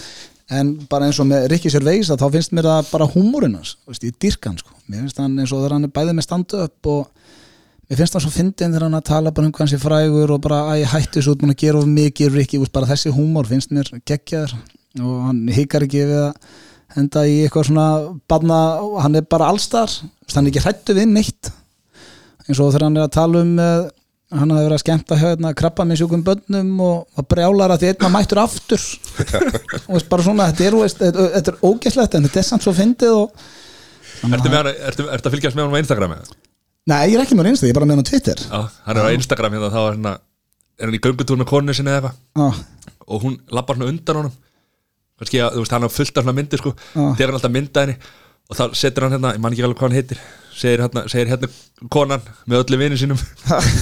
en 0.52 0.74
bara 0.92 1.08
eins 1.08 1.20
og 1.24 1.30
með 1.30 1.48
Rikki 1.54 1.72
Serveis 1.72 2.10
að 2.12 2.24
þá 2.24 2.38
finnst 2.38 2.56
mér 2.56 2.68
það 2.68 2.90
bara 2.92 3.12
húmórinnans 3.14 3.78
ég 4.02 4.18
dyrka 4.20 4.52
hann 4.52 4.60
sko, 4.60 4.76
mér 4.88 5.06
finnst 5.06 5.22
hann 5.22 5.38
eins 5.40 5.54
og 5.54 5.62
þegar 5.62 5.78
hann 5.78 5.88
er 5.88 5.96
bæðið 5.96 6.18
með 6.18 6.28
standu 6.28 6.64
upp 6.66 6.92
og 6.92 7.06
Mér 7.92 8.00
finnst 8.00 8.14
það 8.16 8.22
svo 8.24 8.30
fyndin 8.32 8.72
þegar 8.72 8.86
hann 8.86 8.96
að 8.96 9.08
tala 9.10 9.32
bara 9.36 9.48
um 9.50 9.52
hvað 9.52 9.66
hann 9.66 9.70
sé 9.74 9.78
frægur 9.82 10.32
og 10.32 10.38
bara 10.46 10.60
að 10.72 10.78
ég 10.80 10.92
hætti 10.94 11.24
svo 11.26 11.34
út 11.36 11.42
gera 11.60 11.80
of 11.82 11.90
mikið 11.92 12.38
Rikki, 12.38 12.60
bara 12.72 12.88
þessi 12.88 13.12
húmor 13.12 13.50
finnst 13.50 13.74
mér 13.76 13.90
geggjaður. 14.08 14.54
Og 15.04 15.18
hann 15.26 15.42
hikar 15.52 15.84
ekki 15.84 16.06
við 16.08 16.22
að 16.22 16.54
henda 16.96 17.26
í 17.28 17.34
eitthvað 17.44 17.68
svona 17.68 17.88
barna, 18.32 18.60
hann 19.04 19.20
er 19.20 19.28
bara 19.28 19.50
allstar 19.52 19.92
hann 20.32 20.46
er 20.46 20.54
ekki 20.54 20.64
hrættu 20.64 20.96
við 20.96 21.12
neitt. 21.12 21.52
Eins 22.48 22.64
og 22.64 22.72
þegar 22.72 22.88
hann 22.88 23.02
er 23.02 23.10
að 23.10 23.14
tala 23.18 23.44
um 23.44 23.60
uh, 23.60 23.92
hann 24.32 24.54
hafi 24.54 24.65
verið 24.65 24.78
að 24.78 24.84
skemmta 24.84 25.17
hérna 25.20 25.52
krabba 25.58 25.86
með 25.88 26.02
sjúkum 26.02 26.22
bönnum 26.26 26.70
og 26.86 27.20
að 27.20 27.28
brjálar 27.34 27.74
að 27.74 27.82
því 27.82 27.89
einn 27.91 27.98
maður 28.04 28.13
mættur 28.15 28.41
aftur. 28.41 28.86
Og 29.89 29.98
veist, 29.98 30.08
bara 30.12 30.26
svona, 30.26 30.48
þetta 30.52 30.67
er, 30.67 30.78
veist, 30.80 31.02
þetta 31.02 31.26
þetta 31.36 31.52
er 31.52 31.65
ógæslegt 31.67 32.15
en 32.15 32.28
þetta 32.28 32.41
er 32.41 32.48
samt 32.48 32.65
svo 32.65 32.74
fyndið 32.78 33.17
og 33.17 33.44
Ertu, 34.22 34.52
hann, 34.54 34.70
að 35.17 35.32
fylgjast 35.34 35.58
með 35.58 35.65
hann 35.65 35.74
á 35.74 35.82
Instagram 35.82 36.12
eða? 36.13 36.36
Nei, 36.91 37.00
ég 37.10 37.15
er 37.15 37.24
ekki 37.24 37.38
með 37.38 37.52
einstu, 37.52 37.65
ég 37.65 37.74
er 37.74 37.78
bara 37.80 37.88
með 37.89 37.98
hann 37.98 38.06
á 38.06 38.10
Twitter. 38.12 38.44
Já, 38.46 38.60
hann 38.86 39.00
er 39.02 39.08
á 39.10 39.15
Instagram 39.17 39.56
hérna 39.58 39.72
þá 39.74 39.80
er, 39.82 39.96
hérna, 39.96 40.12
er 40.78 40.89
hann 40.89 40.98
í 40.98 41.02
göngutúr 41.02 41.39
með 41.41 41.50
konu 41.50 41.76
sinni 41.78 41.94
eða 41.94 42.12
eitthvað. 42.12 42.60
Og 43.08 43.26
hún 43.26 43.39
lappar 43.50 43.80
svona 43.80 43.89
undan 43.89 44.20
honum. 44.22 44.36
Kannski 45.22 45.41
að 45.41 45.58
þú 45.58 45.63
veist 45.65 45.76
hann 45.76 45.89
á 45.89 45.89
fullt 45.98 46.22
af 46.22 46.26
svona 46.28 46.38
myndir 46.38 46.62
sko. 46.62 46.76
Já. 46.94 47.02
þegar 47.17 47.32
hann 47.32 47.39
alltaf 47.39 47.56
mynda 47.56 47.86
henni 47.86 47.98
og 48.52 48.60
þá 48.60 48.63
setur 48.78 49.08
hann 49.08 49.17
hérna, 49.17 49.34
ég 49.38 49.41
man 49.41 49.56
ekki 49.56 49.65
alveg 49.65 49.82
hvað 49.82 49.89
hann 49.89 50.00
heitir 50.00 50.22
segir 50.56 50.84
hérna, 50.84 51.04
segir 51.12 51.32
hérna 51.32 51.50
konan 51.94 52.24
með 52.50 52.64
öllu 52.66 52.80
vinið 52.82 53.04
sínum. 53.04 53.22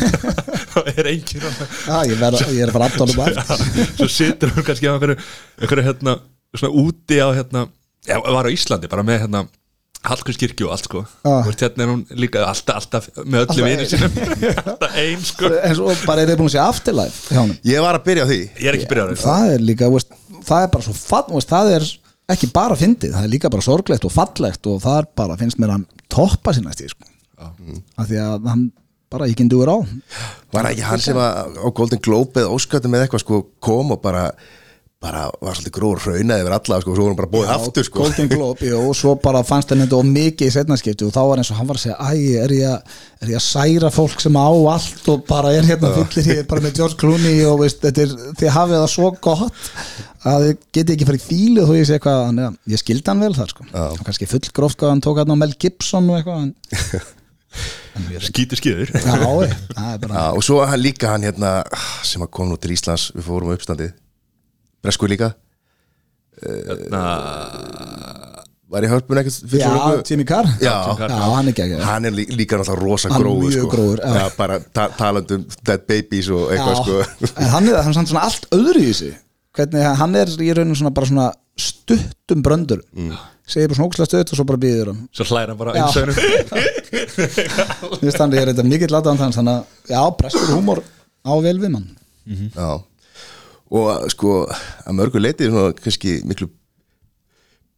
Og 0.80 0.90
er 0.94 1.12
engin 1.12 1.46
ah, 1.90 2.04
ég, 2.06 2.16
ver, 2.20 2.38
ég 2.54 2.64
er 2.64 2.70
að 2.70 2.76
fara 2.76 2.90
aftálu 2.90 3.16
bara 3.18 3.44
svo 3.98 4.08
situr 4.12 4.54
hann 4.54 4.66
kannski 4.68 4.86
á 4.86 4.94
einhverju, 4.94 5.18
einhverju 5.60 5.86
hérna, 5.88 6.20
svona 6.54 6.84
úti 6.84 7.18
á 7.18 7.28
hérna, 7.34 7.66
já, 8.06 8.20
var 8.22 8.48
á 8.48 8.54
Íslandi 8.54 8.92
bara 8.92 9.06
með 9.08 9.26
hérna 9.26 9.48
Hallgrímskirkju 10.08 10.70
og 10.70 10.72
allt 10.72 10.86
sko. 10.88 11.02
Ah. 11.28 11.42
Veist, 11.44 11.60
hérna 11.60 11.84
er 11.84 11.90
hún 11.92 12.04
líka 12.16 12.46
alltaf, 12.48 12.78
alltaf 12.80 13.10
með 13.28 13.50
öllu 13.50 13.66
ein. 13.68 13.82
sinum 13.90 14.14
Alltaf 14.62 14.94
ein 14.96 15.26
sko. 15.28 15.50
En 15.60 15.76
svo 15.76 15.96
bara 16.08 16.24
er 16.24 16.32
þið 16.32 16.40
búin 16.40 16.48
að 16.48 16.54
sé 16.56 16.62
afterlife 16.64 17.34
hjá 17.34 17.42
honum? 17.42 17.58
Ég 17.68 17.84
var 17.84 18.00
að 18.00 18.06
byrja 18.06 18.24
á 18.24 18.30
því. 18.30 18.40
Ég 18.48 18.70
er 18.72 18.78
ekki 18.78 18.88
byrjað 18.94 19.10
á 19.10 19.12
þessu 19.12 19.28
það 19.28 19.52
er 19.58 19.66
líka, 19.68 19.90
veist, 19.92 20.16
það 20.48 20.64
er 20.64 20.72
bara 20.78 20.88
svo 20.88 20.96
veist, 21.34 21.52
það 21.52 21.74
er 21.76 21.90
ekki 22.30 22.52
bara 22.54 22.78
fyndið, 22.78 23.16
það 23.16 23.26
er 23.26 23.32
líka 23.32 23.52
bara 23.54 23.66
sorglegt 23.66 24.06
og 24.06 24.14
fallegt 24.14 24.70
og 24.70 24.82
það 24.84 25.02
er 25.02 25.08
bara, 25.22 25.38
finnst 25.40 25.62
mér 25.62 25.76
að 25.76 25.88
toppa 26.12 26.54
sinna 26.56 26.74
stíð 26.76 26.94
sko. 26.94 27.10
af 27.40 28.06
því 28.10 28.22
að 28.22 28.48
hann 28.52 28.64
bara 29.10 29.28
ekki 29.30 29.48
dugur 29.50 29.72
á 29.72 29.78
Var 30.54 30.70
ekki 30.70 30.86
hann 30.86 31.02
sem 31.02 31.18
að 31.18 31.56
á 31.58 31.68
Golden 31.74 32.02
Globe 32.04 32.42
eða 32.42 32.54
Óskartum 32.54 32.94
með 32.94 33.06
eitthvað 33.06 33.24
sko 33.24 33.42
kom 33.64 33.94
og 33.96 34.02
bara 34.04 34.28
bara 35.00 35.30
var 35.40 35.56
svolítið 35.56 35.72
gróður 35.78 36.02
hraunaði 36.04 36.44
yfir 36.44 36.54
alla 36.58 36.78
sko, 36.84 36.92
svo 36.92 37.04
voru 37.06 37.12
hann 37.14 37.18
bara 37.22 37.30
bóðið 37.32 37.52
aftur 37.54 37.86
sko. 37.88 38.02
Globe, 38.34 38.66
jú, 38.68 38.80
og 38.90 38.96
svo 39.00 39.14
bara 39.24 39.42
fannst 39.48 39.70
henni 39.72 39.86
þetta 39.86 40.00
mikið 40.10 40.50
í 40.50 40.52
setnaskipti 40.58 41.06
og 41.08 41.14
þá 41.16 41.20
var 41.30 41.40
eins 41.40 41.52
og 41.54 41.60
hann 41.62 41.70
var 41.70 41.78
að 41.80 41.84
segja 41.86 41.96
æ, 42.04 42.10
er 42.44 42.54
ég, 42.58 42.66
að- 42.74 42.98
er 43.24 43.32
ég 43.32 43.46
særa 43.46 43.92
fólk 43.96 44.20
sem 44.20 44.36
á 44.36 44.44
allt 44.74 45.08
og 45.14 45.22
bara 45.30 45.54
er 45.56 45.64
hérna 45.70 45.94
fyllir 45.96 46.28
hér 46.34 46.48
bara 46.52 46.66
með 46.66 46.76
George 46.82 46.98
Clooney 47.00 47.46
og 47.48 47.62
veist, 47.62 47.86
er, 47.88 48.12
þið 48.42 48.52
hafið 48.58 48.76
það 48.82 48.92
svo 48.98 49.12
gott 49.24 49.72
að 50.28 50.44
þið 50.50 50.58
geti 50.76 50.98
ekki 50.98 51.08
farið 51.14 51.24
fílu 51.30 51.64
þó 51.70 51.72
ég 51.80 51.88
sé 51.88 51.96
eitthvað, 51.96 52.26
að 52.44 52.74
ég 52.76 52.84
skildi 52.84 53.08
hann 53.14 53.24
vel 53.24 53.32
þar 53.40 53.54
sko, 53.56 53.70
og 53.72 54.04
kannski 54.10 54.28
full 54.34 54.44
gróft 54.60 54.82
hvað 54.84 54.94
hann 54.98 55.06
tók 55.08 55.24
hann 55.24 55.32
á 55.32 55.38
Mel 55.40 55.56
Gibson 55.56 56.12
og 56.12 56.20
eitthvað 56.20 56.44
en, 56.44 56.52
Já, 59.00 59.16
ég, 59.48 59.56
er 59.80 60.04
bara 60.04 60.12
Já, 60.20 60.28
og 60.36 60.44
svo 60.46 60.60
hann 60.68 60.84
líka 60.84 61.16
hann 61.16 61.24
hérna 61.26 61.56
sem 62.06 62.22
kom 62.28 62.52
nú 62.52 62.60
til 62.60 62.76
Íslands, 62.76 63.10
við 63.16 63.26
fórum 63.32 63.56
uppstandið 63.56 63.96
Bresku 64.84 65.08
líka 65.12 65.34
Na, 66.90 67.02
var 68.70 68.86
í 68.86 68.90
hörpun 68.92 69.20
ekkert 69.20 69.40
fyrir 69.50 69.64
Já? 69.66 69.96
Jimmy 70.08 70.26
Carr 70.30 70.48
Já, 70.62 70.76
Já, 70.96 71.08
hann 71.34 71.50
er 71.50 71.52
ekki 71.52 71.80
hann 71.84 72.06
er 72.08 72.14
lí, 72.16 72.26
líka 72.32 72.60
náttúrulega 72.60 72.86
rosa 72.86 73.10
Hann 73.12 73.18
er 73.20 73.26
gróður 73.26 73.50
mjög 73.50 73.66
sko. 73.66 73.72
grófur, 73.74 74.00
já. 74.06 74.14
já, 74.22 74.28
bara 74.38 74.60
ta 74.78 74.86
talandum 75.00 75.44
dead 75.68 75.84
babies 75.90 76.30
og 76.32 76.54
eitthvað 76.54 76.80
sko 76.84 77.00
en 77.34 77.50
hann 77.56 77.68
er, 77.72 77.80
hann 77.82 77.92
er 77.92 77.98
samt 77.98 78.12
svona 78.14 78.24
allt 78.30 78.48
öðru 78.56 78.86
í 78.86 78.88
þessu 78.94 79.10
hvernig 79.58 79.84
hann- 79.90 80.00
hann 80.04 80.16
er 80.22 80.32
í 80.48 80.50
rauninu 80.56 80.78
svona 80.80 80.94
bara 80.96 81.10
svona 81.12 81.28
stuttum 81.60 82.44
bröndur 82.46 82.84
mm. 82.96 83.12
segir 83.50 83.68
bara 83.74 83.80
svona 83.82 83.90
ógslag 83.90 84.08
stutt 84.14 84.32
og 84.32 84.40
svo 84.40 84.46
bara 84.54 84.62
býður 84.64 84.94
hann 84.94 85.02
Svo 85.12 85.28
hlæra 85.34 85.52
hann 85.56 85.60
bara 85.60 85.76
Já. 85.76 85.84
einsögnum 85.90 86.16
Þú 87.98 88.00
veist 88.08 88.22
hann 88.24 88.38
er 88.38 88.54
þetta 88.54 88.64
mikill 88.70 88.94
lataðan 88.96 89.26
hans 89.26 89.42
þannig 89.42 89.58
að 89.58 89.92
já, 89.92 90.02
breskur 90.22 90.54
húmor 90.56 90.80
á 91.28 91.34
vel 91.44 91.58
við 91.66 91.74
mann 91.76 91.90
já. 92.56 92.70
Og 93.70 94.10
sko 94.14 94.42
að 94.50 94.98
mörgu 94.98 95.22
leiti 95.22 95.50
kannski 95.84 96.20
miklu 96.28 96.50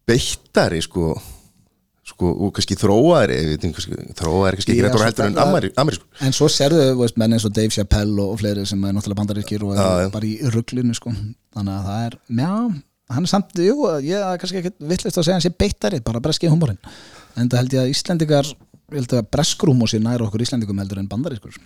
beittari 0.08 0.82
sko 0.84 1.14
sko 2.12 2.32
og 2.32 2.54
kannski 2.56 2.78
veit 2.80 3.66
ekki, 3.66 3.74
kannski, 3.76 3.98
ekki 3.98 4.78
Já, 4.78 4.86
rétt 4.86 4.96
og 4.96 5.02
svo 5.02 5.08
heldur 5.08 5.28
en 5.28 5.42
amerísku 5.84 6.24
en 6.26 6.36
svo 6.36 6.48
serðu 6.52 7.10
menn 7.20 7.36
eins 7.36 7.46
og 7.48 7.54
Dave 7.56 7.74
Chappelle 7.74 8.18
og, 8.22 8.34
og 8.36 8.40
fleiri 8.42 8.66
sem 8.68 8.84
er 8.84 8.96
náttúrulega 8.96 9.22
bandaríkir 9.22 9.66
og 9.68 9.76
er 9.78 10.10
bara 10.14 10.28
í 10.28 10.40
rugglinu 10.54 10.96
sko. 10.98 11.14
þannig 11.56 11.76
að 11.76 11.86
það 11.90 12.08
er, 12.08 12.18
já 12.42 12.54
hann 13.12 13.28
er 13.28 13.32
samt, 13.32 13.58
jú, 13.60 13.76
ég 14.06 14.24
er 14.24 14.40
kannski 14.42 14.62
ekki 14.62 14.74
vittlist 14.88 15.20
að 15.20 15.28
segja 15.28 15.38
hann 15.38 15.44
sé 15.44 15.52
beittari, 15.52 16.00
bara 16.06 16.22
breski 16.24 16.50
húmorinn. 16.52 16.80
En 17.36 17.50
það 17.52 17.62
held 17.62 17.76
ég 17.76 17.84
að 17.84 17.92
Íslendingar 17.94 18.48
ég 18.52 18.98
held 19.00 19.16
að 19.18 19.30
breskur 19.36 19.72
húmor 19.72 19.92
sé 19.92 20.00
nær 20.04 20.24
okkur 20.26 20.44
Íslendingum 20.46 20.80
heldur 20.82 21.02
en 21.02 21.10
bandarískur, 21.12 21.58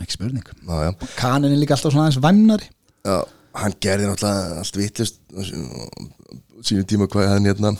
ekki 0.00 0.16
spurning. 0.16 0.46
Kanin 1.18 1.52
er 1.52 1.60
líka 1.60 1.76
alltaf 1.76 1.92
svona 1.92 2.08
aðeins 2.08 2.22
væmnari 2.24 2.70
Já, 3.06 3.16
hann 3.62 3.74
gerði 3.82 4.10
náttúrulega 4.10 4.60
allt 4.60 4.76
vitlust 4.80 5.20
sínum 6.66 6.84
tíma 6.88 7.06
hvað 7.10 7.30
hann 7.34 7.48
hérna 7.48 7.72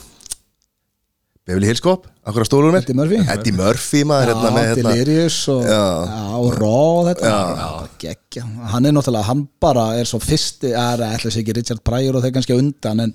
Beverly 1.48 1.66
Hills 1.70 1.80
Cop, 1.82 2.04
akkur 2.28 2.44
að 2.44 2.48
stólur 2.50 2.70
mér 2.74 2.84
Eddie 2.84 2.94
Murphy? 2.98 3.18
Eddie 3.32 3.54
Murphy 3.56 4.00
maður 4.06 4.30
hérna 4.34 4.50
með 4.54 4.66
hérna 4.70 4.92
Delirious 4.92 5.38
og, 5.50 5.62
Já. 5.66 5.80
já, 6.06 6.20
og 6.38 6.50
Raw 6.60 6.90
og 7.00 7.08
þetta 7.08 7.30
já. 7.32 7.70
geggja, 8.04 8.44
hann 8.74 8.86
er 8.86 8.94
náttúrulega 8.94 9.28
hann 9.30 9.40
bara 9.64 9.86
er 9.98 10.06
svo 10.10 10.20
fyrsti, 10.22 10.70
er 10.76 11.02
ætla 11.08 11.32
sér 11.32 11.42
ekki 11.42 11.56
Richard 11.58 11.82
Pryor 11.86 12.18
og 12.20 12.24
þeir 12.26 12.34
kannski 12.36 12.54
á 12.54 12.60
undan 12.60 13.04
en 13.08 13.14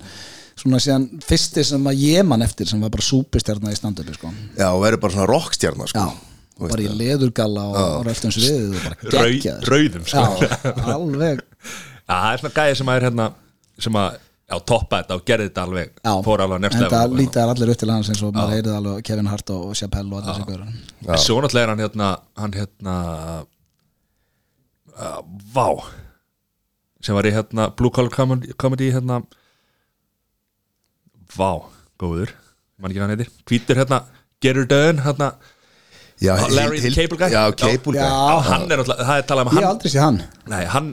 svona 0.58 0.82
síðan 0.82 1.08
fyrsti 1.24 1.64
sem 1.70 1.88
að 1.90 2.02
ég 2.02 2.28
man 2.28 2.44
eftir 2.44 2.68
sem 2.68 2.82
var 2.82 2.92
bara 2.92 3.06
súpistjarnar 3.08 3.72
í 3.74 3.78
standupi 3.78 4.14
sko. 4.18 4.32
Já, 4.58 4.68
og 4.72 4.82
verður 4.84 5.02
bara 5.06 5.16
svona 5.16 5.28
rockstjarnar 5.32 5.92
sko. 5.94 6.04
já, 6.06 6.66
bara 6.66 6.84
í 6.86 6.92
leðurgalla 6.98 7.66
og, 7.72 7.82
og 8.02 8.06
röltum 8.10 8.32
sviðið 8.36 8.70
og 8.74 8.86
bara 8.90 8.96
Rau- 9.16 9.26
geggja 9.32 9.58
Rauðum 9.70 10.06
sko 10.08 10.26
já, 10.44 10.50
alveg 10.98 11.44
Já, 11.46 11.84
það 12.06 12.30
er 12.30 12.42
svona 12.42 12.56
gæði 12.60 12.78
sem 12.80 12.90
að 12.92 12.98
er 13.00 13.06
hérna 13.08 13.26
sem 13.86 13.98
að, 14.00 14.16
já, 14.46 14.56
toppa 14.70 15.00
þetta 15.02 15.18
og 15.18 15.24
gerði 15.28 15.48
þetta 15.50 15.64
alveg 15.66 15.90
já, 15.92 16.12
fór 16.26 16.44
alveg 16.44 16.56
að 16.56 16.78
en 16.86 16.94
það 16.94 17.16
lítar 17.20 17.52
allir 17.52 17.72
upp 17.74 17.80
til 17.82 17.90
hans 17.92 18.10
eins 18.12 18.22
og 18.24 18.36
maður 18.36 18.54
heyrið 18.56 18.78
alveg 18.78 19.06
Kevin 19.10 19.30
Hart 19.32 19.52
og 19.56 19.74
Chappelle 19.78 20.12
og 20.12 20.22
allir 20.22 20.38
sem 20.38 20.48
guður 20.48 20.64
En 20.66 21.22
svo 21.22 21.38
náttúrulega 21.42 21.66
er 21.66 21.72
hann 21.74 21.84
hérna 21.84 22.10
hann 22.42 22.56
hérna 22.56 22.94
uh, 24.96 25.20
Vá 25.54 25.68
sem 27.04 27.14
var 27.14 27.28
í 27.28 27.34
hérna 27.34 27.68
Blue 27.76 27.92
Collar 27.94 28.10
Comedy, 28.14 28.54
comedy 28.58 28.88
hérna 28.94 29.20
Vá, 31.36 31.50
góður 32.00 32.32
mann 32.78 32.92
ekki 32.92 33.00
hvað 33.00 33.08
hann 33.08 33.16
heitir, 33.16 33.34
hvítur 33.48 33.82
hérna 33.82 34.00
Gerur 34.44 34.66
Dön, 34.68 35.02
hérna 35.04 35.34
Já, 36.16 36.32
Larry 36.48 36.80
the 36.80 36.90
Cable 36.90 37.18
Guy? 37.20 37.28
Já, 37.28 37.52
Cable 37.52 37.92
Guy. 37.92 38.00
Já. 38.00 38.40
hann 38.40 38.70
er 38.70 38.80
náttúrulega, 38.80 39.04
það 39.04 39.18
er 39.20 39.26
talað 39.28 39.42
um 39.42 39.50
ég 39.50 39.52
að 39.52 39.56
hef 39.56 39.66
hann. 39.66 39.74
aldrei 39.74 39.90
sé 39.92 40.00
hann. 40.00 40.20
Nei, 40.48 40.62
hann 40.72 40.86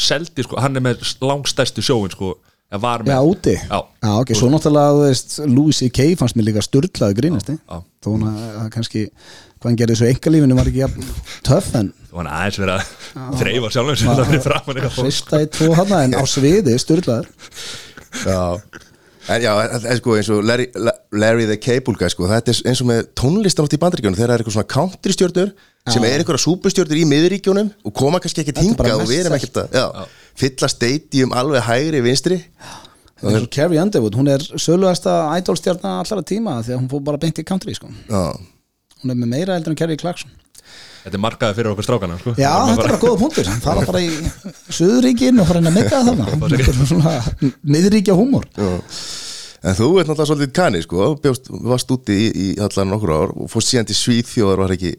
seldi 0.00 0.46
sko, 0.46 0.58
hann 0.62 0.78
er 0.78 0.84
með 0.84 1.04
langstæstu 1.24 1.84
sjóin 1.84 2.12
sko, 2.14 2.32
að 2.70 2.82
var 2.84 3.04
með. 3.04 3.12
Já, 3.14 3.20
úti. 3.34 3.54
Já. 3.60 3.78
Já, 4.00 4.10
ok, 4.16 4.34
svo 4.38 4.50
náttúrulega, 4.52 4.96
þú 4.96 5.06
veist, 5.06 5.38
Louis 5.50 5.80
C.K. 5.82 6.10
fannst 6.20 6.38
mér 6.38 6.50
líka 6.50 6.64
styrlaði 6.64 7.18
grínast 7.18 7.52
já. 7.52 7.78
þó 8.00 8.10
hann 8.14 8.28
að 8.30 8.42
að 8.64 8.68
kannski 8.76 9.06
hvað 9.60 9.68
hann 9.68 9.80
gerði 9.80 9.96
svo 10.00 10.08
engalífinu 10.08 10.56
var 10.56 10.68
ekki 10.70 10.80
jafn 10.80 11.08
töff 11.44 11.74
en 11.76 11.90
og 12.10 12.22
hann 12.22 12.30
aðeins 12.32 12.60
verið 12.62 12.76
að 12.78 13.40
þreifa 13.42 13.70
sjálfum 13.74 13.98
sem 14.00 14.08
það 14.08 14.30
fyrir 14.30 14.44
fram 14.46 14.62
hann 14.70 14.78
eitthvað 14.80 15.04
hrista 15.04 15.40
í 15.44 15.48
tvo 15.52 15.74
hann 15.76 15.92
en 15.98 16.16
á 16.16 16.22
sviði 16.26 16.76
styrlaður 16.80 17.28
Já. 18.24 18.40
En 19.30 19.44
já, 19.44 19.50
en, 19.62 19.84
sko 20.00 20.16
eins 20.16 20.30
og 20.32 20.40
Larry, 20.42 20.66
Larry 21.12 21.44
the 21.46 21.58
Cable 21.60 21.94
Guy 22.00 22.08
sko, 22.10 22.26
þetta 22.30 22.50
er 22.50 22.62
eins 22.72 22.80
og 22.82 22.88
með 22.88 23.02
tónlistan 23.20 23.68
átt 23.68 23.76
í 23.76 23.80
bandaríkjónum, 23.82 24.16
þegar 24.18 24.32
það 24.32 24.34
er 24.34 24.42
eitthvað 24.42 24.56
svona 24.56 24.72
country 24.72 25.14
stjórnur 25.14 25.52
sem 25.88 26.04
er 26.04 26.20
eitthvað 26.20 26.42
superstjórnur 26.44 27.00
í 27.00 27.06
miðuríkjónum 27.08 27.70
og 27.88 27.94
koma 27.96 28.20
kannski 28.20 28.44
bara 28.50 28.64
hingað 28.66 29.02
og 29.04 29.08
við 29.08 29.22
erum 29.24 29.36
ekkert 29.38 29.62
að 29.62 29.78
já, 29.80 29.84
fylla 30.42 30.68
stadium 30.70 31.32
alveg 31.36 31.64
hægri 31.66 32.02
vinstri. 32.04 32.40
Carrie 33.52 33.80
Underwood, 33.80 34.16
hún 34.16 34.30
er 34.32 34.44
söluðasta 34.56 35.14
idolstjarnar 35.40 36.04
allara 36.04 36.24
tíma 36.24 36.60
því 36.64 36.76
að 36.76 36.78
hún 36.80 36.90
fór 36.92 37.02
bara 37.08 37.20
beint 37.20 37.40
í 37.40 37.44
country 37.44 37.74
sko. 37.76 37.90
Hún 38.08 39.12
er 39.12 39.18
með 39.18 39.32
meira 39.32 39.56
heldur 39.56 39.74
en 39.74 39.80
Carrie 39.80 40.00
Clarkson. 40.00 40.32
Þetta 41.00 41.16
er 41.16 41.22
markaði 41.24 41.56
fyrir 41.56 41.72
okkur 41.72 41.86
strákana 41.86 42.16
sko. 42.20 42.34
Já, 42.36 42.50
Það 42.52 42.70
þetta 42.70 42.84
er 42.84 42.90
bara 42.90 43.00
góða 43.00 43.18
punktur. 43.22 43.48
Hann 43.48 43.62
fara 43.64 43.84
bara 43.88 44.00
í 44.04 44.10
Suðuríkin 44.76 45.40
og 45.40 45.48
fara 45.48 45.62
inn 45.62 45.70
að 45.70 45.76
mega 45.78 46.00
þarna. 46.04 46.26
Þetta 46.44 46.72
er 46.74 46.88
svona 46.90 47.14
miðríkja 47.76 48.16
húmor. 48.18 48.44
En 49.60 49.76
þú 49.76 49.88
ert 50.00 50.08
náttúrulega 50.08 50.28
svolítið 50.28 50.52
kanni 50.56 50.82
sko, 50.84 51.14
bjóst, 51.20 51.48
varst 51.68 51.90
úti 51.92 52.16
í, 52.16 52.28
í 52.32 52.48
allan 52.64 52.92
nokkur 52.92 53.12
ár 53.12 53.32
og 53.36 53.48
fórst 53.52 53.72
síðan 53.72 53.88
til 53.88 53.96
Svíþjóðar 53.96 54.62
var 54.62 54.76
ekki 54.76 54.94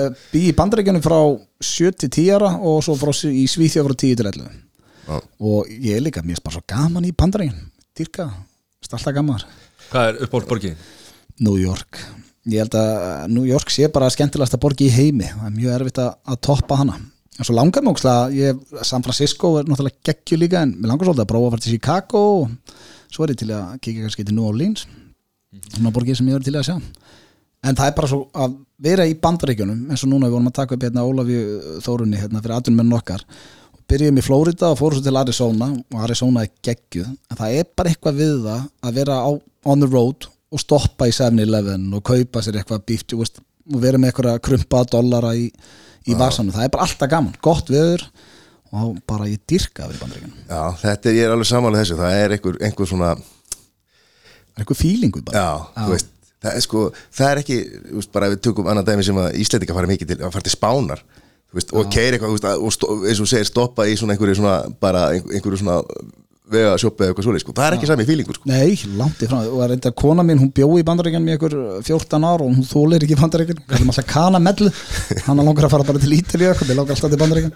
að- 0.00 0.16
bí 0.32 0.40
í 0.48 0.54
bandaríkjunum 0.56 1.02
frá 1.04 1.18
7 1.60 1.92
til 2.00 2.08
10 2.08 2.30
ára 2.38 2.50
og 2.60 2.82
svo 2.86 2.94
frá, 2.96 3.12
í 3.28 3.44
Svíþjóð 3.50 3.88
frá 3.90 3.96
10 4.00 4.16
til 4.16 4.26
11 4.26 4.50
Já. 5.08 5.20
og 5.40 5.68
ég 5.68 5.96
er 5.98 6.00
líka, 6.00 6.22
mér 6.24 6.38
er 6.38 6.44
bara 6.44 6.56
svo 6.56 6.62
gaman 6.66 7.04
í 7.04 7.12
bandaríkjunum. 7.12 7.70
Dýrka, 7.94 8.30
stallta 8.82 9.12
gaman. 9.12 9.42
Hvað 9.90 10.08
er 10.08 10.20
uppáhalds 10.26 10.48
borgið? 10.48 10.76
New 11.40 11.56
York. 11.60 11.98
Ég 12.46 12.58
held 12.64 12.74
að 12.76 13.28
New 13.32 13.44
York 13.48 13.68
sé 13.72 13.88
bara 13.92 14.08
skemmtilegasta 14.12 14.58
borgi 14.60 14.88
í 14.88 14.92
heimi, 14.92 15.24
það 15.24 15.46
er 15.46 15.54
mjög 15.58 15.74
erfitt 15.80 15.98
að, 16.02 16.10
að 16.28 16.40
toppa 16.40 16.76
hana. 16.80 16.96
En 17.38 17.44
svo 17.44 17.54
langar 17.56 17.82
ókslega 17.82 18.28
ég, 18.32 18.58
San 18.86 19.02
Francisco 19.02 19.56
er 19.58 19.64
náttúrulega 19.66 20.00
geggju 20.06 20.36
líka 20.38 20.60
en 20.62 20.74
mér 20.78 20.92
langar 20.92 21.08
svolítið 21.08 21.24
að 21.24 21.30
prófa 21.32 21.46
að 21.48 21.54
fara 21.54 21.64
til 21.64 21.72
Chicago 21.74 22.20
og 22.42 22.50
svo 23.10 23.24
er 23.24 23.32
ég 23.34 23.40
til 23.40 23.48
að 23.56 23.72
kíkja 23.82 24.04
kannski 24.04 24.24
til 24.28 24.36
New 24.36 24.46
Orleans. 24.46 24.84
Svona 25.74 25.90
borgið 25.94 26.16
sem 26.20 26.28
ég 26.30 26.36
er 26.38 26.44
til 26.46 26.54
að 26.58 26.68
sjá 26.68 26.76
en 27.64 27.78
það 27.78 27.90
er 27.90 27.96
bara 27.96 28.10
svo 28.10 28.20
að 28.44 28.56
vera 28.84 29.06
í 29.08 29.16
bandaríkjunum 29.20 29.90
eins 29.92 30.04
og 30.04 30.10
núna 30.12 30.28
við 30.28 30.36
vorum 30.36 30.50
að 30.50 30.56
taka 30.58 30.76
upp 30.76 30.84
hérna 30.84 31.04
Ólafju 31.08 31.44
Þórunni 31.84 32.20
hérna 32.20 32.42
fyrir 32.44 32.56
atvinnmenn 32.58 32.96
okkar. 32.98 33.24
Og 33.74 33.80
byrjuðum 33.90 34.20
í 34.20 34.24
Flórida 34.26 34.70
og 34.72 34.78
fórum 34.80 34.98
svo 34.98 35.06
til 35.06 35.20
Arizona 35.20 35.70
og 35.72 36.04
Arizona 36.04 36.44
er 36.44 36.52
geggjuð. 36.66 37.08
En 37.30 37.40
það 37.40 37.58
er 37.60 37.70
bara 37.76 37.92
eitthvað 37.92 38.20
við 38.20 38.36
það 38.44 38.68
að 38.84 39.00
vera 39.00 39.18
á, 39.24 39.30
on 39.72 39.84
the 39.84 39.90
road 39.90 40.28
og 40.54 40.62
stoppa 40.62 41.08
í 41.10 41.14
7-Eleven 41.16 41.88
og 41.96 42.04
kaupa 42.06 42.44
sér 42.44 42.60
eitthvað 42.60 42.86
bíft 42.90 43.16
og 43.16 43.80
vera 43.80 43.98
með 43.98 44.12
eitthvað 44.12 44.42
krumpa 44.44 44.84
dollara 44.92 45.32
í, 45.38 45.48
í 46.04 46.16
vasanum, 46.18 46.52
það 46.54 46.66
er 46.66 46.74
bara 46.74 46.86
alltaf 46.86 47.10
gaman. 47.10 47.36
Gott 47.42 47.72
viður 47.72 48.04
og 48.74 48.98
bara 49.08 49.30
ég 49.30 49.40
vera 49.48 49.94
í 49.94 50.00
bandaríkjunum. 50.02 50.42
Já, 50.50 50.62
þetta 50.82 51.10
er, 51.10 51.16
ég 51.16 51.28
er 51.28 51.34
alveg 51.34 51.48
samanlega 51.48 51.86
þessu. 51.86 51.98
Það 52.00 52.18
er 52.20 52.36
einhver, 52.36 52.58
einhver 52.68 52.90
svona 52.90 53.14
það 53.14 54.58
er 54.58 54.64
eitthvað 54.64 54.80
fílingu 54.80 55.22
bara. 55.24 55.44
Já, 55.44 55.50
þú 55.78 55.92
veist 55.94 56.13
það 56.44 56.58
er 56.60 56.64
sko, 56.68 56.84
það 57.18 57.30
er 57.32 57.42
ekki, 57.42 57.58
þú 57.90 57.98
veist, 58.00 58.12
bara 58.14 58.28
ef 58.30 58.36
við 58.36 58.42
tökum 58.48 58.68
annan 58.72 58.86
dæmi 58.88 59.04
sem 59.06 59.20
að 59.24 59.38
Íslendinga 59.44 59.76
fara 59.80 59.90
mikið 59.90 60.12
til 60.12 60.18
að 60.20 60.34
fara 60.36 60.46
til 60.48 60.54
Spánar 60.54 61.00
þú 61.04 61.58
veist, 61.60 61.72
og 61.78 61.88
keiri 61.94 62.18
eitthvað, 62.18 62.34
þú 62.34 62.36
veist, 62.38 62.50
að- 62.52 62.66
og 62.68 62.74
stó, 62.76 62.90
eins 63.08 63.22
og 63.24 63.30
segir 63.32 63.48
stoppa 63.50 63.88
í 63.88 63.96
svona 63.96 64.14
einhverju 64.16 64.36
svona 64.42 64.58
bara 64.82 65.08
einhverju 65.16 65.62
svona 65.64 65.80
vega 66.54 66.74
sjópa 66.76 67.06
eða 67.06 67.14
eitthvað 67.14 67.24
svoleið 67.24 67.40
sko. 67.40 67.52
það 67.56 67.66
er 67.70 67.74
ekki 67.78 67.86
sami 67.88 68.04
fílingur 68.04 68.36
sko. 68.36 68.44
Nei, 68.50 68.74
langt 69.00 69.22
í 69.24 69.28
frá. 69.30 69.38
Og 69.48 69.62
að 69.64 69.70
reynda 69.72 69.92
kona 69.96 70.22
mín, 70.22 70.38
hún 70.42 70.50
bjó 70.52 70.66
í 70.76 70.84
bandaríkjan 70.84 71.24
með 71.24 71.38
ykkur 71.38 71.54
14 71.88 72.26
ár 72.28 72.44
og 72.44 72.50
hún 72.52 72.66
þólir 72.68 73.06
ekki 73.06 73.16
bandaríkjan 73.16 73.62
hún 73.62 73.68
kallar 73.70 73.88
alltaf 73.94 74.06
kana 74.12 74.38
mellu 74.44 74.68
hann 75.24 75.40
langar 75.40 75.64
að 75.64 75.72
fara 75.72 75.86
bara 75.88 76.02
til 76.04 76.12
Ítalíu 76.12 76.52
hann 76.52 76.76
langar 76.76 76.92
alltaf 76.98 77.10
til 77.14 77.22
bandaríkjan 77.24 77.54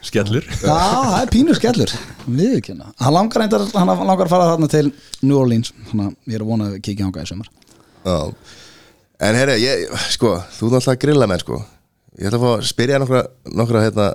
Skellur. 0.00 0.46
Já, 0.64 0.72
það 0.72 1.16
er 1.20 1.28
pínur 1.34 1.56
skellur. 1.58 1.90
Hann 2.24 3.12
langar, 3.12 3.42
reyndar, 3.42 3.66
hann 3.74 3.90
langar 4.08 4.24
að 4.24 4.32
fara 4.32 4.46
þarna 4.54 4.68
til 4.72 4.86
New 5.28 5.36
Orleans. 5.36 5.74
Þannig 5.90 6.06
að 6.06 6.30
ég 6.32 6.38
er 6.38 6.44
að 6.44 6.48
vona 6.54 6.68
að 6.70 6.76
við 6.78 6.84
kíkja 6.86 7.08
ánga 7.10 7.24
í 7.26 7.28
sumar. 7.28 7.50
Já. 7.50 7.69
En 8.06 9.38
herri, 9.38 9.58
ég, 9.62 9.86
sko 10.14 10.36
þú 10.56 10.70
er 10.70 10.78
alltaf 10.78 10.94
að 10.94 11.00
grilla 11.04 11.28
menn 11.30 11.42
sko. 11.42 11.60
Ég 12.18 12.28
ætla 12.28 12.40
að 12.40 12.44
fá 12.44 12.52
að 12.52 12.68
spyrja 12.68 13.00
nokkra 13.02 13.24
nokkra 13.60 13.84
hérna, 13.86 14.06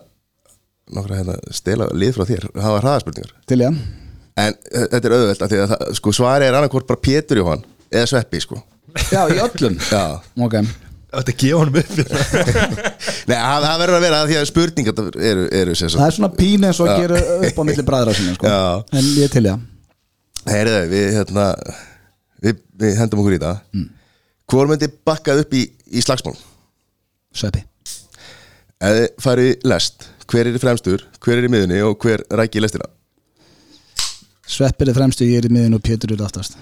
nokkra 0.96 1.20
hérna 1.22 1.38
stela 1.56 1.90
lið 1.94 2.18
frá 2.18 2.28
þér, 2.30 2.48
hafa 2.62 2.82
hraðaspurningar. 2.84 3.36
Til 3.50 3.62
ég. 3.64 3.84
En 4.36 4.56
uh, 4.56 4.88
þetta 4.92 5.04
er 5.08 5.18
auðvelt 5.18 5.46
af 5.46 5.52
því 5.52 5.62
að 5.64 5.70
það, 5.74 5.86
sko, 6.00 6.16
svari 6.16 6.48
er 6.48 6.58
annarkvort 6.58 6.90
bara 6.90 7.04
Pétur 7.08 7.40
Jóhann 7.40 7.64
eða 7.92 8.10
Sveppi 8.12 8.42
sko. 8.44 8.60
Já, 9.12 9.22
í 9.32 9.40
öllum. 9.44 9.78
Já. 9.92 10.04
Ok, 10.46 10.60
Þetta 11.16 11.32
er 11.32 11.38
gefa 11.40 11.60
honum 11.62 11.78
upp 11.80 11.92
Nei, 13.30 13.38
það, 13.38 13.66
það 13.66 13.82
verður 13.82 13.98
að 13.98 14.06
vera 14.06 14.20
að 14.20 14.30
því 14.32 14.38
að 14.40 14.48
spurningar 14.50 15.02
eru, 15.30 15.46
eru 15.62 15.76
það 15.80 16.06
er 16.06 16.16
svona 16.18 16.32
pínu 16.36 16.70
eins 16.70 16.82
og 16.82 16.92
að 16.92 17.04
gera 17.04 17.22
upp 17.48 17.60
á 17.62 17.64
milli 17.70 17.86
bræðra 17.88 18.16
sinni 18.18 18.36
sko. 18.36 18.52
Já. 18.52 18.98
En 19.00 19.10
ég 19.22 19.32
til 19.34 19.46
ég. 19.48 19.64
Heyriðu, 20.46 20.82
við, 20.92 21.08
hérna, 21.16 21.46
við, 22.46 22.66
við 22.82 23.00
hendum 23.02 23.22
okkur 23.24 23.38
í 23.38 23.44
það 23.44 23.62
mm. 23.76 23.88
Hvor 24.46 24.70
myndi 24.70 24.92
bakkað 25.08 25.42
upp 25.42 25.56
í, 25.58 25.64
í 25.90 26.04
slagsmál? 26.06 26.36
Sveppi 27.36 27.66
farið 29.24 29.48
í 29.50 29.54
lest, 29.72 30.10
hver 30.30 30.46
er 30.46 30.58
í 30.58 30.62
fremstur, 30.62 31.06
hver 31.24 31.40
er 31.40 31.48
í 31.48 31.52
miðunni 31.52 31.80
og 31.86 31.96
hver 32.04 32.22
rækir 32.38 32.62
í 32.62 32.66
lestina? 32.66 32.90
Sveppir 34.46 34.92
er 34.92 34.98
fremstu, 34.98 35.26
ég 35.26 35.42
er 35.42 35.48
í 35.48 35.54
miðun 35.54 35.80
og 35.80 35.86
Pétur 35.86 36.14
er 36.14 36.22
aftast 36.26 36.58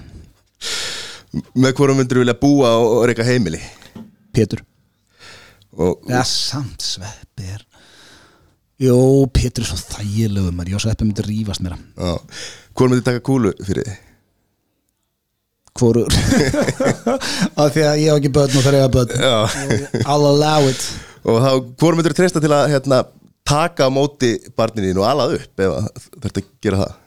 Með 1.57 1.73
hvorum 1.75 1.97
myndir 1.99 2.21
vilja 2.21 2.35
búa 2.39 2.69
og, 2.79 3.01
reyka 3.09 3.25
heimili? 3.27 3.59
Pétur 4.33 4.63
Og, 5.73 6.05
Já, 6.07 6.21
samt 6.29 6.85
Sveppi 6.85 7.49
er 7.57 7.65
Jó, 8.83 8.95
Pétur 9.33 9.65
er 9.65 9.69
svo 9.69 9.79
þægilegu 9.81 10.53
já, 10.69 10.79
Sveppi 10.79 11.05
myndi 11.05 11.25
rífast 11.27 11.63
mér. 11.63 11.75
Hvor 12.73 12.89
myndi 12.89 13.03
taka 13.05 13.21
kúlu 13.23 13.51
fyrir 13.63 13.85
þið? 13.85 14.12
Hvorur 15.83 16.07
Af 17.61 17.73
því 17.75 17.83
að 17.83 17.99
ég 17.99 18.07
hef 18.07 18.19
ekki 18.21 18.31
börn 18.39 18.55
og 18.55 18.63
það 18.63 18.71
er 18.71 18.79
ég 18.79 18.87
að 18.87 18.95
börn. 18.95 19.11
I'll 20.07 20.29
allow 20.31 20.69
it. 20.71 20.87
Og 21.23 21.39
þá, 21.43 21.51
hvor 21.79 21.97
myndir 21.97 22.15
treysta 22.15 22.41
til 22.43 22.51
að 22.55 22.71
hérna, 22.73 23.03
taka 23.47 23.87
á 23.87 23.89
móti 23.91 24.35
barninu 24.57 25.03
og 25.03 25.07
alað 25.07 25.37
upp 25.39 25.63
ef 25.63 25.77
að 25.77 26.03
þetta 26.25 26.45
gera 26.63 26.83
það? 26.83 26.99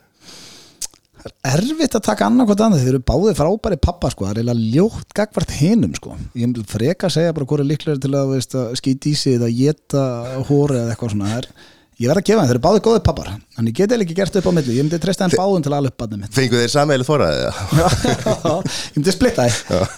Það 1.26 1.32
er 1.50 1.62
erfitt 1.66 1.96
að 1.98 2.04
taka 2.06 2.26
annað 2.28 2.50
hvort 2.50 2.60
annað 2.62 2.82
Þeir 2.84 2.92
eru 2.92 3.04
báðið 3.10 3.38
frábæri 3.40 3.78
pappa 3.82 4.10
sko. 4.12 4.26
Það 4.26 4.32
er 4.32 4.40
eiginlega 4.42 4.74
ljótt 4.76 5.14
gagvart 5.18 5.54
hinum 5.58 5.96
sko. 5.98 6.18
Ég 6.38 6.60
freka 6.70 7.08
að 7.08 7.16
segja 7.16 7.34
bara 7.34 7.48
hvort 7.50 7.64
er 7.64 7.70
líklega 7.70 8.02
til 8.04 8.12
að, 8.14 8.34
að 8.60 8.76
skýta 8.78 9.10
í 9.10 9.14
sig 9.18 9.38
eða 9.40 9.50
geta 9.56 10.04
hóri 10.46 10.78
eða 10.78 10.94
eitthvað 10.94 11.16
svona. 11.16 11.32
Það 11.32 11.40
er, 11.40 11.48
Ég 11.96 12.10
verð 12.10 12.20
að 12.20 12.26
gefa 12.28 12.42
þeim, 12.42 12.48
þeir 12.48 12.56
eru 12.58 12.64
báðið 12.66 12.82
góðið 12.84 13.04
pappar. 13.06 13.28
Þannig 13.56 13.70
ég 13.72 13.76
get 13.78 13.92
eða 13.94 14.04
ekki 14.04 14.16
gert 14.18 14.34
upp 14.36 14.46
á 14.46 14.52
milli. 14.52 14.74
Ég 14.76 14.84
myndi 14.84 14.98
treysta 15.00 15.28
þeim 15.30 15.40
báðum 15.40 15.62
til 15.64 15.70
að 15.70 15.76
ala 15.78 15.88
upp 15.88 16.02
barnið 16.02 16.18
mitt. 16.20 16.34
Fengu 16.36 16.58
þeir 16.60 16.72
sameilu 16.74 17.06
þóraðið 17.08 17.46
það? 17.46 18.66
Ég 18.66 18.98
myndi 18.98 19.14
splitta 19.14 19.46
þið 19.46 19.94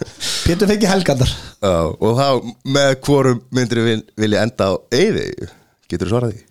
Pétur 0.48 0.70
fengi 0.70 0.88
helgandar 0.88 1.32
Já, 1.34 1.74
og 1.90 2.12
þá 2.20 2.28
með 2.76 2.92
hvorum 3.08 3.40
myndir 3.58 3.82
við 3.82 4.04
vilja 4.22 4.44
enda 4.46 4.70
á 4.70 4.72
eyði 4.94 5.26
Getur 5.90 6.06
þú 6.06 6.12
svarað 6.12 6.36
því? 6.36 6.44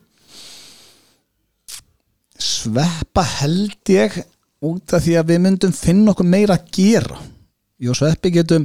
Sveppa 2.47 3.23
held 3.39 3.93
ég 3.95 4.19
út 4.67 4.93
af 4.93 5.03
því 5.05 5.15
að 5.19 5.31
við 5.31 5.41
myndum 5.47 5.73
finna 5.73 6.11
okkur 6.13 6.27
meira 6.27 6.57
að 6.57 6.69
gera. 6.75 7.17
Jó, 7.77 7.91
Sveppi 7.93 8.31
getum 8.33 8.63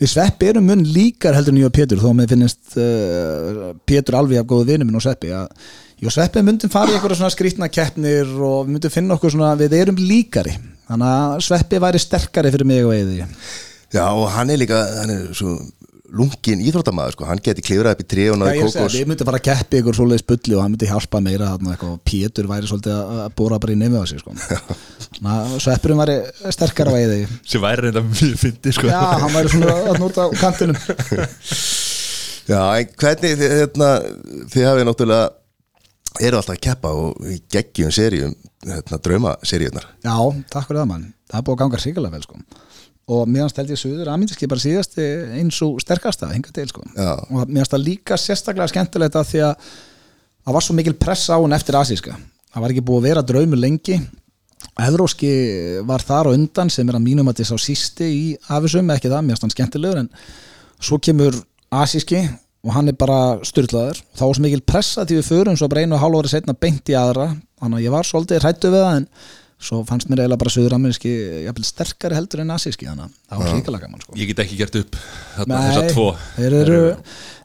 við 0.00 0.10
Sveppi 0.14 0.48
erum 0.48 0.66
mun 0.70 0.84
líkar 0.88 1.36
heldur 1.36 1.52
en 1.52 1.60
ég 1.60 1.68
og 1.68 1.74
Pétur 1.76 2.00
þó 2.00 2.08
að 2.10 2.18
mér 2.20 2.30
finnist 2.32 2.76
uh, 2.80 3.72
Pétur 3.84 4.16
alveg 4.16 4.40
af 4.40 4.48
góðu 4.48 4.70
vinur 4.70 4.88
minn 4.88 4.96
og 4.96 5.04
Sveppi 5.04 5.34
að 5.36 5.50
Jó, 6.02 6.10
Sveppi 6.10 6.42
myndum 6.42 6.72
fara 6.72 6.90
í 6.90 6.96
eitthvað 6.96 7.18
svona 7.20 7.32
skrýtna 7.34 7.68
keppnir 7.72 8.26
og 8.34 8.66
við 8.66 8.72
myndum 8.74 8.92
finna 8.92 9.14
okkur 9.14 9.30
svona 9.34 9.54
við 9.60 9.76
erum 9.78 9.98
líkari. 10.00 10.54
Þannig 10.88 11.08
að 11.08 11.44
Sveppi 11.46 11.78
væri 11.80 12.00
sterkari 12.02 12.50
fyrir 12.52 12.68
mig 12.68 12.82
og 12.84 12.92
eði 12.96 13.24
Já, 13.94 14.06
og 14.10 14.26
hann 14.34 14.50
er 14.50 14.58
líka, 14.60 14.78
hann 14.98 15.12
er 15.14 15.20
svo 15.38 15.54
lungin 16.14 16.60
íþróttamaður, 16.62 17.14
sko, 17.16 17.26
hann 17.26 17.40
geti 17.42 17.62
klifrað 17.64 17.94
upp 17.96 18.02
í 18.04 18.06
tré 18.10 18.24
og 18.30 18.36
Já, 18.36 18.40
náði 18.42 18.50
ég 18.58 18.66
segi, 18.66 18.78
kókos 18.78 18.96
við 18.98 19.08
myndum 19.10 19.28
fara 19.28 19.38
að 19.40 19.46
keppi 19.48 19.74
ykkur 19.80 19.96
svoleiðis 19.98 20.26
bulli 20.28 20.54
og 20.54 20.62
hann 20.62 20.72
myndi 20.74 20.90
hjálpa 20.90 21.18
meira 21.24 21.52
þarna 21.54 21.70
eitthvað 21.74 21.92
og 21.94 22.00
Pétur 22.10 22.46
væri 22.50 22.66
svolítið 22.70 22.94
að 22.98 23.28
bóra 23.40 23.60
bara 23.62 23.74
í 23.74 23.78
nefnum 23.80 24.02
á 24.02 24.06
sig 24.10 24.20
sko. 24.22 24.30
Sveppurum 25.64 26.02
væri 26.02 26.16
sterkar 26.54 26.90
á 26.90 26.94
eði 26.98 27.20
sem 27.42 27.62
væri 27.64 27.80
reynda 27.86 28.02
mjög 28.06 28.36
fyndi 28.44 28.70
sko. 28.76 28.86
Já, 28.92 29.02
hann 29.24 29.34
væri 29.34 29.48
svona 29.54 29.74
að 29.90 29.96
nota 30.04 30.22
eru 36.22 36.38
alltaf 36.38 36.54
að 36.54 36.62
keppa 36.62 36.92
og 36.94 37.24
geggjum 37.50 37.90
seríum, 37.94 38.34
hérna, 38.64 38.98
draumaseríunar 39.02 39.88
Já, 40.04 40.14
takk 40.52 40.68
fyrir 40.68 40.82
það 40.82 40.90
mann. 40.92 41.08
Það 41.30 41.40
er 41.40 41.46
búið 41.46 41.56
að 41.56 41.62
ganga 41.62 41.80
sikilega 41.82 42.14
vel 42.14 42.26
sko. 42.26 42.42
Og 43.14 43.26
mér 43.28 43.44
finnst 43.44 43.58
held 43.60 43.72
ég 43.74 43.80
suður 43.80 44.10
aðmyndiski 44.12 44.48
bara 44.48 44.62
síðast 44.62 44.94
eins 45.00 45.58
og 45.66 45.80
sterkasta, 45.82 46.30
hinga 46.32 46.52
til 46.54 46.68
sko. 46.70 46.84
Já. 46.96 47.10
og 47.28 47.48
mér 47.48 47.64
finnst 47.64 47.74
það 47.74 47.86
líka 47.88 48.18
sérstaklega 48.20 48.70
skemmtilegt 48.72 49.18
að 49.18 49.32
því 49.32 49.42
að 49.48 49.72
það 50.44 50.56
var 50.56 50.66
svo 50.66 50.76
mikil 50.78 50.94
press 51.00 51.26
á 51.28 51.36
hún 51.36 51.56
eftir 51.56 51.80
asíska. 51.80 52.16
Það 52.54 52.64
var 52.64 52.74
ekki 52.74 52.86
búið 52.86 53.02
að 53.02 53.08
vera 53.10 53.26
draumur 53.26 53.60
lengi. 53.60 53.98
Evróski 54.80 55.32
var 55.86 56.02
þar 56.02 56.30
á 56.30 56.34
undan 56.34 56.70
sem 56.72 56.88
er 56.88 56.96
að 56.96 57.04
mínum 57.04 57.28
að 57.28 57.42
þess 57.42 57.54
á 57.54 57.58
sísti 57.60 58.06
í 58.08 58.24
afisum, 58.54 58.88
ekki 58.94 59.10
það, 59.10 59.26
mér 59.26 59.36
finnst 59.36 59.44
hann 59.44 59.54
skemmtilegur 59.54 60.00
en 60.04 60.08
svo 60.80 60.98
kemur 61.02 61.36
asíski 61.74 62.22
og 62.64 62.74
hann 62.74 62.88
er 62.88 62.96
bara 62.98 63.20
styrlaður 63.44 64.00
og 64.00 64.18
þá 64.18 64.24
var 64.24 64.36
svo 64.38 64.44
mikil 64.44 64.64
pressa 64.64 65.04
til 65.04 65.20
við 65.20 65.30
förum 65.30 65.56
svo 65.60 65.68
bara 65.68 65.84
einu 65.84 65.98
og 65.98 66.04
hálf 66.04 66.20
ári 66.22 66.32
setna 66.32 66.56
beint 66.56 66.88
í 66.88 66.96
aðra. 66.98 67.30
Þannig 67.60 67.80
að 67.80 67.86
ég 67.86 67.94
var 67.94 68.08
svolítið 68.08 68.44
hrættu 68.44 68.70
við 68.72 68.84
það 68.84 69.00
en 69.00 69.08
svo 69.64 69.80
fannst 69.88 70.10
mér 70.10 70.24
eiginlega 70.24 70.40
bara 70.42 70.52
söður 70.52 70.76
ameríski 70.76 71.12
jafnvel 71.46 71.66
sterkari 71.66 72.16
heldur 72.18 72.42
en 72.42 72.52
asíski 72.54 72.88
þannig 72.88 73.06
að 73.06 73.18
það 73.30 73.42
var 73.42 73.52
hrikalega 73.54 73.86
gaman 73.86 74.04
sko. 74.04 74.16
ég 74.18 74.30
get 74.30 74.42
ekki 74.44 74.58
gert 74.60 74.78
upp 74.80 74.98
þarna, 75.36 75.60
þessar 75.68 75.90
tvo. 75.94 76.06
eru 76.48 76.80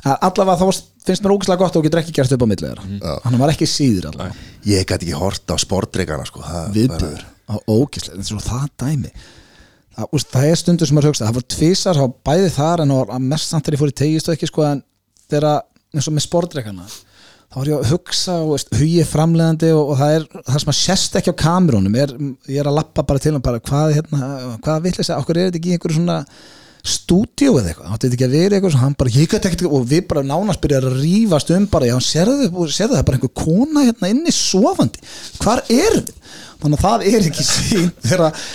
allavega 0.03 0.57
þá 0.59 0.82
finnst 1.09 1.26
mér 1.26 1.36
ógæslega 1.36 1.61
gott 1.61 1.76
og 1.76 1.80
þú 1.80 1.88
getur 1.88 2.01
ekki 2.03 2.15
gert 2.20 2.36
upp 2.36 2.45
á 2.45 2.47
milli 2.49 2.67
þeirra. 2.67 3.20
Hann 3.26 3.39
var 3.41 3.53
ekki 3.53 3.67
síður 3.70 4.09
allavega. 4.11 4.47
Ég 4.67 4.88
gæti 4.89 5.07
ekki 5.07 5.20
hort 5.20 5.53
á 5.53 5.55
sportreikana, 5.61 6.28
sko. 6.28 6.43
Það 6.45 6.74
viðbjör 6.76 7.24
á 7.49 7.55
ógæslega, 7.65 8.20
þetta 8.20 8.26
er 8.26 8.30
svo 8.30 8.43
það 8.45 8.67
dæmi. 8.84 9.13
Það, 9.99 10.11
úst, 10.15 10.30
það 10.32 10.49
er 10.49 10.59
stundur 10.59 10.89
sem 10.89 10.99
er 11.01 11.07
hugsa 11.09 11.26
það 11.26 11.39
var 11.39 11.47
tvisar, 11.55 11.97
það 11.97 12.05
var 12.05 12.13
bæði 12.30 12.51
þar 12.55 12.84
en 12.84 12.93
það 12.93 12.99
var 13.09 13.24
mest 13.32 13.49
samt 13.49 13.65
þegar 13.65 13.76
ég 13.76 13.82
fór 13.82 13.91
í 13.91 13.97
tegist 13.99 14.30
og 14.30 14.38
ekki 14.38 14.47
sko 14.47 14.63
en 14.67 14.84
þegar 15.30 15.64
eins 15.96 16.10
og 16.10 16.16
með 16.16 16.26
sportreikana 16.26 16.86
þá 17.50 17.58
var 17.58 17.72
ég 17.72 17.80
að 17.80 17.92
hugsa 17.96 18.36
og 18.44 18.54
veist, 18.54 18.72
hugi 18.78 19.06
framlegandi 19.10 19.72
og, 19.74 19.94
og 19.94 20.00
það 20.00 20.16
er 20.20 20.28
það 20.38 20.62
sem 20.62 20.72
að 20.74 20.80
sérst 20.80 21.18
ekki 21.18 21.34
á 21.34 21.42
kamerunum 21.42 21.98
er, 21.98 22.14
ég 22.46 22.62
er 22.62 22.70
að 22.70 22.78
lappa 22.78 23.06
bara 23.10 23.24
til 23.24 23.34
hann 23.34 23.46
bara 23.46 23.62
hvað, 23.64 23.96
hérna, 23.98 24.32
hvað 24.62 24.86
vill 24.86 24.96
þess 25.00 25.14
að 25.16 25.22
okkur 25.24 25.40
er 25.40 25.50
þetta 25.50 25.62
ekki 25.62 25.76
einhverju 25.76 25.98
svona 25.98 26.20
stúdíu 26.90 27.56
eða 27.60 27.74
eitthvað, 27.74 27.90
þetta 27.96 28.10
ekki 28.14 28.28
að 28.28 28.36
vera 28.38 28.56
eitthvað 28.58 28.76
sem 28.76 28.84
hann 28.86 28.96
bara, 29.02 29.14
ég 29.18 29.34
gæti 29.34 29.50
ekkert 29.50 29.66
og 29.68 29.90
við 29.90 30.06
bara 30.14 30.24
nánast 30.30 30.62
byrja 30.64 30.80
að 30.80 31.02
rífast 31.02 31.52
um 31.58 31.66
bara, 31.74 31.90
já, 31.90 31.98
sérðu, 32.06 32.48
það 32.70 32.96
er 33.02 33.08
bara 33.10 33.20
einhver 33.20 33.34
kona 33.36 33.84
hérna 33.90 34.12
inni 34.14 34.34
sofandi 34.36 35.04
hvar 35.42 35.66
er 35.66 35.98
við? 35.98 36.14
Þannig 36.62 36.78
að 36.78 36.86
það 36.86 37.06
er 37.10 37.28
ekki 37.32 37.46
sín 37.50 37.92
þegar 38.06 38.46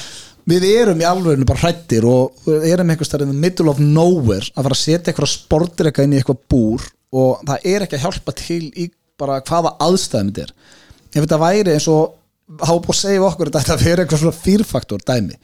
við 0.49 0.66
erum 0.68 1.01
í 1.01 1.07
alveginu 1.09 1.47
bara 1.49 1.62
hrættir 1.62 2.05
og 2.09 2.49
erum 2.66 2.90
einhvers 2.92 3.12
þar 3.12 3.24
in 3.26 3.32
the 3.32 3.42
middle 3.47 3.72
of 3.72 3.80
nowhere 3.80 4.45
að 4.53 4.66
fara 4.66 4.76
að 4.76 4.82
setja 4.82 5.12
eitthvað 5.12 5.32
sportreika 5.32 6.05
inn 6.05 6.16
í 6.16 6.20
eitthvað 6.20 6.42
búr 6.53 6.84
og 7.14 7.45
það 7.47 7.68
er 7.70 7.84
ekki 7.84 7.99
að 7.99 8.05
hjálpa 8.05 8.34
til 8.38 8.64
í 8.74 8.88
bara 9.20 9.38
hvaða 9.47 9.76
aðstæðum 9.84 10.32
þetta 10.32 10.45
er. 10.45 10.53
Ef 11.14 11.20
þetta 11.22 11.40
væri 11.40 11.74
eins 11.76 11.86
og 11.92 12.16
hafa 12.61 12.80
búið 12.82 12.97
að 12.97 13.01
segja 13.01 13.26
okkur 13.28 13.51
að 13.51 13.59
þetta 13.61 13.76
veri 13.84 14.05
eitthvað 14.05 14.22
svona 14.24 14.40
fyrfaktor 14.40 15.05
dæmi. 15.07 15.38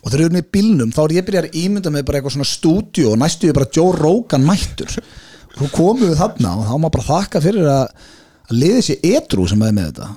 Og 0.00 0.06
þegar 0.08 0.22
við 0.22 0.26
erum 0.26 0.40
í 0.40 0.46
bílnum 0.56 0.94
þá 0.96 1.02
er 1.02 1.14
ég 1.18 1.26
byrjar 1.26 1.50
ímynda 1.60 1.92
með 1.92 2.06
bara 2.08 2.20
eitthvað 2.20 2.36
svona 2.38 2.48
stúdíu 2.48 3.10
og 3.10 3.20
næstu 3.20 3.50
við 3.50 3.58
bara 3.58 3.70
Joe 3.76 3.92
Rogan 3.98 4.46
mættur. 4.48 4.96
Og 5.60 5.74
komum 5.74 6.08
við 6.08 6.16
þarna 6.22 6.56
og 6.56 6.66
þá 6.70 6.74
má 6.80 6.88
bara 6.88 7.08
þakka 7.10 7.44
fyrir 7.44 7.68
að, 7.68 8.08
að 8.48 8.58
liði 8.62 8.82
sér 8.86 9.06
etru 9.18 9.46
sem 9.50 9.66
er 9.66 9.76
með 9.76 9.90
þetta 9.92 10.10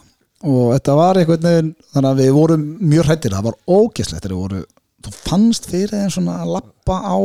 og 0.43 0.73
þetta 0.75 0.95
var 0.99 1.19
einhvern 1.19 1.47
veginn 1.47 1.73
þannig 1.93 2.09
að 2.11 2.21
við 2.21 2.31
vorum 2.37 2.63
mjög 2.93 3.09
hrættir 3.09 3.35
það 3.35 3.49
var 3.49 3.59
ógeslegt 3.79 4.23
þegar 4.23 4.35
við 4.35 4.41
voru 4.43 4.63
þú 5.03 5.13
fannst 5.17 5.67
fyrir 5.71 5.93
þeim 5.93 6.13
svona 6.15 6.37
að 6.43 6.53
lappa 6.57 6.99
á 6.99 7.17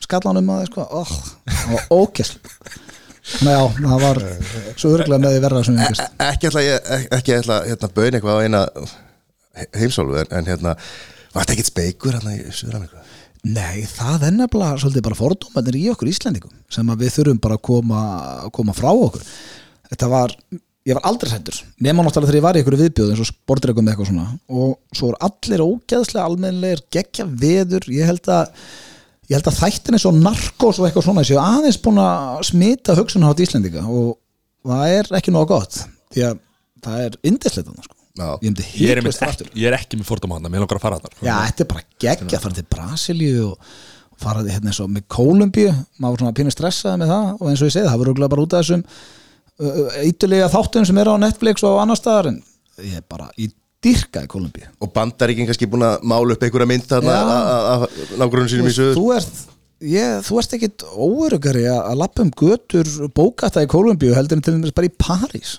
skallanum 0.00 0.54
að 0.54 0.64
sko, 0.70 0.86
oh, 1.00 1.12
það 1.50 1.74
var 1.76 1.92
ógeslegt 2.00 2.78
Þannig 3.30 3.52
já, 3.52 3.64
það 3.84 4.02
var 4.02 4.18
svo 4.80 4.90
örglega 4.96 5.20
með 5.22 5.34
því 5.34 5.40
verra 5.44 5.60
sem 5.66 5.76
við 5.76 5.82
E- 5.82 5.88
yngist 5.90 6.22
Ekki 6.24 6.48
ætla 6.48 6.62
ekki 7.18 7.34
ætla 7.36 7.58
hérna 7.68 7.90
bauðin 7.94 8.16
eitthvað 8.16 8.38
á 8.40 8.44
eina 8.46 8.62
heimsólu 9.76 10.16
en, 10.22 10.30
en 10.38 10.48
hérna, 10.48 10.72
var 11.34 11.44
þetta 11.44 11.54
ekkert 11.56 11.70
speikur 11.70 12.16
hérna 12.16 12.32
í 12.34 12.40
Suður-Ameríku? 12.48 13.04
Nei, 13.50 13.84
það 13.88 14.26
er 14.28 14.34
nefnilega 14.36 14.80
svolítið 14.82 15.04
bara 15.06 15.18
fordómanir 15.18 15.78
í 15.78 15.84
okkur 15.92 16.10
Íslendingum 16.10 16.56
sem 16.72 16.90
að 16.92 17.04
við 17.04 17.14
þurfum 17.18 17.40
bara 17.44 17.56
að 17.56 17.62
koma, 17.70 18.00
að 18.46 18.50
koma 18.58 18.74
frá 18.76 18.90
okkur. 18.92 19.24
Þetta 19.90 20.10
var 20.12 20.34
ég 20.88 20.96
var 20.96 21.04
aldrei 21.10 21.32
hættur 21.32 21.58
nema 21.84 22.04
náttúrulega 22.04 22.30
þegar 22.30 22.38
ég 22.40 22.46
var 22.46 22.56
í 22.56 22.62
einhverju 22.62 22.80
viðbjóð 22.84 23.10
eins 23.12 23.22
og 23.24 23.28
sportreikum 23.28 23.84
með 23.84 23.94
eitthvað 23.94 24.10
svona. 24.10 24.26
Og 24.48 24.70
svo 24.96 25.10
voru 25.10 25.20
allir 25.28 25.64
ógeðslega 25.66 26.24
almennlegir, 26.24 26.84
geggja 26.96 27.26
veður 27.28 27.88
ég 27.92 28.08
held 28.08 28.30
að 28.32 28.64
ég 29.30 29.36
held 29.36 29.50
að 29.52 29.60
þættin 29.60 29.98
er 29.98 30.02
svo 30.02 30.12
narkos 30.16 30.80
og 30.80 30.88
eitthvað 30.88 31.06
svona 31.06 31.26
séu 31.28 31.38
aðeins 31.42 31.80
búin 31.84 32.00
að 32.02 32.42
smita 32.48 32.96
hugsunarhátt 32.98 33.44
Íslendinga 33.44 33.84
og 33.86 34.16
það 34.66 34.96
er 34.96 35.12
ekki 35.20 35.34
nóg 35.34 35.48
gott 35.52 35.82
því 36.10 36.26
að 36.30 36.40
það 36.84 37.06
er 37.06 37.18
indislegt 37.28 37.70
sko. 37.84 37.96
Ég 38.42 38.50
Ég 38.80 38.90
er, 38.90 39.46
ég 39.54 39.68
er 39.70 39.76
ekki 39.78 40.00
með 40.00 40.08
fordóma 40.08 40.36
hann 40.36 40.50
Mér 40.50 40.64
langar 40.64 40.80
að 40.80 40.82
fara 40.82 40.98
hann 40.98 41.22
Já, 41.22 41.36
þetta 41.46 41.62
er 41.64 41.68
bara 41.70 41.84
geggja 42.02 42.36
að 42.40 42.42
fara 42.42 42.56
til 42.58 42.66
Brasilíu 42.74 43.44
og 43.52 43.70
fara 44.20 44.42
hérna 44.44 44.74
með 44.90 45.06
Kólumbíu 45.14 45.70
maður 46.02 46.24
svona 46.24 46.34
pínu 46.36 46.52
stressaði 46.52 47.00
með 47.00 47.12
það 47.14 47.30
og 47.36 47.46
eins 47.48 47.62
og 47.62 47.70
ég 47.70 47.76
segi, 47.76 47.86
það 47.86 48.02
voru 48.02 48.16
bara 48.26 48.44
út 48.44 48.56
af 48.56 48.64
þessum 48.64 48.82
eitthulega 50.00 50.50
þáttum 50.52 50.86
sem 50.88 51.00
eru 51.02 51.16
á 51.16 51.22
Netflix 51.22 51.64
og 51.66 51.80
annar 51.82 51.98
staðar 52.00 52.32
en 52.32 52.42
ég 52.80 53.00
er 53.00 53.06
bara, 53.08 53.28
ég 53.40 53.52
dyrka 53.84 54.24
í 54.24 54.28
Kólumbíu 54.30 54.68
Og 54.80 54.92
bandaríkin 54.94 55.48
kannski 55.48 55.68
búin 55.70 55.86
að 55.86 56.04
mála 56.08 56.36
upp 56.36 56.44
einhverja 56.44 56.68
mynd 56.68 56.86
þarna 56.88 57.16
af 57.74 57.86
nágrunum 58.20 58.50
sínum 58.52 58.68
í 58.70 58.76
sögur 58.76 58.98
þú 58.98 59.08
ert 59.16 59.42
Ég, 59.80 60.18
þú 60.26 60.36
ert 60.42 60.54
ekkit 60.58 60.82
óörugari 60.92 61.62
að 61.72 61.78
að 61.88 62.00
lappa 62.02 62.24
um 62.26 62.30
götur 62.36 62.88
bókata 63.16 63.62
í 63.64 63.68
Kólumbíu 63.70 64.12
heldur 64.12 64.36
en 64.36 64.42
til 64.44 64.52
dæmis 64.58 64.74
bara 64.76 64.90
í 64.90 64.92
París 64.92 65.54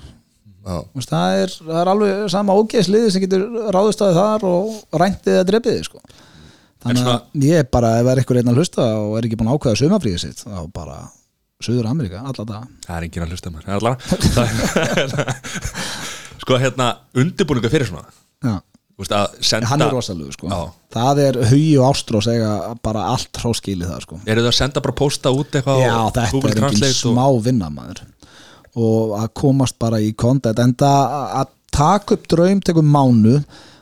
Já. 0.61 0.75
Þú 0.85 0.99
veist, 0.99 1.09
það, 1.09 1.39
er, 1.41 1.53
það 1.57 1.79
er 1.79 1.89
alveg 1.89 2.19
sama 2.29 2.55
ógeðsliði 2.61 3.13
sem 3.13 3.23
getur 3.23 3.47
ráðust 3.73 4.03
á 4.03 4.05
þið 4.05 4.19
þar 4.19 4.45
og 4.45 4.99
ræntið 5.01 5.39
að 5.39 5.47
drepið 5.49 5.73
þið 5.77 5.87
sko. 5.87 6.01
þannig 6.85 7.09
að 7.09 7.47
ég 7.47 7.63
er 7.63 7.71
bara 7.73 7.95
ef 7.97 8.05
það 8.05 8.11
er 8.11 8.21
eitthvað 8.21 8.41
einn 8.41 8.51
að 8.51 8.61
hlusta 8.61 8.85
og 8.99 9.15
er 9.17 9.25
ekki 9.25 9.39
búin 9.39 9.49
að 9.49 9.57
ákveða 9.57 9.79
sumafríðið 9.81 10.21
sitt 10.21 10.43
þá 10.45 10.61
bara 10.75 10.99
Suður 11.61 11.89
Ameríka, 11.91 12.23
alla 12.25 12.45
dag 12.47 12.67
Það 12.85 12.95
er 12.97 13.07
enginn 13.07 13.25
að 13.25 13.31
hlusta 13.35 13.53
mér 13.53 13.63
Það 13.67 13.73
er 13.73 13.79
allara 13.79 15.31
Sko 16.41 16.57
hérna, 16.61 16.87
undirbúninga 17.21 17.69
fyrir 17.71 17.89
svona 17.89 18.07
Já. 18.41 18.57
Að 19.01 19.37
senda 19.41 19.69
hann 19.71 19.81
er 19.81 19.93
rosalegu 19.95 20.29
sko. 20.35 20.49
Já. 20.51 20.59
það 20.93 21.19
er 21.23 21.37
hugi 21.49 21.71
og 21.81 21.87
ástrós 21.87 22.27
eiga 22.29 22.51
bara 22.85 23.07
allt 23.09 23.39
hróskili 23.41 23.87
það 23.87 24.03
sko. 24.03 24.19
Eru 24.29 24.43
þau 24.43 24.49
að 24.51 24.57
senda 24.59 24.83
bara 24.85 24.93
posta 24.99 25.31
út 25.33 25.55
eitthvað 25.57 25.81
Já, 25.81 25.95
þetta 26.17 26.51
er 26.51 26.67
engin 26.67 26.93
smá 26.99 27.23
vinna 27.41 27.71
maður 27.73 28.03
og 28.77 29.15
að 29.19 29.31
komast 29.41 29.75
bara 29.81 29.99
í 29.99 30.13
kontent 30.15 30.59
en 30.63 30.75
það 30.79 31.15
að 31.41 31.49
taka 31.75 32.15
upp 32.15 32.27
draum 32.31 32.61
tekur 32.63 32.85
mánu 32.87 33.39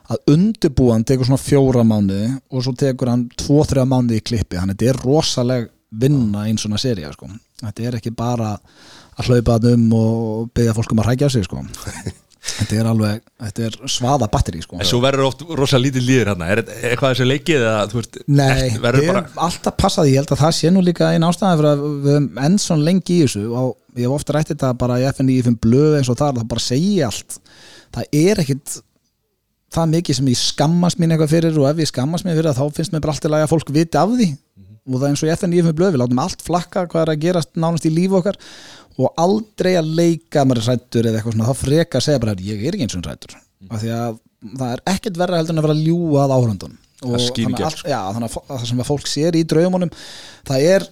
að 0.10 0.32
undirbúa 0.34 0.96
hann 0.96 1.06
tekur 1.06 1.28
svona 1.28 1.42
fjóra 1.42 1.84
mánuði 1.86 2.32
og 2.50 2.64
svo 2.66 2.74
tekur 2.80 3.12
hann 3.12 3.28
tvo-þrjá 3.38 3.86
mánuði 3.86 4.22
í 4.22 4.26
klippi 4.26 4.58
þannig 4.58 4.74
að 4.74 4.80
þetta 4.80 4.94
er 4.94 5.02
rosaleg 5.06 5.68
vinna 5.90 6.46
einn 6.48 6.60
svona 6.62 6.80
seria 6.82 7.12
sko. 7.14 7.30
þetta 7.64 7.86
er 7.88 8.00
ekki 8.00 8.14
bara 8.16 8.56
að 9.20 9.30
hlaupa 9.30 9.60
það 9.60 9.76
um 9.76 9.94
og 9.98 10.50
byggja 10.56 10.76
fólk 10.78 10.94
um 10.94 11.04
að 11.04 11.10
hrækja 11.10 11.30
sig 11.34 11.46
sko. 11.48 11.64
þetta 12.60 12.78
er 12.80 12.88
alveg 12.88 13.24
þetta 13.44 13.66
er 13.68 13.78
svaða 13.92 14.30
batteri 14.32 14.62
sko. 14.64 14.80
En 14.80 14.88
svo 14.88 15.02
verður 15.04 15.28
oft 15.28 15.44
rosa 15.60 15.80
lítið 15.82 16.06
líður 16.08 16.32
hérna 16.32 16.48
Er 16.54 16.62
eitthvað 16.64 17.16
þessi 17.16 17.28
leikið 17.28 17.66
eða 17.66 17.88
þú 17.92 18.00
veist 18.00 18.20
Nei, 18.28 18.70
við 18.70 18.86
bara 18.86 19.02
höfum 19.04 19.42
alltaf 19.48 19.80
passað 19.82 20.12
ég 20.12 20.22
held 20.22 20.34
að 20.36 20.44
það 20.46 20.54
sé 20.60 20.72
nú 20.72 20.84
líka 20.86 21.12
einn 21.12 21.28
ástæða 21.28 21.58
fyrir 21.60 21.72
að 21.74 21.84
við 21.88 22.14
höfum 22.14 22.44
enn 22.48 22.60
svona 22.64 22.88
lengi 22.88 23.18
í 23.18 23.26
þessu 23.26 23.44
og 23.50 23.74
ég 23.98 24.06
hef 24.06 24.16
ofta 24.16 24.38
rætt 24.38 24.54
þetta 24.54 24.72
bara 24.80 25.02
í 25.02 25.08
FNI 25.10 25.36
í 25.36 25.46
fimm 25.50 25.60
blöð 25.60 25.98
eins 26.00 26.12
og 26.14 26.20
þar, 26.22 26.40
það 26.40 26.52
bara 26.54 26.64
segja 26.64 27.10
allt 27.10 27.40
það 27.98 28.20
er 28.24 28.44
ekkit 28.46 28.80
það 29.74 29.92
mikið 29.94 30.20
sem 30.20 30.30
ég 30.32 30.40
skammast 30.40 31.02
mín 31.02 31.14
eitthvað 31.14 31.34
fyrir 31.36 31.58
og 31.60 31.68
ef 31.70 31.82
ég 31.84 31.90
skammast 31.90 32.26
mín 32.26 32.38
fyrir 32.38 32.54
það 32.54 32.62
þá 32.62 32.78
finnst 32.80 32.96
mér 32.96 33.04
bara 33.04 33.16
allt 33.16 33.28
í 33.28 33.34
lagi 33.34 33.46
að 33.46 33.52
fólk 33.52 33.74
viti 33.76 34.00
af 34.00 34.14
því 34.16 34.30
og 34.88 34.96
það 34.98 35.06
er 35.08 35.14
eins 35.14 35.24
og 35.26 35.34
FNI 35.36 35.60
í 35.60 35.66
fimm 35.68 35.78
blöð 35.80 35.96
við 35.96 36.04
látum 36.04 36.22
allt 36.24 36.46
flakka 36.46 36.86
hvað 36.92 37.04
er 37.06 37.14
að 37.14 37.24
gerast 37.26 37.52
nánast 37.60 37.88
í 37.90 37.94
lífi 37.94 38.20
okkar 38.20 38.40
og 39.00 39.14
aldrei 39.24 39.74
að 39.80 39.94
leika 40.00 40.44
maður 40.48 40.68
rættur 40.74 41.08
eða 41.08 41.20
eitthvað 41.22 41.38
svona, 41.38 41.50
þá 41.50 41.62
freka 41.64 42.00
að 42.00 42.06
segja 42.08 42.24
bara 42.24 42.36
ég 42.44 42.66
er 42.68 42.76
ekki 42.76 42.88
eins 42.88 42.98
og 43.00 43.08
rættur 43.08 43.36
af 43.70 43.82
því 43.84 43.92
að 43.96 44.20
það 44.60 44.70
er 44.76 44.86
ekkert 44.94 45.20
verra 45.20 45.40
heldur 45.40 45.56
en 45.56 45.62
að 45.64 45.68
vera 45.70 45.80
að 45.80 46.38
að 47.00 47.16
Það 47.16 47.22
skín 47.24 47.46
í 47.46 47.46
þannig, 47.48 47.60
að 47.60 47.68
allt- 47.70 47.86
já, 47.88 48.00
þannig 48.14 48.30
að 48.30 48.34
að 48.40 48.58
það 48.60 48.66
sem 48.70 48.80
að 48.84 48.90
fólk 48.90 49.06
sér 49.08 49.36
í 49.40 49.44
draumunum 49.48 49.92
það 50.50 50.66
er 50.68 50.86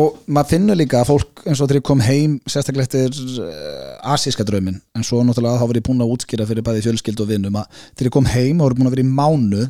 og 0.00 0.18
maður 0.30 0.50
finnur 0.52 0.78
líka 0.78 1.00
að 1.00 1.08
fólk 1.10 1.42
eins 1.46 1.60
og 1.60 1.66
þegar 1.68 1.78
ég 1.80 1.86
kom 1.86 2.02
heim 2.06 2.34
sérstaklega 2.50 2.86
eftir 2.86 3.42
uh, 3.42 4.12
asíska 4.14 4.46
draumin 4.46 4.80
en 4.94 5.06
svo 5.06 5.22
náttúrulega 5.26 5.58
þá 5.58 5.66
var 5.70 5.80
ég 5.80 5.86
búin 5.86 6.04
að 6.04 6.12
útskýra 6.14 6.46
fyrir 6.46 6.66
bæði 6.66 6.84
fjölskyld 6.86 7.22
og 7.24 7.30
vinnum 7.30 7.58
að 7.58 7.80
þegar 7.94 8.10
ég 8.10 8.14
kom 8.18 8.30
heim 8.30 8.60
og 8.60 8.68
voru 8.68 8.78
búin 8.78 8.90
að 8.90 8.94
vera 8.96 9.06
í 9.06 9.14
mánu 9.18 9.64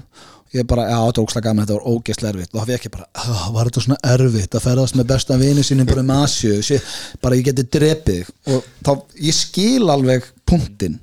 ég 0.55 0.66
bara, 0.66 0.88
já, 0.90 0.96
þetta 0.98 1.20
var 1.20 1.26
ókslega 1.26 1.46
gaman, 1.46 1.66
þetta 1.66 1.78
var 1.78 1.90
ógeðslega 1.94 2.32
erfitt. 2.34 2.55
Og 2.55 2.61
þá 2.61 2.72
fekk 2.72 2.86
ég 2.88 2.94
bara, 2.96 3.07
"Ah, 3.14 3.51
var 3.55 3.68
þetta 3.68 3.84
svona 3.84 4.01
erfitt 4.14 4.55
að 4.55 4.66
ferðast 4.66 4.96
með 4.96 5.07
besta 5.12 5.36
vini 5.38 5.62
sínum 5.62 5.86
bara 5.86 6.01
um 6.01 6.11
Asju 6.11 6.80
bara 7.22 7.36
ég 7.36 7.44
geti 7.44 7.62
drepið. 7.62 8.30
Og 8.46 8.64
þá, 8.82 9.03
ég 9.20 9.34
skil 9.34 9.90
alveg 9.90 10.24
punktin, 10.46 10.98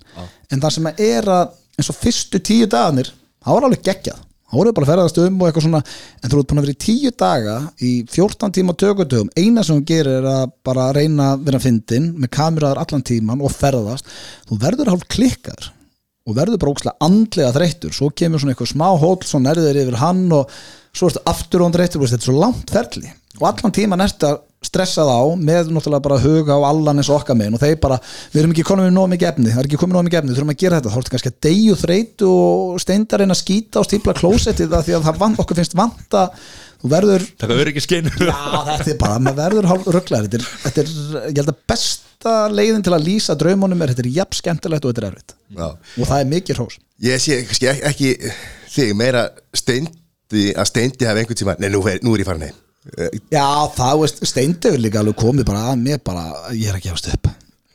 en 0.52 0.60
það 0.62 0.72
sem 0.72 0.88
er 0.88 1.24
að 1.24 1.50
eins 1.78 1.90
og 1.90 1.96
fyrstu 1.96 2.40
tíu 2.42 2.66
dagarnir 2.66 3.12
það 3.46 3.54
var 3.54 3.68
alveg 3.68 3.84
geggjað, 3.86 4.20
þá 4.48 4.56
voru 4.58 4.74
bara 4.74 4.88
að 4.88 4.92
ferðast 4.92 5.20
um 5.24 5.42
og 5.42 5.48
eitthvað 5.48 5.66
svona, 5.68 5.82
en 6.24 6.32
þú 6.32 6.40
ert 6.40 6.50
búin 6.50 6.60
að 6.62 6.66
vera 6.66 6.76
í 6.76 6.84
tíu 6.86 7.12
daga 7.24 7.56
í 7.80 7.92
14 8.10 8.56
tíma 8.58 8.76
tökutugum 8.82 9.30
eina 9.38 9.64
sem 9.64 9.78
hún 9.78 9.88
gerir 9.88 10.20
er 10.22 10.30
að 10.32 10.52
bara 10.66 10.92
reyna 10.96 11.34
að 11.36 11.48
vera 11.48 11.62
fyndin 11.64 12.12
með 12.18 12.34
kameraður 12.38 12.82
allan 12.84 13.06
tíman 13.08 13.44
og 13.44 13.54
ferðast, 13.54 14.10
þú 14.50 14.60
verður 14.64 14.94
hálf 14.94 15.08
klikkar 15.12 15.72
og 16.28 16.36
verður 16.38 16.60
bara 16.62 16.74
ókslega 16.76 17.08
andlega 17.08 17.54
þreyttur. 17.56 17.94
Svo 17.96 18.10
kemur 18.12 18.42
svona 18.44 18.54
eitthvað 18.56 18.74
smá 18.76 18.88
hóll 19.00 19.22
svo 19.24 19.40
nærður 19.44 19.80
yfir 19.86 19.98
hann 20.02 20.26
og 20.36 20.52
svo 20.98 21.08
ertu 21.12 21.24
aftur 21.32 21.64
og 21.64 21.72
þreyttur 21.78 22.04
veist, 22.04 22.18
þetta 22.18 22.26
er 22.28 22.32
svo 22.34 22.42
langt 22.44 22.74
ferli. 22.76 23.14
Og 23.38 23.46
allan 23.52 23.74
tíman 23.76 24.02
ertu 24.02 24.26
að 24.32 24.44
stressa 24.66 25.04
þá 25.06 25.38
með 25.38 25.68
náttúrulega 25.70 26.02
bara 26.08 26.16
huga 26.24 26.56
á 26.58 26.62
allan 26.68 26.98
eins 26.98 27.12
og 27.14 27.20
okkar 27.22 27.38
megin 27.38 27.54
og 27.54 27.62
þeir 27.62 27.76
bara, 27.80 28.00
við 28.34 28.40
erum 28.42 28.56
ekki 28.56 28.64
komin 28.66 28.88
með 28.88 28.96
nóg 28.98 29.12
mikið 29.14 29.28
efni 29.30 29.52
það 29.54 29.62
er 29.62 29.68
ekki 29.70 29.78
komin 29.84 29.96
nóg 30.00 30.08
mikið 30.08 30.20
efni, 30.24 30.34
þurfum 30.34 30.54
að 30.56 30.58
gera 30.64 30.80
þetta. 30.80 30.94
Þá 30.96 30.98
ertu 31.04 31.14
kannski 31.14 31.32
að 31.32 31.38
deyju 31.46 31.76
þreytu 31.84 32.32
og 32.34 32.82
steindar 32.82 33.22
reyna 33.22 33.38
að 33.38 33.42
skýta 33.44 33.80
og 33.84 33.88
stípla 33.88 34.16
klósettið 34.18 34.74
það 34.74 34.88
því 34.90 34.98
að 34.98 35.06
það 35.08 35.22
vant, 35.22 35.40
okkur 35.46 35.60
finnst 35.62 35.78
vanta 35.78 36.24
þú 36.82 36.92
verður 36.98 37.28
þetta 38.34 38.92
er 38.96 39.00
bara, 39.06 39.22
maður 39.28 39.40
verður 39.44 39.70
hálf 39.72 39.88
rugglar 39.96 40.26
þetta, 40.28 40.42
er- 40.42 40.52
þetta 40.66 40.84
er, 40.84 40.92
ég 41.30 41.40
held 41.44 41.54
að 41.54 41.62
besta 41.72 42.36
leiðin 42.58 42.86
til 42.90 42.98
að 42.98 43.06
lýsa 43.08 43.38
draumunum 43.40 43.82
er, 43.86 43.94
þetta 43.94 44.06
er 44.08 44.16
jafn 44.18 44.42
skemmtilegt 44.42 44.86
og 44.90 44.94
þetta 44.94 45.06
er 45.06 45.12
erfitt 45.14 45.37
Já. 45.56 45.68
og 45.72 46.04
það 46.10 46.20
er 46.20 46.30
mikið 46.34 46.58
hrós. 46.60 46.78
Ég 47.02 47.22
sé 47.22 47.38
ekki, 47.46 47.68
ekki 47.92 48.10
þig 48.74 48.96
meira 48.98 49.28
steindi 49.56 50.48
að 50.58 50.66
steindi 50.72 51.06
hafi 51.08 51.22
einhvern 51.24 51.40
tíma 51.40 51.56
Nei, 51.60 51.70
nú, 51.70 51.82
er- 51.88 52.00
nú 52.04 52.14
er 52.16 52.24
ég 52.24 52.28
farin 52.28 52.48
heim. 52.50 52.58
Já, 53.32 53.46
það 53.76 54.00
veist, 54.02 54.22
Steindauður 54.30 54.80
líka 54.80 55.00
alveg 55.02 55.18
komið 55.20 55.46
bara 55.50 55.74
að 55.74 55.82
mér 55.84 56.00
bara, 56.04 56.24
ég 56.56 56.70
er 56.72 56.78
að 56.80 56.86
gefast 56.88 57.10
upp. 57.14 57.28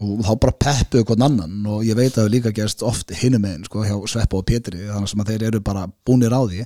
Og 0.03 0.23
þá 0.25 0.33
bara 0.41 0.53
peppuðu 0.65 1.05
hvern 1.07 1.23
annan. 1.29 1.67
Og 1.69 1.85
ég 1.85 1.95
veit 1.95 2.11
að 2.11 2.17
það 2.17 2.23
hefur 2.25 2.33
líka 2.35 2.53
gerst 2.57 2.83
oft 2.83 3.13
hinum 3.21 3.43
megin 3.45 3.65
sko, 3.69 3.85
hjá 3.85 3.95
Sveppa 4.09 4.39
og 4.41 4.47
Pétri 4.49 4.81
þannig 4.89 5.09
sem 5.13 5.21
að 5.23 5.29
þeir 5.35 5.45
eru 5.51 5.61
bara 5.61 5.85
búnir 6.07 6.33
á 6.35 6.41
því. 6.43 6.65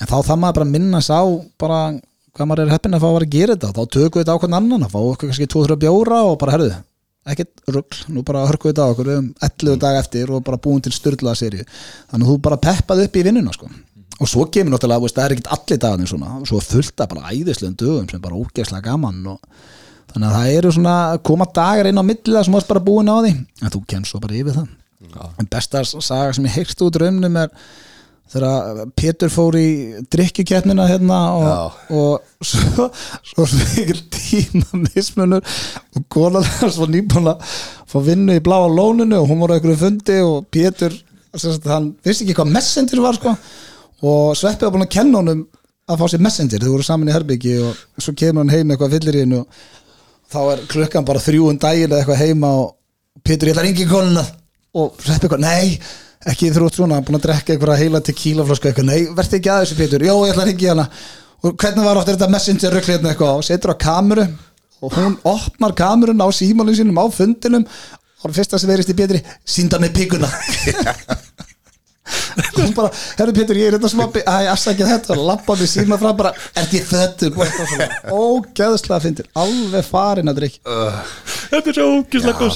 En 0.00 0.08
þá 0.10 0.16
það 0.26 0.40
maður 0.42 0.56
bara 0.58 0.66
að 0.66 0.72
minnast 0.74 1.12
á 1.12 1.22
bara 1.60 1.78
hvað 2.34 2.48
maður 2.50 2.64
er 2.64 2.72
heppin 2.74 2.96
að 2.96 3.04
fá 3.04 3.08
að 3.10 3.14
vera 3.18 3.28
að 3.28 3.36
gera 3.36 3.54
þetta. 3.54 3.72
Þá 3.76 3.82
tökum 3.94 4.18
við 4.18 4.24
þetta 4.24 4.34
á 4.34 4.40
hvern 4.42 4.58
annan, 4.58 4.82
þá 4.88 4.90
fá 4.90 5.00
okkur 5.12 5.28
kannski 5.30 5.46
2-3 5.54 5.76
bjóra 5.84 6.22
og 6.32 6.38
bara 6.40 6.56
herðu, 6.56 6.72
ekkert 7.32 7.64
rugl 7.72 8.02
nú 8.12 8.22
bara 8.26 8.44
hörkum 8.48 8.68
við 8.68 8.74
þetta 8.74 8.84
á 8.84 8.92
okkur 8.92 9.10
um 9.14 9.30
11 9.48 9.80
dag 9.80 9.98
eftir 10.02 10.32
og 10.34 10.44
bara 10.44 10.60
búin 10.60 10.82
til 10.84 10.92
styrlaða 10.92 11.40
serju 11.40 11.64
þannig 11.64 12.26
að 12.26 12.30
þú 12.30 12.36
bara 12.44 12.60
peppaði 12.66 13.06
upp 13.08 13.16
í 13.16 13.24
vinnuna 13.24 13.54
sko. 13.56 13.70
Og 14.22 14.30
svo 14.30 14.44
kemur 14.52 14.76
náttúrulega, 14.76 15.02
veist, 15.02 15.16
það 15.16 15.24
er 15.24 15.32
ekkert 15.34 15.48
allir 15.56 15.80
dagarnir 15.82 16.10
svona. 16.10 16.36
Svo 16.46 16.60
fullt 16.62 17.02
af 17.02 17.10
bara 17.10 17.32
æðislegum 17.32 17.74
dögum 17.80 18.04
sem 18.10 18.20
bara 18.22 18.38
ógeðslega 18.38 18.84
gaman 18.86 19.24
og 19.32 19.40
þannig 20.12 20.28
að 20.28 20.36
það 20.36 20.58
eru 20.58 20.72
svona 20.76 20.98
koma 21.26 21.48
dagar 21.56 21.88
inn 21.90 21.98
á 21.98 22.04
millið 22.06 22.44
sem 22.46 22.54
varst 22.54 22.70
bara 22.70 22.84
búin 22.84 23.10
á 23.10 23.16
því. 23.18 23.32
En 23.64 23.74
þú 23.74 23.80
kennst 23.90 24.12
svo 24.12 24.20
bara 24.22 24.38
yfir 24.38 24.60
það. 24.60 24.68
En 25.40 25.50
besta 25.50 25.82
saga 25.84 26.30
sem 26.36 26.46
ég 26.46 26.54
heyrst 26.60 26.84
út 26.86 27.00
raunum 27.02 27.40
er 27.42 27.50
þegar 28.32 28.84
Pétur 28.96 29.32
fór 29.32 29.58
í 29.58 29.68
drikkjukeppnina 30.12 30.86
hérna 30.88 31.18
og, 31.38 31.80
og 31.94 32.44
svo, 32.44 32.88
svo 33.30 33.46
mikil 33.50 34.00
tíma 34.14 34.80
mismunur 34.88 35.44
og 35.94 36.18
var 36.80 36.92
nýbúin 36.92 37.32
að 37.34 37.44
fá 37.90 37.98
vinnu 38.04 38.38
í 38.38 38.44
bláa 38.44 38.70
lóninu 38.70 39.20
og 39.20 39.28
hún 39.30 39.44
voru 39.44 39.58
einhverju 39.58 39.80
fundi 39.82 40.18
og 40.24 40.48
Pétur 40.50 40.96
sem 41.34 41.50
sagt, 41.50 41.68
hann 41.70 41.92
vissi 42.06 42.24
ekki 42.24 42.38
hvað 42.40 42.54
messenger 42.54 43.02
var 43.04 43.18
sko 43.18 43.34
og 44.04 44.34
Sveppi 44.38 44.66
var 44.66 44.74
búin 44.74 44.86
að 44.86 44.94
kenna 44.96 45.20
honum 45.20 45.46
að 45.84 46.00
fá 46.00 46.06
sér 46.08 46.22
messenger, 46.24 46.62
þau 46.64 46.76
voru 46.78 46.86
saman 46.86 47.10
í 47.10 47.14
herbyggi 47.14 47.58
og 47.60 47.80
svo 48.00 48.14
kemur 48.16 48.44
hann 48.44 48.54
heim 48.54 48.70
eitthvað 48.72 48.96
fyllir 48.96 49.18
í 49.18 49.24
hennu 49.24 49.42
og 49.42 49.64
þá 50.32 50.40
er 50.54 50.64
klukkan 50.70 51.06
bara 51.06 51.22
þrjúun 51.22 51.60
daginn 51.60 51.92
eða 51.92 52.02
eitthvað 52.02 52.24
heima 52.24 52.54
og 52.62 52.72
Pétur 53.24 53.48
ég 53.48 53.54
ætla 53.54 53.62
að 53.62 53.68
ringa 53.68 53.84
í 53.84 53.88
konuna. 53.88 54.22
Og 54.74 54.96
Sveppi 54.98 55.28
eitthvað, 55.28 55.44
nei 55.44 55.78
ekki 56.30 56.50
ert 56.50 56.78
svona, 56.78 57.00
búin 57.04 57.18
að 57.18 57.26
drekka 57.26 57.54
eitthvað 57.54 57.80
heila 57.82 58.00
tequilaflösku 58.04 58.70
eitthvað, 58.70 58.88
nei, 58.90 59.10
verði 59.16 59.38
ekki 59.40 59.52
að 59.52 59.62
þessu 59.64 59.78
Pétur. 59.80 60.06
Jó, 60.06 60.14
ég 60.24 60.32
ætla 60.32 60.44
að 60.44 60.50
ringa 60.50 60.64
í 60.64 60.70
hana. 60.72 60.86
Og 61.44 61.56
hvernig 61.60 61.84
var 61.84 62.00
áttur 62.00 62.16
þetta 62.16 62.30
messenger 62.32 62.76
röggli 62.78 62.96
hérna 62.96 63.12
eitthvað 63.12 63.40
og 63.40 63.44
setur 63.44 63.74
á 63.74 63.82
kameru 63.84 64.24
og 64.84 64.96
hún 64.96 65.18
opnar 65.28 65.74
kamerun 65.76 66.24
á 66.24 66.28
símálinn 66.32 66.78
sínum 66.80 67.00
á 67.00 67.04
fundinum. 67.12 67.66
Og 68.22 68.30
það 68.30 68.38
fyrsta 68.40 68.60
sem 68.60 68.72
verist 68.72 68.92
í 68.92 68.96
Pétri 68.96 69.20
sínda 69.44 69.80
með 69.82 69.98
píkuna 70.00 70.30
hún 72.56 72.72
bara, 72.76 72.90
herru 73.18 73.32
Pétur, 73.36 73.58
ég 73.58 73.68
er 73.68 73.76
þetta 73.76 73.90
smá 73.92 74.04
æ, 74.12 74.48
afsækja 74.52 74.88
þetta, 74.90 75.16
lappaði 75.28 75.68
síma 75.70 75.98
frá 76.00 76.10
bara, 76.16 76.32
ert 76.60 76.74
ég 76.76 76.84
föttur 76.88 77.32
og 77.38 77.46
ógæðslega 78.12 79.00
fyndir, 79.04 79.28
alveg 79.40 79.86
farin 79.88 80.32
að 80.32 80.40
drikk 80.42 80.58
Þetta 80.64 81.70
er 81.70 81.78
svo 81.78 81.86
ógislega 82.00 82.38
góð 82.40 82.52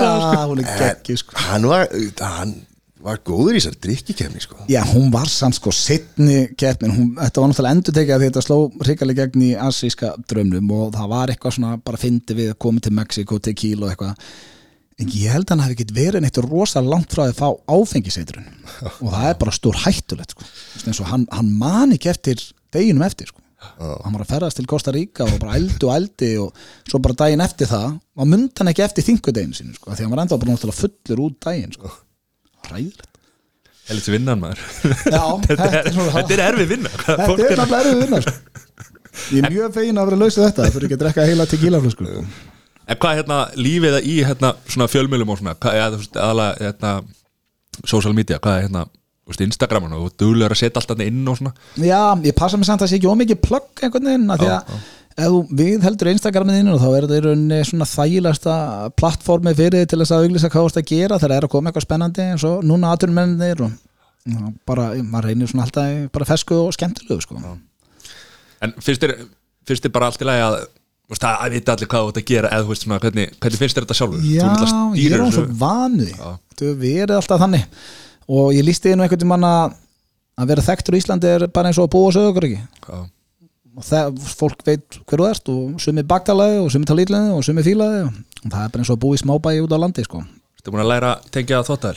var, 3.04 3.20
góður 3.26 3.56
í 3.56 3.60
þessari 3.60 3.80
drikkikefni 3.86 4.42
sko 4.42 4.66
Já, 4.70 4.80
hún 4.90 5.08
var 5.14 5.30
samt 5.32 5.58
sko 5.58 5.72
setni 5.74 6.48
keppnin, 6.58 6.94
hún, 6.94 7.08
þetta 7.18 7.42
var 7.42 7.52
náttúrulega 7.52 7.76
endur 7.76 7.96
tekið 7.98 8.16
að 8.16 8.26
þetta 8.26 8.44
sló 8.44 8.58
hrikalega 8.82 9.26
gegn 9.26 9.48
í 9.48 9.50
asíska 9.68 10.12
drömnum 10.30 10.70
og 10.74 10.94
það 10.96 11.10
var 11.14 11.32
eitthvað 11.32 11.58
svona 11.58 11.80
bara 11.84 12.00
fyndi 12.00 12.38
við 12.38 12.52
að 12.54 12.60
koma 12.66 12.84
til 12.84 12.94
Mexiko, 12.98 13.40
Kíl 13.48 13.82
og 13.82 13.92
eitthvað 13.92 14.30
en 14.98 15.10
ég 15.14 15.30
held 15.30 15.46
að 15.46 15.54
hann 15.54 15.64
hafi 15.64 15.76
ekki 15.76 15.94
verið 15.94 16.24
neitt 16.24 16.40
rosa 16.42 16.82
langt 16.82 17.12
frá 17.14 17.28
að 17.28 17.36
fá 17.38 17.48
áfengiseitrun 17.70 18.48
og 19.02 19.10
það 19.12 19.26
er 19.28 19.36
bara 19.42 19.54
stór 19.54 19.82
hættulegt 19.84 20.34
sko. 20.34 21.04
Hann, 21.06 21.28
hann 21.30 21.52
man 21.58 21.94
ekki 21.94 22.10
eftir 22.10 22.42
deginum 22.74 23.06
eftir 23.06 23.30
sko. 23.30 23.44
hann 23.78 24.14
var 24.14 24.24
að 24.24 24.32
ferðast 24.32 24.58
til 24.58 24.66
Costa 24.70 24.94
Rica 24.94 25.26
og 25.26 25.38
bara 25.42 25.56
eldi 25.58 25.86
og 25.86 25.94
eldi 25.94 26.32
og 26.42 26.66
svo 26.88 27.00
bara 27.02 27.18
daginn 27.22 27.42
eftir 27.42 27.70
það 27.70 27.96
og 28.18 28.28
myndi 28.30 28.58
hann 28.58 28.72
ekki 28.72 28.84
eftir 28.86 29.06
þingudeginu 29.06 29.58
sínu 29.58 29.78
sko, 29.78 29.94
því 29.94 30.06
hann 30.06 30.14
var 30.14 30.24
enda 30.24 30.38
bara 30.42 30.78
fullur 30.82 31.24
út 31.28 31.40
daginn 31.46 31.74
sko. 31.74 31.90
Ræðilegt 32.74 33.08
Helvits 33.88 34.10
vinnan 34.12 34.40
maður. 34.42 34.58
Já, 35.08 35.22
Þetta 35.48 35.68
er, 35.78 35.86
þetta 35.96 36.34
er 36.34 36.42
erfið 36.44 36.72
vinna. 36.74 36.90
Hvað 36.92 37.22
Þetta 37.22 37.46
er 37.48 37.60
náttúrulega 37.62 37.78
erfið 37.80 38.02
vinna 38.02 38.20
sko. 38.24 38.34
Ég 39.32 39.42
er 39.42 39.54
mjög 39.54 39.72
fegin 39.74 39.98
að 39.98 40.10
vera 40.10 40.18
lausið 40.20 40.44
þetta 40.44 40.64
Það 40.66 40.74
fyrir 40.74 40.86
ekki 40.88 40.96
að 40.96 41.00
drekka 41.04 41.24
heila 41.26 41.46
tequila 41.48 41.80
sko. 41.94 42.10
En 42.88 43.00
hvað 43.00 43.10
er 43.10 43.18
hérna 43.22 43.38
lífið 43.58 43.96
í 44.04 44.14
hérna 44.24 44.52
svona 44.68 44.88
fjölmjölum 44.92 45.32
og 45.32 45.40
svona? 45.40 45.56
Hvað 45.60 45.78
er 45.78 45.96
aðalega 46.20 46.68
hérna 46.68 46.92
social 47.88 48.14
media, 48.16 48.38
hvað 48.44 48.58
er 48.58 48.68
hérna 48.68 48.84
þú 48.88 49.32
veist, 49.32 49.42
Instagram 49.44 49.88
og 49.88 50.04
þú 50.06 50.12
duglegur 50.22 50.54
að 50.54 50.60
setja 50.62 50.80
allt 50.80 50.92
þarna 50.92 51.08
inn 51.10 51.28
og 51.28 51.40
svona? 51.40 51.52
Já, 51.84 52.00
ég 52.24 52.36
passa 52.38 52.60
mig 52.60 52.68
samt 52.68 52.80
að 52.80 52.86
það 52.86 52.92
sé 52.92 53.00
ekki 53.00 53.10
ómikið 53.12 53.42
plögg 53.44 53.82
einhvern 53.84 54.08
veginn 54.08 54.32
af 54.32 54.40
Því 54.40 54.48
að 54.54 54.78
ef 55.18 55.52
við 55.58 55.82
heldur 55.86 56.12
Instagramið 56.12 56.60
inn 56.62 56.70
og 56.72 56.80
þá 56.82 56.88
er 56.94 57.06
þetta 57.10 57.60
svona 57.66 57.88
þægilegasta 57.90 58.54
plattformi 58.98 59.54
fyrir 59.58 59.82
þig 59.82 59.90
til 59.90 60.00
þess 60.02 60.14
að 60.14 60.24
auglýsa 60.24 60.50
hvað 60.52 60.64
þú 60.64 60.70
ert 60.70 60.80
að 60.80 60.88
gera 60.92 61.18
þegar 61.18 61.32
það 61.32 61.36
er 61.38 61.46
að 61.48 61.52
koma 61.54 61.70
eitthvað 61.70 61.86
spennandi 61.88 62.26
eins 62.32 62.46
og 62.46 62.64
núna 62.66 62.92
aturmennir 62.94 63.64
og 63.66 63.76
og 64.28 64.56
bara, 64.68 64.90
maður 65.02 65.30
reynir 65.30 65.50
svona 65.50 65.66
alltaf 65.66 66.10
bara 66.12 66.26
fesku 66.28 66.56
og 66.58 66.74
skemmtilegu 66.76 67.22
sko. 67.24 67.38
En 68.64 68.74
finnst 68.82 69.04
þér, 69.04 69.14
finnst 69.68 69.86
þér 69.86 69.94
bara 69.94 70.10
allt 70.10 70.22
í 70.22 70.28
lagi 70.28 70.44
að 70.44 70.56
veist, 71.08 71.24
að 71.24 71.56
vita 71.56 71.74
allir 71.74 71.90
hvað 71.90 72.04
þú 72.04 72.12
ert 72.12 72.20
að 72.20 72.28
gera 72.32 72.52
eða 72.56 72.68
veist 72.68 72.84
svona, 72.84 73.00
hvernig, 73.04 73.34
hvernig 73.38 73.62
finnst 73.62 73.78
þér 73.78 73.86
þetta 73.86 73.98
sjálfur? 74.00 74.24
Já, 74.28 74.48
ég 74.98 75.16
er 75.16 75.24
svo 75.32 75.46
Já. 76.12 76.32
Þú 76.58 76.70
hefur 76.70 76.80
verið 76.82 77.14
alltaf 77.16 77.44
þannig 77.44 77.86
og 78.28 78.50
ég 78.52 78.66
lísti 78.66 78.92
nú 78.92 79.06
einhvern 79.06 79.22
tímann 79.24 79.48
að 79.48 79.78
að 80.38 80.50
vera 80.52 80.66
þekktur 80.68 80.94
í 80.94 81.00
Íslandi 81.02 81.30
er 81.30 81.46
bara 81.50 81.70
eins 81.70 81.78
og 81.80 81.88
að 81.88 81.94
búa 81.96 82.10
sögur 82.14 82.46
ekki. 82.46 82.60
Og 83.78 83.84
það, 83.86 84.22
fólk 84.38 84.64
veit 84.66 84.98
hver 85.04 85.22
þú 85.22 85.28
ert 85.28 85.50
og 85.52 85.82
sumi 85.82 86.04
bakdalaði 86.06 86.62
og 86.62 86.72
sumi 86.74 86.88
talítlaði 86.88 87.34
og 87.36 87.44
sumi 87.46 87.64
fílaði 87.66 88.00
og, 88.08 88.16
það 88.44 88.62
er 88.64 88.72
bara 88.72 88.82
eins 88.82 88.90
og 88.90 88.96
að 88.96 89.02
búa 89.04 89.18
í 89.18 89.20
smábæi 89.22 89.60
út 89.62 89.74
á 89.74 89.78
landi 89.78 90.06
sko. 90.06 90.22
Ertu 90.58 90.74
búin 90.74 90.82
að 90.82 90.90
læra 90.92 91.12
að 91.14 91.28
tengja 91.36 91.60
þóttæl? 91.66 91.94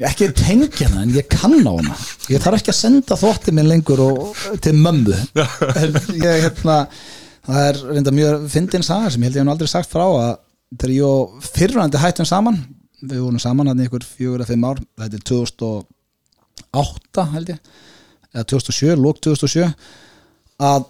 Ég 0.00 0.08
ekki 0.08 0.28
tengja 0.36 0.88
hana 0.88 1.04
en 1.04 1.14
ég 1.16 1.28
kann 1.32 1.56
á 1.60 1.72
hana 1.72 1.96
ég 2.32 2.40
þarf 2.40 2.60
ekki 2.60 2.72
að 2.72 2.78
senda 2.80 3.18
þótti 3.20 3.54
minn 3.56 3.68
lengur 3.68 4.00
og, 4.04 4.44
til 4.64 4.76
mömmu 4.76 5.16
en 5.80 5.98
ég 6.20 6.44
hérna 6.46 6.76
það 7.46 7.66
er 7.66 7.80
reynda 7.94 8.14
mjög 8.14 8.46
fyndin 8.52 8.84
saga 8.86 9.10
sem 9.12 9.22
ég 9.24 9.30
held 9.30 9.40
ég 9.40 9.44
hef 9.44 9.54
aldrei 9.54 9.72
sagt 9.72 9.92
frá 9.92 10.04
að 10.06 10.32
þegar 10.76 10.94
ég 10.94 11.04
og 11.08 11.48
fyrrandi 11.48 12.00
hættum 12.00 12.28
saman 12.28 12.60
við 13.00 13.24
vorum 13.24 13.40
saman 13.42 13.72
hann 13.72 13.84
ykkur 13.84 14.04
fjögur 14.04 14.40
eða 14.42 14.50
fimm 14.52 14.68
ár 14.68 14.80
þetta 15.00 15.16
er 15.20 15.24
2008 15.32 17.26
held 17.34 17.52
ég 17.54 17.60
eða 18.30 18.46
2007, 18.46 18.94
lók 19.00 19.20
2007 19.24 19.68
að 20.60 20.88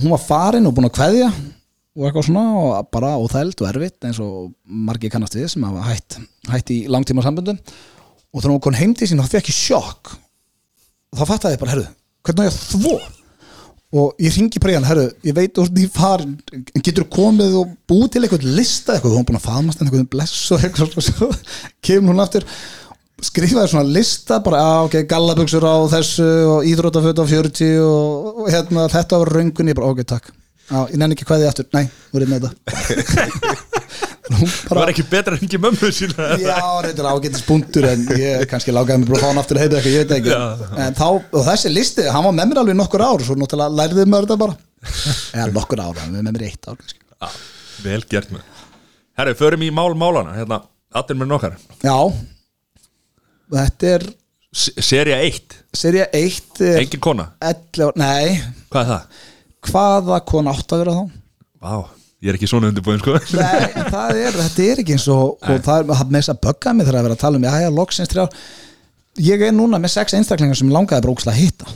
hún 0.00 0.14
var 0.14 0.22
farin 0.24 0.68
og 0.68 0.74
búin 0.76 0.88
að 0.88 0.96
kveðja 0.96 1.30
og 1.92 2.04
eitthvað 2.08 2.28
svona 2.30 2.44
og 2.56 2.90
bara 2.94 3.14
óþæld 3.20 3.60
og 3.60 3.68
erfitt 3.68 4.06
eins 4.08 4.20
og 4.24 4.52
margir 4.64 5.12
kannast 5.12 5.36
við 5.36 5.50
sem 5.52 5.64
hafa 5.68 5.84
hætt, 5.90 6.18
hætt 6.48 6.72
í 6.72 6.78
langtíma 6.88 7.24
sambundum 7.24 7.58
og 7.60 8.40
þegar 8.40 8.54
hún 8.54 8.62
kom 8.64 8.78
heim 8.78 8.94
til 8.96 9.10
sín 9.10 9.20
þá 9.20 9.34
fekk 9.34 9.50
ég 9.52 9.58
sjokk. 9.58 10.14
Og 11.12 11.20
þá 11.20 11.26
fattaði 11.28 11.58
ég 11.58 11.60
bara, 11.60 11.74
herru, 11.74 11.88
hvernig 12.24 12.40
á 12.40 12.48
ég 12.48 12.54
að 12.54 12.62
þvó 12.70 12.94
og 13.92 14.22
ég 14.24 14.32
ringi 14.38 14.60
bara 14.62 14.72
í 14.72 14.76
hann, 14.78 14.86
herru 14.88 15.04
ég 15.28 15.34
veit 15.36 15.58
úr 15.60 15.68
því 15.68 15.82
farin 15.92 16.36
getur 16.80 17.04
komið 17.12 17.58
og 17.60 17.74
búið 17.90 18.14
til 18.14 18.22
eitthvað 18.22 18.46
lista 18.56 18.94
eitthvað, 18.94 19.18
hún 19.18 19.26
búin 19.28 19.36
að 19.36 19.48
faðmast 19.50 19.82
eitthvað 19.84 20.06
bless 20.14 20.46
og 20.54 20.64
eitthvað 20.64 20.94
svo, 20.94 21.04
svo 21.10 21.28
kemur 21.84 22.14
hún 22.14 22.24
aftur 22.24 22.46
skrifaði 23.22 23.72
svona 23.72 23.94
lista 23.94 24.38
bara, 24.44 24.60
já, 24.62 24.76
ok, 24.88 24.96
gallabuxur 25.10 25.66
á 25.66 25.76
þessu 25.92 26.28
og 26.52 26.68
íþrótaföt 26.68 27.22
á 27.22 27.24
40 27.30 27.74
og, 27.86 28.30
og 28.44 28.50
hérna, 28.52 28.86
þetta 28.92 29.20
var 29.22 29.32
röngun 29.38 29.70
ég 29.72 29.78
bara, 29.78 29.92
ok, 29.94 30.02
takk. 30.14 30.32
Já, 30.72 30.78
ég 30.88 30.98
nenni 31.00 31.16
ekki 31.16 31.26
hvað 31.28 31.42
þið 31.42 31.50
aftur, 31.50 31.68
nei, 31.76 31.84
þú 32.10 32.20
er 32.20 32.30
með 32.30 32.46
þetta. 32.46 33.58
Það 34.32 34.78
var 34.78 34.90
ekki 34.92 35.02
betra 35.10 35.36
en 35.36 35.42
ekki 35.44 35.58
mömmu 35.60 35.88
sína? 35.92 36.28
Já, 36.40 36.56
þetta 36.86 37.02
er 37.02 37.08
ágætis 37.10 37.42
punktur 37.44 37.84
en 37.90 38.04
ég 38.16 38.44
kannski 38.48 38.72
lágaði 38.72 39.02
mig 39.02 39.10
bara 39.10 39.18
að 39.18 39.24
fá 39.24 39.28
hann 39.28 39.40
aftur 39.42 39.58
að 39.58 39.64
heita 39.66 39.76
eitthvað, 39.76 39.92
ég 39.92 40.06
veit 40.06 40.14
ekki. 40.16 40.30
Já. 40.32 40.68
en 40.86 40.96
þá, 40.96 41.08
og 41.10 41.44
þessi 41.50 41.72
listi, 41.74 42.06
hann 42.14 42.24
var 42.28 42.36
með 42.38 42.52
mér 42.52 42.60
alveg 42.62 42.78
nokkur 42.78 43.04
ár 43.04 43.24
svo 43.26 43.36
náttúrulega 43.36 43.76
lærði 43.82 44.06
maður 44.08 44.28
þetta 44.30 44.38
bara. 44.44 44.56
Eða 45.36 45.48
nokkur 45.58 45.82
ár, 45.82 46.00
hann 46.00 46.14
var 46.16 46.24
með 46.28 46.38
mér 46.38 46.46
eitt 46.48 46.70
ár. 46.70 46.94
Já, 47.12 47.28
Vel 47.82 48.02
gert 48.08 48.32
með 48.32 48.46
Herru, 49.18 49.34
förum 49.36 49.64
í 49.66 49.70
mál 49.74 49.92
málana 49.98 50.36
hérna, 50.36 50.62
allir 50.96 51.18
með 51.18 51.32
nokkar 51.34 51.58
Já 51.84 51.96
Þetta 53.52 53.94
er 53.96 54.04
Serja 54.52 55.16
1, 55.24 55.54
serja 55.72 56.06
1 56.12 56.58
er 56.60 56.82
engin 56.82 57.00
kona? 57.00 57.30
11, 57.40 57.94
nei, 57.96 58.34
Hvað 58.72 58.82
er 58.82 58.88
það? 58.90 59.20
hvaða 59.70 60.18
kona 60.28 60.52
átt 60.52 60.74
að 60.74 60.82
vera 60.82 60.94
þá? 60.98 61.14
Vá, 61.62 61.76
ég 62.20 62.32
er 62.32 62.36
ekki 62.38 62.48
svona 62.50 62.68
undirbúin 62.68 63.00
sko. 63.00 63.14
Nei, 63.38 63.70
það 63.94 64.20
er, 64.20 64.36
þetta 64.36 64.66
er 64.66 64.82
ekki 64.82 64.96
eins 64.98 65.06
og, 65.14 65.38
og 65.40 65.64
það 65.64 65.80
er 65.80 65.88
með 66.04 66.18
þess 66.18 66.32
að 66.34 66.42
bögga 66.44 66.74
mig 66.76 66.88
þegar 66.88 66.98
að 67.00 67.06
vera 67.08 67.16
að 67.16 67.22
tala 67.24 67.40
um 67.40 67.46
já, 67.48 67.52
já, 67.64 67.70
loksins 67.78 68.12
þrjá 68.12 68.26
ég 69.30 69.44
er 69.48 69.56
núna 69.56 69.80
með 69.80 69.94
sex 69.94 70.16
einstaklingar 70.18 70.58
sem 70.60 70.72
langaði 70.72 71.06
bara 71.06 71.16
ógslag 71.16 71.36
að 71.36 71.42
hitta. 71.46 71.72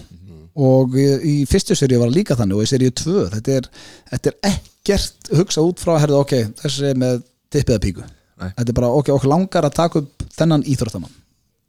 Og 0.67 0.95
í, 1.01 1.35
fyrstu 1.49 1.77
serið 1.77 2.01
var 2.05 2.13
líka 2.13 2.37
þannig 2.37 2.61
og 2.61 2.65
í 2.65 2.71
serið 2.71 2.95
tvö 3.01 3.27
þetta 3.35 3.57
er, 3.61 3.69
þetta 4.13 4.33
er 4.33 4.53
ekkert 4.53 5.31
hugsað 5.37 5.71
út 5.73 5.83
frá, 5.85 5.97
herðu, 6.01 6.21
ok, 6.25 6.37
þessi 6.63 6.93
með 7.01 7.23
tippiða 7.53 7.83
píku, 7.85 8.05
Nei. 8.41 8.51
þetta 8.57 8.73
er 8.73 8.79
bara 8.81 8.93
ok, 9.01 9.11
okkur 9.17 9.33
langar 9.33 9.69
að 9.69 9.77
taka 9.77 10.01
upp 10.05 10.25
þennan 10.37 10.65
íþróttamann 10.73 11.13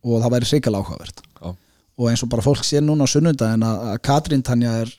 og 0.08 0.24
það 0.24 0.34
væri 0.36 0.50
reykjala 0.52 0.82
áhugavert. 0.82 1.22
Já, 1.42 1.50
og 1.98 2.10
eins 2.12 2.24
og 2.24 2.32
bara 2.32 2.46
fólk 2.46 2.64
sér 2.66 2.86
núna 2.86 3.06
á 3.06 3.12
sunnundaginn 3.12 3.66
að, 3.66 3.92
Katrín 4.06 4.46
Tanja 4.46 4.74
er 4.84 4.94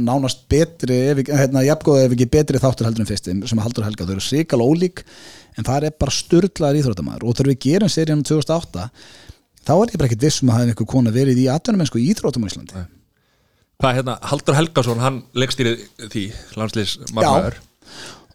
nánast 0.00 0.44
betri, 0.50 0.96
ef 1.10 1.20
hérna, 1.26 1.64
jafngóð 1.66 2.04
ef 2.04 2.14
ekki 2.14 2.28
betri 2.30 2.60
þáttur 2.62 2.86
heldur 2.86 3.02
en 3.02 3.08
fyrsti 3.08 3.34
sem 3.50 3.60
Haldur 3.60 3.84
Helga, 3.84 4.06
þau 4.06 4.14
eru 4.14 4.22
sikal 4.22 4.62
ólík 4.62 5.02
en 5.58 5.66
það 5.66 5.88
er 5.88 5.96
bara 5.98 6.14
styrlaður 6.14 6.78
íþróttamæður 6.78 7.26
og 7.26 7.36
þegar 7.36 7.50
við 7.50 7.58
gerum 7.64 7.90
seríunum 7.90 8.22
2008 8.28 8.86
þá 9.66 9.72
er 9.74 9.90
ég 9.90 9.98
bara 9.98 10.08
ekkert 10.08 10.26
viss 10.28 10.44
um 10.44 10.52
að 10.52 10.60
hafa 10.60 10.70
einhver 10.70 10.90
kona 10.94 11.14
verið 11.14 11.42
í 11.42 11.48
atvinnumensku 11.50 12.00
í 12.00 12.06
íþróttum 12.12 12.46
á 12.46 12.50
Íslandi. 12.50 12.84
Hvað 13.80 13.98
hérna, 13.98 14.16
Haldur 14.30 14.58
Helgason, 14.60 15.02
hann 15.02 15.20
leggstýrið 15.34 15.84
því, 16.06 16.24
landslýs 16.60 16.96
margmæður 17.10 17.58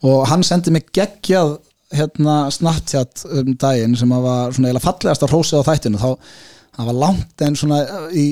og 0.05 0.27
hann 0.29 0.43
sendi 0.45 0.73
mig 0.75 0.91
geggjað 0.93 1.55
hérna 1.93 2.37
Snapchat 2.53 3.25
um 3.29 3.53
daginn 3.61 3.95
sem 3.99 4.11
að 4.15 4.25
var 4.25 4.55
svona 4.55 4.71
eiginlega 4.71 4.87
fallegast 4.87 5.25
að 5.25 5.33
hrósa 5.33 5.61
á 5.61 5.67
þættinu 5.69 6.01
þá 6.01 6.09
það 6.75 6.89
var 6.89 6.99
langt 7.05 7.45
en 7.45 7.57
svona 7.59 7.81
í 8.11 8.27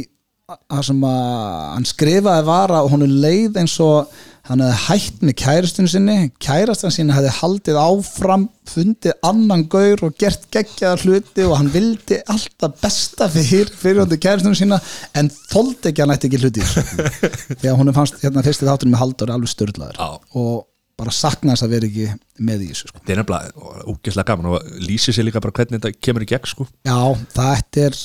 það 0.51 0.85
sem 0.89 1.03
að 1.07 1.33
hann 1.73 1.87
skrifaði 1.87 2.45
var 2.49 2.73
að 2.75 2.91
honum 2.91 3.19
leið 3.23 3.59
eins 3.61 3.75
og 3.83 4.11
hann 4.43 4.59
hefði 4.59 4.79
hætt 4.89 5.21
með 5.23 5.35
kæristun 5.39 5.87
sinni 5.87 6.15
kærastan 6.43 6.91
sinni 6.91 7.15
hefði 7.15 7.31
haldið 7.37 7.77
áfram 7.79 8.43
fundið 8.67 9.15
annan 9.23 9.63
gaur 9.71 10.03
og 10.09 10.17
gert 10.19 10.43
geggjaðar 10.51 11.05
hluti 11.05 11.45
og 11.47 11.55
hann 11.61 11.71
vildi 11.71 12.19
alltaf 12.27 12.75
besta 12.81 13.29
fyrir 13.31 13.71
fyrirhundi 13.71 14.19
kæristun 14.19 14.59
sína 14.59 14.81
en 15.15 15.31
þóldi 15.31 15.93
ekki 15.93 16.03
hann 16.03 16.15
ætti 16.17 16.27
ekki 16.27 16.43
hluti 16.43 16.59
í 16.59 16.67
því 17.63 17.71
að 17.71 17.79
honum 17.79 17.95
fannst 17.95 18.19
hérna 18.25 18.43
fyrsti 18.43 18.67
þáttunum 18.67 18.97
með 18.97 19.03
Haldur 19.05 19.33
alveg 19.37 19.53
störlaður 19.53 20.01
Já. 20.03 20.09
og 20.43 20.67
bara 21.03 21.13
sakna 21.15 21.53
þess 21.53 21.65
að 21.67 21.73
vera 21.75 21.89
ekki 21.89 22.07
með 22.47 22.63
í 22.65 22.69
þessu 22.71 22.89
sko. 22.89 23.01
Það 23.03 23.13
er 23.13 23.19
nefnilega 23.21 23.87
úgeslega 23.93 24.27
gaman 24.31 24.49
og 24.49 24.69
lýsir 24.87 25.15
sér 25.15 25.27
líka 25.27 25.41
bara 25.43 25.55
hvernig 25.59 25.79
þetta 25.79 26.03
kemur 26.07 26.25
í 26.25 26.29
gegn 26.31 26.49
sko. 26.49 26.67
Já, 26.87 26.97
það 27.35 27.79
er 27.83 27.97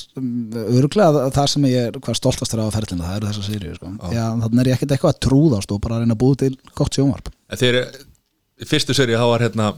örglega 0.79 1.25
það 1.39 1.51
sem 1.55 1.69
ég 1.71 1.89
er 1.89 1.99
hvað 2.05 2.21
stoltastur 2.21 2.63
á 2.63 2.75
ferlina, 2.75 3.09
það 3.09 3.19
eru 3.21 3.31
þessar 3.31 3.49
sýri 3.49 3.75
sko. 3.79 3.93
Þannig 4.05 4.63
er 4.65 4.71
ég 4.73 4.79
ekkert 4.79 4.95
eitthvað 4.97 5.15
að 5.15 5.21
trúðast 5.29 5.75
og 5.75 5.83
bara 5.85 5.99
að 5.99 6.05
reyna 6.05 6.17
að 6.19 6.23
búið 6.25 6.41
til 6.45 6.55
gott 6.79 6.99
sjónvarp. 6.99 7.33
Þegar 7.59 7.81
fyrstu 8.69 8.97
serið 8.99 9.23
þá 9.23 9.29
var 9.33 9.47
hérna 9.47 9.73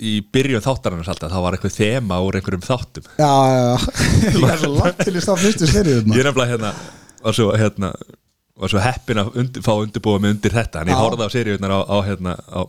í 0.00 0.14
byrjun 0.32 0.64
þáttarannars 0.64 1.10
alltaf 1.12 1.32
þá 1.32 1.40
var 1.44 1.56
eitthvað 1.56 1.76
þema 1.76 2.20
úr 2.24 2.38
einhverjum 2.38 2.64
þáttum. 2.64 3.08
Já, 3.20 3.32
já, 3.50 3.60
já, 3.60 3.76
ég 4.40 4.46
er 4.54 4.62
svo 4.62 4.72
langt 4.76 5.02
til 5.04 5.14
í 5.14 5.22
stað 5.24 5.42
fyrstu 5.44 5.68
sýri 5.68 5.98
Ég 5.98 6.22
er 6.22 6.30
nefnilega 6.30 6.54
hérna 6.54 6.72
var 8.60 8.72
svo, 8.72 8.82
hérna, 8.82 8.84
var 8.84 8.84
svo 8.84 8.84
heppin 8.84 9.22
að 9.22 9.40
undir, 9.42 9.64
fá 9.64 9.72
undirbúa 9.74 10.20
mig 10.20 10.36
undir 10.36 10.54
þetta. 10.54 10.84
En 10.84 10.92
ég 10.92 11.00
horfði 11.00 11.26
á 11.26 11.34
seríunar 11.34 11.74
á, 11.74 11.80
á, 11.84 11.96
hérna, 12.06 12.36
á 12.36 12.60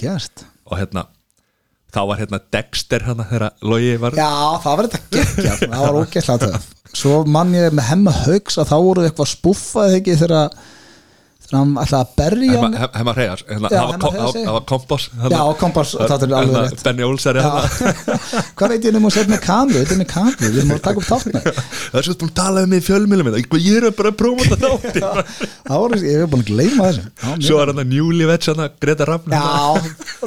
gert. 0.00 0.44
Og 0.70 0.78
hérna 0.78 1.06
þá 1.94 2.02
var 2.06 2.20
hérna 2.20 2.40
Dexter 2.54 3.04
hérna 3.06 3.26
þegar 3.26 3.54
Logi 3.66 3.94
var 4.00 4.16
Já, 4.18 4.30
það 4.62 4.76
var 4.78 4.88
þetta 4.88 5.00
geggja, 5.16 5.54
það 5.62 5.84
var 5.84 5.98
ógeðslega 6.00 6.60
Svo 7.00 7.16
mann 7.30 7.54
ég 7.54 7.74
með 7.74 7.88
hemma 7.90 8.14
haugs 8.24 8.58
að 8.58 8.70
þá 8.70 8.76
voru 8.86 9.06
eitthvað 9.06 9.30
þegar 9.30 10.18
þegar 10.18 10.44
hann 11.56 11.72
ætlaði 11.82 12.00
að 12.00 12.12
berja 12.20 12.60
hann. 12.62 12.74
Já, 12.76 12.86
Hemma 12.94 13.12
Hreiðars, 13.16 13.42
Það 13.50 14.54
var 14.54 14.64
kompás 14.70 15.06
hérna. 15.10 15.30
Já, 15.34 15.42
Kompás, 15.60 15.92
það 15.98 16.24
er 16.26 16.34
alveg 16.40 16.64
rétt. 16.64 16.82
Benny 16.86 17.06
Olsari 17.06 17.42
Já. 17.42 17.50
hvað 18.58 18.74
veit 18.74 18.84
ég 18.86 18.98
um 18.98 19.08
að 19.08 19.14
setja 19.16 19.32
með 19.32 19.42
kameru 19.44 19.80
þetta 19.80 19.94
er 19.94 20.00
með 20.00 20.10
kameru, 20.12 20.50
við 20.50 20.58
erum 20.60 20.74
að 20.74 20.82
taka 20.86 20.98
upp 21.00 21.08
þáttna 21.10 21.40
Það 21.90 21.98
er 22.00 22.06
svo 22.06 22.14
búin 22.20 22.30
að 22.30 22.38
tala 22.40 22.64
um 22.64 22.70
mig 22.70 22.80
í 22.80 22.86
fjölmjölum 22.86 23.30
Ég 23.60 23.74
er 23.80 23.96
bara 23.98 24.10
að 24.12 24.18
prófa 24.20 24.42
þetta 24.50 24.68
voru, 25.80 26.00
ég 26.04 26.22
hef 26.22 26.30
búin 26.30 26.44
að 26.44 26.50
gleyma 26.50 26.82
þessu. 26.88 27.02
Svo 27.46 27.54
var 27.60 27.66
hann 27.72 27.82
að 27.82 27.88
hann 28.50 28.62
að 28.64 28.70
Greta 28.84 29.04
Rafn. 29.08 29.30
Já, 29.34 29.44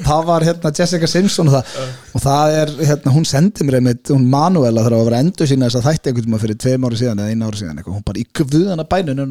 það 0.07 0.21
var 0.29 0.41
hérna 0.47 0.73
Jessica 0.77 1.07
Simpson 1.09 1.47
og 1.49 1.55
það, 1.57 1.65
og 2.13 2.23
það 2.23 2.57
er, 2.59 2.73
hérna, 2.91 3.13
hún 3.15 3.27
sendi 3.27 3.67
mér 3.67 3.79
einmitt, 3.79 4.05
hún 4.13 4.25
Manuela 4.31 4.83
þegar 4.85 4.97
að 4.99 5.07
vera 5.09 5.21
endur 5.23 5.47
sína 5.49 5.69
þess 5.69 5.79
að 5.81 5.87
þætti 5.89 6.11
einhvern 6.11 6.27
tíma 6.27 6.41
fyrir 6.43 6.59
tveim 6.63 6.87
ári 6.87 6.99
síðan 7.01 7.21
eða 7.23 7.33
einu 7.33 7.49
ári 7.49 7.61
síðan, 7.61 7.81
hún 7.87 8.05
bara 8.07 8.21
í 8.21 8.25
guðana 8.33 8.85
bænun 8.89 9.23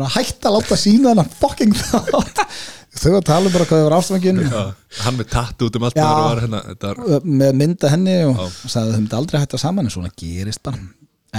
hún 1.90 2.24
hætti 2.28 2.46
að 2.46 3.02
þau 3.02 3.12
að 3.18 3.24
tala 3.28 3.48
um 3.48 3.54
bara 3.56 3.66
hvað 3.68 3.80
þau 3.82 3.86
var 3.88 3.96
ástfangin 3.98 4.40
Hann 5.02 5.16
með 5.18 5.28
tatt 5.32 5.62
út 5.66 5.78
um 5.78 5.86
allt 5.88 5.96
Já. 5.98 6.08
var 6.12 6.40
hérna 6.44 6.60
var 6.82 7.24
með 7.42 7.54
mynda 7.62 7.90
henni 7.92 8.16
og 8.28 8.36
Já. 8.36 8.48
sagði 8.74 8.82
að 8.82 8.92
þau 8.92 9.00
myndi 9.02 9.18
aldrei 9.20 9.40
hætta 9.42 9.60
saman 9.62 9.88
en 9.88 9.94
svona 9.94 10.12
gerist 10.22 10.62
bara 10.66 10.78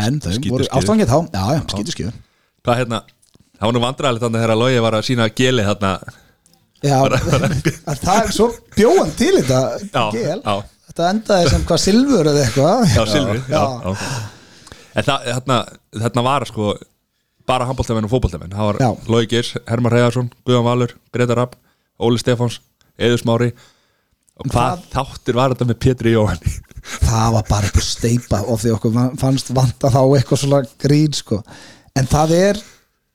en 0.03 0.17
þau 0.23 0.31
Skítur 0.33 0.55
voru 0.55 0.65
skíður. 0.65 0.79
ástfangin 0.81 1.11
þá, 1.13 1.17
já, 1.29 1.43
já, 1.53 1.61
skýtur 1.75 1.97
skýður 1.97 2.17
Hvað 2.63 2.79
hérna 2.81 3.01
Það 3.53 3.67
var 3.69 3.75
nú 3.77 3.81
vandræðilegt 3.83 4.23
þannig 4.25 4.41
þegar 4.43 4.59
Lógi 4.59 4.79
var 4.83 4.95
að 4.97 5.05
sína 5.07 5.25
geli 5.37 5.65
þarna 5.69 5.91
Já, 6.83 6.97
að 6.99 7.99
það 8.03 8.17
er 8.25 8.31
svo 8.35 8.47
bjóðan 8.75 9.11
til 9.19 9.33
þetta 9.37 9.59
Já, 9.93 10.03
gel, 10.17 10.39
já. 10.43 10.55
þetta 10.89 11.09
endaði 11.13 11.51
sem 11.53 11.67
hvað 11.69 11.83
silfur 11.85 12.29
eða 12.33 12.41
eitthvað 12.47 12.81
Já, 12.89 13.03
já, 13.07 13.21
já. 13.53 13.61
já. 13.93 14.07
En 14.93 15.05
það, 15.07 15.29
þarna, 15.37 15.59
þarna 16.03 16.23
var 16.27 16.45
sko 16.49 16.73
bara 17.49 17.67
handbóltamenn 17.69 18.07
og 18.07 18.13
fótbóltamenn 18.13 18.55
það 18.55 18.69
var 18.69 19.27
Geirs, 19.31 19.53
Hermar 19.67 19.95
Reyðarsson, 19.95 20.29
Guðan 20.47 20.67
Valur 20.67 20.95
Greta 21.13 21.37
Rapp, 21.37 21.57
Óli 21.99 22.21
Stefáns 22.21 22.61
Eður 22.97 23.23
Smári. 23.23 23.49
Og 24.37 24.49
hvað? 24.49 24.85
þáttir 24.93 25.37
var 25.37 25.53
þetta 25.53 25.67
með 25.69 25.79
Pétri 25.83 26.13
Jóhanni 26.15 26.53
það 27.09 27.35
var 27.35 27.45
bara 27.49 27.67
eitthvað 27.67 27.85
steipa 27.87 28.39
og 28.49 28.59
því 28.61 28.73
okkur 28.75 28.95
fannst 29.21 29.51
vanta 29.55 29.91
þá 29.93 30.01
eitthvað 30.03 30.41
svona 30.41 30.61
grín 30.81 31.13
sko. 31.15 31.39
en 31.95 32.09
það 32.09 32.33
er 32.37 32.63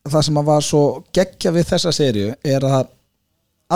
það 0.08 0.24
sem 0.28 0.40
að 0.40 0.48
var 0.48 0.64
svo 0.64 0.82
geggja 1.14 1.52
við 1.52 1.68
þessa 1.72 1.92
serju 1.94 2.30
er 2.54 2.64
að 2.68 2.94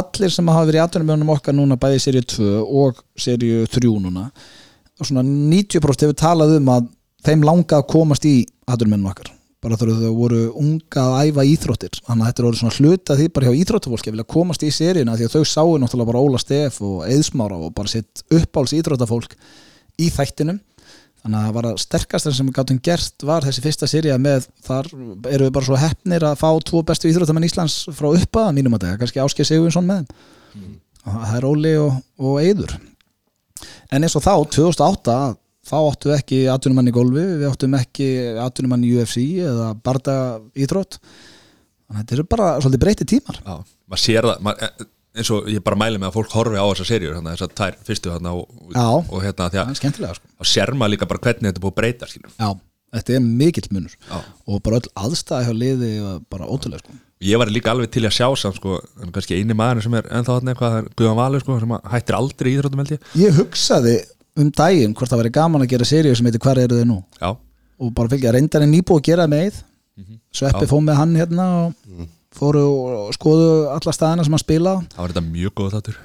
allir 0.00 0.32
sem 0.32 0.48
hafa 0.48 0.68
verið 0.68 0.80
í 0.80 0.84
atvinnumjónum 0.86 1.34
okkar 1.34 1.56
núna 1.56 1.76
bæði 1.80 1.98
í 1.98 2.04
serju 2.06 2.24
2 2.32 2.50
og 2.82 3.02
serju 3.20 3.66
3 3.74 3.92
núna 4.06 4.28
og 4.30 5.08
svona 5.08 5.24
90% 5.26 6.06
hefur 6.06 6.18
talað 6.22 6.56
um 6.60 6.72
að 6.72 6.88
þeim 7.26 7.44
langa 7.46 7.80
að 7.80 7.88
komast 7.92 8.24
í 8.28 8.38
atvinnumjónum 8.64 9.12
okkar 9.12 9.34
bara 9.62 9.78
þegar 9.78 10.00
þau 10.02 10.16
voru 10.16 10.40
unga 10.58 11.04
að 11.04 11.28
æfa 11.28 11.44
íþróttir. 11.52 12.00
Þannig 12.02 12.24
að 12.24 12.30
þetta 12.30 12.46
orðið 12.48 12.60
svona 12.62 12.78
hluta 12.80 13.16
því 13.18 13.28
bara 13.36 13.46
hjá 13.46 13.60
íþróttafólki 13.60 14.10
að 14.10 14.16
vilja 14.16 14.30
komast 14.34 14.66
í 14.66 14.72
seríuna 14.74 15.14
því 15.18 15.28
að 15.28 15.36
þau 15.36 15.44
sáu 15.52 15.76
náttúrulega 15.78 16.10
bara 16.10 16.22
Óla 16.26 16.42
Steff 16.42 16.82
og 16.82 17.06
Eðsmára 17.06 17.60
og 17.62 17.74
bara 17.76 17.92
sitt 17.92 18.24
uppáls 18.34 18.74
íþróttafólk 18.74 19.36
í 20.02 20.10
þættinum. 20.10 20.58
Þannig 21.22 21.38
að 21.38 21.44
það 21.46 21.54
var 21.54 21.66
að 21.68 21.76
sterkast 21.78 22.30
sem 22.34 22.48
við 22.48 22.56
gátum 22.56 22.78
gert 22.82 23.24
var 23.28 23.44
þessi 23.46 23.62
fyrsta 23.62 23.86
seria 23.86 24.16
með 24.18 24.48
þar 24.66 24.88
eru 25.30 25.46
við 25.46 25.52
bara 25.54 25.68
svo 25.68 25.78
hefnir 25.78 26.26
að 26.26 26.40
fá 26.40 26.48
tvo 26.66 26.82
bestu 26.86 27.12
íþróttamenn 27.12 27.46
Íslands 27.46 27.76
frá 27.94 28.08
uppa 28.10 28.48
mínum 28.50 28.74
að 28.74 28.88
þetta, 28.88 28.98
kannski 29.04 29.22
Áskei 29.22 29.46
Sigurvinsson 29.46 29.86
með 29.86 30.10
og 31.06 31.20
það 31.20 31.36
er 31.36 31.46
Óli 31.46 31.74
og, 31.78 32.00
og 32.18 32.40
Eður 32.42 32.74
en 33.92 34.02
eins 34.02 34.18
og 34.18 34.24
þá 34.26 34.34
2008 34.58 35.16
þá 35.68 35.76
áttum 35.78 36.10
við 36.12 36.16
ekki 36.18 36.40
atvinnumann 36.52 36.90
í 36.90 36.94
golfi 36.96 37.26
við 37.42 37.44
áttum 37.50 37.76
ekki 37.78 38.08
atvinnumann 38.42 38.86
í 38.86 38.94
UFC 38.96 39.22
eða 39.46 39.68
barda 39.86 40.16
íþrótt 40.58 40.98
þannig 40.98 41.92
að 41.92 42.00
þetta 42.02 42.16
eru 42.18 42.26
bara 42.34 42.48
svolítið 42.62 42.82
breyti 42.86 43.08
tímar 43.12 43.38
Já, 43.44 43.54
maður 43.92 44.02
sér 44.02 44.28
það 44.30 44.42
maður, 44.48 44.88
eins 45.12 45.30
og 45.36 45.48
ég 45.52 45.62
bara 45.66 45.78
mæli 45.84 46.00
með 46.00 46.08
að 46.10 46.16
fólk 46.18 46.34
horfi 46.38 46.58
á 46.58 46.66
þessar 46.72 46.88
serjur 46.88 47.14
hérna, 47.18 47.36
þessar 47.36 47.54
tvær 47.60 47.78
fyrstu 47.86 48.12
hérna 48.14 48.34
og, 48.38 48.44
Já. 48.72 48.86
og 48.88 49.16
hérna 49.22 49.48
það 49.52 49.62
að 49.62 49.72
er 49.74 49.80
skemmtilega 49.82 50.18
sko 50.18 50.30
þá 50.40 50.52
sér 50.54 50.74
maður 50.80 50.94
líka 50.96 51.08
bara 51.12 51.24
hvernig 51.26 51.48
þetta 51.50 51.60
er 51.60 51.64
búið 51.66 51.74
að 51.74 51.80
breyta 51.82 52.08
skilur. 52.10 52.34
Já, 52.38 52.50
þetta 52.96 53.16
er 53.18 53.24
mikill 53.28 53.68
munur 53.76 53.96
Já. 54.08 54.18
og 54.48 54.62
bara 54.66 54.80
öll 54.80 54.92
aðstæða 55.04 55.46
hjá 55.46 55.54
liði 55.62 55.92
og 56.08 56.24
bara 56.32 56.48
ótrúlega 56.48 56.82
sko 56.82 56.98
ég 57.22 57.38
var 57.38 57.52
líka 57.54 57.70
alveg 57.70 57.92
til 57.94 58.02
að 58.08 58.16
sjá 58.16 58.26
samt 58.40 58.56
sko, 58.58 58.80
en 59.04 59.12
kannski 59.14 59.36
eini 59.38 59.54
maður 59.54 59.84
sem 59.84 59.94
er 59.94 60.08
ennþá 60.10 60.40
þarna 60.40 60.54
eitthvað 60.56 60.72
það 60.72 60.80
er 60.80 60.88
Guðan 60.98 61.20
Valur 61.20 61.44
sko, 61.44 61.58
sem 61.62 61.74
að 61.76 61.84
hættir 61.92 62.16
aldrei 62.18 62.48
í 62.50 62.54
íþróttum 62.56 62.82
held 62.82 62.94
ég 62.96 63.12
Ég 63.20 63.36
hugsaði 63.38 63.92
um 64.40 64.48
daginn 64.56 64.94
hvort 64.96 65.12
það 65.12 65.22
væri 65.24 65.34
gaman 65.34 65.64
að 65.64 65.74
gera 65.74 65.88
seríu 65.88 66.16
sem 66.16 66.28
heitir 66.28 66.42
Hvar 66.44 66.60
eru 66.62 66.80
þau 66.80 66.88
nú? 66.88 66.98
Já, 67.20 67.30
og 67.82 67.92
bara 67.96 68.12
fylgja 68.12 68.32
reyndar 68.34 68.64
en 68.64 68.72
nýbúið 68.72 69.02
að 69.02 69.06
gera 69.10 69.28
með 69.30 69.46
Eið. 69.46 69.62
Sveppi 70.32 70.68
fóð 70.70 70.84
með 70.86 70.98
hann 71.02 71.14
hérna 71.20 71.46
og 71.66 72.06
fóru 72.32 72.62
og 72.64 73.10
skoðu 73.12 73.48
alla 73.74 73.92
staðina 73.92 74.24
sem 74.24 74.32
hann 74.32 74.40
spila 74.40 74.72
það 74.94 75.02
var 75.02 75.12
þetta 75.12 75.24
mjög 75.26 75.54
góð 75.60 75.74
þáttur. 75.76 75.98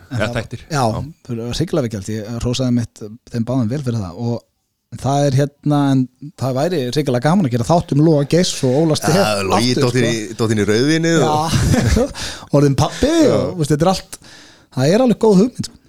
Já, 0.68 0.84
það 1.28 1.40
var 1.46 1.58
sigla 1.62 1.84
vikjald 1.86 2.12
ég 2.12 2.38
rósaði 2.44 2.76
mitt 2.76 3.04
þeim 3.32 3.48
báðum 3.48 3.72
vel 3.72 3.80
fyrir 3.86 4.04
það. 4.04 4.20
Og 4.28 5.00
það 5.02 5.28
er 5.28 5.38
hérna 5.42 5.80
en 5.94 6.04
það 6.40 6.60
væri 6.60 6.82
sigla 6.96 7.22
gaman 7.24 7.48
að 7.48 7.56
gera 7.56 7.68
þátt 7.68 7.96
um 7.96 8.04
Lóa 8.04 8.28
Geiss 8.32 8.60
og 8.68 8.76
Óla 8.84 8.98
Steff 9.00 9.16
Já, 9.16 9.42
Logi 9.48 9.74
aftur, 9.76 9.98
dóttin 10.40 10.62
í, 10.64 10.68
rauðinu 10.68 11.16
og, 11.28 11.58
orðin 12.60 12.78
pappi 12.80 13.12
og 13.32 13.58
veist, 13.60 13.74
þetta 13.74 13.88
er 13.88 13.92
allt 13.94 14.20
það 14.78 14.94
er 14.94 15.04
alveg 15.04 15.20
góð 15.24 15.42
hugmynd 15.42 15.70
sko. 15.70 15.82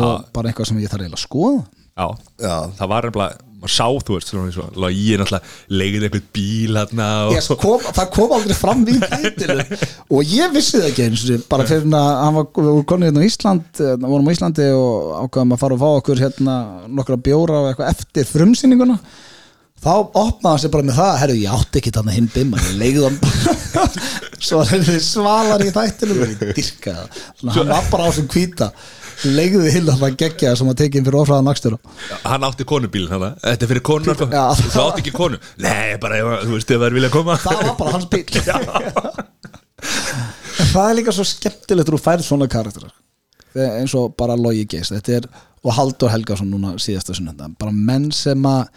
Og 0.00 0.28
bara 0.34 0.50
eitthvað 0.50 0.70
sem 0.70 0.82
ég 0.82 0.92
þarf 0.92 1.06
eiginlega 1.06 1.20
að 1.20 1.26
skoða. 1.26 1.64
Já, 1.92 2.06
Já. 2.40 2.54
það 2.78 2.92
var 2.94 3.08
nefnilega 3.10 3.48
maður 3.62 3.74
sá 3.76 3.86
þú 4.02 4.16
veist, 4.16 4.30
svona 4.30 4.48
eins 4.48 4.56
og 4.58 4.78
Logi 4.82 5.02
er 5.14 5.20
náttúrulega 5.22 5.76
leigði 5.78 6.06
eitthvað 6.08 6.24
bíl 6.34 6.78
hérna 6.80 7.08
og 7.28 7.34
Yes, 7.36 7.48
kom, 7.62 7.84
það 7.94 8.08
kom 8.16 8.34
aldrei 8.36 8.56
fram 8.58 8.82
í 8.90 8.96
tætilu 8.98 9.66
og 10.16 10.32
ég 10.32 10.54
vissi 10.56 10.80
það 10.80 10.88
ekki 10.88 11.04
eins 11.06 11.24
og 11.30 11.44
bara 11.50 11.66
fyrir 11.68 11.86
að 11.98 12.08
hann 12.24 12.38
var 12.38 12.48
við 12.56 12.70
vorum 12.70 12.88
konið 12.92 13.10
hérna 13.10 13.22
á 13.22 13.28
Ísland 13.28 13.82
eh, 13.84 13.92
vorum 14.02 14.30
á 14.30 14.34
Íslandi 14.34 14.70
og 14.74 15.12
ákveðum 15.20 15.54
að 15.54 15.62
fara 15.62 15.76
og 15.78 15.84
fá 15.84 15.90
okkur 16.00 16.24
hérna 16.24 16.56
nokkra 16.88 17.20
bjóra 17.28 17.60
og 17.60 17.68
eitthvað 17.70 17.92
eftir 17.92 18.28
frumsýninguna. 18.32 18.98
Þá 19.82 19.94
opnaði 19.98 20.48
hann 20.48 20.60
sig 20.62 20.72
bara 20.74 20.86
með 20.86 20.98
það 21.00 21.16
herru 21.18 21.38
ég 21.40 21.54
átti 21.58 21.80
ekki 21.80 21.94
þannig 21.94 22.18
hinn 22.18 22.28
bimma 22.34 22.60
ég 22.62 22.76
leigði 22.82 23.06
hann 23.08 23.16
svo 24.46 24.62
svalar 25.02 25.62
í 25.62 25.72
þættinu 25.74 26.18
og 26.18 26.34
ég 26.34 26.44
dyrka 26.58 26.98
það. 26.98 27.22
Hann 27.46 27.72
var 27.72 27.88
bara 27.90 28.06
á 28.06 28.10
sem 28.14 28.28
hvíta 29.22 29.36
leigði 29.36 29.70
hinn 29.72 29.90
að 29.90 30.00
það 30.02 30.16
geggja 30.18 30.54
sem 30.58 30.70
að 30.70 30.78
tekið 30.80 31.04
fyrir 31.06 31.18
ofraðan 31.20 31.46
nakstur 31.46 31.76
hann 32.24 32.46
átti 32.46 32.64
konubíl 32.66 33.08
þannig 33.10 33.36
þetta 33.42 33.64
er 33.64 33.70
fyrir 33.70 33.84
konunar 33.86 34.16
sko. 34.18 34.26
Þú 34.72 34.82
átti 34.82 35.02
ekki 35.02 35.14
konu. 35.14 35.38
Nei, 35.62 35.98
bara, 36.02 36.20
þú 36.42 36.56
veist, 36.56 36.70
ef 36.70 36.80
það 36.80 36.88
er 36.88 36.96
vilja 36.96 37.12
koma. 37.12 37.36
Það 37.42 37.62
var 37.62 37.76
bara 37.78 37.92
hans 37.96 38.08
bíl 38.10 38.24
það 40.72 40.88
er 40.88 40.98
líka 40.98 41.14
svo 41.14 41.26
skemmtilegt 41.26 41.90
þú 41.90 42.00
færð 42.00 42.26
svona 42.26 42.48
karakterar. 42.50 42.92
Eins 43.52 43.94
og 43.98 44.14
bara 44.16 44.36
Logi 44.38 44.64
Geis. 44.70 44.92
Þetta 44.92 45.16
er, 45.18 45.28
og 45.62 45.76
Haldur 45.76 46.12
Helgason 46.12 46.50
núna 46.50 46.76
síðasta 46.80 47.16
sunnenda 47.16 47.50
bara 47.58 47.74
menn 47.74 48.10
sem 48.14 48.46
að 48.48 48.70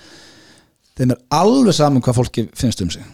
þeim 0.97 1.13
er 1.15 1.21
alveg 1.35 1.75
saman 1.77 2.03
hvað 2.03 2.19
fólki 2.19 2.47
finnst 2.57 2.83
um 2.83 2.91
sig. 2.93 3.05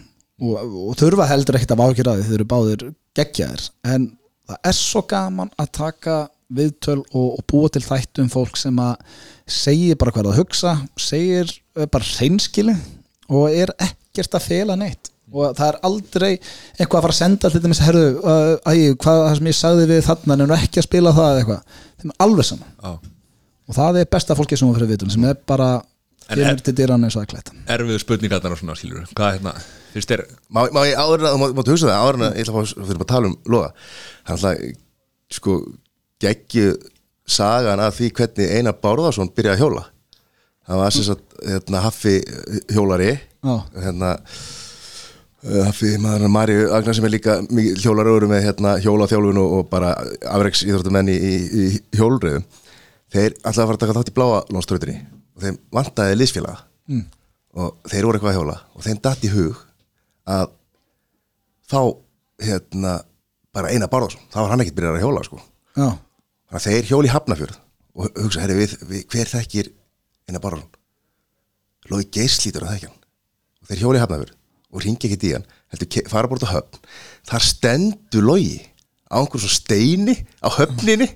Og, 0.42 0.56
og 0.58 0.96
þurfa 0.98 1.28
heldur 1.30 1.58
ekkert 1.58 1.76
af 1.76 1.84
ákjör 1.86 2.12
að 2.12 2.20
því. 2.20 2.26
Þau 2.28 2.36
eru 2.38 2.48
báðir 2.50 2.86
geggjaðir. 3.18 3.68
En 3.86 4.08
það 4.48 4.70
er 4.72 4.78
svo 4.80 5.04
gaman 5.08 5.52
að 5.60 5.74
taka 5.78 6.16
viðtöl 6.56 6.98
og, 7.02 7.28
og 7.38 7.44
búa 7.50 7.70
til 7.72 7.82
þættum 7.84 8.28
fólk 8.32 8.56
sem 8.60 8.78
að 8.82 8.96
segir 9.50 9.98
bara 10.00 10.12
hvað 10.14 10.26
er 10.26 10.30
að 10.32 10.40
hugsa 10.42 10.74
segir 11.00 11.48
eh, 11.76 11.86
bara 11.86 12.04
hreinskili 12.06 12.74
og 13.32 13.48
er 13.50 13.72
ekkert 13.80 14.36
að 14.38 14.46
fela 14.50 14.76
neitt. 14.76 15.08
Og 15.32 15.54
það 15.56 15.68
er 15.70 15.76
aldrei 15.88 16.30
eitthvað 16.34 16.98
að 16.98 17.04
fara 17.06 17.14
að 17.14 17.20
senda 17.22 17.50
til 17.54 17.60
dæmis 17.64 17.78
herðu, 17.80 18.08
uh, 18.20 18.50
æ, 18.68 18.92
hvað 19.00 19.20
það 19.22 19.36
sem 19.38 19.46
ég 19.48 19.56
sagði 19.56 19.86
við 19.88 20.02
þarna 20.04 20.36
en 20.44 20.52
ekki 20.58 20.82
að 20.82 20.86
spila 20.90 21.12
það 21.16 21.38
eitthvað. 21.38 21.78
Þeim 22.02 22.12
er 22.12 22.18
alveg 22.26 22.48
saman 22.50 22.74
Já. 22.82 22.90
og 23.70 23.78
það 23.78 23.98
er 24.02 24.10
besta 24.12 24.36
fólki 24.36 24.58
sem 24.60 24.74
fyrir 24.76 24.90
viðtöl 24.92 25.08
sem 25.14 25.24
er 25.30 25.38
bara 25.48 25.70
kemur 26.28 26.50
er- 26.52 26.60
til 26.66 26.74
dyrann 26.76 27.06
eins 27.06 27.16
og 27.16 27.24
að 27.24 27.30
klæta 27.32 27.54
erfiðu 27.74 28.02
spurningarnar 28.02 28.52
og 28.54 28.60
svona 28.60 28.76
skilur 28.78 29.08
hvað 29.16 29.26
er 29.30 29.38
hérna, 29.38 29.52
finnst 29.94 30.12
þér 30.12 30.22
má, 30.52 30.60
má 30.74 30.80
ég 30.88 31.00
áður 31.00 31.24
að, 31.24 31.32
þú 31.32 31.40
má- 31.42 31.54
máttu 31.58 31.74
hugsa 31.74 31.88
það? 31.88 32.02
Áður 32.02 32.18
að 32.18 32.36
ég 32.36 32.44
ætla 32.44 32.52
að 32.52 32.58
fá, 32.58 32.76
við 32.82 32.92
erum 32.92 33.04
að 33.06 33.10
tala 33.14 33.30
um 33.32 33.36
Loga. 33.54 33.72
Hann 34.28 34.38
ætla, 34.38 34.52
sko 35.38 35.56
geggju 36.22 36.72
sagan 37.28 37.82
að 37.82 37.98
því 37.98 38.10
hvernig 38.18 38.54
Einar 38.56 38.78
Bárðarsson 38.82 39.30
byrjaði 39.34 39.56
að 39.56 39.62
hjóla. 39.62 39.84
Hann 40.68 40.78
var 40.82 40.94
sem 40.94 41.06
sagt, 41.06 41.38
hérna, 41.42 41.82
Haffi 41.82 42.16
hjólari 42.70 43.12
Já. 43.42 43.54
hérna 43.82 44.12
uh, 45.42 45.62
Haffi 45.66 45.96
maður 46.02 46.30
Mari 46.30 46.58
Agnar 46.70 46.94
sem 46.94 47.06
er 47.08 47.14
líka 47.16 47.38
hjólaröður 47.82 48.28
með 48.30 48.44
hérna, 48.46 48.76
hjólaþjálfun 48.84 49.40
og, 49.42 49.56
og 49.58 49.70
bara 49.72 49.94
afreiks 50.30 50.62
íþróttumenn 50.68 51.10
í, 51.10 51.16
í, 51.18 51.32
í 51.64 51.98
hjólröðum 51.98 52.46
þeir 53.12 53.34
alltaf 53.42 53.66
fara 53.66 53.74
að 53.76 53.82
taka 53.82 53.96
þátt 53.98 54.12
í 54.12 54.16
bláa 54.16 54.38
lónströðinni 54.54 55.00
og 55.36 55.44
þeim 55.46 55.58
vantaði 55.74 56.20
liðsfélaga. 56.20 56.62
Mm. 56.92 57.04
og 57.56 57.90
þeir 57.90 58.06
voru 58.06 58.18
eitthvað 58.18 58.32
að 58.32 58.38
hjóla. 58.40 58.56
Og 58.76 58.86
þeim 58.86 59.00
datt 59.04 59.26
í 59.26 59.30
hug 59.32 59.58
að 60.28 60.46
fá 61.70 61.80
hérna 62.42 62.94
bara 63.52 63.70
eina 63.72 63.88
Bárðarsson, 63.90 64.24
þá 64.32 64.38
var 64.40 64.52
hann 64.54 64.64
ekkert 64.64 64.78
byrjað 64.78 64.96
að 64.98 65.04
hjóla 65.04 65.24
sko. 65.26 65.40
Já, 65.76 65.88
þannig 66.52 66.60
að 66.60 66.66
þeir 66.68 66.88
hjóli 66.90 67.12
hafnafjörð 67.12 67.58
og 67.92 68.20
hugsa, 68.22 68.42
herri, 68.44 68.56
við, 68.60 68.76
við, 68.88 69.02
hver 69.12 69.30
þekkir 69.32 69.72
eina 70.28 70.40
Bárðarsson 70.42 70.78
Lói 71.92 72.04
Geirs 72.14 72.38
lítur 72.44 72.64
að 72.66 72.76
þekkja 72.76 72.90
hann. 72.92 73.00
Og 73.62 73.70
þeir 73.70 73.80
hjóli 73.82 74.00
hafnafjörð 74.02 74.36
og 74.72 74.84
ringi 74.84 75.08
ekkert 75.08 75.24
í 75.28 75.32
hann 75.34 75.46
heldur 75.72 75.88
ke- 75.92 76.04
fara 76.08 76.28
bara 76.30 76.38
út 76.38 76.46
á 76.46 76.54
höfn. 76.54 76.78
Þar 77.28 77.46
stendur 77.48 78.24
logi 78.24 78.60
á 79.12 79.20
einhverjum 79.20 79.42
svo 79.44 79.50
steini 79.52 80.14
á 80.40 80.48
höfninni 80.56 81.08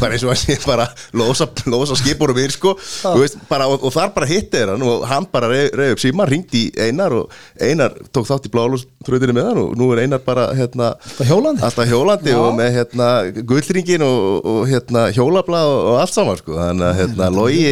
bara 0.00 0.16
eins 0.16 0.24
og 0.26 0.32
hann 0.32 0.40
sé 0.40 0.56
bara 0.66 0.88
losa, 1.14 1.46
losa 1.70 1.96
skipurum 1.98 2.38
yfir 2.42 2.54
sko. 2.56 2.72
Veist, 3.14 3.38
bara, 3.48 3.68
og, 3.70 3.84
og 3.86 3.94
þar 3.94 4.10
bara 4.16 4.28
hitti 4.28 4.64
hann 4.64 4.82
og 4.82 5.04
hann 5.08 5.28
bara 5.32 5.50
reyði 5.52 5.94
upp 5.94 6.02
síma, 6.02 6.26
ringdi 6.28 6.64
Einar 6.82 7.14
og 7.20 7.36
Einar 7.62 7.94
tók 8.14 8.26
þátt 8.28 8.48
í 8.50 8.52
blálúströðinu 8.54 9.36
með 9.36 9.48
hann 9.50 9.62
og 9.62 9.78
nú 9.78 9.92
er 9.94 10.02
Einar 10.04 10.24
bara 10.26 10.48
hérna, 10.56 10.90
hjólandi. 11.22 11.62
alltaf 11.62 11.88
hjólandi 11.90 12.34
Já. 12.34 12.40
og 12.42 12.58
með 12.58 12.74
hérna 12.80 13.08
gullringin 13.46 14.04
og, 14.06 14.50
og 14.50 14.60
hérna 14.72 15.06
hjólabla 15.14 15.64
og, 15.70 15.78
og 15.92 16.02
allt 16.02 16.16
saman 16.18 16.42
sko. 16.42 16.58
Þannig 16.58 16.90
að 16.90 17.00
hérna 17.04 17.32
logi 17.38 17.64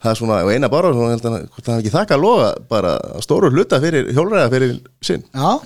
það 0.00 0.12
er 0.14 0.20
svona, 0.22 0.42
og 0.46 0.52
Einar 0.54 0.72
bara 0.72 0.96
svona, 0.96 1.44
hvort 1.44 1.68
hann 1.68 1.82
ekki 1.82 1.92
þakka 1.92 2.16
að 2.16 2.24
loga 2.24 2.52
bara 2.72 2.96
stóru 3.20 3.52
hluta 3.52 3.82
fyrir 3.84 4.08
hjólræða 4.16 4.52
fyrir 4.56 4.76
sinn. 5.04 5.26
Já, 5.36 5.58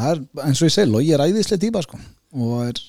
það 0.00 0.12
er 0.14 0.22
eins 0.48 0.62
og 0.62 0.70
ég 0.70 0.78
segi, 0.78 0.92
Logi 0.96 1.12
er 1.12 1.26
æðislega 1.28 1.66
típa 1.66 1.84
sko 1.84 2.00
og 2.36 2.66
er 2.68 2.80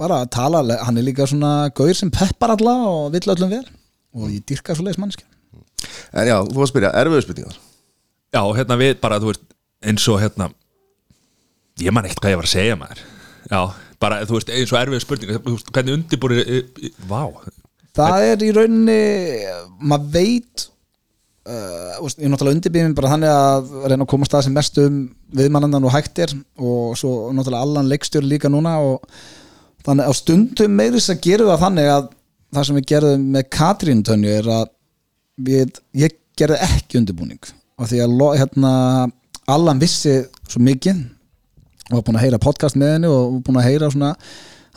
bara 0.00 0.22
að 0.24 0.32
tala, 0.34 0.62
hann 0.82 0.98
er 0.98 1.06
líka 1.06 1.26
svona 1.28 1.70
gaur 1.76 1.94
sem 1.94 2.10
peppar 2.10 2.56
alla 2.56 2.76
og 2.88 3.12
vill 3.14 3.28
öllum 3.30 3.52
vel. 3.52 3.66
Og 4.16 4.32
ég 4.32 4.42
dyrka 4.48 4.74
svo 4.74 4.86
leiðis 4.86 5.00
mannski 5.00 5.26
en 6.12 6.26
já, 6.26 6.36
þú 6.42 6.56
var 6.56 6.66
að 6.66 6.70
spyrja, 6.72 6.94
erfiðu 6.98 7.24
spurningar? 7.24 7.58
Já, 8.34 8.40
hérna 8.56 8.78
við 8.80 8.96
bara, 9.02 9.20
þú 9.22 9.30
veist, 9.30 9.44
eins 9.86 10.08
og 10.10 10.18
hérna 10.22 10.48
Ég 11.78 11.94
man 11.94 12.08
ekkert 12.08 12.24
hvað 12.24 12.32
ég 12.32 12.40
var 12.40 12.48
að 12.48 12.50
segja 12.50 12.78
maður. 12.78 13.00
Já, 13.46 13.60
bara, 14.02 14.16
þú 14.26 14.34
veist, 14.34 14.48
eins 14.50 14.72
og 14.74 14.80
erfið 14.80 15.02
spurning 15.04 15.30
þú 15.36 15.52
veist, 15.54 15.68
Hvernig 15.76 15.94
undirbúri, 15.94 16.62
vá. 17.06 17.20
Það 17.98 18.24
er 18.26 18.42
í 18.42 18.48
rauninni 18.56 18.98
maður 19.78 20.10
veit 20.16 20.64
uh, 21.48 22.06
ég 22.06 22.26
er 22.26 22.32
náttúrulega 22.32 22.56
undirbýðin 22.58 22.94
bara 22.98 23.10
þannig 23.14 23.32
að 23.32 23.72
reyna 23.90 24.04
að 24.04 24.10
koma 24.12 24.28
stað 24.28 24.46
sem 24.46 24.54
mest 24.56 24.78
um 24.82 25.00
viðmannandan 25.38 25.88
og 25.88 25.94
hægt 25.96 26.20
er 26.24 26.34
og 26.60 26.96
svo 27.00 27.12
náttúrulega 27.32 27.64
allan 27.66 27.90
leikstjóri 27.90 28.28
líka 28.30 28.50
núna 28.52 28.76
og 28.84 29.04
þannig 29.86 30.08
á 30.08 30.12
stundum 30.16 30.74
meiris 30.78 31.10
að 31.12 31.22
gera 31.26 31.48
það 31.52 31.62
þannig 31.66 31.92
að 31.94 32.08
það 32.56 32.66
sem 32.68 32.78
við 32.80 32.88
gerðum 32.92 33.28
með 33.36 33.48
Katrín 33.58 34.04
Tönju 34.06 34.34
er 34.38 34.50
að 34.58 34.66
við, 35.48 35.80
ég 36.00 36.16
gerði 36.38 36.60
ekki 36.68 37.00
undirbúning 37.02 37.50
og 37.78 37.90
því 37.90 38.00
að 38.04 38.22
hérna, 38.40 38.72
Allan 39.48 39.80
vissi 39.80 40.14
svo 40.48 40.60
mikið 40.64 41.04
og 41.88 41.94
var 41.98 42.04
búin 42.04 42.18
að 42.20 42.24
heyra 42.26 42.40
podcast 42.42 42.76
með 42.76 42.94
henni 42.96 43.10
og 43.12 43.38
búin 43.46 43.60
að 43.60 43.68
heyra 43.70 43.88
svona 43.92 44.10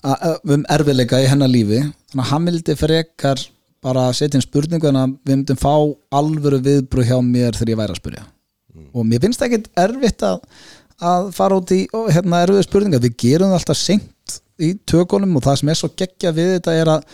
að- 0.01 0.21
að- 0.29 0.53
um 0.55 0.61
erfiðleika 0.69 1.19
í 1.19 1.27
hennar 1.27 1.51
lífi. 1.51 1.81
Þannig 2.11 2.23
að 2.25 2.29
hann 2.31 2.45
vildi 2.47 2.75
frekar 2.79 3.41
bara 3.81 4.09
setja 4.13 4.37
inn 4.37 4.45
spurningu 4.45 4.89
en 4.89 4.99
að 4.99 5.15
við 5.25 5.35
myndum 5.35 5.59
fá 5.59 5.73
alvöru 6.19 6.61
viðbröð 6.65 7.09
hjá 7.09 7.17
mér 7.25 7.57
þegar 7.57 7.73
ég 7.73 7.81
væri 7.81 7.95
að 7.95 8.01
spurja 8.01 8.27
og 8.91 9.07
mér 9.07 9.23
finnst 9.23 9.41
það 9.41 9.49
ekkit 9.49 9.69
erfitt 9.83 10.25
að, 10.27 10.41
að 11.11 11.29
fara 11.35 11.59
út 11.59 11.73
í 11.75 11.81
ó, 11.91 11.99
hérna, 12.11 12.43
erfiðu 12.45 12.65
spurningar, 12.67 13.03
við 13.03 13.17
gerum 13.23 13.51
það 13.51 13.59
alltaf 13.59 13.79
seint 13.79 14.37
í 14.61 14.73
tökunum 14.87 15.37
og 15.39 15.45
það 15.45 15.61
sem 15.61 15.71
er 15.73 15.79
svo 15.79 15.89
geggja 15.97 16.33
við 16.35 16.53
þetta 16.57 16.75
er 16.77 16.93
að 16.95 17.07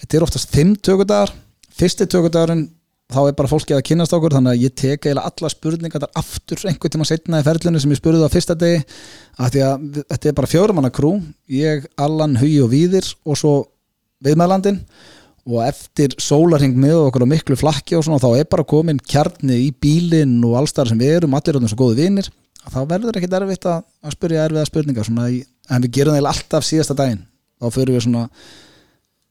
þetta 0.00 0.16
er 0.18 0.26
oftast 0.26 0.54
fimm 0.54 0.72
tökudagar, 0.76 1.34
fyrsti 1.74 2.08
tökudagurinn 2.10 2.66
þá 3.12 3.20
er 3.28 3.36
bara 3.36 3.50
fólki 3.50 3.74
að 3.76 3.84
kynast 3.90 4.14
okkur 4.16 4.32
þannig 4.34 4.54
að 4.54 4.62
ég 4.64 4.74
teka 4.80 5.10
eiginlega 5.10 5.28
alla 5.28 5.50
spurningar 5.52 6.02
þar 6.02 6.20
aftur 6.22 6.62
einhvern 6.70 6.94
tíma 6.94 7.06
setna 7.08 7.40
í 7.42 7.44
ferlinu 7.46 7.82
sem 7.82 7.92
ég 7.92 8.00
spurði 8.00 8.24
á 8.24 8.32
fyrsta 8.32 8.56
degi 8.58 8.80
að 9.36 9.50
því 9.52 9.64
að 9.66 9.84
þetta 10.00 10.30
er 10.30 10.38
bara 10.38 10.50
fjórumanna 10.50 10.92
krú 10.94 11.12
ég, 11.52 11.84
Allan, 12.00 12.38
Hugi 12.40 12.62
og 12.64 12.72
Víðir 12.72 13.10
og 13.28 13.38
svo 13.38 13.54
viðmælandin 14.24 14.80
og 15.44 15.60
eftir 15.66 16.14
sólarhing 16.22 16.76
með 16.80 17.02
okkur 17.10 17.26
á 17.28 17.32
miklu 17.34 17.56
flakki 17.60 17.98
og 17.98 18.06
svona 18.06 18.22
þá 18.22 18.40
er 18.40 18.48
bara 18.48 18.64
komin 18.64 19.00
kjarni 19.00 19.58
í 19.66 19.68
bílinn 19.76 20.38
og 20.46 20.56
allstar 20.62 20.88
sem 20.88 21.00
við 21.00 21.18
erum 21.18 21.36
allir 21.36 21.58
erum 21.58 21.68
svo 21.68 21.82
góði 21.84 22.06
vinir 22.06 22.30
að 22.64 22.76
þá 22.76 22.80
verður 22.94 23.20
ekkit 23.20 23.38
erfitt 23.38 23.68
að, 23.68 23.86
að 24.04 24.16
spyrja 24.16 24.48
erfiða 24.48 24.66
spurningar 24.70 25.08
svona 25.08 25.30
í, 25.32 25.40
en 25.68 25.84
við 25.84 25.96
gerum 25.98 26.16
það 26.16 26.28
alltaf 26.32 26.66
síðasta 26.66 26.96
daginn. 26.98 27.24
Þá 27.60 27.66
fyrir 27.76 27.96
við 27.96 28.06
svona 28.06 28.26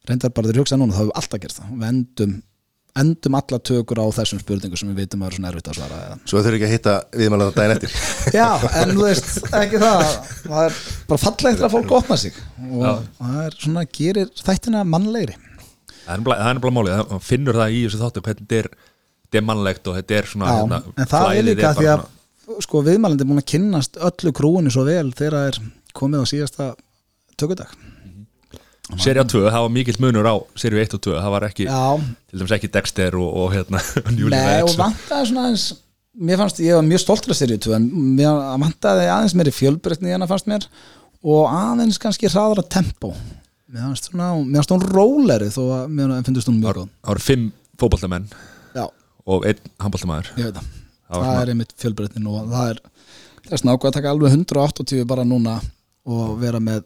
reyndar 0.09 0.33
bara 0.35 0.49
þeir 0.49 0.59
hugsa 0.61 0.79
núna, 0.79 0.93
þá 0.93 1.01
hefur 1.01 1.11
við 1.11 1.21
alltaf 1.21 1.41
gert 1.43 1.57
það. 1.57 1.71
Við 1.73 1.87
endum, 1.89 2.35
endum 3.03 3.37
alla 3.39 3.59
tökur 3.69 4.01
á 4.03 4.07
þessum 4.19 4.41
spurningum 4.43 4.79
sem 4.79 4.91
við 4.91 5.01
vitum 5.01 5.23
að 5.23 5.31
eru 5.31 5.39
svona 5.39 5.51
erfitt 5.53 5.71
að 5.71 5.79
svara 5.79 6.01
eða. 6.03 6.19
svo 6.29 6.43
þurfi 6.45 6.59
ekki 6.59 6.67
að 6.67 6.75
hitta 6.75 6.95
viðmælaða 7.23 7.55
daginn 7.57 7.75
eftir. 7.77 7.95
Já, 8.37 8.49
en 8.83 8.93
þú 8.93 9.07
veist, 9.07 9.31
ekki 9.63 9.81
það. 9.81 10.03
Það 10.43 10.59
er 10.67 10.77
bara 11.09 11.23
fallegt 11.25 11.65
að 11.65 11.73
fólk 11.73 11.95
opna 12.01 12.19
sig. 12.21 12.37
Og 12.69 12.85
það 13.17 13.41
er 13.47 13.57
svona 13.65 13.87
gerir 13.97 14.29
þættina 14.43 14.85
mannlegri 14.85 15.39
Það 16.03 16.13
er 16.13 16.23
nefnilega 16.23 16.73
málið, 16.77 16.97
það- 16.99 17.23
finnur 17.29 17.59
það 17.61 17.75
í 17.77 17.83
þessu 17.85 18.01
þáttu 18.01 18.23
hvernig 18.25 18.43
þetta 18.43 18.59
er, 18.59 18.69
þetta 19.23 19.39
er 19.41 19.47
mannlegt 19.47 19.87
og 19.87 19.97
þetta 19.99 20.17
er 20.19 20.29
svona 20.33 20.49
Já, 20.49 20.57
hérna, 20.59 20.81
en 20.97 21.09
það 21.13 21.29
er 21.37 21.47
líka 21.49 21.73
því 21.77 21.87
að 21.93 22.03
sko 22.65 22.81
viðmælandi 22.83 23.23
er 23.23 23.29
búin 23.31 23.39
að 23.43 23.49
kynnast 23.53 23.97
öllu 24.09 24.33
krúinu 24.35 24.73
svo 24.73 24.83
vel 24.87 25.13
þegar 25.15 25.37
það 25.37 25.47
er 25.53 25.59
komið 25.95 26.23
á 26.23 26.25
síðasta 26.33 26.65
tökudag. 27.39 27.71
Serja 28.99 29.23
2, 29.23 29.45
það 29.47 29.61
var 29.63 29.71
mikill 29.71 29.95
munur 30.03 30.27
á 30.27 30.35
Serja 30.59 30.83
1 30.83 30.97
og 30.97 31.01
2, 31.07 31.13
það 31.15 31.31
var 31.33 31.45
ekki, 31.47 31.65
Já, 31.69 31.83
til 32.29 32.41
dæmis 32.41 32.53
ekki 32.57 32.69
Dexter 32.73 33.15
og, 33.15 33.29
og 33.39 33.53
hérna 33.55 33.79
nei 34.33 34.59
og 34.65 34.73
vantaði 34.75 35.29
svona 35.29 35.45
aðeins 35.47 35.63
mér 36.13 36.41
fannst, 36.41 36.59
ég 36.61 36.75
var 36.77 36.83
mjög 36.85 37.01
stoltur 37.01 37.33
af 37.33 37.39
serið 37.39 37.61
2 37.69 37.77
en 37.77 37.87
mér 38.19 38.41
vantaði 38.61 39.07
aðeins 39.07 39.37
meiri 39.39 39.53
fjölbreytni 39.55 40.11
en 40.13 40.25
það 40.25 40.33
fannst 40.33 40.51
mér 40.51 40.67
og 41.23 41.47
aðeins 41.55 42.01
kannski 42.03 42.29
hraðara 42.29 42.65
tempo 42.75 43.13
mér 43.73 43.87
fannst 43.87 44.09
svona, 44.09 44.29
mér 44.45 44.61
fannst 44.61 44.73
hún 44.75 44.87
róleri 44.93 45.49
þó 45.53 45.61
að 45.79 45.93
mér 45.97 46.15
finnst 46.27 46.49
hún 46.49 46.59
mjög 46.61 46.79
góð. 46.79 46.89
Það 47.01 47.13
voru 47.13 47.25
fimm 47.25 47.45
fótboltamenn 47.81 48.27
Já, 48.77 48.85
og 49.25 49.45
einn 49.49 49.61
veit 49.83 50.01
það. 50.57 50.67
Það 51.13 51.23
það, 51.27 51.39
er 51.41 51.51
einmitt 51.53 51.73
fjölbreytnin 51.81 52.27
og 52.29 52.51
það 52.51 52.73
er 52.73 52.81
þess 53.49 53.65
nákvæð 53.67 53.89
að 53.89 53.95
taka 53.97 54.11
alveg 54.13 54.35
180 54.37 55.07
bara 55.09 55.25
núna 55.27 55.55
og 56.05 56.35
vera 56.41 56.61
með 56.63 56.85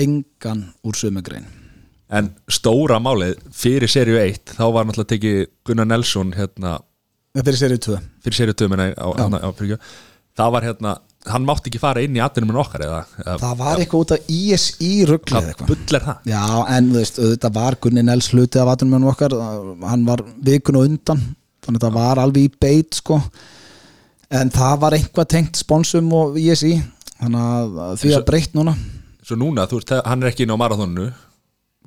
engan 0.00 0.64
úr 0.86 0.98
sömugrein 0.98 1.44
En 2.12 2.28
stóra 2.52 2.98
málið, 3.00 3.38
fyrir 3.56 3.88
serju 3.88 4.18
1 4.20 4.56
þá 4.58 4.64
var 4.74 4.84
náttúrulega 4.84 5.12
tekið 5.14 5.38
Gunnar 5.64 5.88
Nelson 5.88 6.34
hérna, 6.36 6.74
fyrir 7.38 7.60
serið 7.60 7.80
2 7.86 8.00
fyrir 8.26 8.38
serju 8.40 8.56
2 8.64 8.68
menna, 8.72 8.90
á, 8.92 9.06
á, 9.08 9.24
á, 9.32 9.48
á, 9.48 9.76
það 10.36 10.52
var 10.56 10.66
hérna 10.68 10.92
hann 11.30 11.44
mátti 11.46 11.70
ekki 11.70 11.78
fara 11.82 12.02
inn 12.02 12.16
í 12.18 12.22
atvinnum 12.24 12.56
okkar 12.62 12.82
eða, 12.86 13.00
eða 13.22 13.36
það 13.42 13.58
var 13.60 13.80
eitthvað 13.82 14.02
út 14.04 14.14
af 14.16 14.30
ISI 14.34 14.90
ruggli 15.06 15.38
eitthvað? 15.38 15.68
Já, 16.26 16.42
en 16.76 16.88
þú 16.90 16.98
veist, 16.98 17.20
auðvitað 17.22 17.54
var 17.60 17.76
Gunni 17.84 18.02
Nels 18.08 18.30
hluti 18.32 18.58
af 18.62 18.72
atunum 18.74 19.06
okkar, 19.12 19.36
hann 19.86 20.06
var 20.08 20.24
vikun 20.42 20.80
og 20.80 20.88
undan, 20.88 21.22
þannig 21.62 21.78
að 21.82 21.86
það 21.86 21.98
var 22.00 22.22
alveg 22.24 22.48
í 22.48 22.52
beit 22.66 22.98
sko, 22.98 23.20
en 24.34 24.50
það 24.50 24.74
var 24.82 24.96
eitthvað 24.98 25.30
tengt 25.36 25.60
sponsum 25.62 26.10
og 26.18 26.40
ISI 26.42 26.74
þannig 27.20 27.44
að 27.52 28.00
því 28.02 28.14
að 28.18 28.26
breytt 28.32 28.56
núna. 28.58 28.74
Svo 29.22 29.38
núna, 29.38 29.68
þú 29.70 29.78
veist, 29.78 29.94
hann 30.02 30.24
er 30.24 30.32
ekki 30.32 30.42
inn 30.48 30.54
á 30.54 30.58
marathónu 30.58 31.06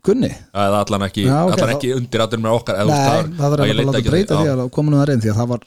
Gunni? 0.06 0.30
eða 0.54 0.80
allan 0.86 1.04
ekki, 1.10 1.26
Já, 1.26 1.38
ok, 1.44 1.56
allan 1.58 1.70
þá- 1.72 1.76
ekki 1.76 1.94
undir 1.98 2.24
atvinnum 2.24 2.56
okkar 2.56 2.78
eða, 2.80 2.96
Nei, 2.96 3.36
það 3.36 3.56
þarf 3.56 3.68
ég 3.68 3.80
að 3.90 4.10
breyta 4.14 4.38
því, 4.40 4.52
að 4.56 4.68
kominu 4.78 5.00
það 5.02 5.08
reynd 5.10 5.26
því 5.26 5.32
að 5.34 5.40
það 5.42 5.50
var 5.52 5.64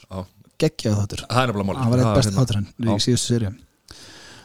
já. 0.59 0.65
geggjað 0.67 0.99
þáttur 0.99 1.23
það 1.25 1.41
er 1.43 1.51
nefnilega 1.53 1.69
málið 1.69 1.81
það 1.83 1.95
var 1.95 2.03
eitt 2.03 2.09
Já, 2.09 2.19
best 2.19 2.29
hérna. 2.29 2.43
þáttur 2.43 2.61
í 2.63 2.91
Já. 2.91 2.99
síðustu 3.07 3.33
serju 3.33 3.55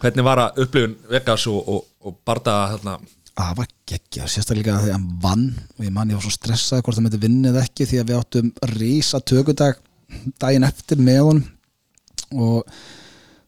Hvernig 0.04 0.26
var 0.28 0.40
að 0.44 0.58
upplifun 0.66 0.96
Vegas 1.14 1.44
og, 1.48 1.60
og, 1.72 1.84
og 2.04 2.16
bardaga 2.28 2.64
hérna, 2.74 2.96
það 3.40 3.54
var 3.62 3.70
geggjað, 3.88 4.32
sérstaklega 4.34 4.80
þegar 4.84 4.98
hann 4.98 5.06
vann 5.24 5.46
og 5.78 5.86
ég 5.88 5.94
man 5.96 6.12
ég 6.12 6.20
var 6.20 6.26
svo 6.26 6.34
stressað 6.36 6.82
hvort 6.84 6.98
það 6.98 7.06
myndi 7.06 7.22
vinna 7.24 7.54
eða 7.54 7.64
ekki 7.64 7.88
því 7.88 8.02
að 8.02 8.10
við 8.12 8.20
áttum 8.20 8.50
rísa 8.74 9.22
tökudag 9.24 9.80
daginn 10.44 10.68
eftir 10.68 11.00
með 11.00 11.22
honum 11.30 12.44
og 12.44 12.76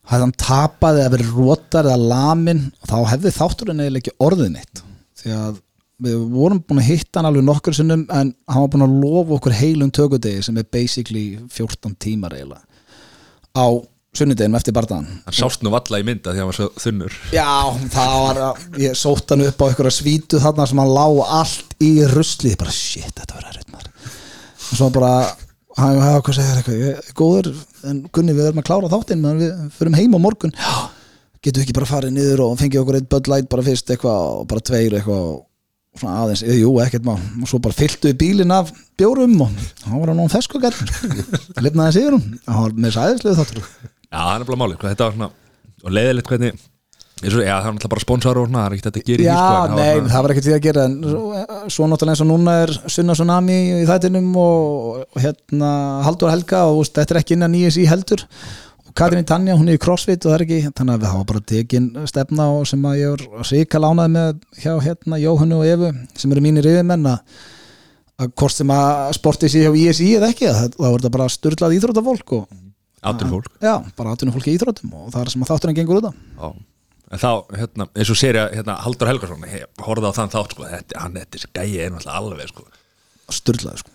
hefði 0.06 0.22
hann 0.24 0.36
tapaði 0.46 1.04
eða 1.04 1.14
verið 1.18 1.36
rótar 1.36 1.90
eða 1.90 2.10
lamin 2.14 2.64
þá 2.86 2.98
hefði 3.12 3.36
þátturinn 3.36 3.84
eiginlega 3.84 4.06
ekki 4.06 4.18
orðið 4.30 4.52
neitt 4.56 4.84
því 5.22 5.36
að 5.42 5.62
við 6.04 6.22
vorum 6.34 6.62
búin 6.62 6.82
að 6.82 6.90
hitta 6.90 7.20
hann 7.22 7.30
alveg 7.30 7.46
nokkur 7.48 7.76
sinnum 7.78 8.06
en 8.10 8.34
hann 8.52 8.64
var 8.66 8.72
búin 8.74 8.86
að 8.86 8.96
lofa 9.04 9.38
okkur 9.38 9.56
heilum 9.56 9.92
tökudegi 9.96 10.44
sem 10.46 10.58
er 10.60 10.68
basically 10.72 11.26
14 11.48 11.96
tímar 12.02 12.36
eiginlega 12.36 12.64
á 13.56 13.66
sunnudeginum 14.16 14.58
eftir 14.60 14.76
bardaðan 14.76 15.08
hann 15.26 15.36
sást 15.36 15.64
nú 15.64 15.72
valla 15.74 16.00
í 16.02 16.06
mynda 16.08 16.34
því 16.34 16.40
að 16.40 16.44
hann 16.44 16.52
var 16.52 16.58
svo 16.60 16.68
þunnur. 16.84 17.16
Já, 17.36 17.48
það 17.96 18.18
var 18.26 18.42
að, 18.48 18.62
ég 18.84 19.00
sótt 19.00 19.34
hann 19.34 19.46
upp 19.48 19.64
á 19.64 19.68
einhverja 19.68 19.96
svítu 19.96 20.42
þarna 20.44 20.68
sem 20.70 20.82
hann 20.84 20.94
lá 20.96 21.08
allt 21.40 21.76
í 21.84 21.92
rusli, 22.12 22.54
bara 22.60 22.76
shit, 22.76 23.12
þetta 23.16 23.40
var 23.40 23.60
maður. 23.74 23.90
Og 24.56 24.80
svo 24.80 24.92
bara 24.96 25.12
hann 25.80 26.00
hefði 26.00 26.22
hvað 26.28 26.38
segir 26.38 26.60
eitthvað, 26.62 26.84
ég 26.84 27.10
góður 27.20 27.50
en 27.90 28.04
Gunni 28.16 28.36
við 28.36 28.50
erum 28.50 28.62
að 28.62 28.70
klára 28.70 28.92
þáttinn 28.94 29.24
meðan 29.24 29.42
við 29.44 29.66
förum 29.76 29.98
heim 30.00 30.16
á 30.16 30.20
morgun, 30.24 30.56
já, 30.56 30.76
getum 31.44 31.60
við 31.60 31.66
ekki 31.66 31.78
bara 31.80 31.90
farið 31.90 32.16
niður 32.16 32.46
og 32.46 32.56
fengið 32.62 32.82
okkur 32.84 33.00
eitt 33.02 33.12
Bud 33.12 33.30
Light 33.32 33.52
bara 33.52 33.66
fyrst 33.66 33.92
eitthvað 33.92 34.30
og 34.40 34.48
bara 34.52 34.64
tveir 34.72 34.96
eitthvað 34.96 35.28
og 35.96 36.04
svona 36.04 36.18
aðeins, 36.26 36.44
eða 36.46 36.60
jú, 36.60 36.74
ekkert 36.84 37.08
má 37.08 37.14
og 37.16 37.48
svo 37.50 37.60
bara 37.64 37.78
fylltu 37.78 38.12
við 38.12 38.18
bílinn 38.22 38.52
af 38.56 38.70
bjórum 39.00 39.36
og 39.48 39.56
hann 39.88 40.02
var 40.04 40.12
að 40.14 40.20
nóg 40.20 40.32
fesku 40.36 40.60
gætt 40.64 40.80
lifnaði 41.64 41.96
sigur 41.98 42.18
hún, 42.20 42.38
hann 42.46 42.62
var 42.66 42.78
með 42.86 42.96
sæðislega 43.00 43.40
þáttur. 43.42 43.66
Já, 44.12 44.20
það 44.20 44.32
er 44.36 44.40
nefnilega 44.44 44.62
málið, 44.66 44.80
þetta 44.92 45.08
var 45.10 45.18
svona 45.18 45.30
og 45.86 45.94
leiðilegt 45.96 46.32
hvernig 46.32 46.56
og, 47.26 47.32
já, 47.48 47.56
það 47.56 47.68
er 47.70 47.74
náttúrulega 47.78 47.92
bara 47.96 48.04
sponsor 48.04 48.38
og 48.42 48.48
svona, 48.50 48.62
það 48.62 48.68
er 48.68 48.76
ekki 48.76 48.86
þetta 48.86 49.00
að 49.02 49.08
gera 49.10 49.24
í 49.24 49.26
Já, 49.26 49.36
sko, 49.40 49.76
nei, 49.80 49.94
svona- 49.96 50.12
það 50.12 50.24
var 50.26 50.34
ekkert 50.34 50.46
því 50.50 50.56
að 50.58 50.64
gera 50.66 50.84
en 50.90 50.96
svo, 51.06 51.22
svo 51.78 51.88
náttúrulega 51.90 52.16
eins 52.16 52.24
og 52.26 52.30
núna 52.32 52.56
er 52.66 52.74
Sunna 52.92 53.16
Tsunami 53.16 53.58
í 53.80 53.86
þættinum 53.88 54.28
og, 54.42 55.00
og 55.16 55.24
hérna 55.24 55.70
Haldur 56.06 56.34
Helga 56.34 56.66
og 56.74 56.82
þetta 56.90 57.16
er 57.16 57.22
ekki 57.22 57.38
innan 57.40 57.56
í 57.56 57.64
heldur 57.88 58.26
og 58.96 59.00
Katrín 59.02 59.26
Tanja, 59.28 59.56
hún 59.60 59.68
er 59.68 59.76
í 59.76 59.82
crossfit 59.82 60.24
og 60.24 60.32
það 60.32 60.36
er 60.38 60.44
ekki 60.46 60.60
þannig 60.78 60.94
að 60.96 61.02
við 61.04 61.10
hafa 61.12 61.26
bara 61.32 61.42
tekin 61.52 61.88
stefna 62.08 62.46
og 62.56 62.68
sem 62.70 62.86
að 62.88 63.00
ég 63.02 63.16
er 63.18 63.50
ríka 63.52 63.82
lánaði 63.84 64.12
með 64.14 64.38
hjá 64.64 64.72
hérna 64.86 65.20
Jóhannu 65.20 65.58
og 65.60 65.66
Evu 65.68 65.90
sem 66.16 66.32
eru 66.32 66.44
mínir 66.46 66.70
yfirmenn 66.72 67.10
að, 67.12 67.42
hvort 68.40 68.56
sem 68.56 68.72
að 68.72 69.12
sportið 69.18 69.52
sé 69.52 69.64
hjá 69.66 69.74
ISI 69.76 70.08
eða 70.16 70.30
ekki 70.32 70.48
að 70.48 70.56
það- 70.62 70.78
þá 70.80 70.86
er 70.88 70.96
þetta 71.02 71.12
bara 71.18 71.28
styrlað 71.36 71.76
íþróttafólk 71.80 72.36
og 72.40 72.48
Áttur 73.06 73.28
fólk 73.30 73.52
já, 73.62 73.74
bara 74.00 74.16
áttunum 74.16 74.34
fólki 74.34 74.50
í 74.50 74.58
íþróttum 74.58 74.94
og 74.98 75.12
það 75.14 75.22
er 75.22 75.30
sem 75.30 75.44
að 75.44 75.52
þátturinn 75.52 75.76
gengur 75.78 76.00
út 76.00 76.08
Já. 76.16 76.48
En 77.12 77.20
þá, 77.22 77.30
hérna, 77.54 77.86
eins 77.94 78.10
og 78.10 78.18
séri 78.18 78.40
að 78.42 78.56
hérna, 78.58 78.80
Haldur 78.82 79.08
Helgarsson, 79.12 79.44
horfði 79.86 80.10
á 80.10 80.18
þann 80.18 80.32
þátt 80.34 80.56
sko, 80.56 80.64
þetta, 80.72 80.98
hann, 81.04 81.14
þetta 81.20 81.38
er 81.38 81.52
gæi 81.54 81.76
er 81.86 81.92
náttúrulega 81.94 82.18
alveg 82.18 82.48
sko. 82.50 82.64
styrlaði 83.30 83.78
sko, 83.84 83.92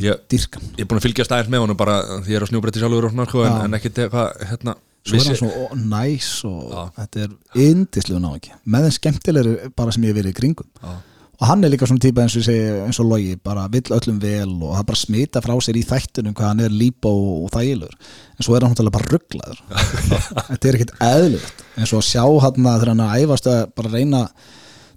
ég, 0.00 0.24
dýrkan. 0.30 0.66
ég 0.74 0.82
er 0.84 0.90
búin 0.90 1.00
að 1.00 1.06
fylgjast 1.08 1.34
aðeins 1.34 1.52
með 1.52 1.64
honum 1.64 1.78
bara 1.78 2.00
því 2.24 2.34
ég 2.34 2.40
er 2.40 2.46
á 2.46 2.50
snjúbretti 2.50 2.82
sjálfur 2.82 3.08
og 3.08 3.14
svona 3.14 3.28
sko, 3.30 3.46
en, 3.46 3.56
en 3.68 3.78
ekkit 3.78 4.02
eitthvað 4.04 4.44
hérna, 4.50 4.76
svo 5.04 5.20
er 5.20 5.26
hann 5.28 5.40
svo 5.40 5.80
næs 5.80 6.28
og 6.48 6.62
Já. 6.72 6.82
þetta 7.00 7.24
er 7.26 7.66
indislu 7.68 8.20
ná 8.22 8.30
ekki 8.34 8.54
með 8.64 8.86
þeim 8.88 8.94
skemmtilegri 8.98 9.74
bara 9.76 9.94
sem 9.94 10.06
ég 10.06 10.14
hef 10.14 10.20
verið 10.22 10.32
í 10.34 10.38
kringum. 10.40 10.70
Já. 10.80 10.94
og 11.34 11.44
hann 11.50 11.66
er 11.66 11.72
líka 11.74 11.86
svona 11.90 12.02
típa 12.02 12.24
eins 12.24 12.36
og, 12.38 12.46
segi, 12.46 12.64
eins 12.86 13.00
og 13.02 13.08
logi, 13.10 13.36
bara 13.42 13.66
vill 13.70 13.94
öllum 13.96 14.18
vel 14.22 14.52
og 14.62 14.74
það 14.78 14.88
bara 14.90 15.00
smita 15.02 15.42
frá 15.44 15.54
sér 15.66 15.78
í 15.78 15.84
þættunum 15.86 16.34
hvað 16.38 16.50
hann 16.52 16.64
er 16.66 16.74
lípa 16.74 17.10
og, 17.10 17.46
og 17.46 17.54
þægilegur. 17.54 17.96
En 18.38 18.46
svo 18.46 18.54
er 18.54 18.64
hann 18.66 18.74
náttúrulega 18.74 18.96
bara 18.98 19.10
rugglaður 19.12 19.62
þetta 20.50 20.70
er 20.70 20.78
ekkit 20.78 20.94
eðlilegt. 21.10 21.64
Eins 21.74 21.92
og 21.92 22.00
að 22.02 22.08
sjá 22.10 22.22
hann 22.46 22.70
að 22.70 22.78
þegar 22.78 22.92
hann 22.94 23.04
að 23.04 23.16
æfast 23.24 23.50
að 23.50 23.60
bara 23.74 23.92
reyna 23.94 24.24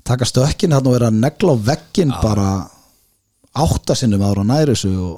taka 0.08 0.30
stökkin 0.30 0.78
hann 0.78 0.88
og 0.88 0.96
vera 0.96 1.10
að 1.12 1.20
negla 1.26 1.58
á 1.58 1.64
veggin 1.74 2.14
bara 2.22 2.48
áttasinnum 3.64 4.24
ára 4.28 4.46
næri 4.48 4.76
þessu 4.76 4.94
og 5.08 5.18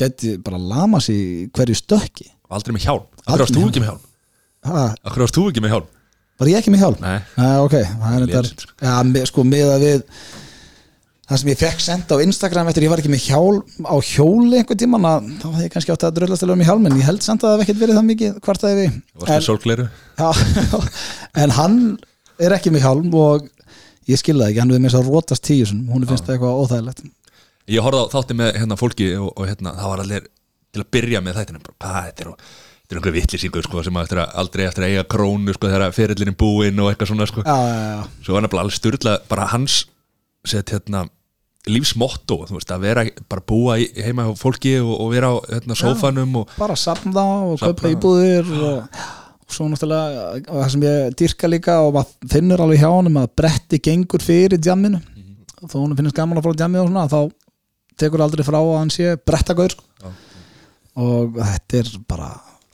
geti 0.00 0.36
bara 0.42 0.58
lama 0.58 1.00
í 1.12 1.20
hverju 1.54 1.78
stökki 1.78 2.28
aldrei 2.50 2.74
með 2.76 2.88
hjálm 2.88 3.08
Akkur 3.26 3.44
varst 3.44 3.56
þú 3.56 3.64
ekki 3.68 3.82
með 3.82 3.90
hjálm? 3.92 4.04
Akkur 5.06 5.24
varst 5.24 5.36
þú 5.38 5.48
ekki 5.50 5.64
með 5.64 5.74
hjálm? 5.76 5.88
var 6.40 6.48
ég 6.48 6.60
ekki 6.60 6.72
með 6.72 6.84
hjálp? 6.84 7.00
Nei. 7.04 7.18
Nei, 7.36 7.56
ok, 7.60 7.74
það 7.74 8.14
er 8.14 8.22
þetta 8.24 8.38
Lélegt, 8.40 8.62
sko. 8.64 8.76
Já, 8.80 8.94
með, 9.10 9.26
sko, 9.28 9.44
með 9.44 9.72
að 9.74 9.84
við 9.84 10.04
það 11.30 11.40
sem 11.42 11.50
ég 11.52 11.60
fekk 11.60 11.82
senda 11.84 12.16
á 12.16 12.22
Instagram 12.24 12.70
eftir 12.70 12.86
ég 12.86 12.90
var 12.90 13.02
ekki 13.02 13.12
með 13.12 13.26
hjálm 13.28 13.86
á 13.86 13.96
hjóli 14.02 14.58
einhvern 14.58 14.80
tímann 14.80 15.06
að 15.06 15.28
þá 15.42 15.46
hefði 15.50 15.66
ég 15.66 15.74
kannski 15.76 15.94
átt 15.94 16.06
að 16.08 16.16
dröllast 16.16 16.44
að 16.46 16.50
lögum 16.50 16.64
í 16.64 16.68
hjálm 16.70 16.88
en 16.88 16.96
ég 16.98 17.06
held 17.06 17.22
samt 17.26 17.44
að 17.44 17.52
það 17.52 17.60
hef 17.60 17.64
ekkert 17.66 17.82
verið 17.84 17.98
það 18.00 18.08
mikið 18.08 18.40
hvort 18.46 18.64
það 18.64 18.80
við 18.80 19.46
sólgleiru? 19.46 19.86
já, 20.18 20.28
en 21.44 21.54
hann 21.60 21.78
er 22.40 22.56
ekki 22.56 22.72
með 22.74 22.86
hjálm 22.88 23.14
og 23.20 23.46
ég 24.10 24.18
skilða 24.18 24.48
ekki, 24.50 24.62
hann 24.64 24.74
við 24.74 24.82
með 24.82 24.90
þess 24.90 25.00
að 25.04 25.12
rótast 25.12 25.46
tíu 25.46 25.68
hún 25.70 26.08
finnst 26.08 26.26
það 26.26 26.34
eitthvað 26.38 26.64
óþægilegt 26.64 27.04
Ég 27.70 27.84
horfði 27.84 28.02
á 28.02 28.12
þátti 28.16 28.36
með 28.40 28.50
hérna, 28.58 28.78
fólki 28.80 29.06
og, 29.20 29.30
og 29.36 29.46
hérna, 29.46 29.76
það 29.78 29.92
var 29.92 30.02
allir 30.04 30.26
til 30.70 30.82
að 30.82 30.90
byrja 30.96 31.22
með 31.22 31.38
þættinu 31.38 31.62
bara, 31.62 31.76
hvað, 31.84 32.08
þetta 32.08 32.24
er, 32.24 32.50
þetta 32.80 32.94
er 32.94 33.00
einhver 33.00 33.14
vitlisingur 33.14 33.66
sko, 33.66 33.84
sem 33.86 34.00
eftir 34.02 34.20
að, 34.22 34.34
aldrei 34.42 34.64
eftir 34.66 34.86
að 34.86 34.92
eiga 34.94 35.06
krónu 35.14 35.54
sko, 35.54 35.70
þegar 35.70 35.94
ferillin 35.94 36.32
er 36.32 36.36
búinn 36.40 36.82
og 36.82 36.90
eitthvað 36.90 37.12
svona 37.12 37.30
sko. 37.30 37.44
já, 37.46 37.54
já, 37.54 37.86
já, 37.94 38.02
svo 38.26 38.36
var 38.36 38.46
nefnilega 38.46 38.66
alveg 38.66 38.78
styrla 38.78 39.16
bara 39.30 39.48
hans 39.52 39.80
set, 40.46 40.72
hérna, 40.74 41.04
lífsmotto 41.68 42.40
veist, 42.48 42.70
að 42.72 42.84
vera 42.86 43.04
bara 43.30 43.44
búa 43.52 43.76
í, 43.80 43.88
heima 44.00 44.26
hjá 44.28 44.36
fólki 44.40 44.76
og, 44.80 44.92
og 44.96 45.10
vera 45.12 45.30
á 45.30 45.36
hérna, 45.50 45.76
sófanum 45.78 46.38
og, 46.42 46.54
bara 46.58 46.76
safna 46.78 47.26
og 47.50 47.60
kaupa 47.60 47.90
íbúðir 47.92 48.48
og, 48.56 49.02
og 49.44 49.54
svo 49.54 49.68
náttúrulega 49.68 50.30
og 50.40 50.56
það 50.62 50.70
sem 50.74 50.86
ég 50.86 51.18
dyrka 51.20 51.50
líka 51.50 51.76
og 51.84 51.92
maður 51.98 52.32
finnur 52.32 52.64
alveg 52.64 52.80
hjá 52.80 52.88
honum 52.88 53.20
að 53.20 53.34
bretti 53.42 53.80
gengur 53.84 54.24
fyrir 54.24 54.62
djamminu. 54.62 55.02
Þó 55.60 55.76
honum 55.82 55.98
finnst 55.98 56.16
gaman 56.16 56.40
að 56.40 56.46
fara 56.46 56.56
á 56.56 56.60
djamminu 56.62 56.84
og 56.86 56.90
svona 56.90 57.08
þá 57.12 57.20
tekur 58.00 58.24
aldrei 58.24 58.46
frá 58.46 58.58
að 58.60 58.76
hann 58.78 58.92
sé 58.94 59.14
brettagaur 59.26 59.74
sko. 59.76 60.14
og 61.00 61.36
þetta 61.38 61.82
er 61.82 61.92
bara 62.10 62.30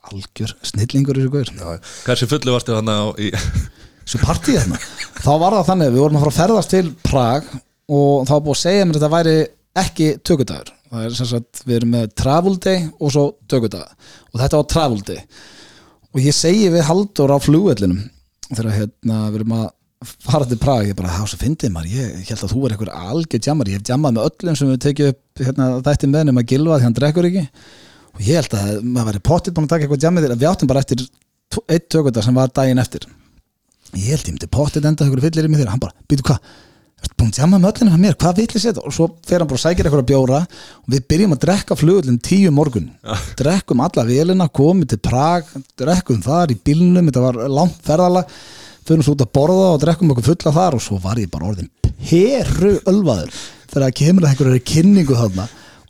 algjör 0.07 0.55
snillingur 0.62 1.18
þessu 1.18 1.33
gaur. 1.35 1.51
Já, 1.51 1.93
hversu 2.07 2.31
fullu 2.31 2.55
varstu 2.55 2.77
þannig 2.77 3.03
á 3.03 3.07
í 3.18 3.33
þessu 4.07 4.22
partíð 4.22 4.61
þarna 4.62 4.81
þá 5.18 5.33
var 5.43 5.59
það 5.59 5.68
þannig 5.72 5.93
við 5.93 6.05
vorum 6.05 6.18
að 6.20 6.27
fara 6.27 6.35
að 6.35 6.41
ferðast 6.41 6.74
til 6.77 6.87
Prag 7.07 7.53
og 7.87 8.27
þá 8.29 8.35
búið 8.39 8.57
að 8.57 8.62
segja 8.62 8.87
mér 8.87 8.97
að 8.97 9.01
þetta 9.01 9.14
væri 9.16 9.37
ekki 9.83 10.11
tökudagur 10.27 10.72
það 10.91 11.07
er 11.07 11.16
sem 11.18 11.29
sagt, 11.31 11.62
við 11.66 11.79
erum 11.81 11.95
með 11.97 12.11
travel 12.18 12.55
day 12.62 12.85
og 13.01 13.12
svo 13.14 13.24
tökudag 13.51 13.87
og 14.33 14.41
þetta 14.41 14.61
var 14.61 14.68
travel 14.72 15.01
day. 15.07 15.22
Og 16.14 16.22
ég 16.24 16.37
segi 16.37 16.68
við 16.72 16.87
Haldur 16.89 17.35
á 17.35 17.39
flugvellinum 17.43 18.05
þegar 18.47 18.77
hérna 18.77 19.18
við 19.31 19.41
erum 19.41 19.57
að 19.59 19.66
fara 20.05 20.44
til 20.49 20.59
Prag, 20.61 20.86
ég 20.90 20.97
bara, 20.97 21.09
var 21.20 21.28
svo 21.30 21.38
fyndið 21.40 21.70
maður 21.72 21.94
ég, 21.97 22.07
held 22.28 22.42
að 22.44 22.53
þú 22.53 22.61
er 22.66 22.72
einhver 22.74 22.90
algjör 22.92 23.40
jammar 23.47 23.70
ég 23.70 23.76
hef 23.78 23.88
jammað 23.88 24.12
með 24.16 24.26
öllum 24.28 24.57
sem 24.59 24.68
við 24.70 24.80
tekið 24.84 25.07
upp 25.12 25.22
hérna, 25.47 25.64
þætti 25.86 26.07
með 26.12 26.22
nema 26.28 26.44
Gilva 26.51 26.76
því 26.76 26.86
hann 26.86 26.99
drekkur 26.99 27.28
ekki. 27.30 27.44
Og 28.16 28.20
ég 28.26 28.34
held 28.40 28.53
að 28.57 28.66
maður 28.84 29.09
væri 29.11 29.20
pottit 29.28 29.55
búin 29.57 29.66
að 29.66 29.72
taka 29.72 29.82
eitthvað 29.86 30.05
jammið 30.07 30.22
þegar 30.26 30.40
við 30.42 30.51
áttum 30.51 30.70
bara 30.70 30.82
eftir 30.84 30.99
einn 31.64 31.86
tökudag 31.88 32.22
sem 32.26 32.36
var 32.36 32.49
daginn 32.53 32.82
eftir. 32.82 33.03
Ég 33.97 34.11
held 34.12 34.26
ég 34.26 34.32
myndi 34.34 34.49
pottit 34.53 34.84
enda 34.84 35.05
einhverju 35.05 35.24
fyllir 35.26 35.47
í 35.47 35.51
mig 35.53 35.61
þegar. 35.62 35.72
Hann 35.72 35.84
bara, 35.86 35.97
býtu 36.11 36.22
hvað? 36.26 36.40
Ertu 36.97 37.14
búin 37.20 37.32
að 37.32 37.40
jamma 37.42 37.57
með 37.61 37.70
öllinu 37.70 37.92
hann 37.92 38.05
mér, 38.05 38.16
hvað 38.16 38.38
villi 38.40 38.61
sér 38.61 38.76
og 38.80 38.92
svo 38.97 39.07
fer 39.28 39.40
hann 39.42 39.51
bara 39.51 39.59
og 39.59 39.64
sækir 39.64 39.84
eitthvað 39.84 40.09
að 48.91 48.95
og 48.95 49.03
að 49.03 49.03
fyrir 49.03 49.07
svo 49.07 49.14
út 49.16 49.22
að 49.26 49.32
borða 49.37 49.68
og 49.74 49.80
drekkum 49.82 50.11
okkur 50.14 50.26
fulla 50.30 50.53
þar 50.57 50.74
og 50.78 50.82
svo 50.84 50.99
var 51.03 51.16
ég 51.20 51.30
bara 51.30 51.49
orðin 51.51 51.70
peru 52.07 52.74
ölvaður 52.87 53.30
þegar 53.70 53.87
það 53.87 53.95
kemur 54.01 54.26
að 54.26 54.30
einhverju 54.30 54.62
kynningu 54.72 55.16
þarna 55.16 55.47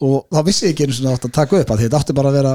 og 0.06 0.26
þá 0.28 0.40
vissi 0.44 0.66
ég 0.66 0.72
ekki 0.74 0.84
einu 0.86 0.92
sinni 0.96 1.12
átt 1.12 1.24
að 1.24 1.32
taka 1.32 1.56
upp 1.60 1.70
að 1.72 1.82
þetta 1.84 1.98
átti 2.00 2.16
bara 2.16 2.28
að 2.28 2.34
vera 2.36 2.54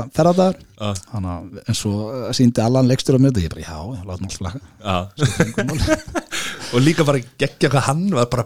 Já. 0.82 0.90
Þannig 1.12 1.32
að 1.32 1.62
en 1.68 1.78
svo 1.78 1.94
síndi 2.38 2.62
allan 2.62 2.90
leikstur 2.90 3.18
á 3.18 3.20
mér 3.22 3.34
og 3.34 3.42
ég 3.42 3.50
bara, 3.50 3.62
já, 3.66 3.78
já, 3.98 4.02
látum 4.06 4.28
alls 4.28 4.38
flaka 4.38 4.60
Já. 4.82 4.98
og 6.74 6.82
líka 6.86 7.06
bara 7.08 7.22
geggja 7.42 7.70
hvað 7.74 7.88
hann 7.88 8.04
var 8.14 8.30
bara 8.30 8.46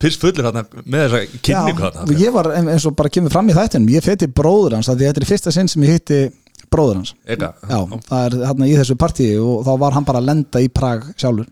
piss 0.00 0.18
fullur 0.20 0.44
þarna 0.44 0.66
með 0.84 1.06
þessa 1.06 1.40
kynningu 1.48 1.80
Já, 1.80 1.90
þarna 1.96 2.04
og 2.12 2.20
ég 2.20 2.32
var 2.36 2.50
ein- 2.52 2.68
eins 2.74 2.84
og 2.88 2.96
bara 2.96 3.08
kemur 3.12 3.32
fram 3.32 3.48
í 3.48 3.56
þættinum 3.56 3.88
ég 3.94 4.04
feti 4.04 4.28
bróður 4.28 4.76
hans, 4.76 4.88
af 4.92 4.96
því 5.00 5.08
þetta 5.08 5.22
er 5.24 5.30
fyrsta 5.32 5.52
sinn 5.56 5.68
sem 5.72 5.82
ég 5.88 5.96
hitti 5.96 6.20
bróður 6.72 7.00
hans. 7.00 7.12
Eka, 7.26 7.52
Já, 7.66 7.78
það 8.08 8.24
er 8.24 8.38
hérna 8.46 8.70
í 8.70 8.74
þessu 8.78 8.96
partíi 9.00 9.36
og 9.42 9.62
þá 9.66 9.72
var 9.84 9.96
hann 9.96 10.08
bara 10.08 10.22
að 10.22 10.30
lenda 10.30 10.62
í 10.64 10.72
Prag 10.72 11.06
sjálfur. 11.14 11.48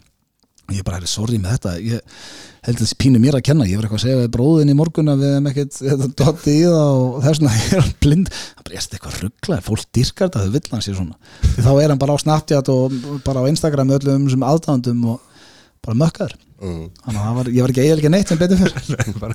Og 0.64 0.72
ég 0.72 0.84
bara, 0.86 0.96
er 0.96 1.10
sorry 1.10 1.36
með 1.40 1.58
þetta 1.58 1.72
ég 1.84 2.20
held 2.64 2.78
að 2.78 2.84
þessi 2.86 2.96
pínu 3.02 3.20
mér 3.20 3.36
að 3.36 3.44
kenna 3.50 3.66
ég 3.68 3.76
var 3.76 3.84
eitthvað 3.84 3.98
að 3.98 4.04
segja 4.06 4.20
við 4.22 4.30
bróðin 4.32 4.70
í 4.72 4.76
morgun 4.78 5.12
að 5.12 5.20
við 5.20 5.32
hefum 5.34 5.48
ekkert 5.50 5.74
þetta 5.76 6.06
dotti 6.20 6.54
í 6.54 6.62
það 6.64 6.92
og 7.00 7.18
þess 7.26 7.42
vegna 7.42 7.58
ég 7.58 7.74
er 7.80 7.90
blind, 8.00 8.30
það 8.32 8.62
bara, 8.62 8.78
er 8.78 8.86
þetta 8.86 8.98
eitthvað 8.98 9.18
rugglar 9.24 9.66
fólk 9.66 9.84
dyrkar 9.98 10.30
þetta, 10.30 10.44
þau 10.46 10.54
vill 10.54 10.72
hann 10.72 10.86
sér 10.86 10.96
svona. 11.00 11.34
Því 11.44 11.66
þá 11.66 11.70
er 11.74 11.92
hann 11.92 12.00
bara 12.00 12.16
á 12.16 12.22
Snapchat 12.24 12.72
og 12.72 12.96
bara 13.26 13.44
á 13.44 13.50
Instagram 13.52 13.90
með 13.90 14.00
öllum 14.08 14.26
sem 14.32 14.48
aðdáðandum 14.48 15.04
og 15.12 15.44
bara 15.84 16.00
mökkaður. 16.00 16.38
Mm. 16.64 16.84
þannig 17.04 17.20
að 17.20 17.36
var, 17.36 17.48
ég 17.52 17.64
var 17.64 17.72
ekki 17.74 17.82
eiginlega 17.84 18.10
neitt 18.14 18.30
sem 18.30 18.38
betur 18.40 18.60
fyrr 18.62 19.16
bara, 19.24 19.34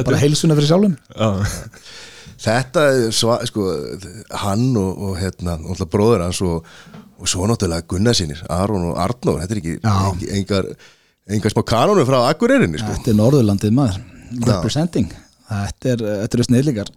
bara, 0.00 0.18
heilsuna 0.18 0.56
fyrir 0.58 0.70
sjálfum. 0.72 0.96
Já. 1.14 1.28
Þetta 2.46 2.84
er 2.92 3.14
sva, 3.16 3.40
sko, 3.48 3.66
hann 4.44 4.68
og, 4.78 5.02
og 5.08 5.18
hérna, 5.18 5.56
bróður 5.90 6.26
hans 6.28 6.42
og, 6.46 6.66
og 7.18 7.30
svo 7.30 7.48
náttúrulega 7.50 7.88
Gunnar 7.90 8.16
sínir, 8.18 8.42
Aron 8.52 8.92
og 8.92 9.00
Arnór, 9.02 9.40
þetta 9.42 9.56
er 9.56 9.62
ekki, 9.62 9.76
Já. 9.80 9.94
ekki 10.12 10.30
engar, 10.38 10.68
engar 11.36 11.54
smá 11.54 11.64
kanónu 11.66 12.06
frá 12.06 12.20
Akureyrinni, 12.28 12.82
sko. 12.82 12.94
Þetta 12.98 13.12
er 13.12 13.18
Norðurlandið 13.22 13.74
maður 13.76 14.02
Representing 14.46 15.10
Þetta 15.46 15.90
er, 15.92 16.00
þetta 16.24 16.36
eru 16.36 16.44
snillíkar 16.48 16.88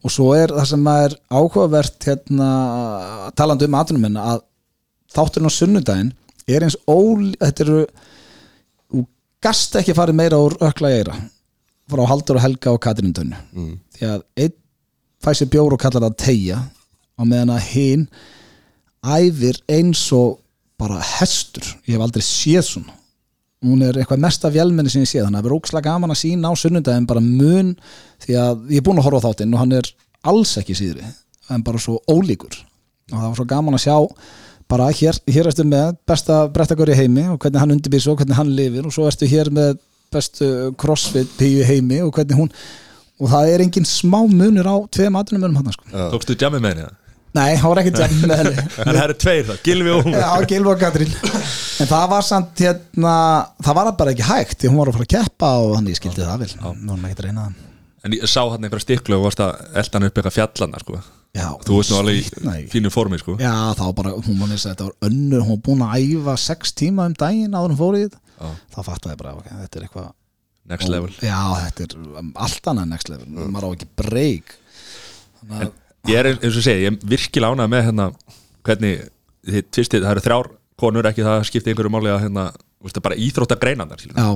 Og 0.00 0.12
svo 0.12 0.30
er 0.32 0.52
það 0.56 0.68
sem 0.70 0.86
er 0.94 1.16
áhugavert 1.28 2.06
hérna, 2.08 2.52
talandi 3.36 3.68
um 3.68 3.76
atvinnum 3.76 4.16
að 4.22 4.44
þátturinn 5.12 5.50
á 5.50 5.52
sunnudaginn 5.52 6.14
er 6.48 6.64
eins 6.64 6.76
ól 6.88 7.32
þetta 7.36 7.64
eru 7.64 7.82
þú 8.88 9.02
gast 9.44 9.76
ekki 9.80 9.96
farið 9.96 10.18
meira 10.20 10.40
úr 10.40 10.56
ökla 10.68 10.92
eira 10.96 11.18
frá 11.88 12.04
Haldur 12.08 12.38
og 12.38 12.44
Helga 12.44 12.74
og 12.74 12.80
Katrín 12.84 13.14
Dönnu 13.16 13.36
mm. 13.36 13.74
því 13.96 14.08
að 14.12 14.24
einn 14.44 14.56
fæ 15.24 15.32
sér 15.34 15.50
bjór 15.52 15.74
og 15.76 15.82
kallar 15.82 16.06
það 16.08 16.18
tegja 16.24 16.58
á 17.18 17.22
meðan 17.26 17.54
að 17.56 17.66
hinn 17.72 18.04
æfir 19.02 19.58
eins 19.70 20.04
og 20.14 20.38
bara 20.78 21.00
hestur, 21.18 21.66
ég 21.86 21.96
hef 21.96 22.04
aldrei 22.04 22.22
séð 22.22 22.64
svona. 22.66 22.94
Hún 23.66 23.82
er 23.82 23.96
eitthvað 23.98 24.22
mesta 24.22 24.50
vélmenni 24.54 24.90
sem 24.92 25.02
ég 25.02 25.10
sé 25.10 25.18
þannig 25.18 25.40
að 25.40 25.46
það 25.46 25.50
er 25.50 25.56
ókslega 25.56 25.88
gaman 25.88 26.14
að 26.14 26.20
sína 26.20 26.50
á 26.50 26.54
sunnundaginn 26.54 27.08
bara 27.10 27.22
mun 27.24 27.72
því 28.22 28.36
að 28.38 28.68
ég 28.70 28.78
er 28.78 28.84
búin 28.86 29.00
að 29.00 29.08
horfa 29.08 29.18
á 29.18 29.26
þáttinn 29.26 29.56
og 29.56 29.62
hann 29.64 29.74
er 29.80 29.88
alls 30.30 30.52
ekki 30.60 30.76
síðri 30.78 31.08
en 31.50 31.64
bara 31.66 31.80
svo 31.82 31.98
ólíkur. 32.06 32.54
Og 33.10 33.16
það 33.16 33.26
var 33.26 33.40
svo 33.40 33.48
gaman 33.50 33.78
að 33.78 33.84
sjá 33.88 33.96
bara 34.70 34.88
hér, 34.92 35.18
hér 35.26 35.48
ertu 35.50 35.66
með 35.66 35.96
besta 36.06 36.42
brettakur 36.54 36.92
í 36.92 36.98
heimi 36.98 37.24
og 37.32 37.40
hvernig 37.42 37.64
hann 37.64 37.74
undirbýr 37.74 38.04
svo, 38.04 38.14
hvernig 38.18 38.38
hann 38.38 38.52
lifir 38.54 38.86
og 38.86 38.94
svo 38.94 39.08
ertu 39.08 39.26
hér 39.26 39.50
með 39.50 39.80
bestu 40.12 40.48
crossfit 40.78 41.30
píu 41.40 41.64
heimi 41.66 42.02
og 42.04 42.12
hvernig 42.14 42.38
hún 42.38 42.52
og 43.18 43.30
það 43.32 43.52
er 43.54 43.64
engin 43.66 43.88
smá 43.88 44.20
munur 44.30 44.68
á 44.70 44.76
tveim 44.94 45.18
aðrunum 45.20 45.46
munum 45.48 45.60
hann 45.62 45.74
sko. 45.76 45.86
tókstu 46.14 46.36
djamið 46.38 46.64
með 46.64 46.74
henni 46.74 46.86
það? 46.88 46.96
Nei, 47.38 47.56
hann 47.60 47.70
var 47.70 47.78
ekki 47.82 47.92
jam 48.00 48.14
með 48.24 48.40
henni. 48.40 48.66
En 48.82 48.88
það 48.88 49.02
eru 49.04 49.16
tveir 49.22 49.46
það, 49.50 49.58
Gilvi 49.66 49.90
og 49.94 50.06
hún 50.06 50.14
Já, 50.16 50.28
Gilva 50.48 50.72
og 50.72 50.80
Katrín. 50.80 51.10
En 51.78 51.86
það 51.90 52.04
var 52.10 52.24
samt 52.26 52.62
hérna 52.64 53.14
Það 53.62 53.76
var 53.78 53.90
bara 54.00 54.14
ekki 54.14 54.24
hægt 54.26 54.56
Því 54.62 54.70
hún 54.72 54.80
var 54.80 54.90
að 54.90 54.96
fara 54.96 55.06
að 55.06 55.12
keppa 55.12 55.50
og 55.62 55.74
hann 55.76 55.90
ég 55.92 55.98
skildi 56.00 56.24
það 56.24 56.40
vel. 56.42 56.48
Nú 56.58 56.94
erum 56.96 57.04
ekki 57.06 57.18
að 57.20 57.26
reyna 57.28 57.44
það. 57.44 57.64
En 58.08 58.14
ég 58.16 58.30
sá 58.30 58.40
hann 58.40 58.64
einhverja 58.64 58.86
stiklu 58.86 59.18
og 59.18 59.24
varst 59.26 59.42
að 59.44 59.52
elda 59.82 59.98
hann 59.98 60.08
upp 60.08 60.18
eitthvað 60.18 60.36
fjallana 60.38 60.80
sko. 60.82 61.00
Já, 61.36 61.46
Þú 61.66 61.76
veist 61.78 61.92
nú 61.92 61.98
alveg 62.00 62.18
í 62.58 62.62
fínu 62.72 62.90
formi 62.94 63.18
sko. 63.20 63.36
Já, 63.42 63.52
þá 63.76 63.84
bara, 63.98 64.14
hún 64.24 64.38
var 64.40 64.48
nýst 64.50 64.66
að 64.66 64.72
þetta 64.72 64.86
var 64.88 65.10
önnur 65.10 65.44
hún 65.44 65.52
var 65.58 65.62
búin 65.68 65.84
að 65.84 66.06
æfa 66.06 66.36
sex 66.40 66.72
tíma 66.78 67.06
um 67.10 67.16
daginn 67.18 67.54
áður 67.58 67.74
hún 67.74 67.80
fór 67.82 67.98
í 67.98 68.04
þetta. 68.06 68.22
Já. 68.38 68.48
þá 68.74 68.78
fattaði 68.86 69.12
ég 69.14 69.20
bara, 69.20 69.34
ok, 69.36 69.50
þetta 69.66 69.78
er 69.82 69.86
eitthvað 69.88 70.08
Next 70.68 70.90
level. 70.92 71.12
Já, 71.24 71.38
þetta 71.64 71.84
er 71.86 71.94
um, 72.20 72.32
allt 72.36 72.68
annað 72.68 72.90
next 72.92 73.08
level 73.08 73.48
maður 73.48 73.70
á 73.72 73.74
ekki 73.76 73.88
breyk 73.96 74.56
Ég 76.08 76.18
er 76.18 76.28
eins 76.34 76.56
og 76.58 76.64
segi, 76.64 76.84
ég 76.84 76.92
er 76.92 77.08
virkilega 77.08 77.56
ánægð 77.56 77.72
með 77.72 77.84
hérna 77.86 78.08
hvernig 78.66 79.02
þið 79.48 79.66
tvistið, 79.74 80.04
það 80.04 80.14
eru 80.14 80.24
þrjár 80.26 80.50
konur 80.78 81.08
ekki 81.10 81.26
það 81.26 81.44
skipti 81.48 81.72
einhverju 81.72 81.92
máli 81.94 82.12
að 82.12 82.22
hérna, 82.26 82.46
veistu, 82.84 83.02
bara 83.04 83.18
íþrótta 83.18 83.58
greinandar 83.60 84.02
já, 84.04 84.28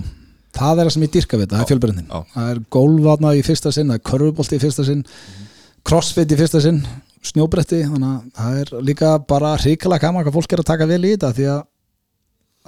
það 0.56 0.82
er 0.82 0.88
það 0.88 0.92
sem 0.96 1.06
ég 1.06 1.14
dyrka 1.16 1.38
við 1.38 1.44
þetta, 1.44 1.56
það 1.58 1.64
er 1.64 1.70
fjölbreyndin 1.72 2.08
Já. 2.08 2.18
það 2.34 2.50
er 2.52 2.60
gólvatna 2.76 3.34
í 3.36 3.44
fyrsta 3.46 3.72
sinn, 3.74 3.92
það 3.92 4.00
er 4.00 4.06
körfubolti 4.10 4.58
í 4.58 4.62
fyrsta 4.62 4.86
sinn 4.88 5.04
crossfit 5.86 6.32
í 6.32 6.38
fyrsta 6.38 6.62
sinn 6.64 6.80
snjóbretti, 7.22 7.82
þannig 7.86 8.08
að 8.08 8.40
það 8.40 8.62
er 8.62 8.72
líka 8.88 9.12
bara 9.30 9.52
hrikalega 9.60 10.08
gaman 10.08 10.26
hvað 10.26 10.38
fólk 10.40 10.56
er 10.56 10.64
að 10.64 10.70
taka 10.72 10.88
vel 10.90 11.02
í 11.04 11.12
þetta 11.14 11.34
því 11.36 11.48
að 11.52 11.60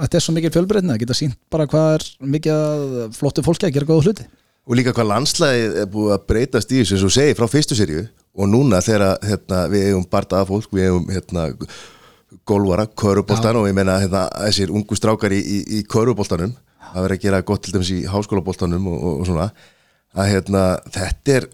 þetta 0.01 0.19
er 0.19 0.25
svo 0.25 0.35
mikil 0.37 0.53
fjölbreytni 0.55 0.95
að 0.95 1.03
geta 1.05 1.17
sínt 1.19 1.39
bara 1.53 1.67
hvað 1.71 1.91
er 1.99 2.07
mikið 2.35 3.15
flottu 3.17 3.45
fólki 3.47 3.69
að 3.69 3.77
gera 3.77 3.91
góða 3.91 4.09
hluti. 4.09 4.27
Og 4.65 4.79
líka 4.79 4.95
hvað 4.97 5.11
landslæðið 5.11 5.75
er 5.83 5.91
búið 5.93 6.15
að 6.15 6.29
breytast 6.31 6.71
í 6.73 6.79
þessu 6.81 6.97
og 6.97 7.03
þú 7.05 7.11
segir 7.19 7.37
frá 7.39 7.51
fyrstu 7.53 7.77
serju 7.77 8.07
og 8.35 8.49
núna 8.51 8.81
þegar 8.83 9.19
hérna, 9.23 9.65
við 9.71 9.91
eigum 9.91 10.07
bardaða 10.11 10.49
fólk, 10.49 10.71
við 10.73 10.89
eigum 10.89 11.11
hérna, 11.13 11.45
golvara, 12.49 12.87
köruboltan 12.89 13.59
og 13.61 13.69
ég 13.69 13.77
meina 13.77 13.99
hérna, 14.01 14.25
þessir 14.47 14.73
ungu 14.75 14.97
strákar 14.99 15.35
í, 15.37 15.43
í, 15.43 15.59
í 15.79 15.83
köruboltanum, 15.85 16.55
það 16.89 17.05
verður 17.05 17.19
að 17.19 17.27
gera 17.27 17.43
gott 17.47 17.67
til 17.67 17.75
dæmis 17.77 17.93
í 17.93 18.01
háskólaboltanum 18.09 18.89
og, 18.91 18.97
og, 18.97 19.21
og 19.21 19.29
svona 19.29 19.51
að 20.15 20.33
hérna, 20.33 20.65
þetta 20.95 21.37
er 21.37 21.47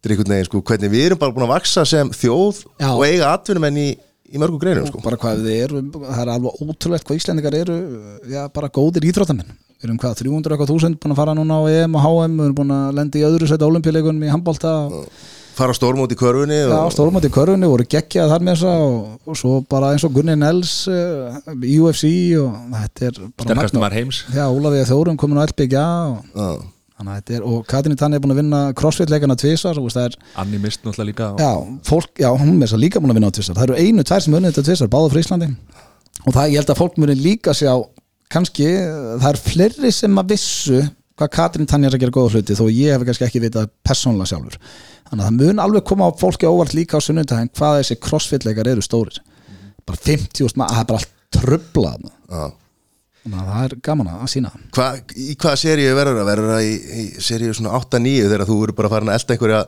þetta 0.00 0.08
er 0.08 0.14
einhvern 0.14 0.32
veginn 0.32 0.48
sko, 0.48 0.62
hvernig 0.70 0.92
við 0.94 1.06
erum 1.10 1.20
bara 1.20 1.34
búin 1.36 1.44
að 1.44 1.52
vaksa 1.52 1.84
sem 1.88 2.10
þjóð 2.16 2.62
Já. 2.80 2.88
og 2.94 3.02
eiga 3.04 3.34
atvinnumenn 3.34 3.80
í, 3.80 3.88
í 4.30 4.38
mörgum 4.42 4.60
greinum 4.62 4.86
sko. 4.86 5.02
bara 5.04 5.18
hvað 5.20 5.42
við 5.46 5.58
erum, 5.64 5.90
það 5.96 6.22
er 6.22 6.32
alveg 6.36 6.62
ótrúlegt 6.62 7.08
hvað 7.08 7.20
Íslendingar 7.20 7.56
eru, 7.60 7.76
já, 8.30 8.44
bara 8.54 8.70
góðir 8.72 9.08
íþróttamenn 9.10 9.50
við 9.80 9.88
erum 9.88 9.98
hvað, 10.00 10.16
300 10.20 10.54
eitthvað 10.54 10.70
þúsund 10.74 10.98
búin 11.00 11.14
að 11.14 11.20
fara 11.22 11.34
núna 11.38 11.56
á 11.56 11.62
EM 11.72 11.94
og 11.98 12.04
HM, 12.06 12.38
við 12.38 12.46
erum 12.50 12.56
búin 12.60 12.72
að 12.76 12.96
lenda 13.00 13.20
í 13.20 13.26
öðru 13.26 13.48
setja 13.50 13.68
olimpíuleikunum 13.70 14.26
í 14.26 14.32
handbólta 14.32 14.72
og 14.86 15.06
fara 15.56 15.74
á 15.74 15.76
stórmót 15.76 16.12
í 16.14 16.18
körfunni 16.20 16.58
Já, 16.60 16.74
og, 16.78 16.92
stórmátt 16.94 17.26
í 17.26 17.32
körfunni 17.34 17.68
voru 17.68 17.86
geggjað 17.90 18.30
þar 18.34 18.44
með 18.46 18.58
þessa 18.60 18.74
og, 18.84 18.98
og 19.26 19.38
svo 19.40 19.54
bara 19.68 19.90
eins 19.94 20.04
og 20.06 20.12
Gunni 20.14 20.36
Nels 20.38 20.74
í 20.88 21.78
UFC 21.82 22.04
og 22.40 22.54
þetta 22.76 23.08
er 23.08 23.18
bara 23.24 23.48
sterkast 23.48 23.74
magnað. 23.74 23.82
maður 23.82 23.98
heims 23.98 24.20
Já, 24.36 24.44
Ólafíða 24.46 24.86
Þórum 24.92 25.18
komin 25.20 25.40
á 25.42 25.44
LBG 25.48 25.80
og, 25.80 26.62
Já. 27.00 27.06
þannig 27.06 27.12
að 27.12 27.20
þetta 27.20 27.36
er, 27.36 27.44
og 27.48 27.66
Katrin 27.68 27.96
Tanni 27.96 28.18
er 28.18 28.22
búin 28.24 28.34
að 28.34 28.40
vinna 28.42 28.60
crossfit-leikana 28.76 29.36
er, 30.04 30.16
Anni 30.36 30.58
mist 30.60 30.82
náttúrulega 30.84 31.08
líka 31.08 31.28
já, 31.40 31.52
fólk, 31.88 32.10
já, 32.20 32.28
hún 32.36 32.60
er 32.60 32.68
svo 32.68 32.76
líka 32.76 33.00
búin 33.00 33.14
að 33.14 33.20
vinna 33.20 33.30
á 33.32 33.36
tvisar 33.36 33.56
það 33.56 33.70
eru 33.70 33.78
einu, 33.80 34.04
tvær 34.04 34.20
sem 34.20 34.34
unnið 34.36 34.52
þetta 34.52 34.66
tvisar, 34.68 34.90
báða 34.92 35.10
frá 35.14 35.20
Íslandi. 35.22 35.48
Og 36.26 36.34
það, 36.36 36.50
ég 36.52 36.60
held 36.60 36.70
að 36.74 36.80
fólk 36.82 36.98
muni 37.00 37.16
líka 37.16 37.54
sjá 37.56 37.72
kannski, 38.30 38.68
það 39.16 39.28
er 39.30 39.40
fleiri 39.40 39.92
sem 39.96 40.20
að 40.20 40.34
vissu 40.34 40.82
hvað 41.20 41.32
Katrin 41.34 41.68
Tanni 41.68 41.88
er 41.88 41.96
að 41.96 42.04
gera 42.04 42.14
góða 42.14 42.36
hluti 42.36 42.56
þó 42.56 42.64
ég 42.68 42.94
hef 42.94 43.04
kannski 43.08 43.26
ekki 43.26 43.42
vitað 43.44 43.72
persónulega 43.84 44.30
sjálfur. 44.30 44.56
Þannig 45.10 45.24
að 45.24 45.28
það 45.28 45.40
mun 45.40 45.62
alveg 45.64 45.86
koma 45.88 46.08
á 46.08 46.10
fólki 46.20 46.48
óvart 46.48 46.76
líka 46.76 47.00
á 47.00 47.04
sunnundaginn 47.04 47.50
hvað 47.56 47.80
þessi 47.80 47.98
crossfit-leikar 48.00 48.70
eru 48.72 48.84
stórir. 48.84 49.20
Bara 49.88 50.00
50 50.00 50.46
úr 50.46 50.54
það 50.54 50.80
er 50.80 50.88
bara 50.92 51.00
allt 51.00 51.12
tröflað 51.34 52.06
Já. 53.20 53.36
að 53.36 53.48
það 53.50 53.64
er 53.64 53.74
gaman 53.84 54.12
að 54.12 54.28
sína 54.32 54.52
Hva, 54.76 54.86
í 55.12 55.34
hvaða 55.34 55.58
seríu 55.60 55.96
verður 55.98 56.20
það? 56.20 56.30
Verður 56.30 56.52
það 56.54 56.68
í, 56.68 56.76
í 57.02 57.04
seríu 57.26 57.56
svona 57.56 57.74
8-9 57.80 58.14
þegar 58.30 58.46
þú 58.48 58.56
eru 58.66 58.76
bara 58.78 58.92
farin 58.94 59.12
að 59.12 59.18
elda 59.18 59.36
einhverja, 59.36 59.60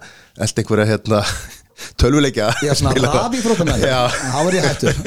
elda 0.47 0.63
einhverja 0.65 0.89
hérna, 0.93 1.21
tölvuleikja 2.01 2.49
er 2.63 2.81
svona 2.81 2.95
rafi 3.03 3.43
fróttamæður 3.45 3.93
Já. 3.93 4.01
þá 4.23 4.41
er 4.43 4.57
ég 4.57 4.67
hættur 4.71 4.99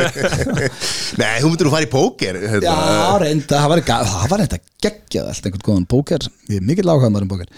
Nei, 1.21 1.33
þú 1.41 1.51
myndir 1.51 1.69
nú 1.69 1.73
fara 1.73 1.87
í 1.87 1.91
póker 1.91 2.39
hérna. 2.45 2.69
Já, 2.69 3.19
reynda, 3.25 3.59
það 3.63 3.73
var, 3.73 3.83
það 3.89 4.31
var 4.33 4.43
reynda 4.43 4.61
geggjað 4.85 5.29
allt 5.33 5.49
einhvern 5.49 5.67
góðan 5.69 5.91
póker 5.95 6.31
ég 6.51 6.57
er 6.59 6.65
mikill 6.69 6.89
ákvæmar 6.91 7.25
um 7.25 7.31
póker 7.31 7.53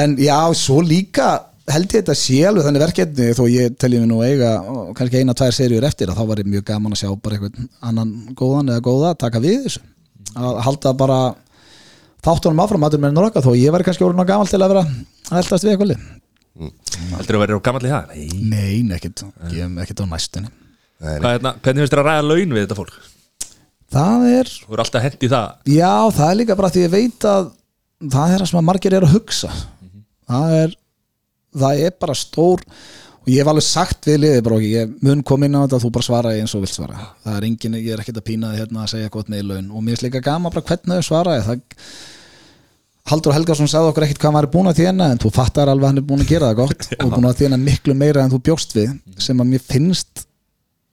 en 0.00 0.18
já, 0.22 0.36
svo 0.54 0.78
líka 0.86 1.30
held 1.70 1.92
ég 1.94 2.02
þetta 2.04 2.48
alveg 2.48 2.66
þannig 2.66 2.82
verkefni 2.84 3.30
þó 3.36 3.44
ég 3.50 3.76
telji 3.80 4.00
mig 4.02 4.10
nú 4.10 4.20
eiga 4.24 4.56
kannski 4.98 5.20
eina, 5.20 5.34
tvær 5.38 5.54
seríur 5.54 5.86
eftir 5.86 6.10
að 6.10 6.18
þá 6.18 6.26
var 6.30 6.42
ég 6.42 6.50
mjög 6.50 6.66
gaman 6.70 6.94
að 6.94 7.02
sjá 7.02 7.10
bara 7.22 7.38
einhvern 7.38 7.68
annan 7.90 8.12
góðan 8.38 8.72
eða 8.74 8.84
góða 8.86 9.12
að 9.12 9.20
taka 9.26 9.42
við 9.42 9.64
þessu 9.66 9.82
að 10.36 10.60
halda 10.66 10.92
bara 11.00 11.18
þáttunum 12.24 12.62
áfram 12.64 12.84
aður 12.86 13.02
með 13.04 13.14
norga 13.16 13.42
þó 13.44 13.52
ég 13.56 13.72
væri 13.74 13.86
kannski 13.88 14.06
orðin 14.06 14.24
á 14.24 14.30
gamal 14.30 14.48
til 14.50 14.60
að 14.60 14.72
vera 14.74 14.82
að 14.86 15.38
eldast 15.40 15.64
við 15.66 15.72
eitthvað 15.74 15.92
lið. 15.92 16.08
Heldur 17.14 17.36
þú 17.36 17.38
að 17.38 17.44
vera 17.46 17.60
á 17.60 17.66
gamall 17.68 17.86
í 17.86 17.92
það? 17.94 18.10
Nei. 18.10 18.42
Nei, 18.50 18.82
nekkit, 18.90 19.22
ég 19.54 19.62
hef 19.64 19.80
ekkert 19.84 20.02
á 20.04 20.06
næstunni. 20.10 20.52
Hérna, 21.00 21.54
Hvernig 21.64 21.80
finnst 21.86 21.94
þér 21.94 22.02
að 22.02 22.08
ræða 22.10 22.26
laun 22.28 22.54
við 22.56 22.64
þetta 22.66 22.76
fólk? 22.76 22.98
Það 23.90 24.26
er 24.30 24.50
Þú 24.52 24.74
er 24.76 24.82
alltaf 24.84 25.04
hent 25.06 25.24
í 25.24 25.30
það. 25.32 25.54
Já, 25.72 25.92
það 26.14 26.26
er 26.28 26.38
líka 26.38 26.56
bara 26.60 26.70
því 26.74 26.82
ég 26.84 26.92
veit 26.92 27.26
að 27.30 27.48
það 28.12 28.34
er 28.34 28.42
það 28.44 28.50
sem 28.50 28.60
að 28.60 28.66
margir 28.68 28.96
eru 28.98 29.08
að 29.08 29.14
hugsa. 29.16 29.50
Það 30.30 30.56
er 30.60 30.74
það 31.64 31.80
er 31.86 31.96
bara 32.04 32.18
stór 32.20 32.62
og 33.20 33.28
ég 33.30 33.42
hef 33.42 33.50
alveg 33.52 33.66
sagt 33.66 34.08
við 34.08 34.22
liðið 34.24 34.44
bara 34.46 34.60
ok, 34.60 34.68
ég 34.70 34.94
mun 35.06 35.24
kom 35.26 35.44
inn 35.44 35.58
á 35.58 35.62
þetta 35.64 35.76
og 35.78 35.84
þú 35.84 35.90
bara 35.96 36.06
svara 36.06 36.36
eins 36.38 36.54
og 36.56 36.64
vilt 36.64 36.76
svara. 36.76 37.02
Það 37.24 37.36
er 37.36 37.48
engin, 37.50 37.76
ég 37.80 37.92
er 37.94 38.02
ekkert 38.02 38.22
að 38.22 38.26
pína 38.30 38.54
þig 38.54 38.62
hérna 38.64 38.84
að 38.84 38.94
segja 38.94 39.12
gott 39.12 39.28
með 39.32 39.42
í 39.42 39.48
laun. 39.50 39.68
Og 39.74 39.84
mér 39.84 39.98
er 39.98 40.06
líka 40.06 40.24
gama 40.24 40.52
bara 40.52 40.66
hvernig 40.70 41.02
þau 41.02 41.10
svara 41.10 41.36
það 41.44 41.60
Haldur 43.10 43.34
Helgason 43.34 43.68
sagði 43.70 43.90
okkur 43.90 44.04
ekkert 44.06 44.20
hvað 44.20 44.28
hann 44.28 44.36
væri 44.36 44.50
búin 44.52 44.70
að 44.70 44.80
þjána 44.82 45.06
en 45.10 45.20
þú 45.22 45.30
fattar 45.34 45.70
alveg 45.72 45.86
að 45.86 45.90
hann 45.90 46.00
er 46.02 46.04
búin 46.06 46.20
að 46.22 46.30
gera 46.30 46.50
það 46.50 46.58
gott. 46.60 46.88
Og 47.02 47.14
búin 47.14 47.28
að 47.30 47.38
þjána 47.40 47.58
miklu 47.60 47.94
meira 47.98 48.22
en 48.22 48.32
þú 48.32 48.40
bjóst 48.50 48.74
við 48.76 48.92
sem 49.18 49.40
að 49.40 49.50
mér 49.50 49.64
finnst 49.64 50.24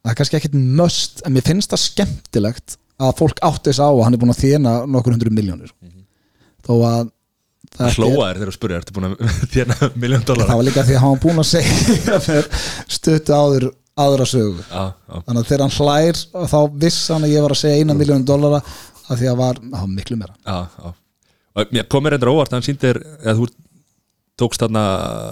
það 0.08 0.14
er 0.14 0.18
kannski 0.22 0.40
ekkert 0.40 0.58
möst 0.80 1.22
en 1.28 1.36
mér 1.36 1.46
finnst 1.46 1.74
það 1.74 1.84
skemmtilegt 1.84 2.78
að 2.98 3.14
fólk 3.20 3.42
átti 3.46 3.70
þess 3.70 3.84
á 3.84 3.90
að 3.90 4.02
hann 4.06 4.18
er 4.18 4.22
búin 4.24 4.34
að 4.34 4.42
þjána 4.46 4.74
nokkur 4.90 5.18
hundru 5.18 5.34
miljónir 5.36 5.74
þó 6.66 6.74
að 6.88 7.12
það 7.78 7.88
Það 7.88 7.98
hlóa 7.98 8.28
þér 8.28 8.40
þegar 8.42 8.52
þú 8.52 8.56
spurði 8.58 8.78
Ertu 8.80 8.96
búin 8.98 9.08
að 9.08 9.36
þérna 9.54 9.90
miljón 10.04 10.24
það 10.24 10.30
dólar? 10.32 10.54
var 10.58 10.68
líka 10.70 10.86
því 10.88 10.96
að 10.98 11.04
hann 11.04 11.14
var 11.16 11.22
búin 11.26 11.44
að 11.44 11.50
segja 11.52 12.42
stuttu 12.98 13.36
áður 13.38 13.68
aðra 13.98 14.26
sögu. 14.30 14.62
Já, 14.70 14.84
já. 14.94 15.22
Þannig 15.26 15.40
að 15.42 15.48
þegar 15.50 15.64
hann 15.66 15.78
hlær 15.78 16.20
þá 16.54 16.58
viss 16.86 17.00
hann 17.10 17.24
að 17.26 17.32
ég 17.34 17.46
var 17.48 17.56
að 17.56 17.62
segja 17.64 17.80
eina 17.82 17.96
miljónu 17.98 18.28
dollara 18.30 18.60
að 19.08 19.22
því 19.24 19.30
að 19.32 19.40
var, 19.40 19.62
það 19.64 19.80
var 19.82 19.94
miklu 19.96 20.18
meira. 20.20 20.36
Já 20.46 20.92
Og 21.58 21.72
mér 21.74 21.88
komir 21.90 22.14
endur 22.14 22.30
óvart 22.36 22.52
að 22.54 22.60
hann 22.60 22.66
sýndir 22.68 23.00
eða 23.24 23.34
þú 23.40 23.48
tókst 24.38 24.62
þarna 24.62 24.82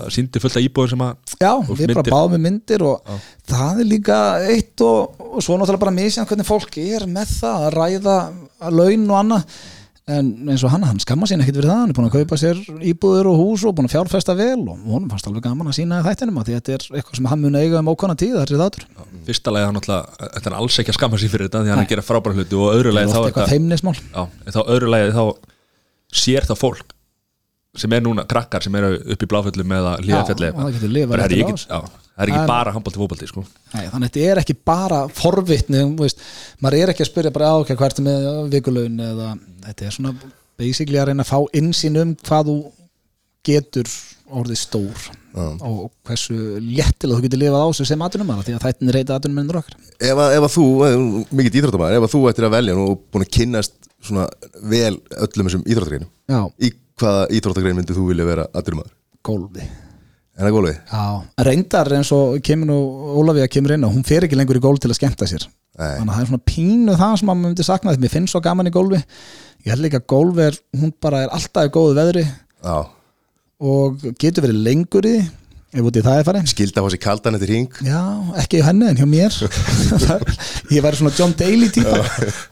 sýndir 0.10 0.42
fullt 0.42 0.56
af 0.58 0.64
íbúðum 0.66 0.90
sem 0.96 1.04
að 1.06 1.36
Já, 1.38 1.52
Og 1.54 1.68
við 1.78 1.92
bara 1.92 2.00
myndir. 2.00 2.14
báðum 2.16 2.32
með 2.34 2.42
myndir 2.48 2.86
og 2.88 3.12
það 3.52 3.82
er 3.84 3.90
líka 3.92 4.18
eitt 4.50 4.82
og, 4.88 5.20
og 5.22 5.44
svo 5.46 5.60
náttúrulega 5.62 5.84
bara 5.84 5.94
misjað 6.00 6.26
hvernig 6.32 6.48
fólk 6.50 6.80
er 6.82 7.06
með 7.06 7.36
það 7.44 7.68
að 7.68 7.76
ræða 7.78 8.16
laun 8.74 9.06
og 9.14 9.20
annað 9.20 9.60
en 10.06 10.28
eins 10.52 10.62
og 10.62 10.70
hann, 10.70 10.84
hann 10.86 11.00
skamma 11.02 11.26
sín 11.30 11.42
ekkit 11.42 11.58
fyrir 11.58 11.70
það. 11.72 11.80
Hann 11.82 11.92
er 11.92 11.98
búin 11.98 12.08
að 12.10 12.16
kaupa 12.20 12.38
sér 12.38 12.60
íbúður 12.92 13.30
og 13.32 13.40
hús 13.40 13.64
og 13.66 13.74
búin 13.78 13.88
að 13.90 13.96
fjárfesta 13.96 14.36
vel 14.38 14.62
og 14.62 14.84
honum 14.86 15.10
fannst 15.10 15.26
alveg 15.30 15.46
gaman 15.48 15.72
að 15.72 15.78
sína 15.80 16.02
þættinum 16.06 16.38
að 16.42 16.52
þetta 16.52 16.76
er 16.76 16.86
eitthvað 17.00 17.20
sem 17.20 17.30
hann 17.32 17.42
mun 17.42 17.58
eiga 17.58 17.82
um 17.82 17.90
ókvæmna 17.90 18.18
tíð 18.22 18.36
þessi 18.38 18.60
þáttur, 18.62 18.86
fyrsta 19.26 19.56
lagi 19.56 19.66
hann 19.66 19.80
náttúrulega 19.80 20.30
Þetta 20.36 20.52
er 20.52 20.58
alls 20.60 20.78
ekki 20.84 20.94
að 20.94 21.00
skamma 21.00 21.22
sér 21.22 21.34
fyrir 21.34 21.50
þetta 21.50 21.64
Því 21.66 21.74
hann 21.74 21.82
er 21.82 21.88
að 21.88 21.94
gera 21.96 22.06
frábæra 22.06 22.38
hluti 22.38 22.60
Og 22.60 22.70
öðru 22.76 22.94
það 22.94 23.26
er 23.32 23.34
þá 24.14 24.22
er 24.46 24.54
þá 24.54 24.62
öðru 24.76 24.94
lagi 24.94 25.16
þá 25.18 25.24
sér 26.22 26.46
það 26.46 26.62
fólk 26.62 26.94
sem 27.76 27.92
er 27.98 28.06
núna 28.06 28.24
krakkar 28.30 28.64
sem 28.64 28.76
eru 28.80 28.94
upp 29.02 29.24
í 29.26 29.28
bláföllum 29.28 29.74
eða 29.76 29.98
hlíðafjalli 30.06 30.52
og 30.54 32.05
það 32.16 32.22
já, 32.22 32.24
er 32.24 32.32
ekki 32.32 32.42
er- 32.42 32.50
bara 32.52 32.74
handbólti 32.76 33.02
fótbolti 33.02 33.30
sko. 33.30 33.44
Þannig 33.74 33.92
að 33.98 34.08
þetta 34.08 34.26
er 34.32 34.42
ekki 34.42 34.58
bara 34.72 35.02
veist, 36.00 36.24
maður 36.64 36.80
er 36.80 36.94
ekki 36.94 37.06
að 37.06 37.12
spyrja 37.12 37.36
bara 37.36 37.52
okay, 37.60 37.76
hvað 37.76 37.92
ertu 37.92 38.06
með 38.06 38.32
vikulaun 38.54 38.98
eða 39.10 39.30
þetta 39.68 39.86
er 39.86 39.96
svona 39.98 40.16
basically 40.58 41.00
að 41.02 41.12
reyna 41.12 41.26
að 41.26 41.32
fá 41.34 41.40
innsýn 41.60 42.02
um 42.02 42.16
hvað 42.26 42.52
þú 42.52 42.58
getur 43.46 43.92
orðið 44.36 44.58
stór 44.58 45.10
og 45.36 45.92
hversu 46.08 46.36
léttilega 46.64 47.20
þú 47.20 47.26
getur 47.28 47.42
lifað 47.42 47.62
á 47.62 47.68
þessu 47.70 47.88
sem 47.92 48.06
atunum 48.06 48.32
því 48.40 48.56
að 48.56 48.64
þættin 48.64 48.94
reyta 48.96 49.18
atunum 49.20 49.42
ennur 49.44 49.60
okkar. 49.60 49.76
Ef, 50.00 50.16
ef 50.16 50.46
að 50.48 50.54
þú, 50.56 50.66
mikið 51.36 51.60
íþróttamæður 51.60 51.98
ef 52.00 52.08
að 52.08 52.14
þú 52.16 52.22
ættir 52.32 52.48
að 52.48 52.56
velja 52.56 52.78
og 52.80 53.02
búin 53.12 53.26
að 53.28 53.34
kynnast 53.36 53.76
svona 54.06 54.28
vel 54.64 54.96
öllum 54.96 55.50
þessum 55.50 55.66
íþróttagreinum 55.68 56.12
Já, 56.32 56.42
í 56.64 56.72
hvaða 57.02 57.26
íþróttagrein 57.38 57.80
myndið 57.82 58.00
þú 58.00 58.08
vilja 58.14 58.30
vera 58.30 58.48
aðdurumadur? 58.56 58.96
gólfi 59.26 59.68
En 60.36 60.44
það 60.44 60.56
gólfið? 60.58 60.80
Já, 60.92 61.04
reyndar 61.48 61.94
eins 61.96 62.12
og 62.16 62.42
kemur 62.44 62.68
nú 62.68 62.80
Ólafía 63.22 63.48
kemur 63.52 63.76
inn 63.76 63.86
og 63.88 63.94
hún 63.96 64.04
fer 64.08 64.26
ekki 64.28 64.36
lengur 64.36 64.60
í 64.60 64.64
gólf 64.64 64.82
til 64.84 64.92
að 64.92 65.00
skemmta 65.00 65.30
sér. 65.32 65.46
Nei. 65.76 65.98
þannig 65.98 66.12
að 66.12 66.16
það 66.16 66.22
er 66.24 66.30
svona 66.30 66.48
pínu 66.48 66.94
það 66.96 67.16
sem 67.20 67.28
maður 67.28 67.42
myndi 67.42 67.64
sakna 67.68 67.94
því 67.94 68.02
mér 68.06 68.12
finnst 68.14 68.32
svo 68.32 68.40
gaman 68.44 68.70
í 68.70 68.72
gólfi 68.72 69.00
ég 69.02 69.74
held 69.74 69.84
líka 69.84 70.00
að 70.00 70.06
gólfi 70.14 70.46
er, 70.46 70.60
hún 70.80 70.94
bara 71.04 71.26
er 71.26 71.34
alltaf 71.36 71.68
í 71.68 71.72
góðu 71.76 71.98
veðri 71.98 72.24
Já, 72.24 72.78
og 73.72 74.06
getur 74.22 74.46
verið 74.46 74.62
lengur 74.70 75.10
í 75.10 75.18
ef 75.76 75.84
út 75.90 76.00
í 76.00 76.04
það 76.06 76.22
er 76.22 76.28
farið. 76.30 76.48
Skilda 76.48 76.84
á 76.84 76.88
sig 76.94 77.02
kaldan 77.04 77.36
eftir 77.36 77.52
hring. 77.52 77.80
Já, 77.84 78.00
ekki 78.40 78.62
í 78.62 78.64
henni 78.64 78.88
en 78.88 79.00
hjá 79.00 79.08
mér. 79.10 79.36
Ég 80.76 80.86
væri 80.86 81.00
svona 81.02 81.12
John 81.18 81.36
Daly 81.36 81.68
típa 81.76 82.00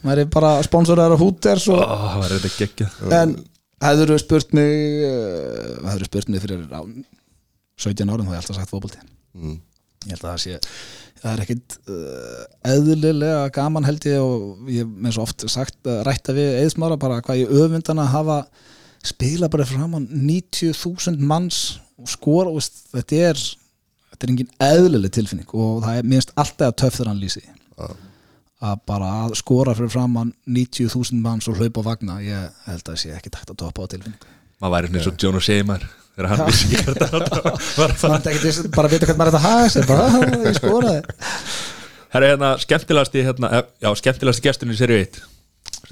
Væri 0.03 0.25
bara 0.33 0.57
sponsorar 0.65 1.15
af 1.15 1.23
Hooters 1.23 1.69
og... 1.71 1.79
Það 1.79 2.33
þetta 2.35 2.51
geggja 2.57 2.89
En 3.21 3.37
hefur 3.83 4.19
spurt 4.21 4.51
mig 4.55 5.05
uh, 5.07 5.87
hefur 5.87 6.09
spurt 6.09 6.31
mig 6.31 6.43
fyrir 6.43 6.67
á, 6.71 6.83
17 7.81 8.09
árum 8.09 8.27
þá 8.27 8.33
hef 8.33 8.37
ég 8.37 8.43
alltaf 8.43 8.59
sagt 8.59 8.73
fótbolti. 8.73 9.01
Mm. 9.33 9.57
ég 10.03 10.13
held 10.13 10.23
að 10.23 10.29
það 10.29 10.41
sé 10.43 10.59
það 11.23 11.31
er 11.31 11.41
ekkit 11.45 11.75
uh, 11.87 12.43
eðlilega 12.73 13.43
gaman 13.55 13.87
held 13.87 14.05
ég 14.09 14.19
og 14.21 14.69
ég 14.71 14.87
með 14.87 15.15
svo 15.15 15.25
oft 15.25 15.45
sagt 15.51 15.87
uh, 15.87 16.01
rætta 16.05 16.35
við 16.35 16.59
eðsmára 16.59 16.99
bara 16.99 17.21
hvað 17.23 17.43
ég 17.45 17.53
öfundan 17.63 18.01
að 18.03 18.11
hafa 18.17 18.37
spila 19.03 19.49
bara 19.51 19.67
fram 19.67 19.95
á 19.95 19.99
90.000 20.03 21.23
manns 21.23 21.61
og 21.99 22.11
skora 22.11 22.51
og 22.51 22.59
veist, 22.59 22.83
þetta 22.91 23.21
er 23.29 23.39
þetta 23.39 24.27
er 24.27 24.33
engin 24.33 24.53
eðlileg 24.67 25.15
tilfinning 25.15 25.55
og 25.55 25.83
það 25.85 26.01
er 26.01 26.11
minnst 26.13 26.35
alltaf 26.39 26.75
töff 26.79 26.99
þegar 26.99 27.13
hann 27.13 27.23
lýsi 27.23 27.43
að 28.63 28.77
bara 28.87 29.09
að 29.23 29.37
skora 29.39 29.73
fyrir 29.75 29.91
fram 29.95 30.19
á 30.19 30.23
90.000 30.27 31.23
manns 31.23 31.49
og 31.51 31.59
hlaupa 31.59 31.83
á 31.83 31.87
vagna 31.89 32.21
ég 32.23 32.63
held 32.67 32.83
að 32.83 32.93
það 32.93 33.01
sé 33.01 33.15
ekki 33.15 33.33
takt 33.33 33.51
að 33.51 33.61
toppa 33.63 33.87
á 33.87 33.91
tilfinning 33.95 34.31
maður 34.59 34.75
væri 34.77 34.91
svona 34.91 35.05
svo 35.07 35.15
John 35.19 35.39
O'Sheimar 35.39 35.87
þegar 36.13 36.29
hann 36.31 36.45
vissi 36.47 36.69
ekki 36.69 36.83
hvað 36.83 37.13
þetta 37.13 37.41
var 37.77 38.73
bara 38.77 38.91
vita 38.93 39.05
hvernig 39.09 39.21
maður 39.21 39.29
er 39.29 39.37
þetta 39.37 39.45
haga 39.47 39.69
sér 39.73 39.87
bara, 39.89 40.07
"Ah, 40.07 40.47
ég 40.47 40.57
skoraði. 40.59 41.03
Herra, 42.13 42.27
hérna, 42.29 42.49
skemmtilegasti, 42.61 43.23
hérna, 43.25 43.49
eh, 43.51 43.63
já, 43.81 43.89
skemmtilegasti 43.97 44.45
gesturinn 44.45 44.75
í 44.75 44.77
serið 44.77 45.07
1 45.07 45.23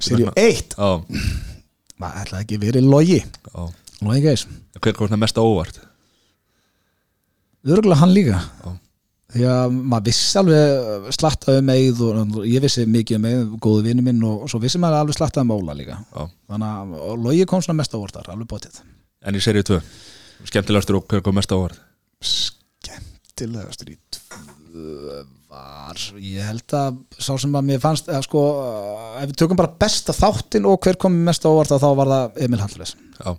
Serjú 0.02 0.32
1 0.38 0.76
Já, 0.76 0.90
maður 2.00 2.22
ætlaði 2.22 2.44
ekki 2.44 2.58
verið 2.62 2.86
logi. 2.90 3.18
Logi 4.02 4.22
geis. 4.24 4.46
Hver 4.82 4.94
kom 4.98 5.10
það 5.10 5.20
mest 5.22 5.38
óvart? 5.38 5.80
Örgulega 7.62 8.00
hann 8.02 8.14
líka. 8.14 8.40
Já. 8.64 8.78
því 9.32 9.44
að 9.48 9.76
maður 9.88 10.04
vissi 10.10 10.36
alveg 10.36 11.12
slattaði 11.16 11.60
um 11.62 11.70
Eið 11.72 12.00
og 12.04 12.32
ég 12.44 12.60
vissi 12.60 12.82
mikið 12.84 13.16
um 13.16 13.28
Eið 13.30 13.52
góðu 13.64 13.84
vinnu 13.86 14.02
minn 14.04 14.18
og 14.28 14.42
svo 14.50 14.60
vissi 14.60 14.80
maður 14.82 14.98
alveg 15.06 15.16
slattaði 15.16 15.46
um 15.46 15.54
Óla 15.56 15.76
líka. 15.78 15.96
Já. 16.12 16.26
þannig 16.52 16.68
að 16.68 16.96
og 17.00 17.22
Logi 17.26 17.46
kom 17.48 17.62
svona 17.64 17.78
mest 17.80 17.94
á 17.96 17.98
orðar, 18.02 18.28
alveg 18.28 18.50
bótið. 18.50 18.82
En 19.24 19.38
í 19.38 19.40
serið 19.40 19.64
2 19.70 19.80
Skemmtilegastur 20.48 20.98
og 20.98 21.06
hver 21.08 21.22
kom 21.24 21.36
mest 21.38 21.52
á 21.52 21.56
óvart? 21.56 21.80
skemmtilegastur 22.22 23.92
í 23.92 23.96
tvö 24.14 25.22
var 25.52 26.00
ég 26.22 26.44
held 26.46 26.74
að 26.76 26.98
sá 27.20 27.32
sem 27.40 27.54
að 27.58 27.66
mér 27.68 27.80
fannst 27.82 28.08
að 28.08 28.24
sko, 28.26 28.42
ef 29.20 29.30
við 29.30 29.38
tökum 29.42 29.58
bara 29.58 29.72
besta 29.82 30.14
þáttin 30.16 30.68
og 30.68 30.80
hver 30.84 30.98
kom 31.00 31.16
mest 31.26 31.44
á 31.44 31.50
orð 31.50 31.74
þá 31.76 31.88
var 31.98 32.12
það 32.12 32.44
Emil 32.46 32.60
Já, 32.62 33.32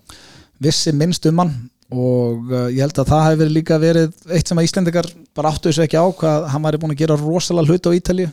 vissi 0.61 0.93
minnst 0.93 1.25
um 1.29 1.41
hann 1.41 1.53
og 1.93 2.51
uh, 2.51 2.67
ég 2.73 2.81
held 2.81 2.99
að 3.01 3.11
það 3.11 3.25
hefur 3.27 3.53
líka 3.53 3.79
verið 3.81 4.13
eitt 4.33 4.49
sem 4.49 4.59
að 4.59 4.67
Íslendingar 4.67 5.09
bara 5.35 5.53
áttu 5.53 5.69
þessu 5.69 5.85
ekki 5.85 6.01
á 6.01 6.05
hvað 6.09 6.47
hann 6.53 6.65
væri 6.65 6.81
búin 6.81 6.93
að 6.95 7.01
gera 7.03 7.19
rosalega 7.19 7.69
hlut 7.69 7.89
á 7.89 7.97
Ítalíu 7.97 8.29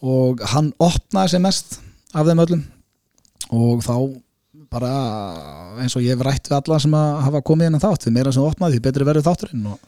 og 0.00 0.44
hann 0.54 0.72
opnaði 0.80 1.34
sig 1.34 1.44
mest 1.44 1.80
af 2.16 2.28
þeim 2.28 2.44
öllum 2.46 2.62
og 3.50 3.84
þá 3.84 3.94
bara 4.70 4.90
eins 5.82 5.96
og 5.98 6.04
ég 6.04 6.14
hef 6.14 6.22
rætt 6.22 6.46
við 6.46 6.56
alla 6.60 6.78
sem 6.82 6.92
að 6.94 7.14
hafa 7.26 7.42
komið 7.46 7.70
inn 7.70 7.78
að 7.80 7.86
þátt 7.88 8.04
því 8.06 8.12
meira 8.14 8.32
sem 8.34 8.44
opnaði 8.46 8.76
því 8.76 8.82
betri 8.84 9.06
verður 9.08 9.26
þátturinn 9.26 9.68
og 9.72 9.78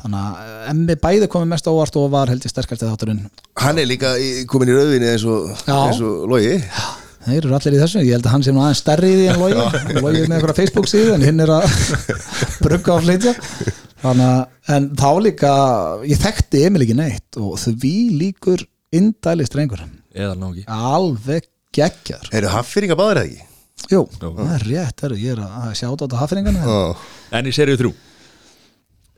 þannig 0.00 0.20
að 0.20 0.38
eh, 0.40 0.66
emmi 0.72 0.96
bæði 1.04 1.28
komið 1.34 1.50
mest 1.52 1.68
á 1.68 1.72
óvart 1.74 1.98
og 2.00 2.10
var 2.14 2.32
held 2.32 2.44
ég 2.44 2.52
sterkast 2.52 2.84
þátturinn. 2.86 3.22
Hann 3.60 3.80
er 3.82 3.88
líka 3.88 4.14
í, 4.16 4.30
komin 4.48 4.72
í 4.72 4.76
rauðinni 4.76 5.10
eins 5.12 5.26
og, 5.28 5.52
og 5.68 6.02
logi. 6.32 6.56
Þeir 7.24 7.38
eru 7.38 7.54
allir 7.56 7.76
í 7.76 7.80
þessu, 7.80 8.00
ég 8.04 8.18
held 8.18 8.26
að 8.28 8.34
hann 8.34 8.44
sé 8.44 8.52
nú 8.52 8.60
aðeins 8.64 8.82
stærri 8.84 9.12
í 9.12 9.20
því 9.20 9.28
en 9.32 9.38
Logi, 9.40 10.00
Logi 10.04 10.18
er 10.20 10.26
með 10.28 10.34
einhverja 10.38 10.56
Facebook 10.58 10.90
síðu 10.90 11.14
en 11.14 11.24
hinn 11.24 11.40
er 11.40 11.52
að 11.54 11.78
brugga 12.64 12.96
á 12.96 13.04
flytja. 13.04 13.32
Þannig 14.04 14.26
að, 14.28 14.42
en 14.76 14.90
þá 15.00 15.08
líka 15.24 15.54
ég 16.04 16.20
þekkti 16.20 16.66
Emil 16.68 16.84
ekki 16.84 16.96
neitt 16.98 17.40
og 17.40 17.56
því 17.62 17.94
líkur 18.20 18.66
indæli 18.94 19.48
strengur 19.48 19.80
eða 20.12 20.36
nági 20.36 20.66
alveg 20.68 21.48
geggjar 21.74 22.28
Eru 22.36 22.52
haffyringa 22.52 22.96
báðir 22.98 23.22
eða 23.22 23.30
ekki? 23.30 23.48
Jú, 23.90 24.04
Jú. 24.08 24.30
það 24.38 24.52
er 24.54 24.64
rétt, 24.70 25.02
heru, 25.04 25.16
ég 25.20 25.34
er 25.34 25.42
að 25.44 25.74
sjá 25.76 25.88
þetta 25.90 26.20
hafningana 26.22 26.62
Já. 26.64 26.76
En 27.36 27.48
í 27.48 27.52
serið 27.54 27.82
3 27.84 27.92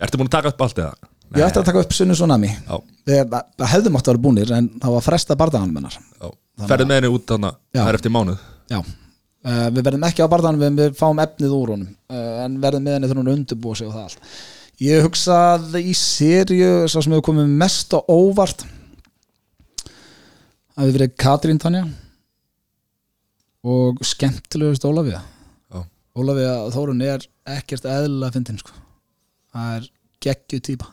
Ertu 0.07 0.19
búin 0.21 0.29
að 0.29 0.35
taka 0.37 0.51
upp 0.53 0.65
allt 0.67 0.81
eða? 0.83 1.11
Ég 1.37 1.43
ætti 1.47 1.61
að 1.61 1.69
taka 1.69 1.83
upp 1.85 1.95
Sunnu 1.97 2.17
Tsunami 2.17 2.51
Já, 2.51 2.77
við 3.09 3.37
hefðum 3.71 3.99
átt 3.99 4.09
að 4.09 4.13
vera 4.13 4.23
búnir 4.27 4.53
en 4.57 4.69
það 4.83 4.97
var 4.97 5.05
fresta 5.07 5.37
bardaganum 5.39 5.79
hennar. 5.81 5.97
Já. 6.21 6.29
Ferðu 6.67 6.87
með 6.89 7.01
henni 7.01 7.11
út 7.15 7.27
þannig 7.31 7.57
Já. 7.57 7.81
Það 7.81 7.91
er 7.93 7.99
eftir 8.01 8.15
mánuð? 8.17 8.45
Já, 8.73 8.79
uh, 8.83 9.67
við 9.77 9.83
verðum 9.89 10.07
ekki 10.09 10.25
á 10.27 10.33
barðanum 10.33 10.63
við, 10.65 10.77
við 10.83 10.95
fáum 11.01 11.23
efnið 11.25 11.57
úr 11.57 11.73
honum 11.75 11.91
uh, 12.11 12.45
en 12.45 12.57
verðum 12.63 12.87
með 12.87 12.97
henni 12.99 13.11
þegar 13.11 13.23
hún 13.23 13.33
undirbúa 13.37 13.79
sig 13.79 13.89
og 13.91 13.95
það 13.97 14.07
allt. 14.09 14.31
Ég 14.87 15.07
hugsa 15.07 15.37
að 15.55 15.79
í 15.81 15.95
serju 15.97 16.73
svo 16.93 17.03
sem 17.05 17.15
hefur 17.17 17.29
komið 17.31 17.53
mest 17.63 17.95
á 17.97 18.01
óvart 18.13 18.67
að 20.77 20.91
við 20.91 20.99
verið 20.99 21.15
Katrín 21.23 21.61
Tanja 21.63 21.87
og 23.67 24.03
skemmtilegust 24.07 24.85
Ólafía 24.87 25.23
Já. 25.73 25.81
Ólafía 26.17 26.53
Þórun 26.75 27.03
er 27.07 27.25
ekkert 27.57 27.89
eðlilega 27.91 28.37
fyndin 28.37 28.61
sko 28.63 28.77
það 29.55 29.73
er 29.79 29.89
geggju 30.27 30.63
típa 30.71 30.93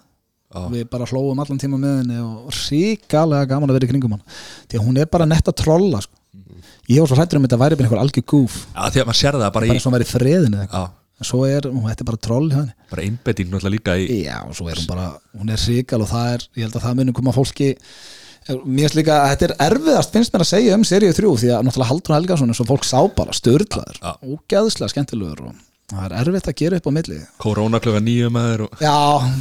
Já. 0.54 0.66
við 0.70 0.90
bara 0.92 1.08
hlóum 1.10 1.40
allan 1.42 1.62
tíma 1.62 1.80
með 1.82 1.96
henni 2.02 2.20
og 2.22 2.50
ríkalega 2.54 3.50
gaman 3.50 3.72
að 3.72 3.80
vera 3.80 3.88
í 3.88 3.94
kringum 3.94 4.18
hann 4.18 4.26
því 4.70 4.80
að 4.80 4.88
hún 4.88 5.00
er 5.02 5.10
bara 5.14 5.30
netta 5.30 5.54
trolla 5.56 6.02
sko. 6.04 6.20
ég 6.90 7.00
var 7.02 7.10
svo 7.10 7.18
hrættur 7.18 7.40
um 7.40 7.48
þetta 7.48 7.62
væri 7.62 7.78
bara 7.80 7.90
einhver 7.90 8.04
algjör 8.04 8.28
gúf 8.34 8.60
Já, 8.68 8.84
því 8.90 9.02
að 9.02 9.08
maður 9.10 9.22
sér 9.22 9.38
það 9.40 9.46
bara 9.46 9.56
bara 9.58 9.70
í 9.70 9.80
hún 9.80 9.96
væri 9.98 10.08
í 10.08 10.12
friðinu 10.12 10.60
eða 10.60 10.68
eitthvað. 10.68 10.92
En 11.22 11.28
svo 11.30 11.44
er, 11.46 11.68
hún 11.70 11.90
er 11.90 12.06
bara 12.10 12.20
troll 12.28 12.50
hjá 12.52 12.60
henni 12.60 12.90
bara 12.92 13.06
einbetting 13.08 13.50
náttúrulega 13.50 13.74
líka 13.74 13.98
í 14.02 14.20
já, 14.26 14.38
og 14.46 14.58
svo 14.58 14.70
er 14.70 14.82
hún 14.82 14.90
bara, 14.90 15.08
hún 15.38 15.54
er 15.54 15.66
ríkal 15.70 16.02
og 16.04 16.10
það 16.10 16.30
er, 16.36 16.46
ég 16.58 16.68
held 16.68 16.78
að 16.78 16.86
það 16.86 17.00
muni 17.00 17.16
koma 17.18 17.34
fólki 17.36 17.70
mér 18.48 18.88
finnst 18.88 18.98
líka 19.00 19.18
að 19.24 19.30
þetta 19.34 19.46
er 19.48 19.54
erfiðast 19.70 20.16
finnst 20.16 20.34
mér 20.34 20.44
að 20.46 20.50
segja 20.52 20.78
um 20.78 20.88
seríu 20.88 21.14
3 21.16 21.36
því 21.44 21.52
að 21.56 21.68
náttúrulega 21.68 21.92
Haldur 21.92 22.16
Helgason 22.18 22.52
eins 22.54 22.64
og 22.64 22.70
fólk 22.72 22.88
sá 22.88 22.98
bara 23.16 23.36
störlaður, 23.38 24.00
Já. 24.02 24.12
ógeðslega 24.24 24.92
skemmtilegur 24.94 25.46
og 25.48 25.54
það 25.94 26.06
er 26.08 26.16
erfitt 26.24 26.50
að 26.50 26.58
gera 26.60 26.80
upp 26.80 26.88
á 26.90 26.92
milli. 26.98 27.18
Korona 27.44 27.80
klukka 27.84 28.02
nýju 28.04 28.30
maður 28.34 28.66
og 28.66 28.84
já, 28.84 28.96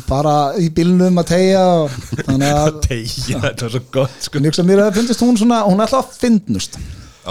bara 0.09 0.35
í 0.61 0.69
bílnum 0.74 1.23
að 1.23 1.31
tegja 1.33 1.62
og 1.83 1.95
að 2.53 2.81
Tegja, 2.87 3.41
þetta 3.47 3.69
var 3.69 3.77
svo 3.77 3.85
gott 3.95 4.19
sko. 4.27 4.43
Ég 4.43 4.51
hugsa 4.53 4.66
mér 4.66 4.85
að 4.87 4.99
finnst 5.01 5.24
hún 5.24 5.39
svona, 5.41 5.62
hún 5.66 5.81
er 5.81 5.87
alltaf 5.89 6.11
að 6.12 6.19
finnust 6.27 6.79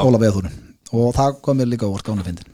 Óla 0.02 0.22
Veðhúrin 0.22 0.58
og 0.92 1.14
það 1.16 1.38
kom 1.46 1.62
mér 1.62 1.70
líka 1.72 1.88
úr 1.88 2.04
gána 2.04 2.26
fyndin. 2.26 2.48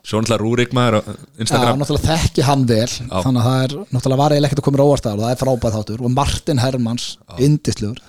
Svo 0.00 0.20
náttúrulega 0.20 0.40
Rúrik 0.40 0.70
maður 0.76 1.02
Já, 1.02 1.74
náttúrulega 1.76 2.06
þekki 2.06 2.44
hann 2.46 2.62
vel 2.68 2.88
þannig 2.88 3.40
að 3.40 3.46
það 3.46 3.64
er, 3.64 3.74
náttúrulega 3.90 4.20
var 4.22 4.34
eiginlega 4.34 4.48
ekkert 4.50 4.62
að 4.62 4.66
koma 4.68 4.86
óvart 4.86 5.08
að 5.10 5.18
og 5.18 5.24
það 5.26 5.32
er 5.34 5.40
frábæð 5.42 5.76
þáttur. 5.76 6.04
Og 6.06 6.14
Martin 6.14 6.62
Hermans 6.62 7.08
indislegur 7.38 8.00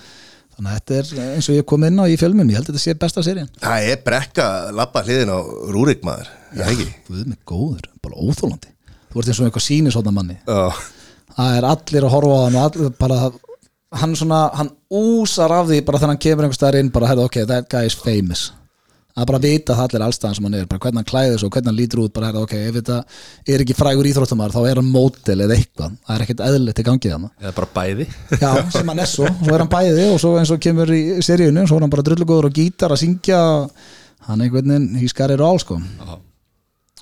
þannig 0.62 0.72
að 0.72 0.78
þetta 0.78 0.98
er 1.26 1.36
eins 1.36 1.50
og 1.50 1.58
ég 1.58 1.68
kom 1.72 1.86
inn 1.88 1.98
á 1.98 2.06
í 2.06 2.18
fjölmum 2.22 2.52
ég 2.52 2.60
held 2.60 2.70
að 2.70 2.76
þetta 2.76 2.84
sé 2.84 2.98
besta 3.02 3.24
serían. 3.26 3.50
Það 3.62 3.90
er 3.90 4.02
brekka 4.06 4.48
lappa 4.78 5.04
hliðin 5.08 5.34
á 5.34 5.40
Rúrik 5.74 6.06
maður. 6.06 6.30
Já, 6.54 6.66
ekki? 6.70 6.88
Guð 7.10 7.26
mig 7.26 7.40
góður, 7.50 7.90
bara 8.04 8.22
óþólandi. 8.22 8.74
Þú 9.12 9.22
ert 9.22 9.32
eins 9.32 9.42
og 9.42 9.48
eitthvað 9.50 9.66
sínis 9.66 9.98
hóna 9.98 10.14
manni. 10.16 10.38
Já, 10.46 10.70
það 11.36 11.58
er 11.58 11.70
allir 11.74 12.08
að 12.08 12.16
horfa 12.16 12.38
á 12.38 12.44
hann 12.46 12.62
allir 12.62 12.96
bara 13.02 13.20
hann 14.02 14.16
svona, 14.16 14.46
hann 14.56 14.72
úsar 14.88 15.52
af 15.52 15.68
því 15.68 15.82
bara 15.88 16.00
þegar 16.00 16.14
hann 16.14 16.24
kemur 16.24 16.46
einhvers 16.46 16.62
staðar 16.62 16.80
inn 16.80 16.92
bara, 16.94 17.12
ok, 17.26 17.42
that 17.50 17.68
guy 17.72 17.90
is 17.90 17.98
famous 17.98 18.52
að 19.16 19.28
bara 19.32 19.42
vita 19.44 19.76
það 19.78 19.88
allir 19.88 20.06
allstaðan 20.08 20.38
sem 20.38 20.48
hann 20.48 20.58
er 20.60 20.70
bara 20.72 20.84
hvernig 20.86 21.02
hann 21.02 21.10
klæðir 21.12 21.42
svo, 21.42 21.50
hvernig 21.52 21.72
hann 21.72 21.80
lítur 21.80 22.04
út 22.06 22.16
bara, 22.16 22.30
herðu, 22.32 22.46
ok, 22.48 22.56
ef 22.70 22.78
þetta 22.80 23.00
er 23.56 23.66
ekki 23.66 23.78
frægur 23.78 24.10
íþróttamar 24.12 24.56
þá 24.56 24.60
er 24.64 24.82
hann 24.82 24.92
mótel 24.94 25.38
eða 25.46 25.58
eitthvað, 25.58 25.98
það 26.08 26.16
er 26.16 26.26
ekkert 26.26 26.44
eðlilegt 26.48 26.82
í 26.82 26.88
gangið 26.88 27.16
hann 27.18 27.30
Eða 27.42 27.54
bara 27.60 27.72
bæði. 27.76 28.08
Já, 28.38 28.52
sem 28.72 28.94
hann 28.94 29.04
er 29.04 29.12
svo, 29.12 29.30
svo 29.42 29.56
er 29.56 29.66
hann 29.66 29.72
bæði 29.72 30.08
og 30.14 30.20
svo 30.24 30.34
eins 30.40 30.54
og 30.56 30.64
kemur 30.64 30.94
í 30.96 31.04
seríunum, 31.26 31.68
svo 31.70 31.80
er 31.80 31.86
hann 31.86 31.94
bara 31.94 32.08
drullugóður 32.08 32.52
og 32.52 32.56
gítar 32.56 32.96
að 32.96 33.04
syngja. 33.04 33.40
Hann 34.28 34.44
einhvern 34.46 34.76
veginn, 34.78 35.58
sko. 35.60 35.80
Já. 35.82 36.20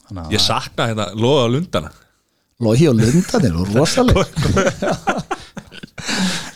Þannig 0.10 0.26
að 0.26 0.32
Ég 0.34 0.42
sakna 0.42 0.88
hérna 0.90 1.06
loða 1.14 1.50
lundana 1.54 1.92
Logi 2.66 2.88
og 2.90 2.96
Lundanir 2.98 3.60
og 3.62 3.70
rosaleg 3.78 4.26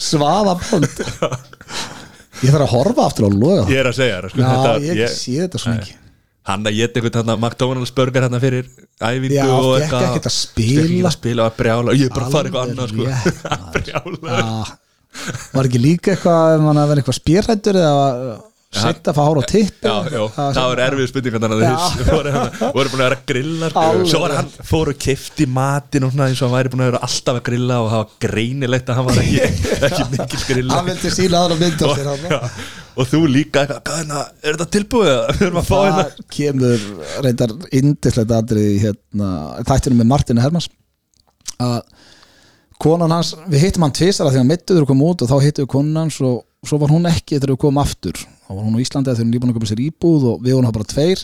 Svaða 0.10 0.56
bónd 0.58 0.90
Ég 2.44 2.52
þarf 2.54 2.66
að 2.66 2.72
horfa 2.74 3.08
aftur 3.08 3.28
á 3.28 3.32
loga 3.32 3.66
Ég 3.72 3.80
er 3.82 3.90
að 3.90 3.98
segja 4.00 4.22
sko, 4.28 4.42
Já, 4.42 4.48
þetta, 4.52 4.96
ég, 5.00 5.14
sé 5.16 5.36
þetta 5.40 5.62
svo 5.64 5.76
mikið. 5.78 6.00
Hann 6.44 6.68
að 6.68 6.76
geta 6.76 7.00
eitthvað 7.00 7.30
McDonalds 7.38 7.94
burger 7.96 8.26
hérna 8.26 8.40
fyrir 8.44 8.66
æfingu 9.00 9.38
Já, 9.38 9.46
og 9.56 9.76
fékk 9.80 9.94
ekkert 10.02 10.26
að 10.28 10.34
spila. 10.36 10.82
Ekki 10.84 11.04
að 11.08 11.14
spila 11.16 11.46
og 11.48 11.60
brjála? 11.60 11.94
Ég 11.96 12.10
er 12.10 12.16
bara 12.18 12.28
að 12.28 12.36
fara 12.36 12.50
eitthvað 12.50 12.74
annað 12.74 12.92
sko. 12.92 13.06
Rétt, 13.14 13.46
maður. 13.48 13.70
Brjála. 13.78 14.34
Já, 14.34 14.82
Var 15.54 15.70
ekki 15.70 15.80
líka 15.80 16.12
eitthvað 16.16 16.66
hann 16.66 16.82
að 16.82 16.90
vera 16.92 17.04
eitthvað 17.04 17.18
spyrhættur 17.20 17.80
eða 17.80 18.36
setja 18.78 19.12
að 19.12 19.18
fá 19.18 19.22
hár 19.24 19.40
á 19.40 19.44
tipp 19.50 19.86
Já, 19.86 19.94
já, 20.10 20.22
það 20.36 20.68
var 20.70 20.82
erfið 20.86 21.10
spurningar 21.12 21.44
þannig 21.44 21.64
að 21.64 21.84
þau 21.84 22.04
voru, 22.18 22.34
hérna, 22.36 22.70
búin 22.74 22.90
að 22.90 23.02
vera 23.04 23.18
að 23.18 23.26
grilla. 23.32 23.70
Alveg. 23.84 24.10
Svo 24.12 24.22
var 24.24 24.36
hann, 24.38 24.52
fór 24.70 24.92
og 24.94 25.00
kifti 25.06 25.48
matinn 25.58 26.08
og 26.08 26.14
svona 26.14 26.30
eins 26.30 26.42
og 26.42 26.48
hann 26.50 26.56
væri 26.58 26.74
búin 26.74 26.86
að 26.86 26.92
vera 26.92 27.02
alltaf 27.08 27.40
að 27.40 27.44
grilla 27.50 27.80
og 27.84 27.90
það 27.92 28.04
var 28.04 28.14
greinilegt 28.28 28.94
að 28.94 29.00
hann 29.00 29.10
var 29.10 29.20
ekki, 29.24 29.66
ekki 29.90 30.08
mikil 30.14 30.42
grilla. 30.48 30.78
Hann 30.78 30.90
vildi 30.92 31.14
sína 31.18 31.44
aðra 31.44 31.60
mynd 31.64 31.84
á 31.84 31.88
sér 31.94 32.12
og, 32.14 32.24
hann 32.30 32.64
og 32.94 33.10
þú 33.10 33.22
líka 33.30 33.66
hérna, 33.66 34.24
er 34.44 34.56
þetta 34.56 34.70
tilbúið? 34.78 35.14
Við 35.34 35.46
erum 35.48 35.60
að 35.64 35.70
fá 35.70 35.78
hérna 35.80 36.04
það 36.04 36.26
kemur 36.38 36.88
reyndar 37.26 37.54
indislegt 37.74 38.34
aðrið 38.38 38.74
hérna, 38.84 39.30
þættunum 39.66 40.04
með 40.04 40.12
Martin 40.12 40.42
Hermans 40.44 40.70
að 41.64 41.80
konan 42.84 43.14
hans, 43.16 43.34
við 43.48 43.68
hittum 43.68 43.86
hann 43.86 43.96
tvisara 43.96 44.34
þegar 44.34 44.50
mittuður 44.50 44.88
kom 44.90 45.04
út 45.06 45.24
og 45.24 45.32
þá 45.32 45.36
hittum 45.46 45.66
við 45.66 45.72
konan 45.74 46.02
hans 46.04 46.20
og 46.22 46.44
svo 46.68 46.80
var 46.82 46.94
hún 46.94 47.10
ekki 47.10 47.38
þegar 47.38 47.56
við 47.56 47.62
komum 47.64 47.82
aftur 47.84 48.22
þá 48.46 48.54
var 48.54 48.64
hún 48.64 48.78
á 48.78 48.84
Íslandi 48.84 49.12
þegar 49.14 49.24
hún 49.24 49.34
nýbúin 49.34 49.54
að 49.54 49.60
koma 49.60 49.70
sér 49.72 49.84
íbúð 49.84 50.26
og 50.32 50.42
við 50.44 50.58
vorum 50.58 50.70
það 50.70 50.78
bara 50.78 50.90
tveir. 50.94 51.24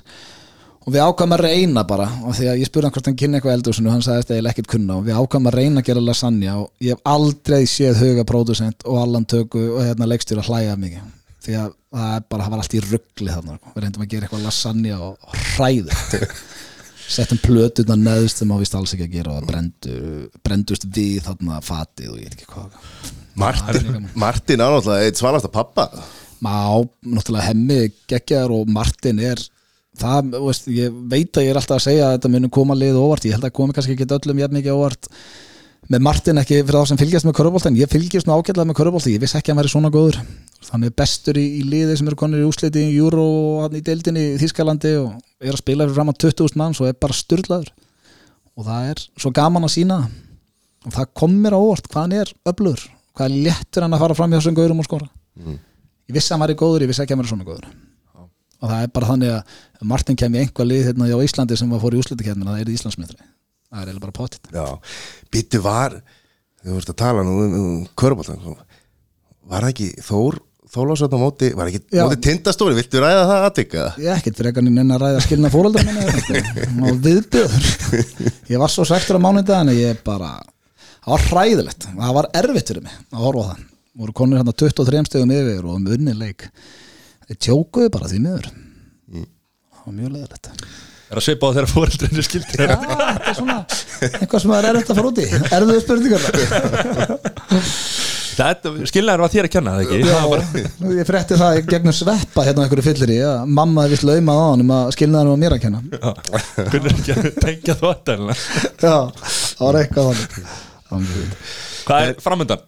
Og 0.79 0.93
við 0.95 1.03
ákvæmum 1.05 1.35
að 1.35 1.43
reyna 1.43 1.83
bara 1.85 2.05
og 2.25 2.35
því 2.37 2.47
að 2.49 2.61
ég 2.61 2.69
spurði 2.69 2.87
hann 2.87 2.93
hvort 2.95 3.09
hann 3.09 3.17
kynni 3.19 3.37
eitthvað 3.37 3.55
eldhúsinu 3.57 3.89
og 3.89 3.95
hann 3.97 4.05
sagði 4.05 4.27
þetta 4.29 4.53
ekkert 4.53 4.69
kunna. 4.71 4.95
Og 4.97 5.05
við 5.05 5.19
ákvæmum 5.19 5.51
að 5.51 5.57
reyna 5.59 5.83
að 5.83 5.89
gera 5.89 6.03
lasagna 6.05 6.55
og 6.61 6.85
ég 6.85 6.95
hef 6.95 7.11
aldrei 7.13 7.59
séð 7.69 7.99
huga 8.03 8.25
pródusent 8.29 8.87
og 8.87 9.01
allan 9.03 9.27
töku 9.29 9.65
og 9.75 9.83
hérna 9.83 10.07
leikstjóra 10.09 10.45
hlæja 10.47 10.73
af 10.73 10.81
mikið. 10.81 11.11
Því 11.45 11.59
að 11.59 11.75
það 11.89 12.15
er 12.15 12.25
bara, 12.29 12.45
það 12.45 12.53
var 12.53 12.63
allt 12.63 12.77
í 12.77 12.81
ruggli 12.85 13.35
þarna 13.35 13.57
sko. 13.57 13.73
við 13.75 13.83
reyndum 13.83 14.05
að 14.05 14.11
gera 14.13 14.27
eitthvað 14.27 14.47
lasagna 14.47 14.97
og, 15.05 15.29
hræðu 15.55 15.99
settum 17.15 17.39
plötuna 17.41 17.97
neðust 17.97 18.41
sem 18.41 18.51
á 18.53 18.57
vist 18.61 18.75
alls 18.77 18.93
ekki 18.93 19.07
að 19.07 19.15
gera 19.17 19.37
og 19.39 19.47
brendu, 19.49 19.95
brendust 20.45 20.85
við 20.93 21.23
þarna 21.25 21.61
fatið 21.65 22.11
og 22.13 22.19
ég 22.21 22.29
veit 22.29 22.37
ekki 22.37 22.51
hvað. 22.53 22.75
Martin, 23.39 24.09
Martin 24.19 24.61
er 24.61 24.75
náttúrulega 24.75 25.07
eitt 25.07 25.21
svalasta 25.21 25.49
pappa 25.53 25.87
Má, 26.39 26.55
náttúrulega 27.03 27.49
hemmi 27.49 27.79
geggjar 28.07 28.53
og 28.55 28.69
Martin 28.71 29.19
er 29.19 29.41
það, 29.99 30.33
veist, 30.45 30.69
ég 30.71 30.95
veit 31.11 31.35
að 31.35 31.47
ég 31.47 31.53
er 31.53 31.59
alltaf 31.59 31.79
að 31.79 31.85
segja 31.89 32.07
að 32.07 32.17
þetta 32.17 32.31
muni 32.35 32.51
koma 32.55 32.77
lið 32.77 32.99
óvart, 32.99 33.27
ég 33.27 33.35
held 33.35 33.47
að 33.49 33.55
komi 33.57 33.75
kannski 33.75 33.95
ekki 33.97 34.07
öllum 34.07 34.43
jafn 34.43 34.59
mikið 34.59 34.77
óvart 34.77 35.09
með 35.89 36.03
Martin 36.05 36.39
ekki 36.39 36.59
fyrir 36.61 36.77
þá 36.77 36.91
sem 36.91 36.99
fylgjast 36.99 37.25
með 37.25 37.35
Körubolta 37.39 37.69
en 37.71 37.79
ég 37.79 37.89
fylgjast 37.89 38.27
nú 38.29 38.35
ágætlega 38.37 38.69
með 38.69 38.77
Körubolta, 38.77 39.09
ég 39.09 39.21
vissi 39.23 39.39
ekki 39.39 39.49
að 39.49 39.55
hann 39.55 39.61
væri 39.63 39.71
svona 39.73 39.91
góður. 39.93 40.19
Þannig 40.69 40.95
bestur 40.99 41.39
í, 41.39 41.45
í 41.59 41.61
liði 41.65 41.95
sem 41.97 42.09
eru 42.11 42.19
konir 42.19 42.43
í 42.43 42.45
úsliti 42.45 42.83
í 42.83 42.97
Júró 42.97 43.23
og 43.25 43.61
hann 43.63 43.77
í 43.79 43.83
deildinni 43.87 44.25
í 44.35 44.39
Þískalandi 44.41 44.91
og 44.99 45.15
er 45.41 45.55
að 45.55 45.61
spila 45.63 45.87
fyrir 45.87 45.97
fram 45.97 46.11
að 46.11 46.19
20.000 46.25 46.59
mann 46.59 46.75
og 46.75 46.89
er 46.91 46.99
bara 46.99 47.15
styrlaður 47.15 47.71
og 48.59 48.67
það 48.67 48.89
er 48.91 49.03
svo 49.23 49.31
gaman 49.39 49.65
að 49.65 49.73
sína 49.77 50.01
og 50.85 50.95
það 50.97 51.09
kom 51.21 51.39
mér 51.39 51.55
á 51.55 51.59
óvart 51.63 51.89
hvað 51.89 52.05
hann 52.05 52.17
er 52.19 52.33
öflugur, 52.51 52.83
hvað 53.15 53.39
léttur 53.47 53.87
hann 53.87 53.95
að 53.95 54.03
fara 54.03 54.19
fram 54.19 54.35
hjá 54.35 54.39
þessum 54.41 54.59
gaurum 54.59 54.83
og 54.83 54.89
skora 54.89 55.09
ég 56.09 56.17
vissi 56.17 56.33
að 56.33 56.37
hann 56.37 56.45
væri 56.47 56.59
góður, 56.59 56.85
ég 56.85 56.91
vissi 56.91 57.05
að 57.05 57.13
hann 57.13 57.23
væri 57.23 57.33
svona 57.33 57.47
góður. 57.47 57.69
Og 58.59 58.67
það 58.67 58.81
er 58.83 58.89
bara 58.91 59.09
þannig 59.13 59.35
að 59.37 59.83
Martin 59.87 60.17
kemur 60.19 60.41
í 60.41 60.43
einhvað 60.43 60.67
lið 60.73 60.87
hérna 60.89 61.07
á 61.07 61.19
Íslandi 61.23 61.55
sem 61.55 61.69
var 61.71 61.79
fór 61.79 61.95
í 61.95 62.01
úslitakefnina, 62.01 62.57
það 62.57 62.63
er 62.65 62.71
Íslandsmyndri 62.73 63.21
það 63.69 63.81
er 63.81 63.89
eiginlega 63.89 64.05
bara 64.07 64.17
potið. 64.17 64.51
Já, 64.55 64.65
býttu 65.33 65.61
var 65.63 65.95
þú 66.59 66.75
vorst 66.75 66.91
að 66.93 66.99
tala 66.99 67.25
nú 67.25 67.39
um, 67.39 67.57
um 67.59 67.81
körbóltan 67.99 68.41
var 69.49 69.65
það 69.65 69.73
ekki 69.73 69.89
Þór 70.05 70.39
Þólásson 70.69 71.09
á 71.09 71.17
móti, 71.17 71.47
var 71.57 71.69
ekki 71.71 71.97
Já. 71.97 72.03
móti 72.05 72.19
tindastóri, 72.27 72.75
viltu 72.77 72.99
ræða 73.01 73.23
það 73.25 73.45
aðvika? 73.47 73.85
ég 73.97 74.09
er 74.11 74.19
ekkert 74.19 74.37
fyrir 74.37 74.51
ekki 74.51 74.83
að 74.83 74.99
ræða 75.01 75.23
skilna 75.25 75.49
fóröldar 75.53 75.87
minni 75.87 76.91
og 76.91 76.99
viðbjöður 77.07 77.65
ég 78.53 78.61
var 78.61 78.73
svo 78.73 78.85
svektur 78.85 79.17
á 79.17 79.25
mánudagin 79.25 79.71
að 79.73 79.81
ég 79.81 80.03
bara 80.05 80.35
það 80.99 81.15
var 81.15 81.25
hræðilegt, 81.31 81.87
það 81.89 82.13
var 82.19 82.29
erfitt 82.43 82.69
fyrir 82.69 82.85
mig 82.85 82.99
að 83.09 83.25
horfa 83.25 83.41
á 83.41 83.49
það, 83.49 83.63
voru 83.99 84.15
konur 84.15 84.39
hérna 84.39 84.53
23 84.55 85.05
stegum 85.09 85.31
yfir 85.35 85.65
og 85.65 85.75
um 85.77 85.87
unni 85.95 86.13
leik. 86.17 86.47
Þeir 87.27 87.39
tjókuðu 87.45 87.89
bara 87.93 88.09
því 88.11 88.19
miður. 88.25 88.47
Það 89.09 89.85
var 89.85 89.97
mjög 89.99 90.13
leðilegt 90.15 90.49
Er 91.09 91.17
að 91.17 91.23
svipa 91.25 91.49
á 91.49 91.53
þeirra 91.55 91.69
fóreldrinu 91.71 92.21
skildir. 92.21 92.69
Já, 92.69 92.75
þetta 92.77 93.31
er 93.31 93.37
svona 93.39 93.55
eitthvað 94.09 94.41
sem 94.43 94.51
það 94.51 94.59
er 94.59 94.67
erfitt 94.69 94.91
að 94.93 94.99
fara 94.99 95.09
út 95.09 95.21
í. 95.23 95.25
Erfiðu 95.57 95.79
spurningar 95.81 96.21
Þetta, 98.39 98.71
skilnaður 98.87 99.23
var 99.25 99.31
þér 99.33 99.47
að 99.49 99.51
kenna 99.51 99.71
það 99.73 99.81
ekki? 99.83 99.97
Já, 99.99 100.13
Það 100.13 100.29
var 100.29 100.43
bara- 100.45 100.93
ég 100.99 101.07
frétti 101.09 101.39
það 101.41 101.57
í 101.57 101.63
gegnum 101.73 101.95
sveppa 101.97 102.45
hérna 102.47 102.63
einhverju 102.63 102.85
fyllir 102.85 103.11
í 103.11 103.17
að 103.25 103.49
mamma 103.57 103.83
hefði 103.83 103.95
vist 103.97 104.05
laumað 104.07 104.39
á 104.39 104.45
hann 104.45 104.63
um 104.63 104.71
að 104.77 104.91
skilnaðan 104.95 105.31
var 105.33 105.41
mér 105.41 105.55
að 105.57 105.63
kenna. 105.65 105.81
Já, 105.91 106.11
Hvernig 106.69 106.85
er 106.85 106.93
ekki 106.93 107.17
að 107.17 107.41
tengja 107.43 107.75
þetta 107.81 108.15
Já, 108.85 108.95
það 109.17 109.65
var 109.65 109.79
eitthvað 109.81 110.07
Það. 110.89 111.09
Hvað 111.85 112.07
er 112.07 112.15
framöndan? 112.23 112.61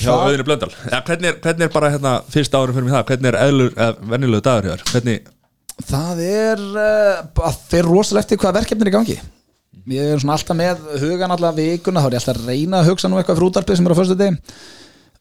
Hjá 0.00 0.10
auðinu 0.14 0.46
blöndal. 0.48 0.72
Ja, 0.88 1.02
hvernig, 1.04 1.28
er, 1.30 1.38
hvernig 1.44 1.68
er 1.68 1.74
bara 1.74 1.92
hérna 1.92 2.16
fyrsta 2.32 2.58
árum 2.58 2.74
fyrir 2.76 2.88
mig 2.88 2.96
það? 2.96 3.06
Hvernig 3.10 3.30
er 3.30 3.38
eðlur, 3.42 3.72
eða 3.76 4.10
venjulegu 4.14 4.44
dagur 4.46 4.70
hér 4.72 4.84
Hvernig, 4.88 5.30
Það 5.88 6.20
er 6.26 6.60
uh, 6.60 7.46
að 7.48 7.56
þeir 7.70 7.88
rosalega 7.88 8.26
eftir 8.26 8.40
hvað 8.42 8.58
verkefnir 8.60 8.88
er 8.88 8.92
í 8.92 8.94
gangi. 8.94 9.16
Ég 9.92 10.12
er 10.12 10.20
svona 10.22 10.36
alltaf 10.36 10.58
með 10.58 10.84
hugan 11.02 11.34
allavega 11.34 11.72
vikuna 11.72 12.02
þá 12.02 12.08
er 12.08 12.14
ég 12.14 12.22
alltaf 12.22 12.38
að 12.38 12.50
reyna 12.52 12.80
að 12.82 12.92
hugsa 12.92 13.10
nú 13.10 13.18
eitthvað 13.18 13.38
fyrir 13.38 13.50
útarpið 13.50 13.78
sem 13.78 13.88
er 13.88 13.94
á 13.94 13.98
fyrstu 13.98 14.16
degi 14.20 14.36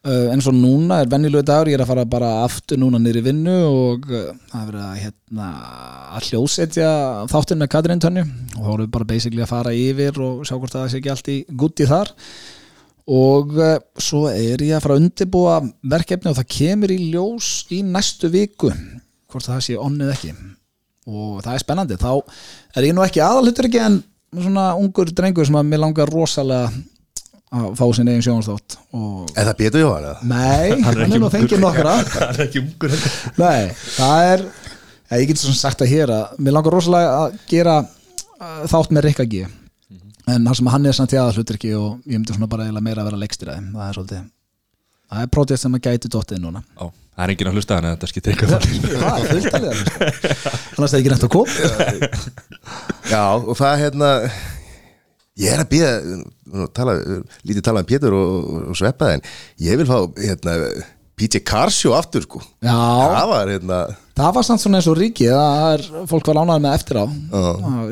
uh, 0.06 0.28
en 0.36 0.44
svo 0.44 0.54
núna 0.54 1.00
er 1.02 1.10
venjulegu 1.10 1.48
dagur 1.48 1.72
ég 1.72 1.80
er 1.80 1.86
að 1.86 1.90
fara 1.90 2.06
bara 2.12 2.30
aftur 2.44 2.82
núna 2.82 3.00
niður 3.02 3.22
í 3.22 3.26
vinnu 3.26 3.58
og 3.72 4.06
uh, 4.12 4.30
það 4.52 4.60
er 4.62 4.70
verið 4.70 4.86
að, 4.86 5.02
hérna, 5.06 5.50
að 6.20 6.30
hljósetja 6.30 6.92
þáttinn 7.32 7.64
með 7.64 7.72
Katrín 7.74 8.04
Tönju. 8.04 8.28
Og 8.60 8.62
þá 8.62 8.72
erum 8.76 8.86
við 8.86 8.96
bara 9.00 9.12
basically 9.16 9.46
að 9.46 9.54
fara 9.56 9.76
yfir 9.88 10.22
og 10.28 10.44
sjá 10.46 10.58
hvort 10.58 10.78
það 10.78 10.90
sé 10.92 11.02
ekki 11.02 11.14
allt 11.16 11.32
í 11.34 11.40
gutti 11.64 11.90
þar 11.90 12.14
og 13.10 13.56
uh, 13.58 13.78
svo 14.02 14.28
er 14.30 14.62
ég 14.62 14.76
að 14.78 14.84
fara 14.86 14.98
að 14.98 15.06
undirbúa 15.06 15.58
verkefni 15.94 16.32
og 16.32 16.38
það 16.38 16.50
kemur 16.58 16.94
í 16.94 17.00
ljós 17.12 17.52
í 17.74 17.82
næstu 17.88 18.30
viku 18.34 18.72
hvort 19.32 19.48
það 19.48 19.62
sé 19.66 19.78
onnið 19.80 20.14
ekki. 20.14 20.32
Og 21.12 21.42
það 21.42 21.54
er 21.56 21.64
spennandi. 21.64 21.98
Þá 21.98 22.12
er 22.78 22.88
ég 22.90 22.96
nú 22.96 23.04
ekki 23.06 23.24
aðalhutur 23.26 23.68
ekki 23.70 23.80
en 23.82 24.00
svona 24.36 24.72
ungur 24.80 25.12
drengur 25.16 25.48
sem 25.48 25.58
að 25.60 25.70
mér 25.72 25.82
langar 25.86 26.12
rosalega 26.12 26.70
að 27.52 27.72
fá 27.76 27.84
sinni 27.96 28.14
eigin 28.14 28.24
sjónastátt 28.24 28.78
og 28.96 29.32
Er 29.36 29.50
það 29.50 29.58
betur 29.60 29.82
hjá 29.82 29.90
hann? 29.92 30.30
nei, 30.30 30.84
hann 30.86 31.02
er 31.04 31.10
nú 31.20 31.32
fengið 31.34 31.60
nokkra. 31.60 31.98
Það 32.14 32.30
er 32.30 32.44
ekki 32.46 32.62
ungur. 32.62 32.94
Nei, 33.42 33.74
það 33.98 34.28
er 34.30 34.46
ég 35.20 35.26
get 35.32 35.42
svona 35.42 35.60
sagt 35.60 35.84
að 35.84 35.92
hér 35.92 36.14
að 36.16 36.38
mér 36.40 36.56
langar 36.56 36.78
rosalega 36.78 37.18
að 37.26 37.36
gera 37.52 37.74
uh, 37.84 38.62
þátt 38.72 38.96
með 38.96 39.10
Rikka 39.10 39.26
G 39.28 39.42
en 40.32 40.48
það 40.48 40.60
sem 40.60 40.72
hann 40.74 40.90
er 40.90 40.98
samt 40.98 41.16
í 41.16 41.20
aðalhutur 41.22 41.60
ekki 41.60 41.74
og 41.78 41.90
ég 42.06 42.18
myndi 42.18 42.36
svona 42.36 42.50
bara 42.52 42.70
meira 42.80 43.04
að 43.04 43.12
vera 43.12 43.22
leikstýraði 43.22 43.74
það 43.76 43.88
er 43.88 43.98
svolítið 44.00 44.26
það 45.12 45.24
er 45.26 45.32
projekt 45.36 45.62
sem 45.62 45.76
að 45.76 45.88
gæti 45.90 46.12
dottið 46.12 46.44
núna. 46.46 46.64
Ó, 46.80 46.88
Það 47.12 47.24
er 47.26 47.32
enginn 47.34 47.50
að 47.50 47.58
hlusta 47.60 47.76
hann 47.78 47.86
en 47.90 47.96
þetta 47.98 48.08
skiptir 48.08 48.32
eitthvað 48.32 48.52
það 49.02 49.18
er 49.18 49.26
fulltalið 49.28 49.82
annars 50.78 50.94
er 50.94 51.02
ekki 51.02 51.12
nægt 51.12 51.26
að 51.28 51.32
koma. 51.36 52.22
Já, 53.12 53.24
og 53.36 53.58
það 53.60 53.82
hérna 53.82 54.12
ég 55.42 55.52
er 55.52 55.64
að 55.64 55.70
býða 55.74 55.92
tala, 56.78 56.96
lítið 57.44 57.66
talað 57.68 57.84
um 57.84 57.90
Pétur 57.92 58.16
og, 58.16 58.32
og, 58.32 58.64
og 58.72 58.80
Sveppa 58.80 59.12
en 59.18 59.26
ég 59.62 59.82
vil 59.82 59.90
fá 59.90 59.98
hérna, 60.22 60.56
PJ 61.20 61.44
Carsjó 61.52 61.94
aftur 61.98 62.26
sko. 62.26 62.42
Já, 62.64 62.72
það 62.72 63.28
var 63.34 63.54
hérna 63.54 63.82
Það 64.22 64.36
var 64.38 64.46
samt 64.46 64.62
svona 64.62 64.80
eins 64.80 64.90
og 64.92 64.98
ríki 65.00 65.30
það 65.32 65.68
er, 65.72 65.84
fólk 66.10 66.28
var 66.30 66.40
ánægð 66.42 66.66
með 66.66 66.76
eftir 66.78 67.00
á. 67.02 67.06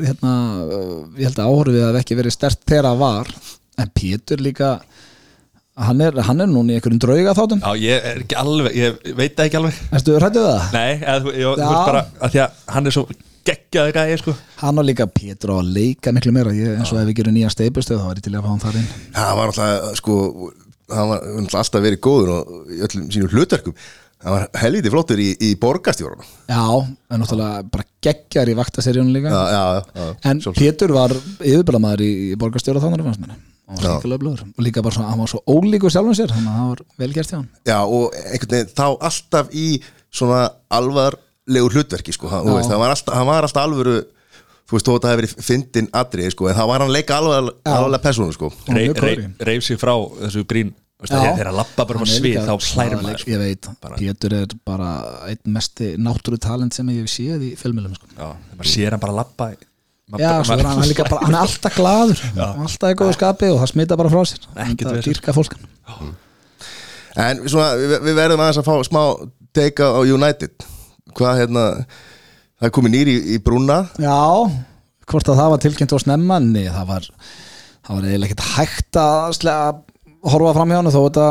Hérna, 0.04 0.34
uh, 0.62 0.92
ég 1.18 1.26
held 1.26 1.40
að 1.40 1.48
áhorfið 1.50 1.86
hafi 1.88 2.02
ekki 2.04 2.18
verið 2.20 2.36
stert 2.36 2.60
þegar 2.68 2.90
það 2.90 3.00
var. 3.00 3.32
En 3.80 3.90
Pétur 3.96 4.44
líka 4.44 4.74
hann 5.80 6.04
er, 6.04 6.20
hann 6.26 6.44
er 6.44 6.50
núna 6.50 6.74
í 6.74 6.76
einhverjum 6.76 7.00
drauga 7.00 7.32
þáttum 7.38 7.62
Já, 7.62 7.70
ég 7.80 8.06
er 8.10 8.18
ekki 8.20 8.36
alveg, 8.36 8.74
ég 8.76 9.10
veit 9.16 9.34
það 9.38 9.46
ekki 9.48 9.58
alveg. 9.60 9.80
Erstu 9.96 10.16
rættuð 10.20 10.46
það? 10.46 10.64
Nei, 10.76 10.92
eða, 10.98 11.18
þú, 11.24 11.34
ég, 11.34 11.44
þú 11.46 11.66
veist 11.66 11.90
bara 11.90 12.04
að 12.20 12.34
því 12.34 12.42
að 12.44 12.64
hann 12.76 12.90
er 12.90 12.96
svo 12.96 13.04
geggjaði 13.50 13.94
gæði 13.96 14.18
sko. 14.20 14.34
Hann 14.60 14.82
og 14.82 14.86
líka 14.86 15.06
Pétur 15.10 15.54
á 15.56 15.56
að 15.56 15.70
leika 15.78 16.12
miklu 16.14 16.34
meira. 16.36 16.52
Ég, 16.54 16.76
eins 16.76 16.92
og 16.92 17.00
ef 17.00 17.08
við 17.08 17.22
gerum 17.22 17.38
nýja 17.38 17.52
steipustöð 17.54 18.02
þá 18.02 18.10
var 18.10 18.20
ég 18.20 18.26
til 18.26 18.34
að 18.36 18.44
fá 18.44 18.50
hann 18.52 18.64
þar 18.66 18.78
inn. 18.82 18.90
Það 19.16 19.32
var 19.40 19.54
alltaf 19.54 19.96
sko 20.02 20.18
hann 20.90 21.10
var 21.14 21.24
alltaf 21.62 21.84
verið 21.84 22.02
góður 22.04 22.32
og 22.36 22.70
í 22.74 22.80
öllum 22.84 23.08
sínum 23.14 23.32
hlutverkum 23.34 23.76
hann 24.24 24.34
var 24.36 24.48
helviti 24.62 24.92
flottur 24.92 25.20
í, 25.22 25.30
í 25.40 25.52
borgastjórunum 25.60 26.26
Já, 26.50 26.64
en 27.10 27.22
náttúrulega 27.22 27.62
bara 27.72 27.86
geggjar 28.04 28.50
í 28.52 28.56
vaktaseríunum 28.58 29.14
líka 29.14 29.32
já, 29.32 29.40
já, 29.54 29.62
já. 29.96 30.10
En 30.30 30.42
Pétur 30.56 30.94
var 30.96 31.14
yfirbyrðamaður 31.14 32.04
í, 32.04 32.10
í 32.34 32.36
borgarstjóra 32.40 32.82
þannig 32.84 33.06
fannst 33.08 33.24
mér 33.24 33.38
og 33.70 33.78
hann 33.78 33.96
var 34.02 34.10
löflöður 34.12 34.44
og 34.50 34.62
líka 34.66 34.82
bara 34.82 34.96
svona, 34.98 35.10
hann 35.12 35.22
var 35.22 35.30
svo 35.30 35.40
ólíkur 35.46 35.94
sjálfum 35.94 36.16
sér 36.18 36.32
þannig 36.34 36.50
að 36.50 36.60
það 36.60 36.70
var 36.70 36.84
vel 37.02 37.10
gert 37.16 37.32
hjá 37.32 37.38
hann 37.38 37.50
já, 37.70 37.78
og 37.80 38.16
einhvern 38.20 38.54
veginn 38.56 38.72
þá 38.74 38.86
alltaf 39.08 39.52
í 39.54 39.66
svona 40.10 40.40
alvarlegu 40.74 41.70
hlutverki 41.70 42.14
sko, 42.16 42.32
hann, 42.32 42.48
veist, 42.50 42.72
hann, 42.72 42.82
var 42.82 42.96
alltaf, 42.96 43.14
hann 43.14 43.30
var 43.30 43.46
alltaf 43.46 43.62
alvöru 43.62 44.00
þú 44.70 44.76
veist, 44.76 44.86
þó 44.86 44.92
að 44.94 45.00
það 45.02 45.10
hefur 45.10 45.22
verið 45.22 45.46
fyndin 45.48 45.88
atrið 46.00 46.30
sko, 46.34 46.48
en 46.50 46.58
þá 46.58 46.62
var 46.70 46.84
hann 46.84 46.92
leika 46.94 47.16
alvar, 47.18 47.48
alvarlega 47.66 48.04
persónu 48.04 48.34
sko. 48.36 48.52
Góður 48.68 49.08
í. 49.10 49.26
Reif 49.48 49.66
sig 49.66 49.80
frá 49.80 49.94
þessu 50.20 50.44
grín. 50.50 50.70
Þegar 51.08 51.48
að 51.50 51.56
lappa 51.60 51.86
bara 51.88 52.00
um 52.00 52.04
er 52.04 52.12
svið 52.12 52.38
þá 52.44 52.52
svaðaleg, 52.66 53.02
maður 53.04 53.22
sko. 53.22 53.30
Ég 53.32 53.40
veit, 53.40 53.68
Bara- 53.80 53.96
Pétur 54.00 54.36
er 54.36 54.54
bara 54.68 54.90
einn 55.30 55.54
mesti 55.56 55.90
náttúru 55.96 56.38
talent 56.42 56.76
sem 56.76 56.88
ég 56.92 57.04
hef 57.04 57.12
séð 57.14 57.44
í 57.48 57.50
filmilum 57.56 57.94
sko. 57.96 58.10
Já, 58.18 58.30
maður 58.56 58.72
sér 58.74 58.96
hann 58.96 59.02
bara 59.02 59.16
lappa 59.16 59.52
maður 60.10 60.24
Já, 60.24 60.30
er 60.30 60.48
hann, 60.50 60.64
hann, 60.66 60.82
er 60.82 60.90
líka 60.90 61.06
bara, 61.06 61.24
hann 61.24 61.36
er 61.38 61.44
alltaf 61.44 61.76
gladur 61.76 62.22
og 62.34 62.64
alltaf 62.66 62.90
í 62.90 62.98
góðu 62.98 63.14
skapi 63.14 63.50
og 63.54 63.60
það 63.62 63.72
smita 63.72 63.96
bara 64.00 64.10
frá 64.10 64.24
sér. 64.26 64.48
Það 64.54 64.96
vesen. 64.96 65.06
dýrka 65.06 65.34
fólkan 65.36 65.68
en 67.20 67.42
svona, 67.50 67.74
við, 67.78 67.94
við 68.06 68.18
verðum 68.18 68.42
aðeins 68.42 68.60
að 68.60 68.68
fá 68.68 68.74
smá 68.86 69.02
teika 69.56 69.90
á 69.90 70.00
United. 70.06 70.66
Hvað 71.18 71.40
hérna 71.42 71.64
það 71.80 72.68
er 72.68 72.74
komið 72.76 72.94
nýri 72.94 73.14
í, 73.16 73.22
í 73.34 73.38
brúna. 73.42 73.80
Já, 73.98 74.18
hvort 75.10 75.30
að 75.32 75.40
það 75.42 75.52
var 75.54 75.62
tilkynnt 75.64 75.94
á 75.94 75.98
snemma? 76.04 76.38
Nei, 76.44 76.66
það 76.70 76.86
var 76.92 77.08
það 77.10 77.94
var 77.96 78.06
eiginlega 78.06 78.28
ekkert 78.30 78.46
hægt 78.54 79.00
að 79.02 79.34
slega, 79.40 79.70
horfa 80.26 80.52
fram 80.56 80.70
hjá 80.72 80.78
hann 80.80 80.92
þó 80.92 81.00
þetta, 81.00 81.26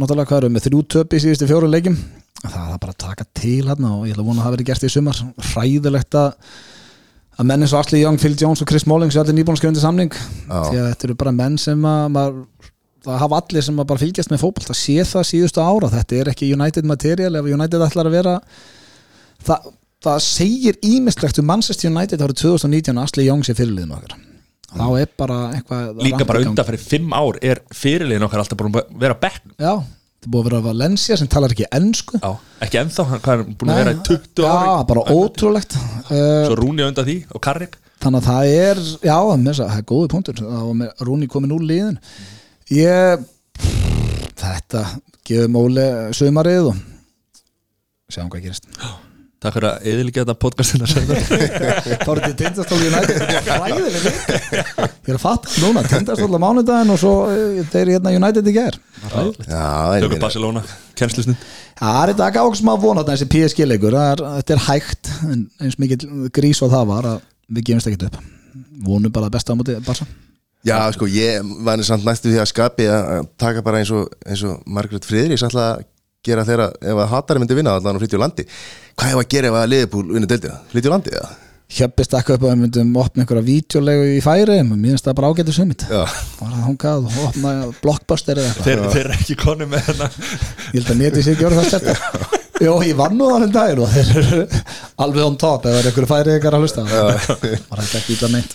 náttúrulega 0.00 0.30
hvað 0.30 0.40
erum 0.42 0.58
við 0.58 0.68
þrjú 0.68 0.84
töp 0.94 1.16
í 1.16 1.20
síðustu 1.24 1.48
fjóru 1.50 1.70
leikjum. 1.70 1.98
Það 2.44 2.70
er 2.74 2.80
bara 2.82 2.92
að 2.92 3.02
taka 3.06 3.26
til 3.40 3.64
hann 3.70 3.88
og 3.88 4.04
ég 4.04 4.14
ætla 4.14 4.24
að 4.24 4.30
vona 4.30 4.42
að 4.42 4.46
það 4.46 4.56
verið 4.56 4.70
gert 4.70 4.84
í 4.84 4.92
sumar. 4.92 5.20
Hræðilegt 5.52 6.18
að 6.20 6.32
að 7.34 7.48
menn 7.48 7.64
eins 7.64 7.72
og 7.74 7.80
Ashley 7.80 8.02
Young, 8.04 8.18
Phil 8.20 8.36
Jones 8.38 8.62
og 8.62 8.68
Chris 8.70 8.84
Smalling 8.84 9.10
sem 9.10 9.22
allir 9.24 9.34
nýbúin 9.38 9.58
að 9.58 9.70
undir 9.72 9.82
samning. 9.82 10.12
Því 10.14 10.78
að 10.78 10.90
þetta 10.92 11.08
eru 11.08 11.16
bara 11.18 11.32
menn 11.34 11.56
sem 11.58 11.86
að 11.88 12.04
maður, 12.14 12.68
það 13.04 13.22
hafa 13.24 13.40
allir 13.40 13.66
sem 13.66 13.80
að 13.80 13.88
bara 13.90 14.02
fylgjast 14.02 14.32
með 14.32 14.42
fótboll 14.44 14.68
það 14.68 14.78
sé 14.80 15.06
það 15.08 15.26
síðustu 15.30 15.64
ára, 15.64 15.90
þetta 15.92 16.20
er 16.20 16.30
ekki 16.32 16.50
United 16.54 16.88
material 16.88 17.40
ef 17.40 17.48
United 17.56 17.86
ætlar 17.88 18.10
að 18.10 18.16
vera 18.16 18.36
það, 19.44 19.72
það 20.04 20.22
segir 20.28 20.78
ímislegt 20.84 21.40
um 21.42 21.50
Manchester 21.50 21.90
United 21.90 22.24
árið 22.24 22.44
2019 22.44 22.96
að 22.96 23.08
Asli 23.08 23.26
Young 23.28 23.44
sé 23.44 23.56
fyrirliðin 23.56 23.96
okkar 23.98 24.16
þá 24.74 24.86
er 25.00 25.10
bara 25.18 25.38
eitthvað 25.56 26.00
Líka 26.04 26.26
bara 26.28 26.42
undan 26.44 26.68
fyrir 26.70 26.82
fimm 26.82 27.14
ár 27.16 27.38
er 27.42 27.60
fyrirliðin 27.74 28.26
okkar 28.26 28.42
alltaf 28.42 28.58
búin 28.60 28.74
að 28.74 28.90
vera 29.04 29.16
bekk 29.20 29.44
Já, 29.58 29.74
það 30.24 30.30
búið 30.34 30.40
að 30.40 30.48
vera 30.50 30.62
Valencia 30.68 31.18
sem 31.20 31.30
talar 31.30 31.54
ekki 31.54 31.68
ennsku 31.78 32.20
Já, 32.20 32.30
ekki 32.66 32.80
ennþá, 32.82 33.06
hann 33.12 33.32
er 33.34 33.44
búin 33.60 33.74
að 33.74 33.80
vera 33.82 33.94
í 33.94 34.02
20 34.10 34.48
ári 34.50 34.68
Já, 34.70 34.84
bara 34.90 35.06
ótrúlegt. 35.14 35.78
Svo 36.10 36.58
Rúni 36.60 36.84
á 36.84 36.88
undan 36.90 37.08
því 37.08 37.18
og 37.30 37.44
Karrik 37.44 37.78
Þannig 38.04 38.20
að 38.20 38.26
það 38.28 38.50
er, 38.52 38.80
já, 39.06 39.16
það 39.56 39.78
er 39.78 39.84
góði 39.88 40.08
punktur. 40.12 40.40
Með 40.76 41.04
Rúni 41.08 41.28
komin 41.32 41.54
úr 41.56 41.62
liðin 41.64 41.96
Ég 42.74 43.24
þetta, 44.40 44.84
gefum 45.24 45.58
Óli 45.62 45.88
sömarið 46.16 46.70
og 46.72 46.84
sjáum 48.12 48.30
hvað 48.32 48.48
gerist 48.48 48.68
Takk 49.44 49.58
fyrir 49.58 49.66
að 49.68 49.88
eðilega 49.90 50.22
þetta 50.22 50.34
podcastina 50.40 50.86
sem 50.88 51.10
er 51.12 51.18
þetta 51.84 52.30
tindastól 52.38 52.78
United 52.80 53.18
leik. 53.28 53.50
Ég 55.04 55.10
er 55.12 55.18
að 55.18 55.20
fatta 55.20 55.52
núna, 55.60 55.82
tindastól 55.84 56.30
á 56.32 56.40
mánudaginn 56.40 56.92
og 56.94 57.00
svo 57.02 57.12
eh, 57.28 57.60
þeir 57.68 57.92
hérna 57.98 58.14
United 58.16 58.48
í 58.48 58.54
ger 58.56 58.78
meina, 59.04 60.08
Barcelona, 60.22 60.64
kennslusnum 60.96 61.36
Það 61.76 62.00
er 62.00 62.12
þetta. 62.12 62.26
Ekki 62.30 62.40
ákveð 62.40 62.58
smá 62.62 62.72
vona 62.80 63.04
þessi 63.04 63.30
PSG 63.34 63.68
leikur, 63.68 63.96
það 63.98 64.10
er, 64.14 64.24
þetta 64.38 64.54
er 64.54 64.64
hægt 64.70 65.14
en 65.28 65.46
eins 65.60 65.78
mikið 65.82 66.04
grís 66.34 66.64
og 66.64 66.70
það 66.72 66.90
var 66.92 67.08
að 67.12 67.24
við 67.50 67.66
gefumst 67.68 67.90
ekkert 67.90 68.06
upp. 68.08 68.20
Vonum 68.86 69.12
bara 69.12 69.28
að 69.28 69.34
besta 69.36 69.52
á 69.52 69.58
móti 69.58 69.76
Barca. 69.84 70.06
Já, 70.64 70.78
sko, 70.96 71.08
ég 71.10 71.44
var 71.66 71.82
samt 71.84 72.06
næstu 72.06 72.30
því 72.30 72.38
að 72.40 72.48
skapi 72.48 72.86
að 72.88 73.10
að 73.18 73.26
taka 73.42 73.64
bara 73.66 73.82
eins 73.82 73.90
og, 73.92 74.06
eins 74.24 74.44
og 74.48 74.62
Margaret 74.64 75.04
Friðriks 75.04 75.44
alltaf 75.44 75.66
að 75.74 75.90
gera 76.26 76.44
þeirra 76.48 76.68
ef 76.80 77.00
að 77.04 77.10
hatari 77.14 77.42
myndi 77.42 77.58
vinna 77.58 77.78
allan 77.78 77.96
og 77.98 78.04
flytja 78.04 78.18
úr 78.18 78.24
landi? 78.24 78.46
Hvað 78.94 79.10
hefur 79.12 79.24
að 79.24 79.32
gera 79.34 79.50
ef 79.50 79.58
að 79.60 79.72
Liverpool 79.72 80.12
vinna 80.14 80.30
deildina? 80.30 80.60
Flytja 80.72 80.90
úr 80.90 80.96
landi, 80.96 81.16
eða? 81.18 81.32
Hjöppi 81.74 82.04
stakka 82.06 82.36
upp 82.36 82.44
að 82.44 82.52
við 82.52 82.60
myndum 82.60 82.90
opna 83.00 83.24
einhverja 83.24 83.46
vídeolegu 83.46 84.10
í 84.14 84.18
færi, 84.22 84.58
mér 84.68 84.92
finnst 84.92 85.06
það 85.08 85.16
bara 85.18 85.30
ágætið 85.32 85.56
summit. 85.56 85.84
Já, 85.88 86.02
bara 86.38 86.60
hangað 86.68 87.08
og 87.08 87.16
opna 87.24 87.54
blockbuster 87.80 88.38
eða 88.38 88.52
eitthvað. 88.52 88.68
Þeir, 88.68 88.82
þeir 88.92 89.08
eru 89.08 89.16
ekki 89.16 89.36
konu 89.40 89.68
með 89.72 89.88
hérna 89.88 90.10
ég 90.12 90.76
held 90.76 90.92
að 90.92 91.00
neti 91.00 91.24
sér 91.24 91.34
ekki 91.34 91.48
orða 91.48 91.64
það 91.64 91.72
stert 91.72 92.42
Jó, 92.62 92.70
ég 92.86 92.94
vann 92.94 93.16
nú 93.18 93.26
þannig 93.32 93.50
daginn 93.56 93.80
og 93.82 93.90
þeir 93.90 94.12
eru 94.20 94.42
alveg 95.02 95.24
on 95.26 95.38
top 95.40 95.64
það 95.66 95.78
er 95.80 95.88
einhverju 95.90 96.10
færi 96.12 96.36
ykkar 96.38 96.54
að 96.54 96.62
hlusta 96.64 96.84
bara 96.86 97.16
þetta 97.82 97.98
ekki 97.98 98.14
út 98.14 98.22
af 98.28 98.34
neitt. 98.36 98.54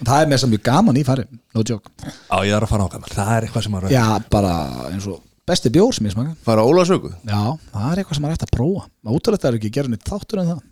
Það 0.00 0.16
er 0.16 0.30
með 0.32 0.42
sem 0.42 0.50
mjög 0.56 0.64
gaman 0.66 0.98
í 0.98 1.04
færi 1.06 1.26
no 1.30 1.62
joke. 1.68 1.92
Á, 2.32 2.36
ég 2.42 2.56
þarf 2.56 2.66
að 2.66 2.72
fara 2.72 2.88
á 2.88 2.92
gammal 2.96 3.12
Það 3.14 3.32
er 3.36 3.46
eitthvað 3.46 3.66
sem 3.66 3.76
maður 3.76 3.94
já, 3.94 4.04
bara 4.32 4.54
eins 4.90 5.06
og 5.12 5.20
besti 5.50 5.72
bjór 5.74 5.92
sem 5.96 6.08
ég 6.08 6.14
smaka 6.14 6.34
fara 6.46 6.62
á 6.62 6.68
Ólasöku 6.70 7.10
já, 7.12 7.40
það 7.74 7.90
er 7.90 8.00
eitthvað 8.02 8.18
sem 8.18 8.24
maður 8.26 8.38
ætti 8.38 8.48
að 8.48 8.54
prófa. 8.56 8.86
Það 9.04 9.48
er 9.50 9.58
ekki 9.58 9.70
að 9.70 9.76
gera 9.78 9.92
neitt 9.92 10.08
þáttur 10.10 10.42
en 10.44 10.50
það. 10.54 10.62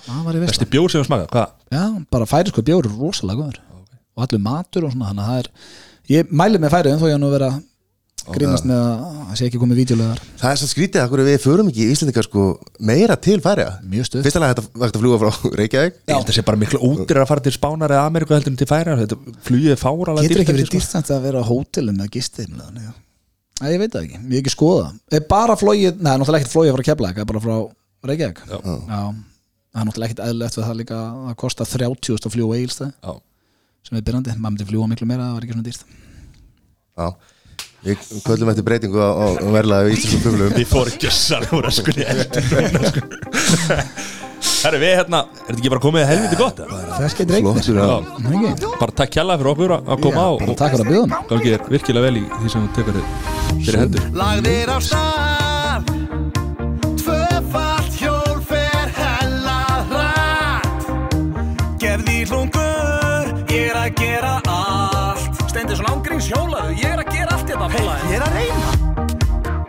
Það 0.00 0.20
var 0.26 0.36
í 0.36 0.42
veist 0.44 0.54
Besti 0.54 0.68
bjór 0.72 0.92
sem 0.92 1.02
við 1.02 1.08
smaka, 1.10 1.26
hvað? 1.34 1.56
já, 1.76 1.82
bara 2.14 2.28
færi 2.30 2.52
sko 2.54 2.64
bjór 2.66 2.86
er 2.88 2.94
rosalega 3.00 3.42
góður. 3.42 3.58
Og 4.16 4.22
allir 4.26 4.44
matur 4.44 4.86
og 4.88 4.94
svona 4.94 5.10
þannig 5.10 5.24
að 5.24 5.32
það 5.32 5.42
er 5.42 5.50
ég 6.14 6.32
mæli 6.40 6.60
með 6.62 6.72
færið 6.74 6.94
en 6.94 7.02
þó 7.02 7.08
ég 7.10 7.18
hann 7.18 7.26
að 7.28 7.36
vera 7.36 7.50
grínast 8.30 8.66
með 8.68 8.80
að 8.80 9.04
það 9.30 9.38
sé 9.38 9.46
ekki 9.48 9.60
komið 9.62 9.78
vídeolegar 9.80 10.18
Það 10.40 10.50
er 10.52 10.58
svo 10.60 10.68
skrítið 10.70 11.02
að 11.02 11.22
við 11.26 11.38
förum 11.44 11.70
ekki 11.70 11.84
í 11.86 11.94
Íslendingar 11.94 12.26
sko 12.26 12.44
meira 12.90 13.16
til 13.16 13.38
færiða. 13.44 13.78
Fyrst 13.90 14.38
alveg 14.38 14.60
hægt 14.84 14.98
að 14.98 15.00
fljúga 15.00 15.20
frá 15.22 15.30
Reykjavík. 15.60 16.00
Ég 16.10 16.16
að 16.20 16.34
sé 16.36 16.44
bara 16.46 16.60
miklu 16.60 16.82
útir 16.90 17.20
að 17.20 17.30
fara 17.30 17.44
til 17.46 17.54
Spánar 17.56 17.94
eða 17.96 18.10
Ameríku 18.10 18.36
heldur 18.36 18.52
en 18.52 18.60
til 18.60 18.68
færa 18.70 18.98
Þetta 19.00 19.20
flugið 19.48 19.74
er 19.74 19.80
fáralega 19.80 20.26
getur 20.28 20.44
ekki 20.44 20.56
verið 20.58 20.74
dýrstænt 20.76 21.14
að 21.16 21.24
vera 21.30 21.42
á 21.42 21.44
hótelum 21.48 22.00
með 22.00 22.12
gistir 22.18 22.52
Nei, 23.60 23.70
ég 23.74 23.80
veit 23.82 23.92
það 23.92 24.04
ekki, 24.06 24.18
ég 24.20 24.30
hef 24.32 24.40
ekki 24.40 24.52
skoða 24.54 24.86
er 25.12 25.24
bara 25.28 25.54
flóið, 25.60 25.98
neða, 26.00 26.16
náttúrulega 26.22 26.40
ekkert 26.44 26.54
flóið 26.54 26.70
frá 26.76 26.84
Keflæk 26.90 27.16
bara 27.28 27.42
frá 27.44 27.56
Reykjavík. 28.08 28.38
Já. 28.48 28.56
það 28.60 29.80
er 29.80 29.84
náttúrulega 29.90 30.08
ekkert 30.10 30.22
eðlilegt 30.26 30.56
við 30.56 30.64
það 30.70 30.78
líka 30.80 31.00
að 31.30 31.34
kosta 31.42 31.66
30.000 31.68 32.24
að 32.30 32.34
fljúa 32.36 32.54
eilstæð 32.60 32.90
Já. 33.04 33.12
sem 33.88 33.98
er 34.00 34.06
byrjandi, 34.06 34.30
maður 34.40 34.54
myndi 34.56 34.68
fljúa 34.70 34.86
miklu 34.94 35.06
meira 35.10 35.26
það 35.28 35.36
var 35.36 35.44
ekki 35.44 35.54
svona 35.58 35.68
dýrst 35.68 35.84
Já. 37.00 37.08
Við 37.80 37.96
köllum 38.26 38.50
eftir 38.52 38.64
breytingu 38.66 39.00
á, 39.00 39.08
á 39.40 39.48
verlaði 39.56 39.88
við 39.88 39.94
íslenskum 39.96 40.20
flugflugum 40.24 40.56
Við 40.58 40.68
fórum 40.68 40.96
gjössan 41.00 41.46
úr 41.56 41.64
að 41.64 41.76
skunni 41.78 42.04
Herru, 44.60 44.80
við 44.80 44.92
hérna 44.98 45.22
Er 45.24 45.48
þetta 45.48 45.56
ekki 45.62 45.72
bara 45.72 45.82
komið 45.84 46.06
helviti 46.10 46.36
gott? 46.40 46.60
eða? 46.60 46.80
þess 47.00 47.16
getur 47.16 47.38
eitthvað 47.38 47.56
Flottur 47.56 47.80
að 47.80 47.88
Já, 47.88 47.96
ekki, 48.36 48.72
bara 48.84 48.96
takk 49.00 49.14
kjalla 49.16 49.38
fyrir 49.40 49.52
okkur 49.54 49.76
að 49.80 50.04
koma 50.04 50.20
á 50.28 50.30
bara 50.36 50.52
og 50.52 50.60
takk 50.60 50.76
fyrir 50.76 50.84
að 50.84 50.92
bjóða 50.92 51.08
mig 51.12 51.28
gangi 51.32 51.54
þér 51.54 51.68
virkilega 51.76 52.08
vel 52.10 52.18
í 52.20 52.26
því 52.36 52.52
sem 52.56 52.66
þú 52.68 52.74
tekur 52.80 53.00
þér 53.00 53.39
fyrir 53.58 53.80
hendur. 53.84 54.06
Lagðir 54.16 54.70
á 54.70 54.78
stað. 54.84 55.90
Tvöfalt 57.00 57.98
hjól 58.00 58.38
fer 58.48 58.92
hella 58.96 59.58
hratt. 59.90 60.90
Gerði 61.82 62.22
hlungur 62.30 63.34
Ég 63.50 63.72
er 63.72 63.80
að 63.80 63.90
gera 63.98 64.36
allt. 64.46 65.42
Steindi 65.50 65.74
svona 65.74 65.96
ángríns 65.96 66.30
hjólaðu, 66.30 66.76
ég 66.78 66.92
er 66.92 67.02
að 67.02 67.10
gera 67.16 67.34
allt 67.34 67.50
hérna 67.50 67.70
hey, 67.74 67.88
Ég 68.12 68.20
er 68.20 68.28
að 68.28 68.38
reyna. 68.38 68.70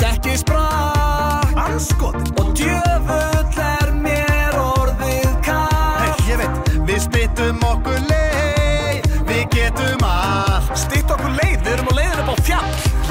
Dekki 0.04 0.38
sprakk. 0.44 1.58
Anskotin 1.66 2.41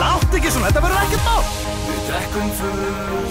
Látt 0.01 0.37
ekki 0.39 0.53
svona, 0.55 0.71
þetta 0.71 0.85
verður 0.87 1.03
ekkert 1.05 1.27
mál. 1.29 1.43
Við 1.91 2.01
drekkum 2.09 2.55
full 2.63 3.30